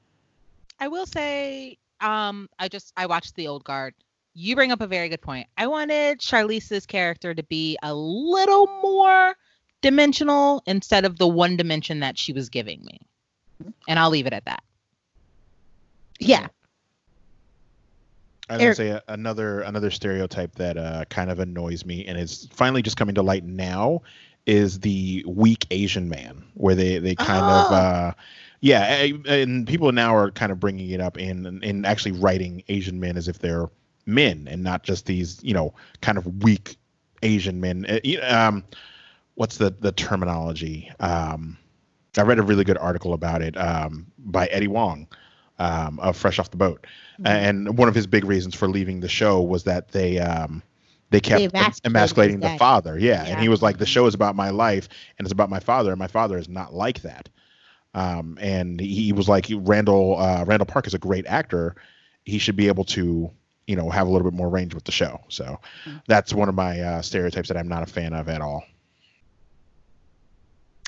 I 0.80 0.88
will 0.88 1.06
say, 1.06 1.78
um, 2.02 2.50
I 2.60 2.68
just 2.68 2.94
I 2.98 3.06
watched 3.06 3.36
the 3.36 3.48
old 3.48 3.64
guard. 3.64 3.94
You 4.34 4.56
bring 4.56 4.72
up 4.72 4.82
a 4.82 4.88
very 4.88 5.10
good 5.10 5.22
point. 5.22 5.48
I 5.58 5.68
wanted 5.68 6.20
Charlize's 6.20 6.86
character 6.86 7.34
to 7.34 7.44
be 7.44 7.78
a 7.82 7.94
little 7.94 8.68
more 8.84 9.36
dimensional 9.82 10.62
instead 10.68 11.06
of 11.06 11.18
the 11.18 11.28
one 11.28 11.58
dimension 11.58 12.02
that 12.02 12.18
she 12.18 12.34
was 12.34 12.50
giving 12.50 12.84
me. 12.86 13.00
And 13.88 13.98
I'll 13.98 14.12
leave 14.12 14.28
it 14.28 14.34
at 14.34 14.46
that. 14.46 14.64
Yeah. 16.20 16.48
I 18.50 18.54
was 18.54 18.62
gonna 18.62 18.76
say 18.76 18.92
uh, 18.92 19.00
another 19.08 19.62
another 19.62 19.92
stereotype 19.92 20.56
that 20.56 20.78
uh, 20.78 21.06
kind 21.10 21.30
of 21.30 21.40
annoys 21.40 21.84
me 21.86 22.06
and 22.06 22.18
is 22.18 22.48
finally 22.52 22.82
just 22.82 22.96
coming 22.96 23.16
to 23.16 23.22
light 23.22 23.44
now 23.44 24.02
is 24.46 24.80
the 24.80 25.26
weak 25.28 25.66
Asian 25.72 26.08
man, 26.08 26.44
where 26.54 26.74
they 26.74 27.00
they 27.00 27.14
kind 27.16 27.44
oh. 27.44 27.66
of 27.66 27.72
uh, 27.72 28.14
yeah, 28.60 29.08
and 29.28 29.68
people 29.68 29.92
now 29.92 30.16
are 30.16 30.32
kind 30.32 30.52
of 30.52 30.60
bringing 30.60 30.90
it 30.90 31.02
up 31.02 31.18
in 31.18 31.62
in 31.64 31.86
actually 31.86 32.14
writing 32.14 32.64
Asian 32.68 33.00
men 33.00 33.18
as 33.18 33.28
if 33.28 33.40
they're 33.40 33.70
men 34.06 34.48
and 34.50 34.64
not 34.64 34.84
just 34.84 35.06
these 35.06 35.44
you 35.44 35.54
know 35.54 35.74
kind 36.02 36.18
of 36.18 36.44
weak 36.44 36.78
Asian 37.24 37.60
men. 37.60 37.86
Uh, 37.86 38.00
um, 38.24 38.64
what's 39.36 39.58
the 39.58 39.70
the 39.80 39.92
terminology? 39.92 40.92
Um, 41.00 41.58
I 42.18 42.22
read 42.24 42.40
a 42.40 42.44
really 42.44 42.64
good 42.64 42.78
article 42.78 43.14
about 43.14 43.42
it 43.42 43.56
um, 43.58 44.08
by 44.18 44.48
Eddie 44.48 44.66
Huang 44.66 45.08
um, 45.60 46.00
of 46.00 46.18
Fresh 46.18 46.40
Off 46.40 46.50
the 46.50 46.58
Boat, 46.58 46.88
mm-hmm. 47.20 47.28
and 47.28 47.78
one 47.78 47.88
of 47.88 47.96
his 47.96 48.08
big 48.08 48.26
reasons 48.26 48.56
for 48.56 48.68
leaving 48.68 49.02
the 49.02 49.10
show 49.10 49.42
was 49.42 49.64
that 49.66 49.90
they 49.90 50.18
um, 50.18 50.64
they 51.10 51.20
kept 51.20 51.54
they 51.54 51.60
emasculating 51.86 52.40
the 52.40 52.58
father. 52.58 52.98
Yeah. 52.98 53.24
yeah. 53.24 53.34
and 53.34 53.42
he 53.42 53.50
was 53.50 53.62
like, 53.62 53.78
the 53.78 53.86
show 53.86 54.06
is 54.08 54.14
about 54.14 54.36
my 54.36 54.50
life 54.50 54.90
and 55.18 55.26
it's 55.26 55.32
about 55.32 55.50
my 55.50 55.60
father, 55.60 55.92
and 55.92 56.00
my 56.00 56.08
father 56.08 56.38
is 56.38 56.50
not 56.50 56.74
like 56.74 57.02
that. 57.02 57.30
Um, 57.98 58.38
and 58.40 58.80
he 58.80 59.12
was 59.12 59.28
like 59.28 59.48
Randall 59.52 60.20
uh, 60.20 60.46
Randall 60.46 60.68
Park 60.68 60.86
is 60.86 60.94
a 60.94 61.00
great 61.00 61.26
actor. 61.26 61.76
He 62.26 62.38
should 62.38 62.56
be 62.56 62.68
able 62.68 62.84
to 62.86 63.32
you 63.66 63.76
know 63.76 63.90
have 63.90 64.06
a 64.06 64.10
little 64.12 64.30
bit 64.30 64.38
more 64.38 64.50
range 64.50 64.76
with 64.76 64.84
the 64.84 64.92
show. 64.92 65.20
So 65.30 65.44
mm-hmm. 65.44 65.98
that's 66.08 66.32
one 66.32 66.48
of 66.48 66.54
my 66.54 66.80
uh, 66.80 67.02
stereotypes 67.02 67.48
that 67.48 67.58
I'm 67.58 67.68
not 67.68 67.82
a 67.82 67.88
fan 67.88 68.14
of 68.14 68.30
at 68.30 68.40
all. 68.40 68.64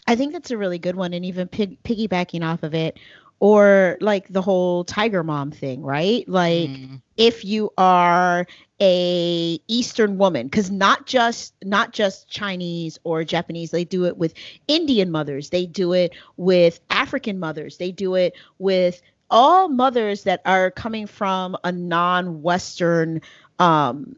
I 0.05 0.15
think 0.15 0.33
that's 0.33 0.51
a 0.51 0.57
really 0.57 0.77
good 0.77 0.95
one, 0.95 1.13
and 1.15 1.25
even 1.25 1.47
pig- 1.47 1.81
piggybacking 1.81 2.43
off 2.43 2.61
of 2.61 2.75
it, 2.75 2.99
or 3.39 3.97
like 4.01 4.27
the 4.27 4.41
whole 4.41 4.83
tiger 4.83 5.23
mom 5.23 5.51
thing, 5.51 5.81
right? 5.81 6.27
Like 6.27 6.69
mm. 6.69 7.01
if 7.17 7.45
you 7.45 7.71
are 7.77 8.45
a 8.81 9.59
eastern 9.67 10.17
woman 10.17 10.47
because 10.47 10.71
not 10.71 11.05
just 11.05 11.53
not 11.63 11.91
just 11.91 12.29
chinese 12.29 12.97
or 13.03 13.25
japanese 13.25 13.71
they 13.71 13.83
do 13.83 14.05
it 14.05 14.17
with 14.17 14.33
indian 14.69 15.11
mothers 15.11 15.49
they 15.49 15.65
do 15.65 15.91
it 15.91 16.13
with 16.37 16.79
african 16.89 17.39
mothers 17.39 17.77
they 17.77 17.91
do 17.91 18.15
it 18.15 18.33
with 18.57 19.01
all 19.29 19.67
mothers 19.67 20.23
that 20.23 20.41
are 20.45 20.71
coming 20.71 21.05
from 21.05 21.57
a 21.63 21.71
non-western 21.71 23.21
um, 23.59 24.15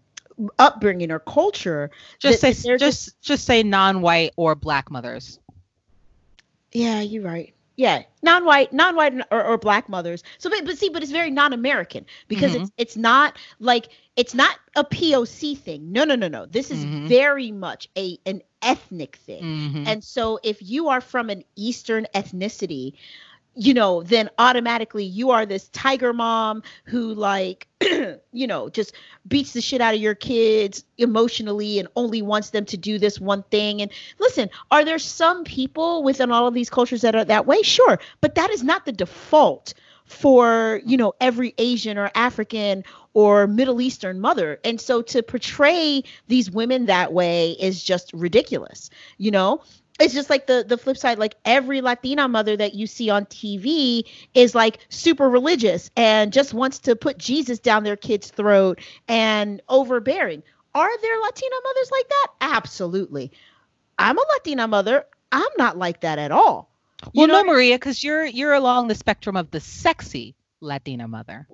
upbringing 0.59 1.11
or 1.11 1.19
culture 1.19 1.89
just 2.19 2.39
say 2.39 2.53
just, 2.53 2.79
just 2.79 3.21
just 3.21 3.45
say 3.45 3.63
non-white 3.63 4.31
or 4.35 4.53
black 4.53 4.91
mothers 4.91 5.39
yeah 6.71 7.01
you're 7.01 7.23
right 7.23 7.55
yeah, 7.81 8.03
non-white, 8.21 8.71
non-white 8.71 9.25
or, 9.31 9.43
or 9.43 9.57
black 9.57 9.89
mothers. 9.89 10.21
So, 10.37 10.51
but, 10.51 10.65
but, 10.65 10.77
see, 10.77 10.89
but 10.89 11.01
it's 11.01 11.11
very 11.11 11.31
non-American 11.31 12.05
because 12.27 12.51
mm-hmm. 12.51 12.61
it's 12.61 12.71
it's 12.77 12.95
not 12.95 13.35
like 13.59 13.89
it's 14.15 14.35
not 14.35 14.55
a 14.75 14.83
POC 14.83 15.57
thing. 15.57 15.91
No, 15.91 16.03
no, 16.03 16.13
no, 16.13 16.27
no. 16.27 16.45
This 16.45 16.69
is 16.69 16.85
mm-hmm. 16.85 17.07
very 17.07 17.51
much 17.51 17.89
a 17.97 18.19
an 18.27 18.43
ethnic 18.61 19.15
thing. 19.15 19.43
Mm-hmm. 19.43 19.87
And 19.87 20.03
so, 20.03 20.39
if 20.43 20.61
you 20.61 20.89
are 20.89 21.01
from 21.01 21.31
an 21.31 21.43
Eastern 21.55 22.05
ethnicity, 22.13 22.93
you 23.55 23.73
know, 23.73 24.01
then 24.03 24.29
automatically 24.37 25.03
you 25.03 25.31
are 25.31 25.45
this 25.45 25.67
tiger 25.69 26.13
mom 26.13 26.63
who, 26.85 27.13
like, 27.13 27.67
you 28.31 28.47
know, 28.47 28.69
just 28.69 28.93
beats 29.27 29.53
the 29.53 29.61
shit 29.61 29.81
out 29.81 29.93
of 29.93 29.99
your 29.99 30.15
kids 30.15 30.83
emotionally 30.97 31.77
and 31.77 31.87
only 31.95 32.21
wants 32.21 32.51
them 32.51 32.65
to 32.65 32.77
do 32.77 32.97
this 32.97 33.19
one 33.19 33.43
thing. 33.43 33.81
And 33.81 33.91
listen, 34.19 34.49
are 34.71 34.85
there 34.85 34.99
some 34.99 35.43
people 35.43 36.03
within 36.03 36.31
all 36.31 36.47
of 36.47 36.53
these 36.53 36.69
cultures 36.69 37.01
that 37.01 37.15
are 37.15 37.25
that 37.25 37.45
way? 37.45 37.61
Sure. 37.61 37.99
But 38.21 38.35
that 38.35 38.49
is 38.51 38.63
not 38.63 38.85
the 38.85 38.93
default 38.93 39.73
for, 40.05 40.81
you 40.85 40.97
know, 40.97 41.13
every 41.19 41.53
Asian 41.57 41.97
or 41.97 42.11
African 42.15 42.83
or 43.13 43.47
Middle 43.47 43.81
Eastern 43.81 44.19
mother. 44.19 44.59
And 44.63 44.79
so 44.79 45.01
to 45.03 45.23
portray 45.23 46.03
these 46.27 46.51
women 46.51 46.85
that 46.85 47.13
way 47.13 47.51
is 47.51 47.83
just 47.83 48.11
ridiculous, 48.13 48.89
you 49.17 49.31
know? 49.31 49.61
It's 50.01 50.13
just 50.13 50.29
like 50.29 50.47
the 50.47 50.65
the 50.67 50.77
flip 50.77 50.97
side 50.97 51.19
like 51.19 51.35
every 51.45 51.81
latina 51.81 52.27
mother 52.27 52.57
that 52.57 52.73
you 52.73 52.87
see 52.87 53.09
on 53.09 53.25
tv 53.25 54.03
is 54.33 54.55
like 54.55 54.79
super 54.89 55.29
religious 55.29 55.89
and 55.95 56.33
just 56.33 56.53
wants 56.53 56.79
to 56.79 56.95
put 56.95 57.17
jesus 57.17 57.59
down 57.59 57.83
their 57.83 57.95
kid's 57.95 58.29
throat 58.29 58.79
and 59.07 59.61
overbearing. 59.69 60.43
Are 60.73 61.01
there 61.01 61.19
latina 61.21 61.55
mothers 61.63 61.91
like 61.91 62.09
that? 62.09 62.27
Absolutely. 62.41 63.31
I'm 63.97 64.17
a 64.17 64.23
latina 64.33 64.67
mother. 64.67 65.05
I'm 65.31 65.49
not 65.57 65.77
like 65.77 66.01
that 66.01 66.19
at 66.19 66.31
all. 66.31 66.69
You 67.13 67.27
well 67.27 67.27
no 67.27 67.43
maria 67.43 67.75
because 67.75 68.03
you're 68.03 68.25
you're 68.25 68.53
along 68.53 68.87
the 68.87 68.95
spectrum 68.95 69.35
of 69.35 69.51
the 69.51 69.59
sexy 69.59 70.35
latina 70.59 71.07
mother. 71.07 71.47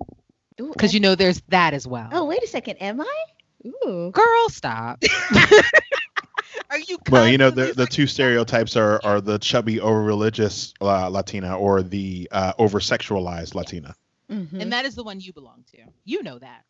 Because 0.56 0.92
you 0.92 1.00
know 1.00 1.14
there's 1.14 1.40
that 1.48 1.74
as 1.74 1.86
well. 1.86 2.08
Oh 2.12 2.24
wait 2.26 2.42
a 2.42 2.46
second. 2.46 2.76
Am 2.76 3.00
i? 3.00 3.24
Ooh. 3.66 4.12
girl 4.12 4.48
stop 4.50 5.02
Are 6.70 6.78
you? 6.78 6.98
Well, 7.10 7.28
you 7.28 7.38
know 7.38 7.50
the 7.50 7.72
the 7.72 7.86
two 7.86 8.06
stereotypes 8.06 8.76
are 8.76 9.00
are 9.04 9.20
the 9.20 9.38
chubby 9.38 9.80
over 9.80 10.02
religious 10.02 10.74
uh, 10.80 11.08
Latina 11.08 11.56
or 11.56 11.82
the 11.82 12.28
uh, 12.30 12.52
over 12.58 12.80
sexualized 12.80 13.54
Latina. 13.54 13.94
Mm-hmm. 14.30 14.60
And 14.60 14.72
that 14.72 14.84
is 14.84 14.94
the 14.94 15.02
one 15.02 15.20
you 15.20 15.32
belong 15.32 15.64
to. 15.72 15.78
You 16.04 16.22
know 16.22 16.38
that. 16.38 16.64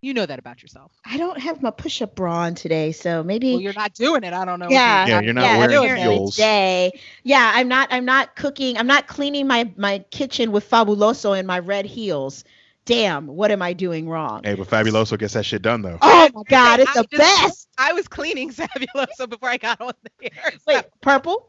You 0.00 0.12
know 0.12 0.26
that 0.26 0.38
about 0.38 0.60
yourself. 0.60 0.92
I 1.06 1.16
don't 1.16 1.40
have 1.40 1.62
my 1.62 1.70
push-up 1.70 2.14
bra 2.14 2.40
on 2.40 2.54
today, 2.54 2.92
so 2.92 3.22
maybe 3.22 3.52
well, 3.52 3.60
you're 3.62 3.72
not 3.72 3.94
doing 3.94 4.22
it. 4.22 4.34
I 4.34 4.44
don't 4.44 4.58
know. 4.58 4.68
Yeah, 4.68 5.06
yeah, 5.06 5.20
you're 5.22 5.32
not 5.32 5.44
yeah, 5.44 5.66
wearing 5.66 5.96
heels 5.96 6.36
today. 6.36 7.00
Yeah, 7.22 7.52
I'm 7.54 7.68
not. 7.68 7.88
I'm 7.90 8.04
not 8.04 8.36
cooking. 8.36 8.76
I'm 8.76 8.86
not 8.86 9.06
cleaning 9.06 9.46
my 9.46 9.72
my 9.78 10.00
kitchen 10.10 10.52
with 10.52 10.68
Fabuloso 10.68 11.38
in 11.38 11.46
my 11.46 11.58
red 11.58 11.86
heels 11.86 12.44
damn, 12.84 13.26
what 13.26 13.50
am 13.50 13.62
I 13.62 13.72
doing 13.72 14.08
wrong? 14.08 14.42
Hey, 14.44 14.54
but 14.54 14.68
Fabuloso 14.68 15.18
gets 15.18 15.34
that 15.34 15.44
shit 15.44 15.62
done 15.62 15.82
though. 15.82 15.98
Oh 16.00 16.30
my 16.34 16.42
god, 16.48 16.80
it's 16.80 16.96
I 16.96 17.02
the 17.02 17.08
just, 17.08 17.42
best. 17.42 17.68
I 17.78 17.92
was 17.92 18.08
cleaning 18.08 18.50
Fabuloso 18.52 19.28
before 19.28 19.48
I 19.48 19.56
got 19.56 19.80
on 19.80 19.92
the 20.20 20.24
air. 20.24 20.52
So. 20.52 20.58
Wait, 20.68 20.84
purple? 21.00 21.48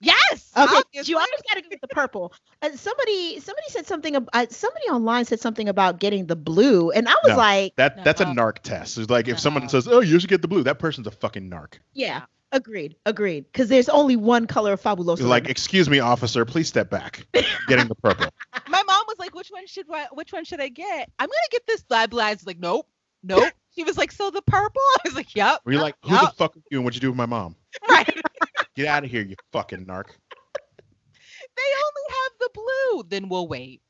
Yes. 0.00 0.50
Okay. 0.56 0.76
Obviously. 0.78 1.12
You 1.12 1.16
always 1.16 1.42
got 1.48 1.54
to 1.54 1.62
go 1.62 1.68
with 1.70 1.80
the 1.80 1.86
purple. 1.86 2.32
Uh, 2.60 2.70
somebody, 2.74 3.38
somebody 3.38 3.66
said 3.68 3.86
something. 3.86 4.16
Uh, 4.16 4.46
somebody 4.50 4.86
online 4.86 5.24
said 5.24 5.38
something 5.38 5.68
about 5.68 6.00
getting 6.00 6.26
the 6.26 6.34
blue, 6.34 6.90
and 6.90 7.08
I 7.08 7.14
was 7.22 7.30
no, 7.30 7.36
like, 7.36 7.76
"That 7.76 8.04
that's 8.04 8.20
no. 8.20 8.30
a 8.30 8.34
narc 8.34 8.58
test." 8.58 8.98
It's 8.98 9.10
like 9.10 9.28
if 9.28 9.38
someone 9.38 9.68
says, 9.68 9.86
"Oh, 9.86 10.00
you 10.00 10.18
should 10.18 10.28
get 10.28 10.42
the 10.42 10.48
blue," 10.48 10.64
that 10.64 10.80
person's 10.80 11.06
a 11.06 11.12
fucking 11.12 11.48
narc. 11.48 11.74
Yeah. 11.92 12.22
Agreed. 12.52 12.96
Agreed. 13.06 13.46
Because 13.50 13.70
there's 13.70 13.88
only 13.88 14.14
one 14.14 14.46
color 14.46 14.74
of 14.74 14.82
Fabuloso. 14.82 15.22
Like, 15.22 15.48
excuse 15.48 15.88
me, 15.88 16.00
officer, 16.00 16.44
please 16.44 16.68
step 16.68 16.90
back. 16.90 17.26
Getting 17.66 17.88
the 17.88 17.94
purple. 17.94 18.26
My 18.68 18.82
mom 18.82 19.04
was 19.08 19.18
like, 19.18 19.34
"Which 19.34 19.48
one 19.48 19.66
should 19.66 19.86
I, 19.90 20.06
which 20.12 20.32
one 20.32 20.44
should 20.44 20.60
I 20.60 20.68
get?" 20.68 21.10
I'm 21.18 21.28
gonna 21.28 21.48
get 21.50 21.66
this. 21.66 21.82
Lab 21.88 22.12
lad's 22.12 22.46
like, 22.46 22.58
"Nope, 22.58 22.86
nope." 23.22 23.52
She 23.74 23.84
was 23.84 23.96
like, 23.96 24.12
"So 24.12 24.28
the 24.28 24.42
purple?" 24.42 24.82
I 24.98 25.00
was 25.06 25.14
like, 25.14 25.34
"Yep." 25.34 25.62
Were 25.64 25.72
you 25.72 25.80
like, 25.80 25.94
"Who 26.04 26.12
yep. 26.12 26.20
the 26.20 26.30
fuck 26.36 26.54
are 26.56 26.60
you 26.70 26.78
and 26.78 26.84
what'd 26.84 26.94
you 26.94 27.00
do 27.00 27.08
with 27.08 27.16
my 27.16 27.26
mom?" 27.26 27.56
Right. 27.88 28.14
Get 28.76 28.86
out 28.86 29.04
of 29.04 29.10
here, 29.10 29.22
you 29.22 29.34
fucking 29.52 29.86
narc. 29.86 30.08
They 31.56 31.62
only 31.62 32.06
have 32.10 32.32
the 32.38 32.50
blue. 32.54 33.04
Then 33.08 33.28
we'll 33.30 33.48
wait. 33.48 33.80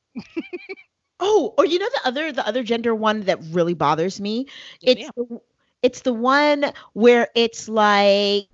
oh, 1.20 1.54
or 1.58 1.66
you 1.66 1.80
know 1.80 1.88
the 1.92 2.08
other 2.08 2.32
the 2.32 2.46
other 2.46 2.62
gender 2.62 2.94
one 2.94 3.22
that 3.22 3.40
really 3.50 3.74
bothers 3.74 4.20
me. 4.20 4.46
Yes, 4.80 5.10
it's 5.16 5.42
It's 5.82 6.00
the 6.02 6.12
one 6.12 6.72
where 6.92 7.28
it's 7.34 7.68
like 7.68 8.46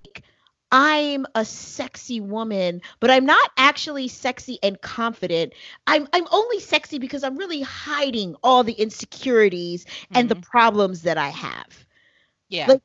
I'm 0.71 1.25
a 1.33 1.43
sexy 1.45 2.19
woman, 2.19 2.81
but 2.99 3.09
I'm 3.09 3.25
not 3.25 3.49
actually 3.57 4.07
sexy 4.07 4.59
and 4.61 4.79
confident. 4.81 5.53
I'm 5.87 6.07
I'm 6.13 6.27
only 6.31 6.59
sexy 6.59 6.99
because 6.99 7.23
I'm 7.23 7.37
really 7.37 7.61
hiding 7.61 8.35
all 8.43 8.63
the 8.63 8.73
insecurities 8.73 9.85
and 10.11 10.29
the 10.29 10.35
Mhm. 10.35 10.43
problems 10.43 11.01
that 11.03 11.17
I 11.17 11.29
have. 11.29 11.85
Yeah. 12.49 12.67
like- 12.67 12.81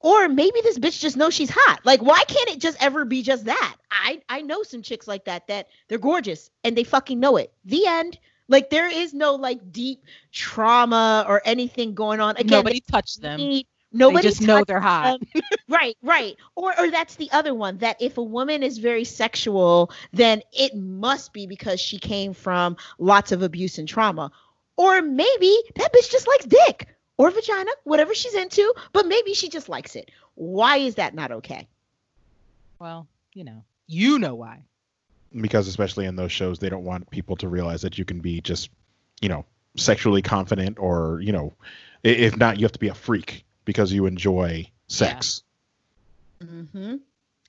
Or 0.00 0.28
maybe 0.28 0.60
this 0.62 0.78
bitch 0.78 0.98
just 1.00 1.16
knows 1.18 1.34
she's 1.34 1.50
hot. 1.50 1.80
Like, 1.84 2.00
why 2.00 2.24
can't 2.24 2.48
it 2.48 2.58
just 2.58 2.82
ever 2.82 3.04
be 3.04 3.22
just 3.22 3.44
that? 3.46 3.76
I 3.90 4.22
I 4.28 4.40
know 4.42 4.62
some 4.62 4.80
chicks 4.82 5.06
like 5.06 5.24
that 5.26 5.46
that 5.48 5.68
they're 5.88 5.98
gorgeous 5.98 6.50
and 6.64 6.76
they 6.76 6.84
fucking 6.84 7.20
know 7.20 7.36
it. 7.36 7.52
The 7.64 7.86
end. 7.86 8.18
Like 8.48 8.68
there 8.70 8.88
is 8.88 9.14
no 9.14 9.34
like 9.36 9.72
deep 9.72 10.04
trauma 10.32 11.24
or 11.28 11.40
anything 11.44 11.94
going 11.94 12.20
on. 12.20 12.36
Again, 12.36 12.46
Nobody 12.48 12.80
touched 12.80 13.20
them. 13.20 13.38
need- 13.38 13.66
They 13.92 13.98
nobody 13.98 14.28
just 14.28 14.40
know 14.42 14.64
they're 14.64 14.80
hot. 14.80 15.20
them. 15.34 15.42
right, 15.68 15.96
right. 16.02 16.36
Or 16.54 16.78
or 16.78 16.90
that's 16.90 17.16
the 17.16 17.30
other 17.32 17.54
one 17.54 17.78
that 17.78 18.00
if 18.00 18.18
a 18.18 18.22
woman 18.22 18.62
is 18.62 18.78
very 18.78 19.04
sexual, 19.04 19.90
then 20.12 20.42
it 20.52 20.76
must 20.76 21.32
be 21.32 21.46
because 21.46 21.80
she 21.80 21.98
came 21.98 22.32
from 22.34 22.76
lots 22.98 23.32
of 23.32 23.42
abuse 23.42 23.78
and 23.78 23.88
trauma. 23.88 24.30
Or 24.76 25.02
maybe 25.02 25.56
that 25.76 25.92
bitch 25.92 26.10
just 26.10 26.26
likes 26.28 26.46
dick 26.46 26.88
or 27.18 27.30
vagina, 27.30 27.70
whatever 27.84 28.14
she's 28.14 28.34
into, 28.34 28.72
but 28.92 29.06
maybe 29.06 29.34
she 29.34 29.48
just 29.48 29.68
likes 29.68 29.96
it. 29.96 30.10
Why 30.36 30.78
is 30.78 30.94
that 30.96 31.14
not 31.14 31.32
okay? 31.32 31.68
Well, 32.78 33.06
you 33.34 33.44
know, 33.44 33.64
you 33.86 34.18
know 34.18 34.34
why. 34.36 34.64
because 35.40 35.68
especially 35.68 36.06
in 36.06 36.16
those 36.16 36.32
shows 36.32 36.58
they 36.58 36.68
don't 36.68 36.84
want 36.84 37.10
people 37.10 37.36
to 37.36 37.48
realize 37.48 37.82
that 37.82 37.98
you 37.98 38.04
can 38.04 38.20
be 38.20 38.40
just 38.40 38.70
you 39.20 39.28
know 39.28 39.44
sexually 39.76 40.22
confident 40.22 40.78
or 40.78 41.20
you 41.20 41.32
know 41.32 41.52
if 42.02 42.36
not 42.36 42.58
you 42.58 42.64
have 42.64 42.72
to 42.72 42.78
be 42.78 42.88
a 42.88 42.94
freak 42.94 43.44
because 43.70 43.92
you 43.92 44.06
enjoy 44.06 44.68
sex 44.88 45.42
Mm-hmm. 46.44 46.96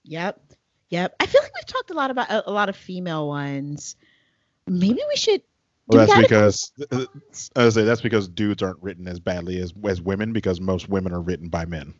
Yep. 0.04 0.42
Yep. 0.90 1.16
I 1.20 1.26
feel 1.26 1.42
like 1.42 1.54
we've 1.56 1.66
talked 1.66 1.92
a 1.92 1.94
lot 1.94 2.12
about 2.12 2.30
a, 2.30 2.50
a 2.50 2.52
lot 2.52 2.70
of 2.70 2.76
female 2.76 3.28
ones. 3.28 3.96
Maybe 4.68 5.00
we 5.08 5.16
should. 5.16 5.42
well 5.88 6.06
we 6.06 6.22
because 6.22 6.72
uh, 6.92 7.06
I 7.56 7.66
was 7.66 7.74
say 7.74 7.84
that's 7.84 8.02
because 8.02 8.28
dudes 8.28 8.62
aren't 8.62 8.82
written 8.84 9.08
as 9.08 9.20
badly 9.20 9.60
as 9.60 9.74
as 9.86 10.02
women 10.02 10.34
because 10.34 10.60
most 10.60 10.90
women 10.90 11.14
are 11.14 11.22
written 11.22 11.48
by 11.50 11.66
men 11.66 11.94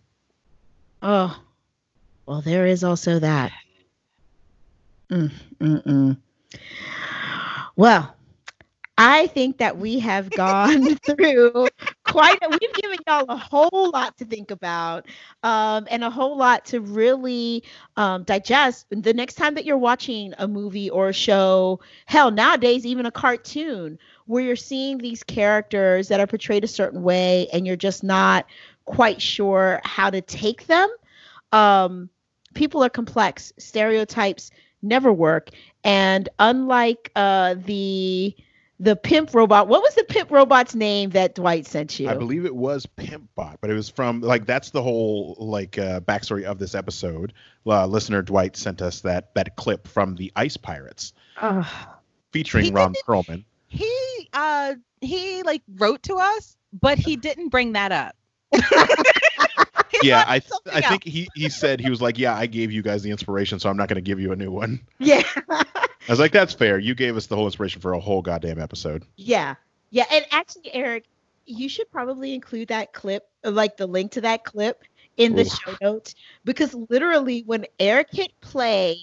Oh, 1.04 1.42
well, 2.28 2.42
there 2.42 2.68
is 2.68 2.84
also 2.84 3.18
that. 3.20 3.52
Mm, 5.10 5.32
mm, 5.60 5.84
mm. 5.84 6.18
Well, 7.76 8.16
I 9.00 9.28
think 9.28 9.58
that 9.58 9.78
we 9.80 9.98
have 10.00 10.30
gone 10.30 10.96
through 11.06 11.70
quite. 12.12 12.38
A, 12.42 12.50
we've 12.50 12.74
given 12.74 13.00
y'all 13.08 13.26
a 13.30 13.38
whole 13.38 13.92
lot 13.92 14.18
to 14.18 14.26
think 14.26 14.52
about, 14.52 15.08
um, 15.44 15.88
and 15.90 16.04
a 16.04 16.10
whole 16.10 16.38
lot 16.38 16.66
to 16.66 16.82
really 16.82 17.64
um, 17.98 18.24
digest. 18.24 18.88
The 18.90 19.14
next 19.14 19.36
time 19.36 19.56
that 19.56 19.66
you're 19.66 19.78
watching 19.78 20.34
a 20.38 20.48
movie 20.48 20.90
or 20.90 21.10
a 21.10 21.14
show, 21.14 21.80
hell, 22.06 22.32
nowadays 22.32 22.86
even 22.86 23.06
a 23.06 23.12
cartoon, 23.12 23.98
where 24.26 24.44
you're 24.44 24.56
seeing 24.56 24.98
these 24.98 25.24
characters 25.24 26.08
that 26.10 26.20
are 26.20 26.28
portrayed 26.28 26.64
a 26.64 26.68
certain 26.68 27.04
way, 27.04 27.48
and 27.54 27.66
you're 27.66 27.76
just 27.76 28.04
not 28.04 28.46
quite 28.86 29.22
sure 29.22 29.80
how 29.84 30.10
to 30.10 30.22
take 30.22 30.68
them 30.68 30.90
um, 31.52 32.10
people 32.54 32.84
are 32.84 32.90
complex. 32.90 33.54
Stereotypes 33.58 34.52
never 34.82 35.12
work. 35.12 35.50
And 35.84 36.30
unlike 36.40 37.12
uh, 37.16 37.56
the 37.66 38.36
the 38.82 38.96
pimp 38.96 39.34
robot, 39.34 39.68
what 39.68 39.82
was 39.82 39.94
the 39.96 40.04
pimp 40.04 40.32
robot's 40.32 40.74
name 40.76 41.12
that 41.12 41.36
Dwight 41.36 41.66
sent 41.68 42.00
you? 42.00 42.10
i 42.10 42.16
believe 42.16 42.46
it 42.46 42.56
was 42.56 42.86
pimpbot 42.98 43.56
but 43.62 43.70
it 43.70 43.74
was 43.74 43.88
from 43.90 44.22
like 44.22 44.46
that's 44.46 44.72
the 44.72 44.82
whole 44.82 45.36
like 45.40 45.78
uh, 45.78 46.00
backstory 46.02 46.44
of 46.44 46.58
this 46.58 46.74
episode 46.76 47.32
uh, 47.68 47.86
listener 47.86 48.22
dwight 48.22 48.58
sent 48.58 48.82
us 48.82 49.02
that 49.02 49.34
that 49.36 49.56
clip 49.56 49.88
from 49.88 50.16
the 50.16 50.32
ice 50.36 50.58
pirates 50.58 51.14
Ugh. 51.38 51.66
featuring 52.34 52.74
ron 52.74 52.94
perlman 53.08 53.44
He 53.68 54.30
uh 54.34 54.74
he 55.02 55.44
like 55.44 55.62
wrote 55.78 56.04
to 56.04 56.16
us, 56.16 56.58
but 56.74 56.98
he 56.98 57.16
didn't 57.16 57.50
bring 57.50 57.74
that 57.74 57.92
up. 57.92 58.16
He 60.02 60.08
yeah 60.08 60.24
i 60.28 60.40
something 60.40 60.74
i 60.74 60.78
else. 60.78 60.86
think 60.88 61.04
he 61.04 61.28
he 61.36 61.50
said 61.50 61.80
he 61.82 61.90
was 61.90 62.02
like 62.02 62.18
yeah 62.18 62.36
i 62.36 62.46
gave 62.46 62.72
you 62.72 62.82
guys 62.82 63.04
the 63.04 63.12
inspiration 63.12 63.60
so 63.60 63.70
i'm 63.70 63.76
not 63.78 63.90
going 63.90 63.96
to 63.96 64.02
give 64.02 64.20
you 64.20 64.32
a 64.32 64.36
new 64.38 64.50
one 64.52 64.80
yeah, 65.00 65.22
i 66.08 66.12
was 66.12 66.20
like 66.20 66.32
that's 66.32 66.54
fair 66.54 66.80
you 66.80 66.96
gave 66.96 67.16
us 67.16 67.28
the 67.28 67.36
whole 67.36 67.46
inspiration 67.46 67.82
for 67.82 67.94
a 67.94 68.00
whole 68.00 68.22
goddamn 68.22 68.60
episode 68.60 69.06
yeah, 69.16 69.56
yeah. 69.92 70.06
And 70.12 70.26
actually, 70.32 70.74
Eric, 70.74 71.06
you 71.46 71.70
should 71.70 71.92
probably 71.92 72.34
include 72.34 72.70
that 72.70 72.94
clip, 72.94 73.30
like 73.44 73.78
the 73.78 73.88
link 73.88 74.12
to 74.14 74.22
that 74.22 74.44
clip, 74.44 74.84
in 75.18 75.36
the 75.36 75.42
Oof. 75.42 75.60
show 75.60 75.76
notes 75.82 76.16
because 76.46 76.74
literally, 76.90 77.44
when 77.46 77.66
Eric 77.80 78.08
hit 78.12 78.32
play, 78.42 78.98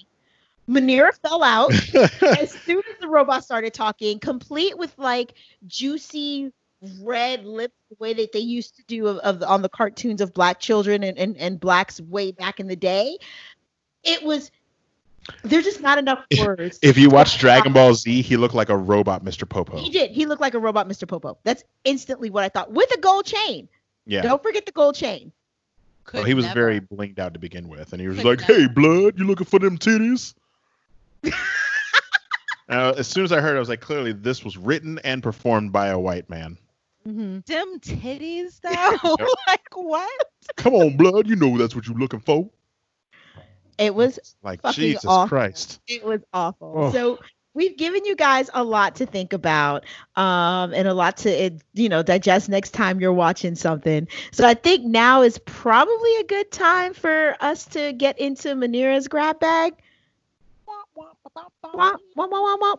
Manira 0.67 1.11
fell 1.21 1.43
out. 1.43 1.71
as 2.39 2.51
soon 2.51 2.81
as 2.91 2.99
the 2.99 3.07
robot 3.07 3.43
started 3.43 3.73
talking, 3.73 4.19
complete 4.19 4.77
with 4.77 4.93
like 4.97 5.33
juicy 5.67 6.51
red 7.01 7.45
lips, 7.45 7.75
the 7.89 7.97
way 7.99 8.13
that 8.13 8.31
they 8.31 8.39
used 8.39 8.75
to 8.77 8.83
do 8.87 9.07
of, 9.07 9.17
of 9.17 9.43
on 9.43 9.61
the 9.61 9.69
cartoons 9.69 10.21
of 10.21 10.33
black 10.33 10.59
children 10.59 11.03
and, 11.03 11.17
and, 11.17 11.37
and 11.37 11.59
blacks 11.59 12.01
way 12.01 12.31
back 12.31 12.59
in 12.59 12.67
the 12.67 12.75
day, 12.75 13.17
it 14.03 14.23
was 14.23 14.49
there's 15.43 15.65
just 15.65 15.81
not 15.81 15.97
enough 15.97 16.23
words. 16.39 16.79
if 16.81 16.97
you 16.97 17.09
watch 17.09 17.39
dragon 17.39 17.73
ball 17.73 17.93
z 17.93 18.21
he 18.21 18.37
looked 18.37 18.55
like 18.55 18.69
a 18.69 18.77
robot 18.77 19.23
mr 19.23 19.47
popo 19.47 19.77
he 19.77 19.89
did. 19.89 20.11
He 20.11 20.25
looked 20.25 20.41
like 20.41 20.53
a 20.53 20.59
robot, 20.59 20.87
Mr. 20.87 21.07
Popo. 21.07 21.37
That's 21.43 21.63
instantly 21.83 22.29
what 22.29 22.43
I 22.43 22.49
thought. 22.49 22.71
With 22.71 22.91
a 22.93 22.99
gold 22.99 23.25
chain. 23.25 23.67
yeah 24.05 24.21
Don't 24.21 24.41
forget 24.41 24.65
the 24.65 24.71
gold 24.71 24.95
chain. 24.95 25.31
Well, 26.13 26.23
he 26.23 26.33
was 26.33 26.45
never. 26.45 26.59
very 26.59 26.79
blinged 26.81 27.19
out 27.19 27.33
to 27.33 27.39
begin 27.39 27.69
with, 27.69 27.93
and 27.93 28.01
he 28.01 28.07
was 28.07 28.17
Could 28.17 28.25
like, 28.25 28.39
never. 28.41 28.53
"Hey, 28.61 28.67
blood, 28.67 29.19
you 29.19 29.25
looking 29.25 29.45
for 29.45 29.59
them 29.59 29.77
titties?" 29.77 30.33
uh, 32.69 32.93
as 32.97 33.07
soon 33.07 33.23
as 33.23 33.31
I 33.31 33.39
heard, 33.41 33.53
it, 33.53 33.57
I 33.57 33.59
was 33.59 33.69
like, 33.69 33.81
"Clearly, 33.81 34.13
this 34.13 34.43
was 34.43 34.57
written 34.57 34.99
and 35.03 35.21
performed 35.21 35.71
by 35.71 35.87
a 35.87 35.99
white 35.99 36.29
man." 36.29 36.57
Mm-hmm. 37.07 37.39
dim 37.45 37.79
titties 37.79 38.59
though. 38.61 39.15
like 39.47 39.67
what? 39.75 40.27
Come 40.57 40.73
on, 40.73 40.97
blood, 40.97 41.27
you 41.27 41.35
know 41.35 41.57
that's 41.57 41.75
what 41.75 41.87
you're 41.87 41.97
looking 41.97 42.19
for. 42.19 42.49
It 43.79 43.95
was 43.95 44.19
Like 44.43 44.61
Fucking 44.61 44.81
Jesus 44.81 45.05
awful. 45.05 45.29
Christ. 45.29 45.79
it 45.87 46.03
was 46.03 46.21
awful. 46.33 46.73
Oh. 46.75 46.91
So 46.91 47.19
we've 47.53 47.77
given 47.77 48.05
you 48.05 48.15
guys 48.15 48.49
a 48.53 48.63
lot 48.63 48.95
to 48.97 49.05
think 49.05 49.33
about 49.33 49.85
um, 50.15 50.73
and 50.73 50.87
a 50.87 50.93
lot 50.93 51.17
to 51.17 51.45
uh, 51.45 51.49
you 51.73 51.89
know 51.89 52.03
digest 52.03 52.49
next 52.49 52.71
time 52.71 52.99
you're 52.99 53.13
watching 53.13 53.55
something. 53.55 54.07
So 54.31 54.45
I 54.47 54.53
think 54.53 54.85
now 54.85 55.21
is 55.23 55.37
probably 55.39 56.15
a 56.17 56.23
good 56.25 56.51
time 56.51 56.93
for 56.93 57.35
us 57.39 57.65
to 57.67 57.93
get 57.93 58.19
into 58.19 58.49
Manira's 58.49 59.07
grab 59.07 59.39
bag. 59.39 59.73
Wah, 60.67 60.73
wah, 60.95 61.13
wah, 61.35 61.47
wah, 62.15 62.57
wah, 62.57 62.57
wah. 62.57 62.75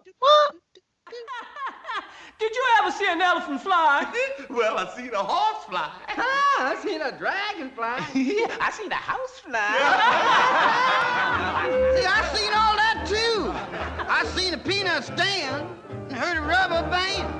Did 2.38 2.50
you 2.54 2.64
ever 2.90 2.98
see 2.98 3.10
an 3.10 3.20
elephant 3.20 3.60
fly? 3.60 4.12
Well, 4.50 4.78
I 4.78 4.96
seen 4.96 5.14
a 5.14 5.22
horse 5.22 5.64
fly. 5.66 5.90
Ah, 6.08 6.72
I 6.72 6.82
seen 6.82 7.00
a 7.00 7.12
dragon 7.16 7.70
fly. 7.70 7.98
I 8.60 8.70
seen 8.72 8.90
a 8.90 8.94
house 8.94 9.38
fly. 9.38 9.70
See, 11.94 12.06
I 12.06 12.20
seen 12.34 12.52
all 12.52 12.76
that 12.76 13.04
too. 13.06 13.52
I 14.08 14.24
seen 14.34 14.54
a 14.54 14.58
peanut 14.58 15.04
stand 15.04 15.68
and 16.08 16.12
heard 16.12 16.36
a 16.36 16.40
rubber 16.40 16.82
band. 16.90 17.32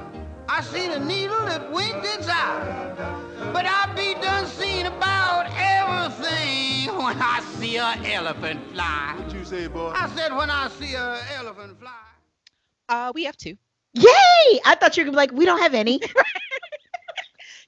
I 0.49 0.63
seen 0.63 0.93
a 0.93 0.99
needle 1.01 1.45
that 1.47 1.71
winked 1.73 2.07
its 2.07 2.29
eye. 2.29 2.95
But 3.53 3.67
I 3.67 3.93
be 3.97 4.15
done 4.21 4.47
seeing 4.47 4.87
about 4.87 5.47
everything 5.57 6.97
when 6.97 7.17
I 7.21 7.41
see 7.59 7.77
an 7.79 8.05
elephant 8.07 8.61
fly. 8.73 9.17
What 9.19 9.35
you 9.35 9.45
say, 9.45 9.67
boy? 9.67 9.93
I 9.95 10.09
said 10.15 10.37
when 10.37 10.51
I 10.51 10.69
see 10.69 10.95
an 10.95 11.19
elephant 11.37 11.81
fly. 11.81 11.91
Uh, 12.89 13.13
we 13.15 13.25
have 13.25 13.37
two. 13.37 13.57
Yay! 13.95 14.61
I 14.65 14.77
thought 14.79 14.97
you 14.97 15.03
were 15.03 15.07
gonna 15.07 15.13
be 15.13 15.17
like, 15.17 15.33
we 15.33 15.45
don't 15.45 15.61
have 15.61 15.75
any. 15.75 16.01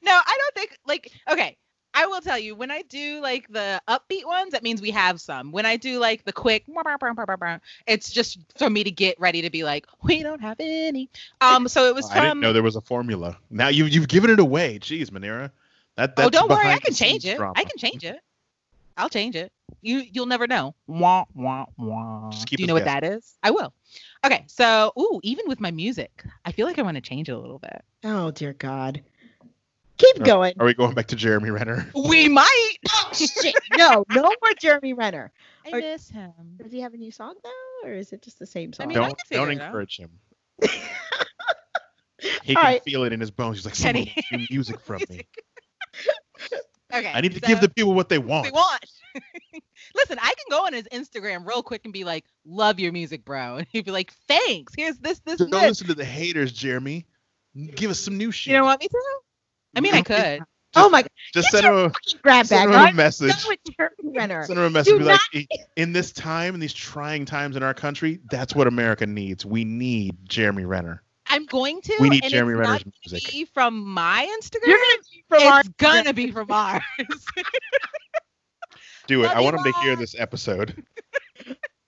No, 0.03 0.12
I 0.12 0.39
don't 0.39 0.55
think 0.55 0.78
like 0.86 1.12
okay. 1.31 1.57
I 1.94 2.07
will 2.07 2.23
tell 2.23 2.39
you 2.39 2.55
when 2.55 2.70
I 2.70 2.81
do 2.82 3.20
like 3.20 3.47
the 3.49 3.81
upbeat 3.86 4.24
ones, 4.24 4.53
that 4.53 4.62
means 4.62 4.81
we 4.81 4.90
have 4.93 5.20
some. 5.20 5.53
When 5.53 5.66
I 5.66 5.77
do 5.77 5.99
like 5.99 6.24
the 6.24 6.32
quick, 6.32 6.65
it's 7.86 8.11
just 8.11 8.39
for 8.57 8.70
me 8.70 8.82
to 8.82 8.90
get 8.90 9.20
ready 9.20 9.43
to 9.43 9.51
be 9.51 9.62
like, 9.62 9.86
we 10.03 10.23
don't 10.23 10.40
have 10.40 10.57
any. 10.59 11.11
Um, 11.43 11.69
so 11.69 11.89
it 11.89 11.94
was 11.94 12.11
I 12.11 12.20
didn't 12.20 12.40
know 12.40 12.55
there 12.55 12.62
was 12.62 12.77
a 12.77 12.81
formula. 12.81 13.36
Now 13.51 13.69
you've 13.69 13.90
you've 13.90 14.09
given 14.09 14.31
it 14.31 14.40
away. 14.40 14.78
Jeez, 14.78 15.11
Manira. 15.11 15.51
That 15.97 16.16
that's 16.16 16.27
oh, 16.27 16.31
don't 16.31 16.49
worry, 16.49 16.66
I 16.66 16.78
can 16.78 16.94
change 16.94 17.27
it. 17.27 17.36
drama. 17.36 17.53
I 17.57 17.65
can 17.65 17.77
change 17.77 18.05
it. 18.05 18.19
I'll 18.97 19.11
change 19.11 19.36
it. 19.36 19.53
You 19.82 19.99
you'll 19.99 20.27
never 20.27 20.47
know. 20.47 20.74
Wah 20.86 21.24
wah 21.35 21.66
wah. 21.77 22.31
Just 22.31 22.47
Do 22.47 22.57
you 22.59 22.65
us 22.65 22.69
know 22.69 22.74
what 22.74 22.86
that 22.86 23.05
is? 23.05 23.36
I 23.43 23.51
will. 23.51 23.74
Okay, 24.24 24.44
so 24.47 24.93
ooh, 24.99 25.20
even 25.23 25.47
with 25.49 25.61
my 25.61 25.70
music, 25.70 26.24
I 26.44 26.53
feel 26.53 26.66
like 26.66 26.78
I 26.78 26.82
want 26.82 26.94
to 26.97 27.01
change 27.01 27.28
it 27.28 27.32
a 27.32 27.39
little 27.39 27.59
bit. 27.59 27.82
Oh 28.05 28.31
dear 28.31 28.53
God. 28.53 29.03
Keep 29.99 30.20
Are- 30.20 30.24
going. 30.24 30.55
Are 30.59 30.66
we 30.66 30.74
going 30.74 30.94
back 30.94 31.07
to 31.09 31.16
Jeremy 31.16 31.51
Renner? 31.51 31.86
We 31.94 32.28
might. 32.40 32.74
Oh 32.89 33.11
shit! 33.12 33.55
No, 33.77 34.05
no 34.11 34.23
more 34.23 34.53
Jeremy 34.61 34.93
Renner. 34.94 35.32
I 35.66 35.70
Or- 35.77 35.81
miss 35.81 36.09
him. 36.09 36.32
Does 36.62 36.73
he 36.73 36.81
have 36.81 36.94
a 36.94 36.97
new 36.97 37.11
song 37.11 37.35
though, 37.43 37.89
or 37.89 37.93
is 37.94 38.12
it 38.12 38.23
just 38.23 38.39
the 38.39 38.47
same 38.47 38.73
song? 38.73 38.89
mean, 38.89 38.97
don't 38.99 39.09
can 39.09 39.16
figure 39.28 39.44
don't 39.47 39.53
encourage 39.53 39.97
him. 39.99 40.11
he 42.43 42.55
All 42.55 42.62
can 42.62 42.65
right. 42.65 42.82
feel 42.85 43.05
it 43.05 43.12
in 43.12 43.20
his 43.20 43.31
bones. 43.31 43.57
He's 43.59 43.65
like, 43.65 43.74
someone 43.74 44.07
Kenny. 44.07 44.24
new 44.32 44.47
music 44.51 44.81
from 44.81 45.03
me. 45.11 45.27
Okay. 46.94 47.11
I 47.12 47.20
need 47.20 47.32
to 47.35 47.40
so- 47.40 47.47
give 47.47 47.61
the 47.61 47.69
people 47.69 47.94
what 47.94 48.09
they 48.09 48.19
want. 48.19 48.44
they 48.44 48.51
want. 48.53 48.85
Listen, 49.95 50.19
I 50.21 50.33
can 50.35 50.47
go 50.51 50.67
on 50.67 50.73
his 50.73 50.89
Instagram 50.93 51.47
real 51.47 51.63
quick 51.63 51.83
and 51.85 51.93
be 51.93 52.05
like, 52.05 52.25
"Love 52.45 52.79
your 52.81 52.93
music, 52.93 53.25
bro," 53.25 53.57
and 53.59 53.67
he'd 53.71 53.85
be 53.85 53.91
like, 53.91 54.13
"Thanks. 54.29 54.73
Here's 54.77 54.99
this, 54.99 55.21
this, 55.21 55.39
So 55.39 55.45
and 55.45 55.53
don't 55.53 55.63
this." 55.63 55.71
listen 55.71 55.87
to 55.89 55.95
the 55.95 56.05
haters, 56.05 56.53
Jeremy. 56.53 57.07
Give 57.75 57.91
us 57.91 57.99
some 58.01 58.17
new 58.17 58.31
shit. 58.33 58.53
You 58.53 58.59
don't 58.59 58.67
want 58.67 58.81
me 58.81 58.89
to? 58.89 59.03
I 59.77 59.81
mean, 59.81 59.95
I 59.95 60.03
could. 60.03 60.41
oh 60.77 60.89
my 60.89 61.03
god, 61.03 61.11
Just 61.35 61.51
get 61.53 61.63
send 61.63 61.65
your 61.65 61.73
him 61.73 61.87
a, 61.87 61.91
fucking 61.91 62.21
grab 62.23 62.47
send 62.47 62.71
bag. 62.71 62.79
him 62.79 62.85
a 62.87 62.89
I'm 62.89 62.97
message. 62.97 63.31
done 63.31 63.49
with 63.49 63.59
Jeremy 63.77 64.17
Renner. 64.19 64.45
Send 64.47 64.59
him 64.59 64.65
a 64.65 64.71
message. 64.71 64.93
Do 64.95 64.99
Be 64.99 65.05
like, 65.05 65.49
in 65.77 65.93
this 65.93 66.13
time, 66.13 66.55
in 66.55 66.61
these 66.61 66.73
trying 66.73 67.25
times 67.27 67.57
in 67.57 67.63
our 67.63 67.75
country, 67.75 68.21
that's 68.31 68.55
what 68.55 68.67
America 68.67 69.07
needs. 69.07 69.45
We 69.45 69.65
need 69.65 70.17
Jeremy 70.29 70.65
Renner. 70.65 71.03
I'm 71.27 71.47
going 71.47 71.81
to. 71.83 71.97
We 72.01 72.09
need 72.11 72.25
and 72.25 72.33
Jeremy 72.33 72.53
it's 72.53 72.61
Renner's 72.61 72.85
not 72.87 72.95
music. 73.07 73.31
Be 73.33 73.45
from 73.47 73.85
my 73.87 74.27
Instagram. 74.41 74.67
You're 74.67 74.79
gonna 74.79 75.03
be 75.11 75.25
from 75.29 75.43
our 75.43 75.61
it's 75.61 75.69
gonna 75.79 76.13
be 76.15 76.31
from 76.31 76.51
ours. 76.51 76.83
Do 79.07 79.20
it. 79.20 79.27
Love 79.27 79.37
I 79.37 79.39
you, 79.41 79.45
want 79.45 79.57
him 79.57 79.73
to 79.73 79.79
hear 79.81 79.97
this 79.97 80.15
episode. 80.19 80.85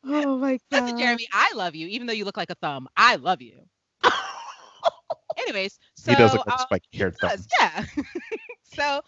Oh 0.07 0.37
my 0.37 0.59
god. 0.71 0.83
Listen, 0.83 0.99
Jeremy, 0.99 1.27
I 1.33 1.53
love 1.55 1.75
you, 1.75 1.87
even 1.87 2.07
though 2.07 2.13
you 2.13 2.25
look 2.25 2.37
like 2.37 2.51
a 2.51 2.55
thumb. 2.57 2.89
I 2.97 3.17
love 3.17 3.41
you. 3.41 3.61
Anyways, 5.39 5.79
so 5.97 6.13
he 6.13 6.17
does 6.17 6.33
look 6.35 6.47
like 6.47 6.57
uh, 6.57 6.63
spiky 6.63 6.99
haired 6.99 7.17
thumb. 7.19 7.31
does, 7.31 7.49
yeah. 7.59 7.85
so 8.63 9.01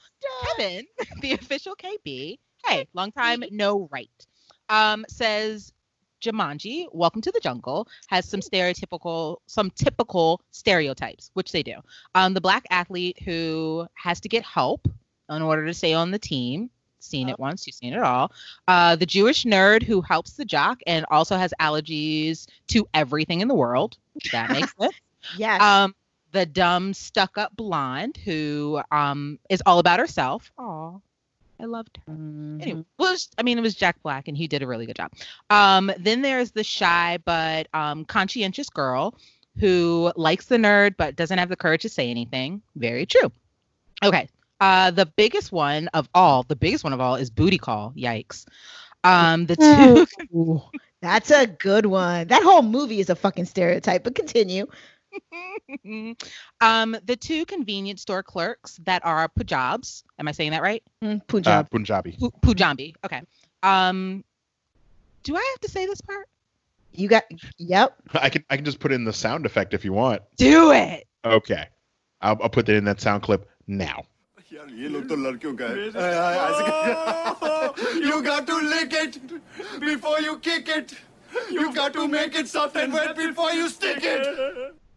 Kevin, 0.56 0.86
the 1.20 1.32
official 1.32 1.76
KB, 1.76 2.38
hey, 2.66 2.88
long 2.94 3.12
time 3.12 3.44
no 3.50 3.88
right, 3.92 4.26
um, 4.68 5.04
says 5.08 5.72
Jumanji, 6.20 6.86
Welcome 6.92 7.22
to 7.22 7.30
the 7.30 7.40
Jungle, 7.40 7.86
has 8.08 8.26
some 8.28 8.40
stereotypical, 8.40 9.36
some 9.46 9.70
typical 9.70 10.40
stereotypes, 10.50 11.30
which 11.34 11.52
they 11.52 11.62
do. 11.62 11.74
Um, 12.14 12.34
the 12.34 12.40
black 12.40 12.64
athlete 12.70 13.22
who 13.22 13.86
has 13.94 14.20
to 14.20 14.28
get 14.28 14.44
help 14.44 14.88
in 15.30 15.42
order 15.42 15.66
to 15.66 15.74
stay 15.74 15.92
on 15.92 16.10
the 16.10 16.18
team. 16.18 16.70
Seen 17.06 17.28
it 17.28 17.38
once, 17.38 17.66
you've 17.66 17.76
seen 17.76 17.92
it 17.94 18.02
all. 18.02 18.32
Uh, 18.68 18.96
the 18.96 19.06
Jewish 19.06 19.44
nerd 19.44 19.82
who 19.82 20.00
helps 20.00 20.32
the 20.32 20.44
jock 20.44 20.80
and 20.86 21.06
also 21.10 21.36
has 21.36 21.54
allergies 21.60 22.46
to 22.68 22.86
everything 22.94 23.40
in 23.40 23.48
the 23.48 23.54
world. 23.54 23.96
That 24.32 24.50
makes 24.50 24.74
sense. 24.80 24.94
Yes. 25.38 25.60
Um, 25.62 25.94
the 26.32 26.44
dumb 26.46 26.92
stuck 26.92 27.38
up 27.38 27.54
blonde 27.56 28.16
who 28.18 28.80
um 28.90 29.38
is 29.48 29.62
all 29.64 29.78
about 29.78 29.98
herself. 30.00 30.52
Oh, 30.58 31.00
I 31.58 31.64
loved 31.64 31.98
her. 32.06 32.12
Mhm. 32.12 32.60
Anyway, 32.62 32.84
well, 32.98 33.12
was, 33.12 33.28
I 33.38 33.42
mean, 33.42 33.56
it 33.56 33.62
was 33.62 33.74
Jack 33.74 34.02
Black, 34.02 34.28
and 34.28 34.36
he 34.36 34.46
did 34.46 34.62
a 34.62 34.66
really 34.66 34.84
good 34.86 34.96
job. 34.96 35.12
Um, 35.48 35.90
then 35.98 36.20
there's 36.22 36.50
the 36.50 36.64
shy 36.64 37.18
but 37.24 37.68
um, 37.72 38.04
conscientious 38.04 38.68
girl 38.68 39.14
who 39.58 40.12
likes 40.16 40.46
the 40.46 40.56
nerd 40.58 40.96
but 40.98 41.16
doesn't 41.16 41.38
have 41.38 41.48
the 41.48 41.56
courage 41.56 41.82
to 41.82 41.88
say 41.88 42.10
anything. 42.10 42.60
Very 42.74 43.06
true. 43.06 43.32
Okay. 44.04 44.28
Uh, 44.60 44.90
the 44.90 45.06
biggest 45.06 45.52
one 45.52 45.88
of 45.88 46.08
all, 46.14 46.42
the 46.44 46.56
biggest 46.56 46.84
one 46.84 46.92
of 46.92 47.00
all 47.00 47.16
is 47.16 47.30
booty 47.30 47.58
call. 47.58 47.92
Yikes. 47.96 48.46
Um, 49.04 49.46
the 49.46 49.56
two 49.56 50.06
Ooh, 50.34 50.62
that's 51.02 51.30
a 51.30 51.46
good 51.46 51.86
one. 51.86 52.28
That 52.28 52.42
whole 52.42 52.62
movie 52.62 53.00
is 53.00 53.10
a 53.10 53.14
fucking 53.14 53.44
stereotype, 53.44 54.02
but 54.04 54.14
continue. 54.14 54.66
um, 56.60 56.96
the 57.04 57.16
two 57.16 57.44
convenience 57.46 58.02
store 58.02 58.22
clerks 58.22 58.78
that 58.84 59.04
are 59.04 59.28
Pujabs. 59.28 60.02
Am 60.18 60.28
I 60.28 60.32
saying 60.32 60.50
that 60.50 60.62
right? 60.62 60.82
Mm, 61.02 61.20
Uh, 61.20 61.24
Punjab. 61.26 61.70
Punjabi. 61.70 62.16
Pu- 62.18 62.32
Pujambi. 62.42 62.94
Okay. 63.04 63.22
Um, 63.62 64.24
do 65.22 65.36
I 65.36 65.50
have 65.52 65.60
to 65.60 65.70
say 65.70 65.86
this 65.86 66.00
part? 66.00 66.28
you 66.92 67.08
got 67.08 67.24
yep. 67.58 67.94
I 68.14 68.30
can 68.30 68.44
I 68.48 68.56
can 68.56 68.64
just 68.64 68.80
put 68.80 68.90
in 68.92 69.04
the 69.04 69.12
sound 69.12 69.46
effect 69.46 69.74
if 69.74 69.84
you 69.84 69.92
want. 69.92 70.22
Do 70.36 70.72
it. 70.72 71.06
Okay. 71.24 71.66
I'll, 72.20 72.38
I'll 72.42 72.48
put 72.48 72.66
that 72.66 72.76
in 72.76 72.84
that 72.84 73.00
sound 73.00 73.22
clip 73.22 73.48
now. 73.66 74.04
यार 74.53 74.69
ये 74.81 74.87
लोग 74.89 75.07
तो 75.09 75.15
लड़कियों 75.15 75.55
का 75.61 75.65
है 75.65 75.75
You 78.07 78.21
got 78.23 78.47
to 78.47 78.57
lick 78.71 78.93
it 78.93 79.17
before 79.79 80.19
you 80.19 80.37
kick 80.39 80.67
it. 80.67 80.93
You 81.49 81.73
got 81.73 81.93
to 81.93 82.07
make 82.07 82.35
it 82.35 82.47
soft 82.49 82.75
and 82.75 82.93
wet 82.93 83.15
before 83.15 83.51
you 83.51 83.69
stick 83.69 84.03
it. 84.03 84.27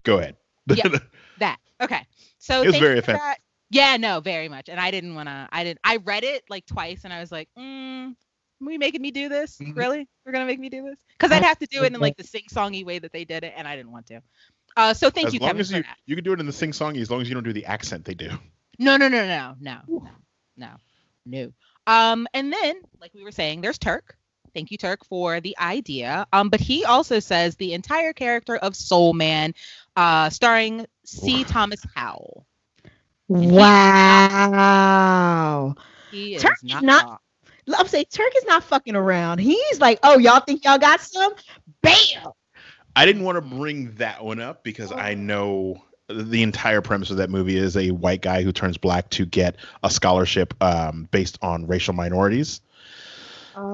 Go 0.02 0.18
ahead. 0.18 0.36
Yeah. 0.66 0.98
That. 1.38 1.58
Okay. 1.80 2.00
So 2.38 2.62
It 2.62 2.66
was 2.66 2.74
thank 2.74 2.82
very 2.82 2.96
you 2.96 3.02
for 3.02 3.12
offensive. 3.12 3.20
that. 3.22 3.38
Yeah, 3.70 3.96
no, 3.96 4.20
very 4.20 4.48
much. 4.48 4.68
And 4.68 4.80
I 4.80 4.90
didn't 4.90 5.14
want 5.14 5.28
to. 5.28 5.48
I 5.52 5.62
didn't. 5.64 5.80
I 5.84 5.96
read 5.96 6.24
it 6.24 6.42
like 6.48 6.66
twice, 6.66 7.04
and 7.04 7.12
I 7.12 7.20
was 7.20 7.30
like, 7.32 7.48
mm, 7.58 8.10
"Are 8.10 8.14
we 8.60 8.78
making 8.78 9.02
me 9.02 9.10
do 9.10 9.28
this? 9.28 9.58
Mhm. 9.58 9.76
Really? 9.76 10.08
We're 10.24 10.32
gonna 10.32 10.46
make 10.46 10.60
me 10.60 10.68
do 10.68 10.82
this?" 10.82 10.96
Because 11.18 11.32
I'd 11.32 11.42
have 11.42 11.58
to 11.60 11.66
do 11.66 11.82
it 11.84 11.92
in 11.94 12.00
like 12.00 12.16
the 12.16 12.24
sing-songy 12.24 12.84
way 12.84 12.98
that 12.98 13.12
they 13.12 13.24
did 13.24 13.42
it, 13.44 13.52
and 13.56 13.66
I 13.66 13.76
didn't 13.76 13.92
want 13.92 14.06
to. 14.08 14.20
Uh, 14.76 14.92
so 14.94 15.10
thank 15.10 15.28
as 15.28 15.34
you, 15.34 15.40
long 15.40 15.48
Kevin, 15.50 15.60
as 15.60 15.70
for 15.70 15.76
you 15.76 15.82
that. 15.82 15.98
you 16.06 16.14
can 16.16 16.24
do 16.24 16.32
it 16.32 16.40
in 16.40 16.46
the 16.46 16.52
sing 16.52 16.72
songy 16.72 17.00
as 17.00 17.10
long 17.10 17.20
as 17.22 17.28
you 17.28 17.34
don't 17.34 17.44
do 17.44 17.52
the 17.52 17.64
accent 17.66 18.04
they 18.04 18.14
do. 18.14 18.30
No, 18.79 18.95
no, 18.97 19.07
no, 19.09 19.27
no, 19.27 19.55
no, 19.59 19.81
no, 20.57 20.69
no. 21.25 21.51
Um, 21.85 22.27
and 22.33 22.51
then, 22.51 22.81
like 23.01 23.13
we 23.13 23.23
were 23.23 23.31
saying, 23.31 23.61
there's 23.61 23.77
Turk. 23.77 24.15
Thank 24.53 24.71
you, 24.71 24.77
Turk, 24.77 25.05
for 25.05 25.41
the 25.41 25.55
idea. 25.59 26.25
Um, 26.33 26.49
but 26.49 26.59
he 26.59 26.85
also 26.85 27.19
says 27.19 27.55
the 27.55 27.73
entire 27.73 28.13
character 28.13 28.55
of 28.55 28.75
Soul 28.75 29.13
Man, 29.13 29.53
uh, 29.95 30.29
starring 30.29 30.85
C. 31.05 31.43
Thomas 31.43 31.81
Howell. 31.95 32.45
Wow. 33.27 34.55
He 36.09 36.35
is 36.35 36.41
Turk 36.41 36.53
is 36.63 36.63
not. 36.63 36.83
not- 36.83 37.05
wrong. 37.05 37.17
I'm 37.77 37.87
saying 37.87 38.05
Turk 38.09 38.31
is 38.35 38.45
not 38.45 38.63
fucking 38.63 38.95
around. 38.95 39.37
He's 39.37 39.79
like, 39.79 39.99
oh, 40.01 40.17
y'all 40.17 40.39
think 40.39 40.65
y'all 40.65 40.79
got 40.79 41.01
some? 41.01 41.33
Bam. 41.83 42.31
I 42.95 43.05
didn't 43.05 43.21
want 43.23 43.35
to 43.35 43.41
bring 43.41 43.91
that 43.95 44.25
one 44.25 44.39
up 44.39 44.63
because 44.63 44.91
I 44.91 45.13
know 45.13 45.83
the 46.09 46.41
entire 46.43 46.81
premise 46.81 47.11
of 47.11 47.17
that 47.17 47.29
movie 47.29 47.57
is 47.57 47.77
a 47.77 47.91
white 47.91 48.21
guy 48.21 48.41
who 48.41 48.51
turns 48.51 48.77
black 48.77 49.09
to 49.11 49.25
get 49.25 49.55
a 49.83 49.89
scholarship 49.89 50.53
um, 50.63 51.07
based 51.11 51.37
on 51.41 51.67
racial 51.67 51.93
minorities. 51.93 52.61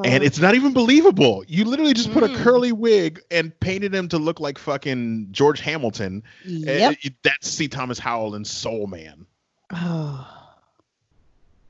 And 0.03 0.24
it's 0.24 0.40
not 0.40 0.56
even 0.56 0.74
believable. 0.74 1.44
You 1.48 1.64
literally 1.64 1.94
just 1.94 2.12
put 2.12 2.24
a 2.24 2.28
Mm. 2.28 2.38
curly 2.38 2.72
wig 2.72 3.22
and 3.30 3.57
painted 3.60 3.94
him 3.94 4.07
to 4.10 4.18
look 4.18 4.40
like 4.40 4.57
fucking 4.57 5.28
George 5.32 5.60
Hamilton. 5.60 6.24
yep. 6.44 6.98
Uh, 7.06 7.10
that's 7.22 7.48
C. 7.48 7.68
Thomas 7.68 7.99
Howell 7.99 8.34
in 8.36 8.44
Soul 8.45 8.88
Man. 8.88 9.26
Oh. 9.72 10.28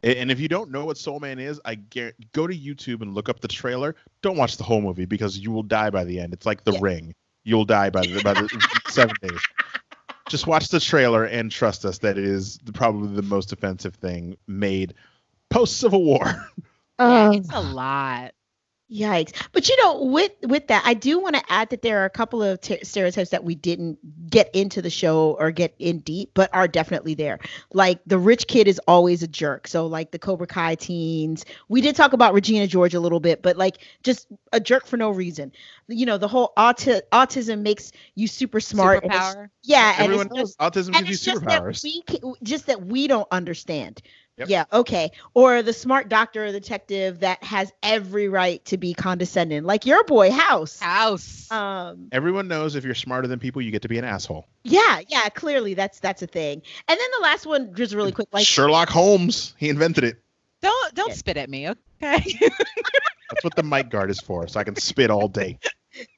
And 0.03 0.29
if 0.29 0.39
you 0.39 0.47
don't 0.47 0.69
know 0.69 0.85
what 0.85 0.97
Soul 0.99 1.19
Man 1.19 1.39
is, 1.39 1.59
I 1.65 1.75
guarantee, 1.75 2.27
go 2.31 2.45
to 2.45 2.55
YouTube 2.55 3.01
and 3.01 3.15
look 3.15 3.27
up 3.27 3.39
the 3.39 3.47
trailer. 3.47 3.95
Don't 4.21 4.37
watch 4.37 4.55
the 4.57 4.63
whole 4.63 4.79
movie 4.81 5.05
because 5.05 5.39
you 5.39 5.51
will 5.51 5.63
die 5.63 5.89
by 5.89 6.03
the 6.03 6.19
end. 6.19 6.31
It's 6.31 6.45
like 6.45 6.63
The 6.63 6.73
Yeah. 6.73 6.79
Ring. 6.81 7.15
You'll 7.43 7.65
die 7.65 7.89
by 7.89 8.01
the, 8.01 8.21
by 8.23 8.33
the 8.35 8.47
seven 8.87 9.15
days. 9.21 9.39
Just 10.29 10.47
watch 10.47 10.69
the 10.69 10.79
trailer 10.79 11.23
and 11.25 11.51
trust 11.51 11.85
us 11.85 11.99
that 11.99 12.17
it 12.17 12.25
is 12.25 12.57
the- 12.63 12.73
probably 12.73 13.15
the 13.15 13.21
most 13.21 13.51
offensive 13.53 13.95
thing 13.95 14.35
made 14.47 14.93
post 15.49 15.77
Civil 15.77 16.03
War. 16.03 16.23
Yeah, 16.97 17.27
Oh. 17.27 17.31
it's 17.33 17.49
a 17.51 17.59
lot. 17.61 18.31
Yikes! 18.91 19.33
But 19.51 19.67
you 19.67 19.75
know, 19.83 20.03
with 20.03 20.31
with 20.43 20.67
that, 20.67 20.83
I 20.85 20.93
do 20.93 21.19
want 21.19 21.35
to 21.35 21.41
add 21.49 21.71
that 21.71 21.81
there 21.81 22.01
are 22.01 22.05
a 22.05 22.09
couple 22.11 22.43
of 22.43 22.61
t- 22.61 22.83
stereotypes 22.83 23.31
that 23.31 23.43
we 23.43 23.55
didn't 23.55 23.97
get 24.29 24.53
into 24.53 24.79
the 24.79 24.91
show 24.91 25.35
or 25.39 25.49
get 25.49 25.73
in 25.79 25.99
deep, 25.99 26.29
but 26.35 26.51
are 26.53 26.67
definitely 26.67 27.15
there. 27.15 27.39
Like 27.73 27.99
the 28.05 28.19
rich 28.19 28.45
kid 28.45 28.67
is 28.67 28.79
always 28.87 29.23
a 29.23 29.27
jerk. 29.27 29.67
So 29.67 29.87
like 29.87 30.11
the 30.11 30.19
Cobra 30.19 30.45
Kai 30.45 30.75
teens, 30.75 31.45
we 31.67 31.81
did 31.81 31.95
talk 31.95 32.13
about 32.13 32.35
Regina 32.35 32.67
George 32.67 32.93
a 32.93 32.99
little 32.99 33.19
bit, 33.19 33.41
but 33.41 33.57
like 33.57 33.79
just 34.03 34.27
a 34.53 34.59
jerk 34.59 34.85
for 34.85 34.97
no 34.97 35.09
reason. 35.09 35.51
You 35.87 36.05
know, 36.05 36.19
the 36.19 36.27
whole 36.27 36.53
auti- 36.55 37.01
autism 37.11 37.61
makes 37.61 37.91
you 38.13 38.27
super 38.27 38.59
smart. 38.59 39.03
and 39.03 39.11
it's- 39.11 39.35
Superpower. 39.35 39.49
yeah, 39.63 39.93
and 39.97 40.03
Everyone 40.03 40.27
it's 40.27 40.35
knows 40.35 40.55
just, 40.55 40.59
autism 40.59 40.95
and 40.95 41.07
gives 41.07 41.17
it's 41.17 41.25
you 41.25 41.33
just 41.33 41.45
that 41.45 41.63
superpowers. 41.63 41.83
we 41.83 42.03
ca- 42.03 42.33
just 42.43 42.67
that 42.67 42.85
we 42.85 43.07
don't 43.07 43.27
understand. 43.31 43.99
Yep. 44.37 44.49
Yeah, 44.49 44.65
okay. 44.73 45.11
Or 45.33 45.61
the 45.61 45.71
smart 45.71 46.09
doctor 46.09 46.45
or 46.45 46.51
detective 46.51 47.19
that 47.21 47.41
has 47.41 47.71
every 47.81 48.27
right 48.27 48.63
to 48.65 48.77
be 48.77 48.93
condescending, 48.93 49.63
like 49.63 49.85
your 49.85 50.03
boy 50.03 50.29
House. 50.29 50.77
House. 50.79 51.49
Um, 51.49 52.09
Everyone 52.11 52.49
knows 52.49 52.75
if 52.75 52.83
you're 52.83 52.95
smarter 52.95 53.29
than 53.29 53.39
people, 53.39 53.61
you 53.61 53.71
get 53.71 53.83
to 53.83 53.87
be 53.87 53.97
an 53.97 54.03
asshole. 54.03 54.45
yeah, 54.63 54.99
yeah, 55.07 55.29
clearly 55.29 55.73
that's 55.73 55.99
that's 56.01 56.21
a 56.21 56.27
thing. 56.27 56.61
And 56.87 56.99
then 56.99 57.07
the 57.17 57.23
last 57.23 57.45
one, 57.45 57.73
just 57.75 57.93
really 57.93 58.11
quick, 58.11 58.27
like 58.33 58.45
Sherlock 58.45 58.89
Holmes, 58.89 59.55
he 59.57 59.69
invented 59.69 60.03
it. 60.03 60.17
don't 60.61 60.93
don't 60.95 61.09
yeah. 61.09 61.15
spit 61.15 61.37
at 61.37 61.49
me, 61.49 61.69
okay? 61.69 61.79
That's 63.29 63.43
what 63.43 63.55
the 63.55 63.63
mic 63.63 63.89
guard 63.89 64.11
is 64.11 64.19
for, 64.19 64.47
so 64.47 64.59
I 64.59 64.63
can 64.63 64.75
spit 64.75 65.09
all 65.09 65.27
day. 65.27 65.57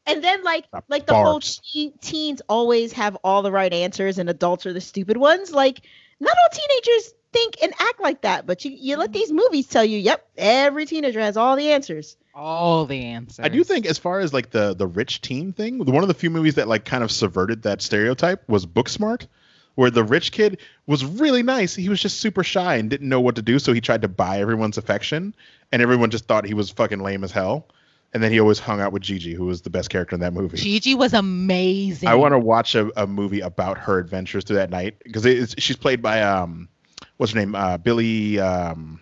and 0.07 0.23
then 0.23 0.44
like 0.44 0.65
The 0.72 0.84
like 0.89 1.06
the 1.06 1.14
whole 1.14 1.39
teen, 1.39 1.94
teens 2.02 2.41
always 2.49 2.94
have 2.94 3.15
all 3.23 3.44
the 3.44 3.52
right 3.52 3.72
answers 3.72 4.18
and 4.18 4.27
adults 4.30 4.65
are 4.65 4.73
the 4.73 4.81
stupid 4.81 5.18
ones. 5.18 5.52
Like 5.52 5.81
not 6.19 6.35
all 6.35 6.49
teenagers 6.57 7.14
think 7.34 7.56
and 7.62 7.74
act 7.80 7.99
like 7.99 8.22
that, 8.22 8.45
but 8.45 8.64
you 8.66 8.72
you 8.72 8.94
Mm-hmm. 8.94 9.02
let 9.02 9.14
these 9.14 9.32
movies 9.32 9.68
tell 9.68 9.84
you, 9.86 9.98
yep, 9.98 10.28
every 10.38 10.86
teenager 10.86 11.20
has 11.20 11.38
all 11.38 11.56
the 11.56 11.72
answers. 11.72 12.18
All 12.34 12.86
the 12.86 13.04
answers. 13.04 13.44
I 13.44 13.49
do 13.49 13.64
think, 13.64 13.86
as 13.86 13.98
far 13.98 14.20
as 14.20 14.34
like 14.34 14.52
the 14.52 14.74
the 14.76 14.88
rich 14.88 15.22
teen 15.22 15.54
thing, 15.54 15.80
one 15.86 16.04
of 16.04 16.08
the 16.08 16.14
few 16.14 16.30
movies 16.30 16.56
that 16.56 16.68
like 16.68 16.86
kind 16.86 17.04
of 17.04 17.12
subverted 17.12 17.64
that 17.64 17.82
stereotype 17.82 18.48
was 18.48 18.66
Booksmart, 18.66 19.28
where 19.76 19.90
the 19.90 20.04
rich 20.04 20.32
kid 20.32 20.60
was 20.86 21.04
really 21.04 21.44
nice. 21.44 21.74
He 21.76 21.90
was 21.90 21.99
just 21.99 22.20
super 22.20 22.44
shy 22.44 22.76
and 22.76 22.90
didn't 22.90 23.10
know 23.10 23.22
what 23.22 23.36
to 23.36 23.41
do, 23.41 23.58
so 23.60 23.74
he 23.74 23.82
tried 23.82 24.04
to 24.04 24.08
buy 24.08 24.40
everyone's 24.40 24.78
affection, 24.78 25.36
and 25.72 25.82
everyone 25.82 26.12
just 26.12 26.26
thought 26.26 26.45
he 26.45 26.54
was 26.54 26.70
fucking 26.70 26.99
lame 26.99 27.24
as 27.24 27.32
hell. 27.32 27.68
And 28.14 28.24
then 28.24 28.32
he 28.32 28.40
always 28.40 28.58
hung 28.58 28.80
out 28.80 28.94
with 28.94 29.04
Gigi, 29.04 29.34
who 29.34 29.45
was 29.45 29.64
the 29.64 29.70
best 29.70 29.90
character 29.90 30.16
in 30.16 30.22
that 30.22 30.32
movie. 30.32 30.58
Gigi 30.58 30.95
was 30.95 31.14
amazing. 31.14 32.08
I 32.08 32.16
want 32.16 32.32
to 32.34 32.40
watch 32.40 32.74
a, 32.74 32.90
a 33.02 33.06
movie 33.06 33.41
about 33.41 33.78
her 33.80 33.99
adventures 33.99 34.45
through 34.45 34.56
that 34.56 34.70
night 34.70 34.95
because 35.04 35.56
she's 35.58 35.76
played 35.76 36.02
by 36.02 36.22
um, 36.22 36.70
what's 37.18 37.34
her 37.34 37.39
name? 37.39 37.56
Uh, 37.56 37.77
Billie. 37.77 38.39
Um, 38.39 39.02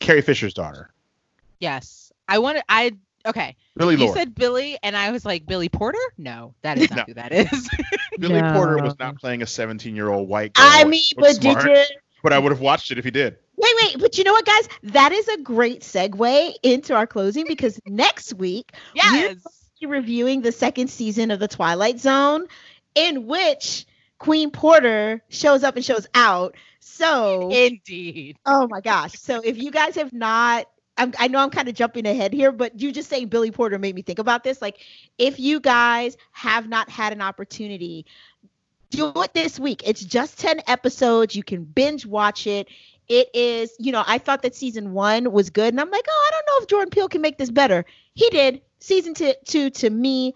Carrie 0.00 0.22
Fisher's 0.22 0.54
daughter, 0.54 0.90
Yes. 1.60 2.12
I 2.28 2.38
wanted 2.38 2.62
I 2.68 2.92
okay. 3.26 3.56
Billie 3.76 3.94
You 3.96 4.06
Lourd. 4.06 4.16
said 4.16 4.34
Billy 4.34 4.78
and 4.82 4.96
I 4.96 5.10
was 5.12 5.24
like, 5.24 5.46
Billy 5.46 5.68
Porter? 5.68 5.98
No, 6.18 6.54
that 6.62 6.78
is 6.78 6.90
not 6.94 6.96
No. 6.98 7.04
who 7.08 7.14
that 7.14 7.32
is. 7.32 7.70
Billy 8.18 8.40
Porter 8.40 8.82
was 8.82 8.98
not 8.98 9.16
playing 9.16 9.42
a 9.42 9.46
17 9.46 9.94
year 9.96 10.08
old 10.08 10.28
white 10.28 10.54
girl. 10.54 10.66
I 10.68 10.84
mean, 10.84 11.02
who 11.16 11.22
but 11.22 11.28
was 11.28 11.38
did 11.38 11.62
you? 11.62 11.84
But 12.22 12.32
I 12.32 12.38
would 12.38 12.52
have 12.52 12.60
watched 12.60 12.90
it 12.90 12.98
if 12.98 13.04
he 13.04 13.10
did. 13.10 13.36
Wait, 13.56 13.72
wait, 13.82 13.98
but 14.00 14.18
you 14.18 14.24
know 14.24 14.32
what, 14.32 14.44
guys? 14.44 14.68
That 14.84 15.12
is 15.12 15.28
a 15.28 15.38
great 15.38 15.82
segue 15.82 16.54
into 16.62 16.94
our 16.94 17.06
closing 17.06 17.46
because 17.46 17.78
next 17.86 18.34
week 18.34 18.72
yes. 18.94 19.36
we're 19.80 19.88
reviewing 19.88 20.42
the 20.42 20.50
second 20.50 20.88
season 20.88 21.30
of 21.30 21.38
The 21.38 21.46
Twilight 21.48 22.00
Zone, 22.00 22.46
in 22.94 23.26
which 23.26 23.86
Queen 24.18 24.50
Porter 24.50 25.22
shows 25.28 25.62
up 25.62 25.76
and 25.76 25.84
shows 25.84 26.06
out. 26.14 26.56
So, 26.94 27.50
Indeed. 27.50 28.38
oh 28.46 28.68
my 28.68 28.80
gosh. 28.80 29.14
So, 29.14 29.40
if 29.40 29.58
you 29.58 29.72
guys 29.72 29.96
have 29.96 30.12
not, 30.12 30.66
I'm, 30.96 31.12
I 31.18 31.26
know 31.26 31.40
I'm 31.40 31.50
kind 31.50 31.68
of 31.68 31.74
jumping 31.74 32.06
ahead 32.06 32.32
here, 32.32 32.52
but 32.52 32.80
you 32.80 32.92
just 32.92 33.10
saying 33.10 33.28
Billy 33.28 33.50
Porter 33.50 33.80
made 33.80 33.96
me 33.96 34.02
think 34.02 34.20
about 34.20 34.44
this. 34.44 34.62
Like, 34.62 34.78
if 35.18 35.40
you 35.40 35.58
guys 35.58 36.16
have 36.30 36.68
not 36.68 36.88
had 36.88 37.12
an 37.12 37.20
opportunity, 37.20 38.06
do 38.90 39.12
it 39.16 39.34
this 39.34 39.58
week. 39.58 39.82
It's 39.84 40.04
just 40.04 40.38
10 40.38 40.62
episodes. 40.68 41.34
You 41.34 41.42
can 41.42 41.64
binge 41.64 42.06
watch 42.06 42.46
it. 42.46 42.68
It 43.08 43.28
is, 43.34 43.74
you 43.80 43.90
know, 43.90 44.04
I 44.06 44.18
thought 44.18 44.42
that 44.42 44.54
season 44.54 44.92
one 44.92 45.32
was 45.32 45.50
good, 45.50 45.74
and 45.74 45.80
I'm 45.80 45.90
like, 45.90 46.06
oh, 46.08 46.28
I 46.28 46.30
don't 46.30 46.46
know 46.46 46.62
if 46.62 46.68
Jordan 46.68 46.90
Peele 46.90 47.08
can 47.08 47.20
make 47.22 47.38
this 47.38 47.50
better. 47.50 47.84
He 48.14 48.30
did. 48.30 48.62
Season 48.78 49.14
two, 49.14 49.34
two 49.44 49.70
to 49.70 49.90
me, 49.90 50.32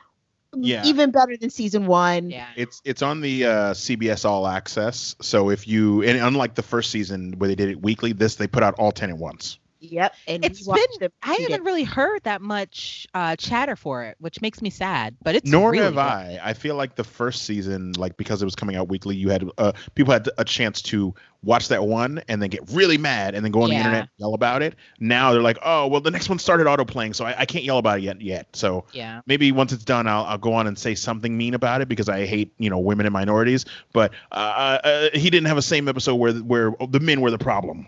Yeah. 0.57 0.85
even 0.87 1.11
better 1.11 1.37
than 1.37 1.51
season 1.51 1.87
one. 1.87 2.31
Yeah. 2.31 2.49
It's 2.57 2.81
it's 2.85 3.03
on 3.03 3.20
the 3.20 3.45
uh, 3.45 3.51
CBS 3.75 4.25
All 4.25 4.47
Access. 4.47 5.15
So 5.20 5.51
if 5.51 5.69
you 5.69 6.03
and 6.03 6.19
unlike 6.19 6.55
the 6.55 6.62
first 6.62 6.91
season 6.91 7.35
where 7.39 7.49
they 7.49 7.55
did 7.55 7.69
it 7.69 7.83
weekly, 7.83 8.12
this 8.12 8.37
they 8.37 8.47
put 8.47 8.62
out 8.62 8.75
all 8.75 8.93
10 8.93 9.11
at 9.11 9.19
once. 9.19 9.59
Yep. 9.81 10.15
And 10.27 10.45
It's 10.45 10.61
we 10.67 10.71
watched 10.71 10.89
been 10.99 11.01
them 11.01 11.13
I 11.23 11.35
haven't 11.35 11.51
days. 11.59 11.61
really 11.67 11.85
heard 11.85 12.23
that 12.25 12.41
much 12.41 13.07
uh, 13.15 13.37
chatter 13.37 13.77
for 13.77 14.05
it, 14.05 14.17
which 14.19 14.41
makes 14.41 14.61
me 14.61 14.71
sad. 14.71 15.17
But 15.23 15.37
it's 15.37 15.51
Nor 15.51 15.71
really 15.73 15.85
have 15.85 15.95
good. 15.95 16.01
I. 16.01 16.41
I 16.43 16.53
feel 16.55 16.75
like 16.75 16.97
the 16.97 17.05
first 17.05 17.43
season, 17.45 17.93
like 17.93 18.17
because 18.17 18.43
it 18.43 18.45
was 18.45 18.55
coming 18.57 18.77
out 18.77 18.89
weekly, 18.89 19.17
you 19.17 19.29
had 19.31 19.49
uh, 19.59 19.73
people 19.95 20.13
had 20.13 20.29
a 20.39 20.45
chance 20.45 20.83
to 20.83 21.15
watch 21.45 21.69
that 21.69 21.85
one 21.85 22.21
and 22.29 22.43
then 22.43 22.51
get 22.51 22.69
really 22.73 22.99
mad 22.99 23.37
and 23.37 23.45
then 23.45 23.53
go 23.53 23.63
on 23.63 23.71
the 23.71 23.77
internet 23.77 24.01
and 24.01 24.09
yell 24.17 24.35
about 24.35 24.61
it. 24.63 24.75
Now 24.99 25.31
they're 25.33 25.41
like, 25.43 25.59
oh 25.65 25.87
well, 25.87 26.01
the 26.01 26.11
next 26.11 26.29
one 26.29 26.41
started 26.41 26.67
auto 26.67 26.85
playing, 26.85 27.13
so 27.15 27.25
I, 27.25 27.41
I 27.41 27.47
can't 27.47 27.65
yell 27.65 27.79
about 27.79 27.99
it 27.99 28.03
yet. 28.03 28.21
Yet, 28.21 28.49
so 28.57 28.85
Yeah. 28.93 29.21
maybe 29.27 29.53
once 29.53 29.73
it's 29.73 29.85
done, 29.85 30.09
I'll, 30.09 30.25
I'll 30.25 30.39
go 30.39 30.53
on 30.55 30.67
and 30.67 30.77
say 30.77 30.97
something 30.97 31.37
mean 31.39 31.55
about 31.55 31.81
it 31.83 31.89
because 31.89 32.09
I 32.09 32.27
hate 32.27 32.53
you 32.59 32.69
know 32.71 32.79
women 32.79 33.07
and 33.07 33.13
minorities. 33.13 33.65
But 33.93 34.13
uh, 34.33 34.35
uh, 34.83 35.09
he 35.15 35.31
didn't 35.31 35.47
have 35.47 35.59
a 35.59 35.63
same 35.63 35.87
episode 35.89 36.17
where 36.17 36.33
where 36.33 36.75
the 36.89 36.99
men 37.01 37.21
were 37.21 37.31
the 37.31 37.39
problem. 37.39 37.87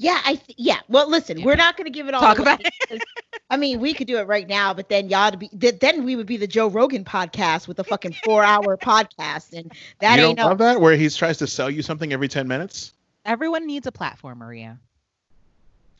Yeah, 0.00 0.18
I 0.24 0.36
th- 0.36 0.56
yeah. 0.56 0.78
Well, 0.88 1.10
listen, 1.10 1.38
Yeah. 1.38 1.44
we're 1.44 1.56
not 1.56 1.76
going 1.76 1.84
to 1.84 1.90
give 1.90 2.08
it 2.08 2.14
all. 2.14 2.22
Talk 2.22 2.38
away 2.38 2.54
about 2.54 2.60
it. 2.90 3.02
I 3.50 3.58
mean, 3.58 3.80
we 3.80 3.92
could 3.92 4.06
do 4.06 4.16
it 4.16 4.26
right 4.26 4.48
now, 4.48 4.72
but 4.72 4.88
then 4.88 5.10
y'all 5.10 5.30
to 5.30 5.36
be 5.36 5.48
th- 5.48 5.78
then 5.80 6.04
we 6.04 6.16
would 6.16 6.26
be 6.26 6.38
the 6.38 6.46
Joe 6.46 6.68
Rogan 6.68 7.04
podcast 7.04 7.68
with 7.68 7.78
a 7.80 7.84
fucking 7.84 8.14
four 8.24 8.42
hour 8.42 8.76
podcast, 8.82 9.52
and 9.52 9.70
that 9.98 10.18
you 10.18 10.24
ain't 10.24 10.38
don't 10.38 10.38
no. 10.38 10.46
love 10.48 10.58
that 10.58 10.80
where 10.80 10.96
he 10.96 11.10
tries 11.10 11.36
to 11.38 11.46
sell 11.46 11.68
you 11.70 11.82
something 11.82 12.12
every 12.14 12.28
ten 12.28 12.48
minutes, 12.48 12.94
Everyone 13.26 13.66
needs 13.66 13.86
a 13.86 13.92
platform, 13.92 14.38
Maria. 14.38 14.78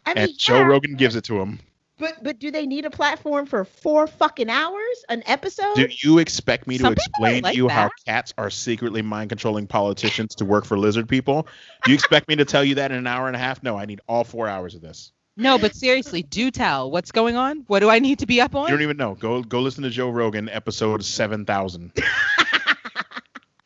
I 0.06 0.14
mean, 0.14 0.28
and 0.30 0.38
Joe 0.38 0.60
yeah, 0.60 0.66
Rogan 0.66 0.94
gives 0.96 1.14
it 1.14 1.24
to 1.24 1.38
him. 1.38 1.60
But 2.00 2.22
but 2.22 2.38
do 2.38 2.50
they 2.50 2.66
need 2.66 2.84
a 2.84 2.90
platform 2.90 3.46
for 3.46 3.64
four 3.64 4.06
fucking 4.06 4.50
hours 4.50 5.04
an 5.08 5.22
episode? 5.26 5.74
Do 5.74 5.88
you 6.02 6.18
expect 6.18 6.66
me 6.66 6.78
to 6.78 6.84
Some 6.84 6.94
people 6.94 7.12
might 7.20 7.28
explain 7.28 7.42
like 7.42 7.52
to 7.52 7.56
you 7.58 7.68
how 7.68 7.90
cats 8.06 8.34
are 8.38 8.50
secretly 8.50 9.02
mind 9.02 9.28
controlling 9.28 9.66
politicians 9.66 10.34
to 10.36 10.44
work 10.44 10.64
for 10.64 10.78
lizard 10.78 11.08
people? 11.08 11.46
Do 11.84 11.92
you 11.92 11.94
expect 11.94 12.28
me 12.28 12.36
to 12.36 12.44
tell 12.44 12.64
you 12.64 12.76
that 12.76 12.90
in 12.90 12.98
an 12.98 13.06
hour 13.06 13.26
and 13.26 13.36
a 13.36 13.38
half? 13.38 13.62
No, 13.62 13.78
I 13.78 13.84
need 13.84 14.00
all 14.08 14.24
four 14.24 14.48
hours 14.48 14.74
of 14.74 14.80
this. 14.80 15.12
No, 15.36 15.58
but 15.58 15.74
seriously, 15.74 16.22
do 16.22 16.50
tell. 16.50 16.90
What's 16.90 17.12
going 17.12 17.36
on? 17.36 17.64
What 17.66 17.80
do 17.80 17.88
I 17.88 17.98
need 17.98 18.18
to 18.18 18.26
be 18.26 18.40
up 18.40 18.54
on? 18.54 18.68
You 18.68 18.74
don't 18.74 18.82
even 18.82 18.96
know. 18.96 19.14
Go 19.14 19.42
go 19.42 19.60
listen 19.60 19.84
to 19.84 19.90
Joe 19.90 20.10
Rogan 20.10 20.48
episode 20.48 21.04
seven 21.04 21.44
thousand. 21.44 21.92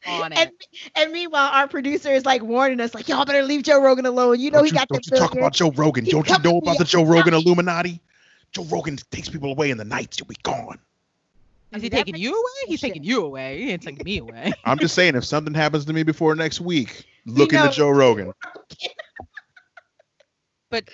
on 0.06 0.32
it. 0.32 0.38
and 0.38 0.50
and 0.94 1.12
meanwhile, 1.12 1.50
our 1.52 1.68
producer 1.68 2.10
is 2.10 2.24
like 2.24 2.42
warning 2.42 2.80
us, 2.80 2.94
like 2.94 3.08
y'all 3.08 3.24
better 3.24 3.42
leave 3.42 3.62
Joe 3.62 3.82
Rogan 3.82 4.06
alone. 4.06 4.40
You 4.40 4.50
know 4.50 4.58
Don't 4.58 4.66
he 4.66 4.70
you, 4.70 4.76
got 4.76 4.88
don't 4.88 5.04
the 5.04 5.16
you 5.16 5.20
talk 5.20 5.34
about 5.34 5.54
Joe 5.54 5.70
Rogan? 5.70 6.04
He's 6.04 6.12
Don't 6.12 6.28
you 6.28 6.38
know 6.38 6.58
about 6.58 6.78
the 6.78 6.84
Joe 6.84 7.04
Rogan 7.04 7.34
Illuminati? 7.34 8.00
Joe 8.54 8.64
Rogan 8.64 8.96
takes 9.10 9.28
people 9.28 9.50
away 9.50 9.70
in 9.70 9.78
the 9.78 9.84
night. 9.84 10.18
You'll 10.18 10.28
be 10.28 10.36
gone. 10.42 10.78
Is 11.72 11.82
he 11.82 11.88
that 11.88 11.96
taking 12.06 12.16
you 12.16 12.30
away? 12.32 12.68
He's 12.68 12.78
shit. 12.80 12.90
taking 12.92 13.02
you 13.04 13.24
away. 13.24 13.60
He 13.60 13.70
ain't 13.72 13.82
taking 13.82 14.04
me 14.04 14.18
away. 14.18 14.52
I'm 14.64 14.78
just 14.78 14.94
saying, 14.94 15.16
if 15.16 15.24
something 15.24 15.52
happens 15.54 15.84
to 15.86 15.92
me 15.92 16.04
before 16.04 16.34
next 16.36 16.60
week, 16.60 17.04
look 17.26 17.50
know- 17.52 17.64
into 17.64 17.76
Joe 17.76 17.90
Rogan. 17.90 18.32
But 20.70 20.88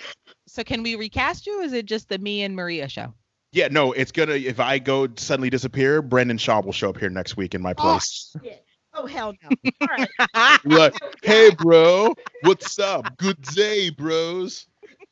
so 0.47 0.63
can 0.63 0.83
we 0.83 0.95
recast 0.95 1.47
you? 1.47 1.61
Is 1.61 1.73
it 1.73 1.85
just 1.87 2.07
the 2.09 2.19
me 2.19 2.43
and 2.43 2.55
Maria 2.55 2.87
show? 2.87 3.13
Yeah, 3.51 3.67
no, 3.69 3.93
it's 3.93 4.11
gonna. 4.11 4.33
If 4.33 4.59
I 4.59 4.77
go 4.77 5.07
suddenly 5.17 5.49
disappear, 5.49 6.01
Brendan 6.03 6.37
Schaub 6.37 6.65
will 6.65 6.71
show 6.71 6.89
up 6.91 6.97
here 6.99 7.09
next 7.09 7.35
week 7.35 7.55
in 7.55 7.61
my 7.63 7.71
Oh, 7.71 7.81
place. 7.81 8.35
shit. 8.43 8.63
oh 8.93 9.07
hell 9.07 9.33
no! 9.43 9.49
All 9.81 9.87
right. 10.35 10.59
like, 10.65 10.93
hey, 11.23 11.49
bro, 11.57 12.13
what's 12.43 12.77
up? 12.79 13.17
Good 13.17 13.41
day, 13.41 13.89
bros. 13.89 14.67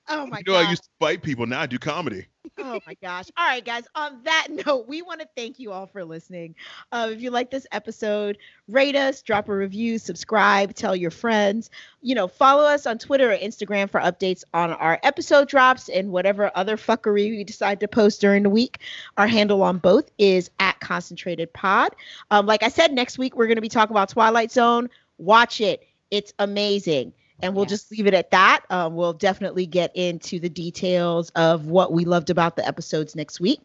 Oh 0.08 0.28
my 0.28 0.38
you 0.46 0.54
know, 0.54 0.60
god. 0.60 0.68
I 0.68 0.70
used 0.70 0.84
to 0.84 0.90
fight 1.00 1.24
people. 1.24 1.48
Now 1.48 1.62
I 1.62 1.66
do 1.66 1.80
comedy. 1.80 2.28
Oh 2.58 2.80
my 2.86 2.96
gosh. 3.02 3.26
All 3.38 3.46
right, 3.46 3.64
guys. 3.64 3.86
On 3.96 4.24
that 4.24 4.48
note, 4.66 4.88
we 4.88 5.02
want 5.02 5.22
to 5.22 5.28
thank 5.36 5.60
you 5.60 5.72
all 5.72 5.88
for 5.88 6.04
listening. 6.04 6.56
Uh, 6.92 7.10
if 7.12 7.22
you 7.22 7.32
like 7.32 7.52
this 7.52 7.68
episode, 7.72 8.38
rate 8.68 8.96
us, 8.96 9.22
drop 9.22 9.50
a 9.50 9.56
review, 9.56 9.98
subscribe, 9.98 10.74
tell 10.74 10.96
your 10.96 11.12
friends. 11.12 11.70
You 12.02 12.16
know, 12.16 12.28
follow 12.28 12.64
us 12.64 12.86
on 12.86 12.98
Twitter 12.98 13.32
or 13.32 13.38
Instagram 13.38 13.90
for 13.90 14.00
updates 14.00 14.44
on 14.54 14.72
our 14.72 15.00
episode 15.04 15.48
drops 15.48 15.90
and 15.90 16.12
whatever 16.12 16.52
other 16.56 16.78
fuckery 16.78 17.30
we 17.32 17.44
decide 17.44 17.80
to 17.82 17.88
post 17.88 18.22
during 18.22 18.44
the 18.44 18.50
week. 18.50 18.80
Our 19.18 19.28
handle 19.28 19.62
on 19.64 19.78
both 19.78 20.10
is 20.18 20.50
at 20.60 20.80
Concentrated 20.80 21.52
Pod. 21.54 21.96
Um, 22.32 22.46
like 22.46 22.64
I 22.64 22.70
said, 22.70 22.94
next 22.94 23.18
week 23.18 23.36
we're 23.36 23.48
going 23.48 23.56
to 23.56 23.62
be 23.62 23.70
talking 23.70 23.94
about 23.94 24.10
Twilight 24.10 24.52
Zone. 24.52 24.90
Watch 25.18 25.62
it. 25.62 25.86
It's 26.12 26.34
amazing 26.40 27.14
and 27.42 27.56
we'll 27.56 27.66
Yes. 27.66 27.72
just 27.72 27.92
leave 27.92 28.08
it 28.08 28.14
at 28.14 28.32
that. 28.32 28.62
Um, 28.70 28.96
we'll 28.96 29.14
definitely 29.14 29.66
get 29.66 29.96
into 29.96 30.40
the 30.40 30.50
details 30.50 31.30
of 31.32 31.68
what 31.68 31.92
we 31.92 32.06
loved 32.06 32.30
about 32.30 32.56
the 32.56 32.68
episodes 32.68 33.16
next 33.16 33.40
week. 33.40 33.62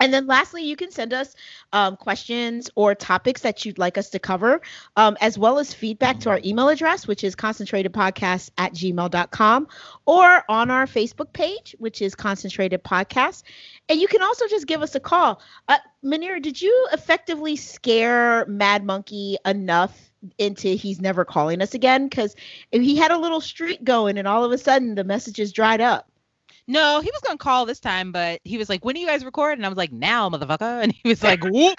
And 0.00 0.12
then 0.12 0.26
lastly, 0.26 0.64
you 0.64 0.74
can 0.74 0.90
send 0.90 1.12
us 1.12 1.36
um, 1.72 1.96
questions 1.96 2.68
or 2.74 2.92
topics 2.92 3.42
that 3.42 3.64
you'd 3.64 3.78
like 3.78 3.96
us 3.96 4.10
to 4.10 4.18
cover, 4.18 4.60
um, 4.96 5.16
as 5.20 5.38
well 5.38 5.60
as 5.60 5.72
feedback 5.72 6.18
to 6.20 6.30
our 6.30 6.40
email 6.44 6.68
address, 6.70 7.06
which 7.06 7.22
is 7.22 7.36
concentratedpodcast 7.36 8.50
at 8.58 8.72
gmail.com, 8.72 9.68
or 10.04 10.44
on 10.48 10.70
our 10.72 10.86
Facebook 10.86 11.32
page, 11.32 11.76
which 11.78 12.02
is 12.02 12.16
Concentrated 12.16 12.82
Podcast. 12.82 13.44
And 13.88 14.00
you 14.00 14.08
can 14.08 14.22
also 14.22 14.48
just 14.48 14.66
give 14.66 14.82
us 14.82 14.96
a 14.96 15.00
call. 15.00 15.40
Uh, 15.68 15.78
Manira, 16.04 16.42
did 16.42 16.60
you 16.60 16.88
effectively 16.92 17.54
scare 17.54 18.44
Mad 18.46 18.84
Monkey 18.84 19.36
enough 19.46 20.11
into 20.38 20.68
he's 20.68 21.00
never 21.00 21.24
calling 21.24 21.62
us 21.62 21.74
again? 21.74 22.08
Because 22.08 22.34
he 22.70 22.96
had 22.96 23.10
a 23.10 23.18
little 23.18 23.40
streak 23.40 23.82
going, 23.84 24.18
and 24.18 24.28
all 24.28 24.44
of 24.44 24.52
a 24.52 24.58
sudden 24.58 24.94
the 24.94 25.04
messages 25.04 25.52
dried 25.52 25.80
up. 25.80 26.08
No, 26.68 27.00
he 27.00 27.10
was 27.10 27.20
gonna 27.22 27.38
call 27.38 27.66
this 27.66 27.80
time, 27.80 28.12
but 28.12 28.40
he 28.44 28.58
was 28.58 28.68
like, 28.68 28.84
"When 28.84 28.94
do 28.94 29.00
you 29.00 29.06
guys 29.06 29.24
record?" 29.24 29.58
And 29.58 29.66
I 29.66 29.68
was 29.68 29.78
like, 29.78 29.92
"Now, 29.92 30.28
motherfucker." 30.30 30.62
And 30.82 30.92
he 30.92 31.08
was 31.08 31.22
like, 31.30 31.42
"Whoop, 31.44 31.78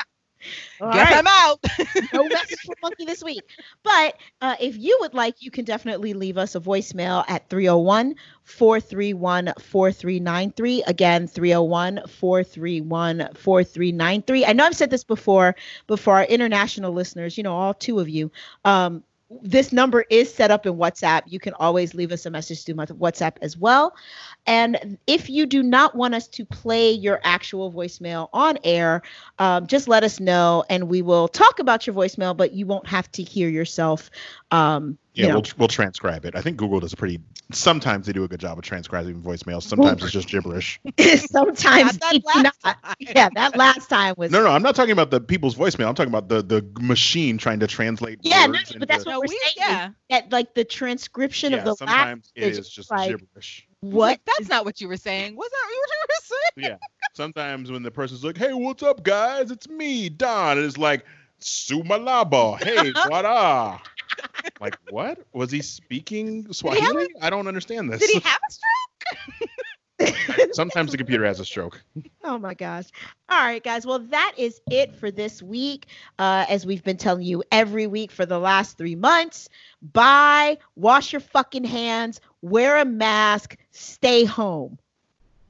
All 0.81 0.91
guess 0.91 1.11
right. 1.11 1.17
I'm 1.17 1.27
out." 1.27 1.59
no 2.13 2.27
message 2.27 2.59
from 2.65 2.75
Monkey 2.81 3.05
this 3.05 3.23
week. 3.23 3.43
But 3.83 4.17
uh, 4.41 4.55
if 4.59 4.77
you 4.77 4.97
would 5.01 5.13
like, 5.13 5.41
you 5.41 5.51
can 5.51 5.65
definitely 5.65 6.13
leave 6.13 6.37
us 6.37 6.55
a 6.55 6.59
voicemail 6.59 7.23
at 7.27 7.49
301 7.49 8.15
431 8.43 9.53
4393. 9.59 10.83
Again, 10.83 11.27
301 11.27 12.01
431 12.07 13.29
4393. 13.35 14.45
I 14.45 14.53
know 14.53 14.65
I've 14.65 14.75
said 14.75 14.89
this 14.89 15.03
before, 15.03 15.55
but 15.87 15.99
for 15.99 16.13
our 16.15 16.25
international 16.25 16.93
listeners, 16.93 17.37
you 17.37 17.43
know, 17.43 17.53
all 17.53 17.73
two 17.73 17.99
of 17.99 18.09
you, 18.09 18.31
um, 18.65 19.03
this 19.41 19.71
number 19.71 20.05
is 20.09 20.33
set 20.33 20.51
up 20.51 20.65
in 20.65 20.73
WhatsApp. 20.73 21.23
You 21.27 21.39
can 21.39 21.53
always 21.55 21.93
leave 21.93 22.11
us 22.11 22.25
a 22.25 22.29
message 22.29 22.63
through 22.63 22.75
WhatsApp 22.75 23.37
as 23.41 23.57
well. 23.57 23.95
And 24.45 24.97
if 25.07 25.29
you 25.29 25.45
do 25.45 25.63
not 25.63 25.95
want 25.95 26.15
us 26.15 26.27
to 26.29 26.45
play 26.45 26.91
your 26.91 27.19
actual 27.23 27.71
voicemail 27.71 28.29
on 28.33 28.57
air, 28.63 29.01
um, 29.39 29.67
just 29.67 29.87
let 29.87 30.03
us 30.03 30.19
know 30.19 30.63
and 30.69 30.89
we 30.89 31.01
will 31.01 31.27
talk 31.27 31.59
about 31.59 31.87
your 31.87 31.95
voicemail, 31.95 32.35
but 32.35 32.53
you 32.53 32.65
won't 32.65 32.87
have 32.87 33.11
to 33.13 33.23
hear 33.23 33.49
yourself. 33.49 34.09
Um, 34.51 34.97
Yeah, 35.15 35.25
you 35.25 35.29
know, 35.29 35.35
we'll 35.35 35.45
we'll 35.59 35.67
transcribe 35.67 36.25
it. 36.25 36.35
I 36.35 36.41
think 36.41 36.57
Google 36.57 36.79
does 36.79 36.93
a 36.93 36.95
pretty. 36.95 37.19
Sometimes 37.51 38.07
they 38.07 38.13
do 38.13 38.23
a 38.23 38.27
good 38.27 38.39
job 38.39 38.57
of 38.57 38.63
transcribing 38.63 39.21
voicemails. 39.21 39.61
Sometimes 39.61 40.01
it's 40.01 40.11
just 40.11 40.27
gibberish. 40.27 40.79
sometimes 41.27 41.99
Not 41.99 41.99
that 42.01 42.21
last 42.25 42.43
not. 42.63 42.83
time. 42.83 42.95
Yeah, 42.99 43.29
that 43.35 43.55
last 43.55 43.89
time 43.89 44.15
was. 44.17 44.31
No, 44.31 44.41
no, 44.43 44.49
I'm 44.49 44.63
not 44.63 44.75
talking 44.75 44.91
about 44.91 45.11
the 45.11 45.21
people's 45.21 45.53
voicemail. 45.55 45.87
I'm 45.87 45.93
talking 45.95 46.11
about 46.11 46.29
the 46.29 46.41
the 46.41 46.67
machine 46.79 47.37
trying 47.37 47.59
to 47.59 47.67
translate. 47.67 48.19
Yeah, 48.23 48.47
no, 48.47 48.53
words 48.53 48.75
but 48.79 48.87
that's 48.87 49.05
what 49.05 49.11
No, 49.11 49.19
we're 49.19 49.25
we, 49.29 49.39
saying. 49.39 49.53
yeah. 49.57 49.89
That 50.09 50.31
like 50.31 50.55
the 50.55 50.65
transcription 50.65 51.51
yeah, 51.51 51.59
of 51.59 51.63
the 51.65 51.69
last. 51.71 51.79
sometimes 51.79 52.31
it 52.35 52.43
is 52.43 52.57
is 52.59 52.69
just 52.69 52.89
like- 52.89 53.09
gibberish. 53.09 53.67
What? 53.81 54.07
Like, 54.07 54.21
That's 54.25 54.49
not 54.49 54.63
what 54.65 54.79
you 54.79 54.87
were 54.87 54.95
saying. 54.97 55.35
Was 55.35 55.51
that 55.51 55.65
what 55.65 55.71
you 55.73 55.95
were 56.07 56.15
saying? 56.63 56.71
Yeah. 56.71 56.87
Sometimes 57.15 57.69
when 57.69 57.83
the 57.83 57.91
person's 57.91 58.23
like, 58.23 58.37
"Hey, 58.37 58.53
what's 58.53 58.81
up, 58.81 59.03
guys? 59.03 59.51
It's 59.51 59.67
me, 59.67 60.07
Don," 60.07 60.57
and 60.57 60.65
it's 60.65 60.77
like, 60.77 61.05
"Sumalaba, 61.41 62.63
hey, 62.63 62.91
what 63.09 63.25
ah?" 63.25 63.81
like 64.59 64.77
what? 64.89 65.19
Was 65.33 65.51
he 65.51 65.61
speaking 65.61 66.51
Swahili? 66.51 67.07
I 67.21 67.29
don't 67.29 67.47
understand 67.47 67.91
this. 67.91 68.01
Did 68.01 68.09
he 68.09 68.19
have 68.19 68.39
a 68.47 68.51
stroke? 68.51 69.49
Sometimes 70.53 70.91
the 70.91 70.97
computer 70.97 71.25
has 71.25 71.39
a 71.39 71.45
stroke. 71.45 71.83
Oh 72.23 72.37
my 72.37 72.53
gosh. 72.53 72.85
All 73.29 73.43
right, 73.43 73.63
guys. 73.63 73.85
Well, 73.85 73.99
that 73.99 74.33
is 74.37 74.61
it 74.69 74.95
for 74.95 75.11
this 75.11 75.41
week. 75.41 75.87
Uh, 76.19 76.45
as 76.49 76.65
we've 76.65 76.83
been 76.83 76.97
telling 76.97 77.23
you 77.23 77.43
every 77.51 77.87
week 77.87 78.11
for 78.11 78.25
the 78.25 78.39
last 78.39 78.77
three 78.77 78.95
months, 78.95 79.49
buy, 79.81 80.57
wash 80.75 81.13
your 81.13 81.19
fucking 81.19 81.63
hands, 81.63 82.19
wear 82.41 82.77
a 82.77 82.85
mask, 82.85 83.57
stay 83.71 84.25
home. 84.25 84.77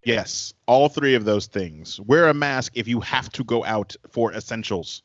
Yes, 0.06 0.54
all 0.68 0.90
three 0.90 1.16
of 1.16 1.24
those 1.24 1.48
things. 1.48 2.00
Wear 2.02 2.28
a 2.28 2.34
mask 2.34 2.74
if 2.76 2.88
you 2.88 3.00
have 3.00 3.32
to 3.34 3.44
go 3.44 3.64
out 3.64 3.96
for 4.12 4.34
essentials. 4.34 5.02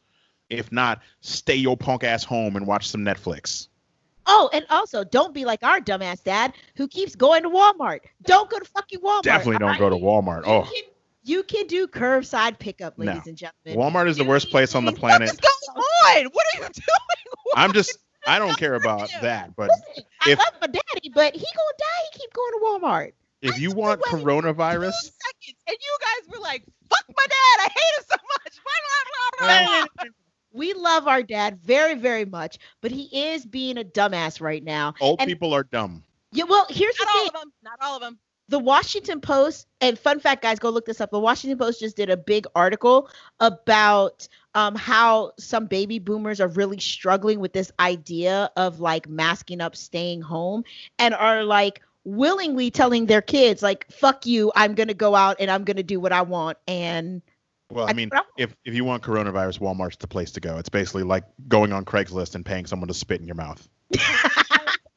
If 0.50 0.72
not, 0.72 1.00
stay 1.20 1.54
your 1.56 1.76
punk 1.76 2.04
ass 2.04 2.24
home 2.24 2.56
and 2.56 2.66
watch 2.66 2.88
some 2.88 3.02
Netflix. 3.04 3.68
Oh, 4.26 4.50
and 4.52 4.66
also 4.70 5.04
don't 5.04 5.32
be 5.32 5.44
like 5.44 5.62
our 5.62 5.80
dumbass 5.80 6.22
dad 6.22 6.52
who 6.76 6.86
keeps 6.88 7.14
going 7.14 7.42
to 7.44 7.48
Walmart. 7.50 8.00
Don't 8.24 8.48
go 8.50 8.58
to 8.58 8.64
fucking 8.66 9.00
Walmart. 9.00 9.22
Definitely 9.22 9.58
don't 9.58 9.70
right? 9.70 9.78
go 9.78 9.88
to 9.90 9.96
Walmart. 9.96 10.46
You 10.46 10.52
Oh, 10.52 10.62
can, 10.62 10.82
you 11.24 11.42
can 11.42 11.66
do 11.66 11.86
curbside 11.86 12.58
pickup, 12.58 12.94
ladies 12.98 13.14
No. 13.16 13.22
and 13.30 13.36
gentlemen. 13.36 13.76
Walmart 13.76 14.08
is 14.08 14.16
the 14.18 14.24
worst 14.24 14.50
place 14.50 14.74
on 14.74 14.84
the 14.84 14.92
planet. 14.92 15.30
is 15.30 15.36
going 15.36 15.76
on? 15.76 16.26
What 16.32 16.46
are 16.54 16.58
you 16.62 16.68
doing? 16.68 17.54
I'm 17.56 17.72
just, 17.72 17.98
I 18.26 18.38
don't 18.38 18.56
care 18.58 18.74
about 18.74 19.10
that. 19.22 19.56
But 19.56 19.70
Listen, 19.88 20.04
I 20.22 20.30
if- 20.32 20.38
love 20.38 20.54
my 20.60 20.66
daddy, 20.66 21.10
but 21.14 21.34
he 21.34 21.40
gonna 21.40 21.78
die. 21.78 22.08
He 22.12 22.18
keep 22.20 22.32
going 22.34 22.52
to 22.52 22.60
Walmart. 22.86 23.12
if 23.40 23.58
you 23.58 23.70
want 23.72 24.02
coronavirus, 24.02 24.92
seconds, 24.92 25.58
and 25.66 25.76
you 25.80 25.98
guys 26.02 26.28
were 26.34 26.40
like, 26.42 26.64
"Fuck 26.90 27.04
my 27.16 27.26
dad! 27.26 27.60
I 27.60 27.68
hate 27.74 27.98
him 27.98 28.04
so 28.10 28.16
much." 28.44 28.58
Blah, 29.40 29.86
blah. 29.96 30.04
We 30.58 30.74
love 30.74 31.06
our 31.08 31.22
dad 31.22 31.58
very, 31.62 31.94
very 31.94 32.24
much, 32.24 32.58
but 32.82 32.90
he 32.90 33.04
is 33.32 33.46
being 33.46 33.78
a 33.78 33.84
dumbass 33.84 34.40
right 34.40 34.62
now. 34.62 34.94
old 35.00 35.20
And- 35.20 35.28
people 35.28 35.54
are 35.54 35.62
dumb. 35.64 36.02
Yeah, 36.32 36.44
well, 36.44 36.66
here's 36.68 36.96
the 36.96 37.04
Not 37.06 37.14
all 37.14 37.20
thing. 37.20 37.28
of 37.34 37.40
them. 37.40 37.52
Not 37.62 37.78
all 37.80 37.96
of 37.96 38.02
them. 38.02 38.18
the 38.50 38.58
Washington 38.58 39.20
Post, 39.20 39.66
and 39.82 39.98
fun 39.98 40.18
fact, 40.20 40.40
guys, 40.42 40.58
go 40.58 40.70
look 40.70 40.86
this 40.86 41.02
up. 41.02 41.10
The 41.10 41.18
Washington 41.20 41.58
Post 41.58 41.80
just 41.80 41.96
did 41.96 42.08
a 42.08 42.16
big 42.16 42.46
article 42.54 43.10
about 43.40 44.26
um, 44.54 44.74
how 44.74 45.32
some 45.38 45.66
baby 45.66 45.98
boomers 45.98 46.40
are 46.40 46.48
really 46.48 46.80
struggling 46.80 47.40
with 47.40 47.52
this 47.52 47.70
idea 47.78 48.50
of 48.56 48.80
like 48.80 49.06
masking 49.08 49.60
up, 49.60 49.76
staying 49.76 50.22
home, 50.22 50.64
and 50.98 51.12
are 51.14 51.44
like 51.44 51.82
willingly 52.04 52.70
telling 52.70 53.04
their 53.04 53.20
kids, 53.20 53.62
like, 53.62 53.86
fuck 53.92 54.24
you, 54.24 54.50
I'm 54.56 54.74
going 54.74 54.88
to 54.88 54.94
go 54.94 55.14
out 55.14 55.36
and 55.40 55.50
I'm 55.50 55.64
going 55.64 55.76
to 55.76 55.82
do 55.82 56.00
what 56.00 56.12
I 56.12 56.22
want. 56.22 56.56
And 56.66 57.20
Well, 57.70 57.86
I 57.86 57.90
I- 57.90 57.92
mean, 57.92 58.10
if 58.36 58.54
if 58.64 58.74
you 58.74 58.84
want 58.84 59.02
coronavirus, 59.02 59.58
Walmart's 59.60 59.96
the 59.98 60.06
place 60.08 60.30
to 60.32 60.40
go. 60.40 60.58
It's 60.58 60.68
basically 60.70 61.02
like 61.02 61.24
going 61.48 61.72
on 61.72 61.84
Craigslist 61.84 62.34
and 62.34 62.44
paying 62.44 62.66
someone 62.66 62.88
to 62.88 62.94
spit 62.94 63.20
in 63.20 63.26
your 63.26 63.36
mouth. 63.36 63.68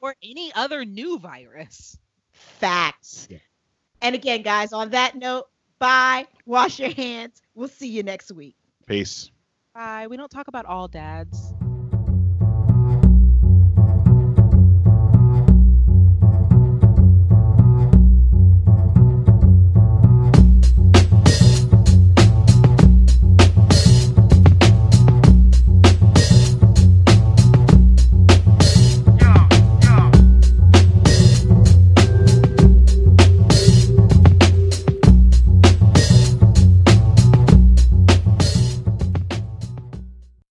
Or 0.04 0.16
any 0.24 0.52
other 0.56 0.84
new 0.84 1.20
virus. 1.20 1.96
facts. 2.32 3.28
Yeah. 3.30 3.38
And 4.02 4.16
again, 4.16 4.42
guys, 4.42 4.74
on 4.74 4.90
that 4.90 5.14
note, 5.16 5.46
bye, 5.78 6.26
wash 6.48 6.80
your 6.80 6.90
hands. 6.90 7.40
We'll 7.54 7.68
see 7.68 7.88
you 7.88 8.02
next 8.02 8.32
week. 8.32 8.56
Peace. 8.88 9.30
Bye. 9.76 10.08
We 10.10 10.18
don't 10.18 10.32
talk 10.32 10.48
about 10.48 10.66
all 10.66 10.88
dads. 10.88 11.54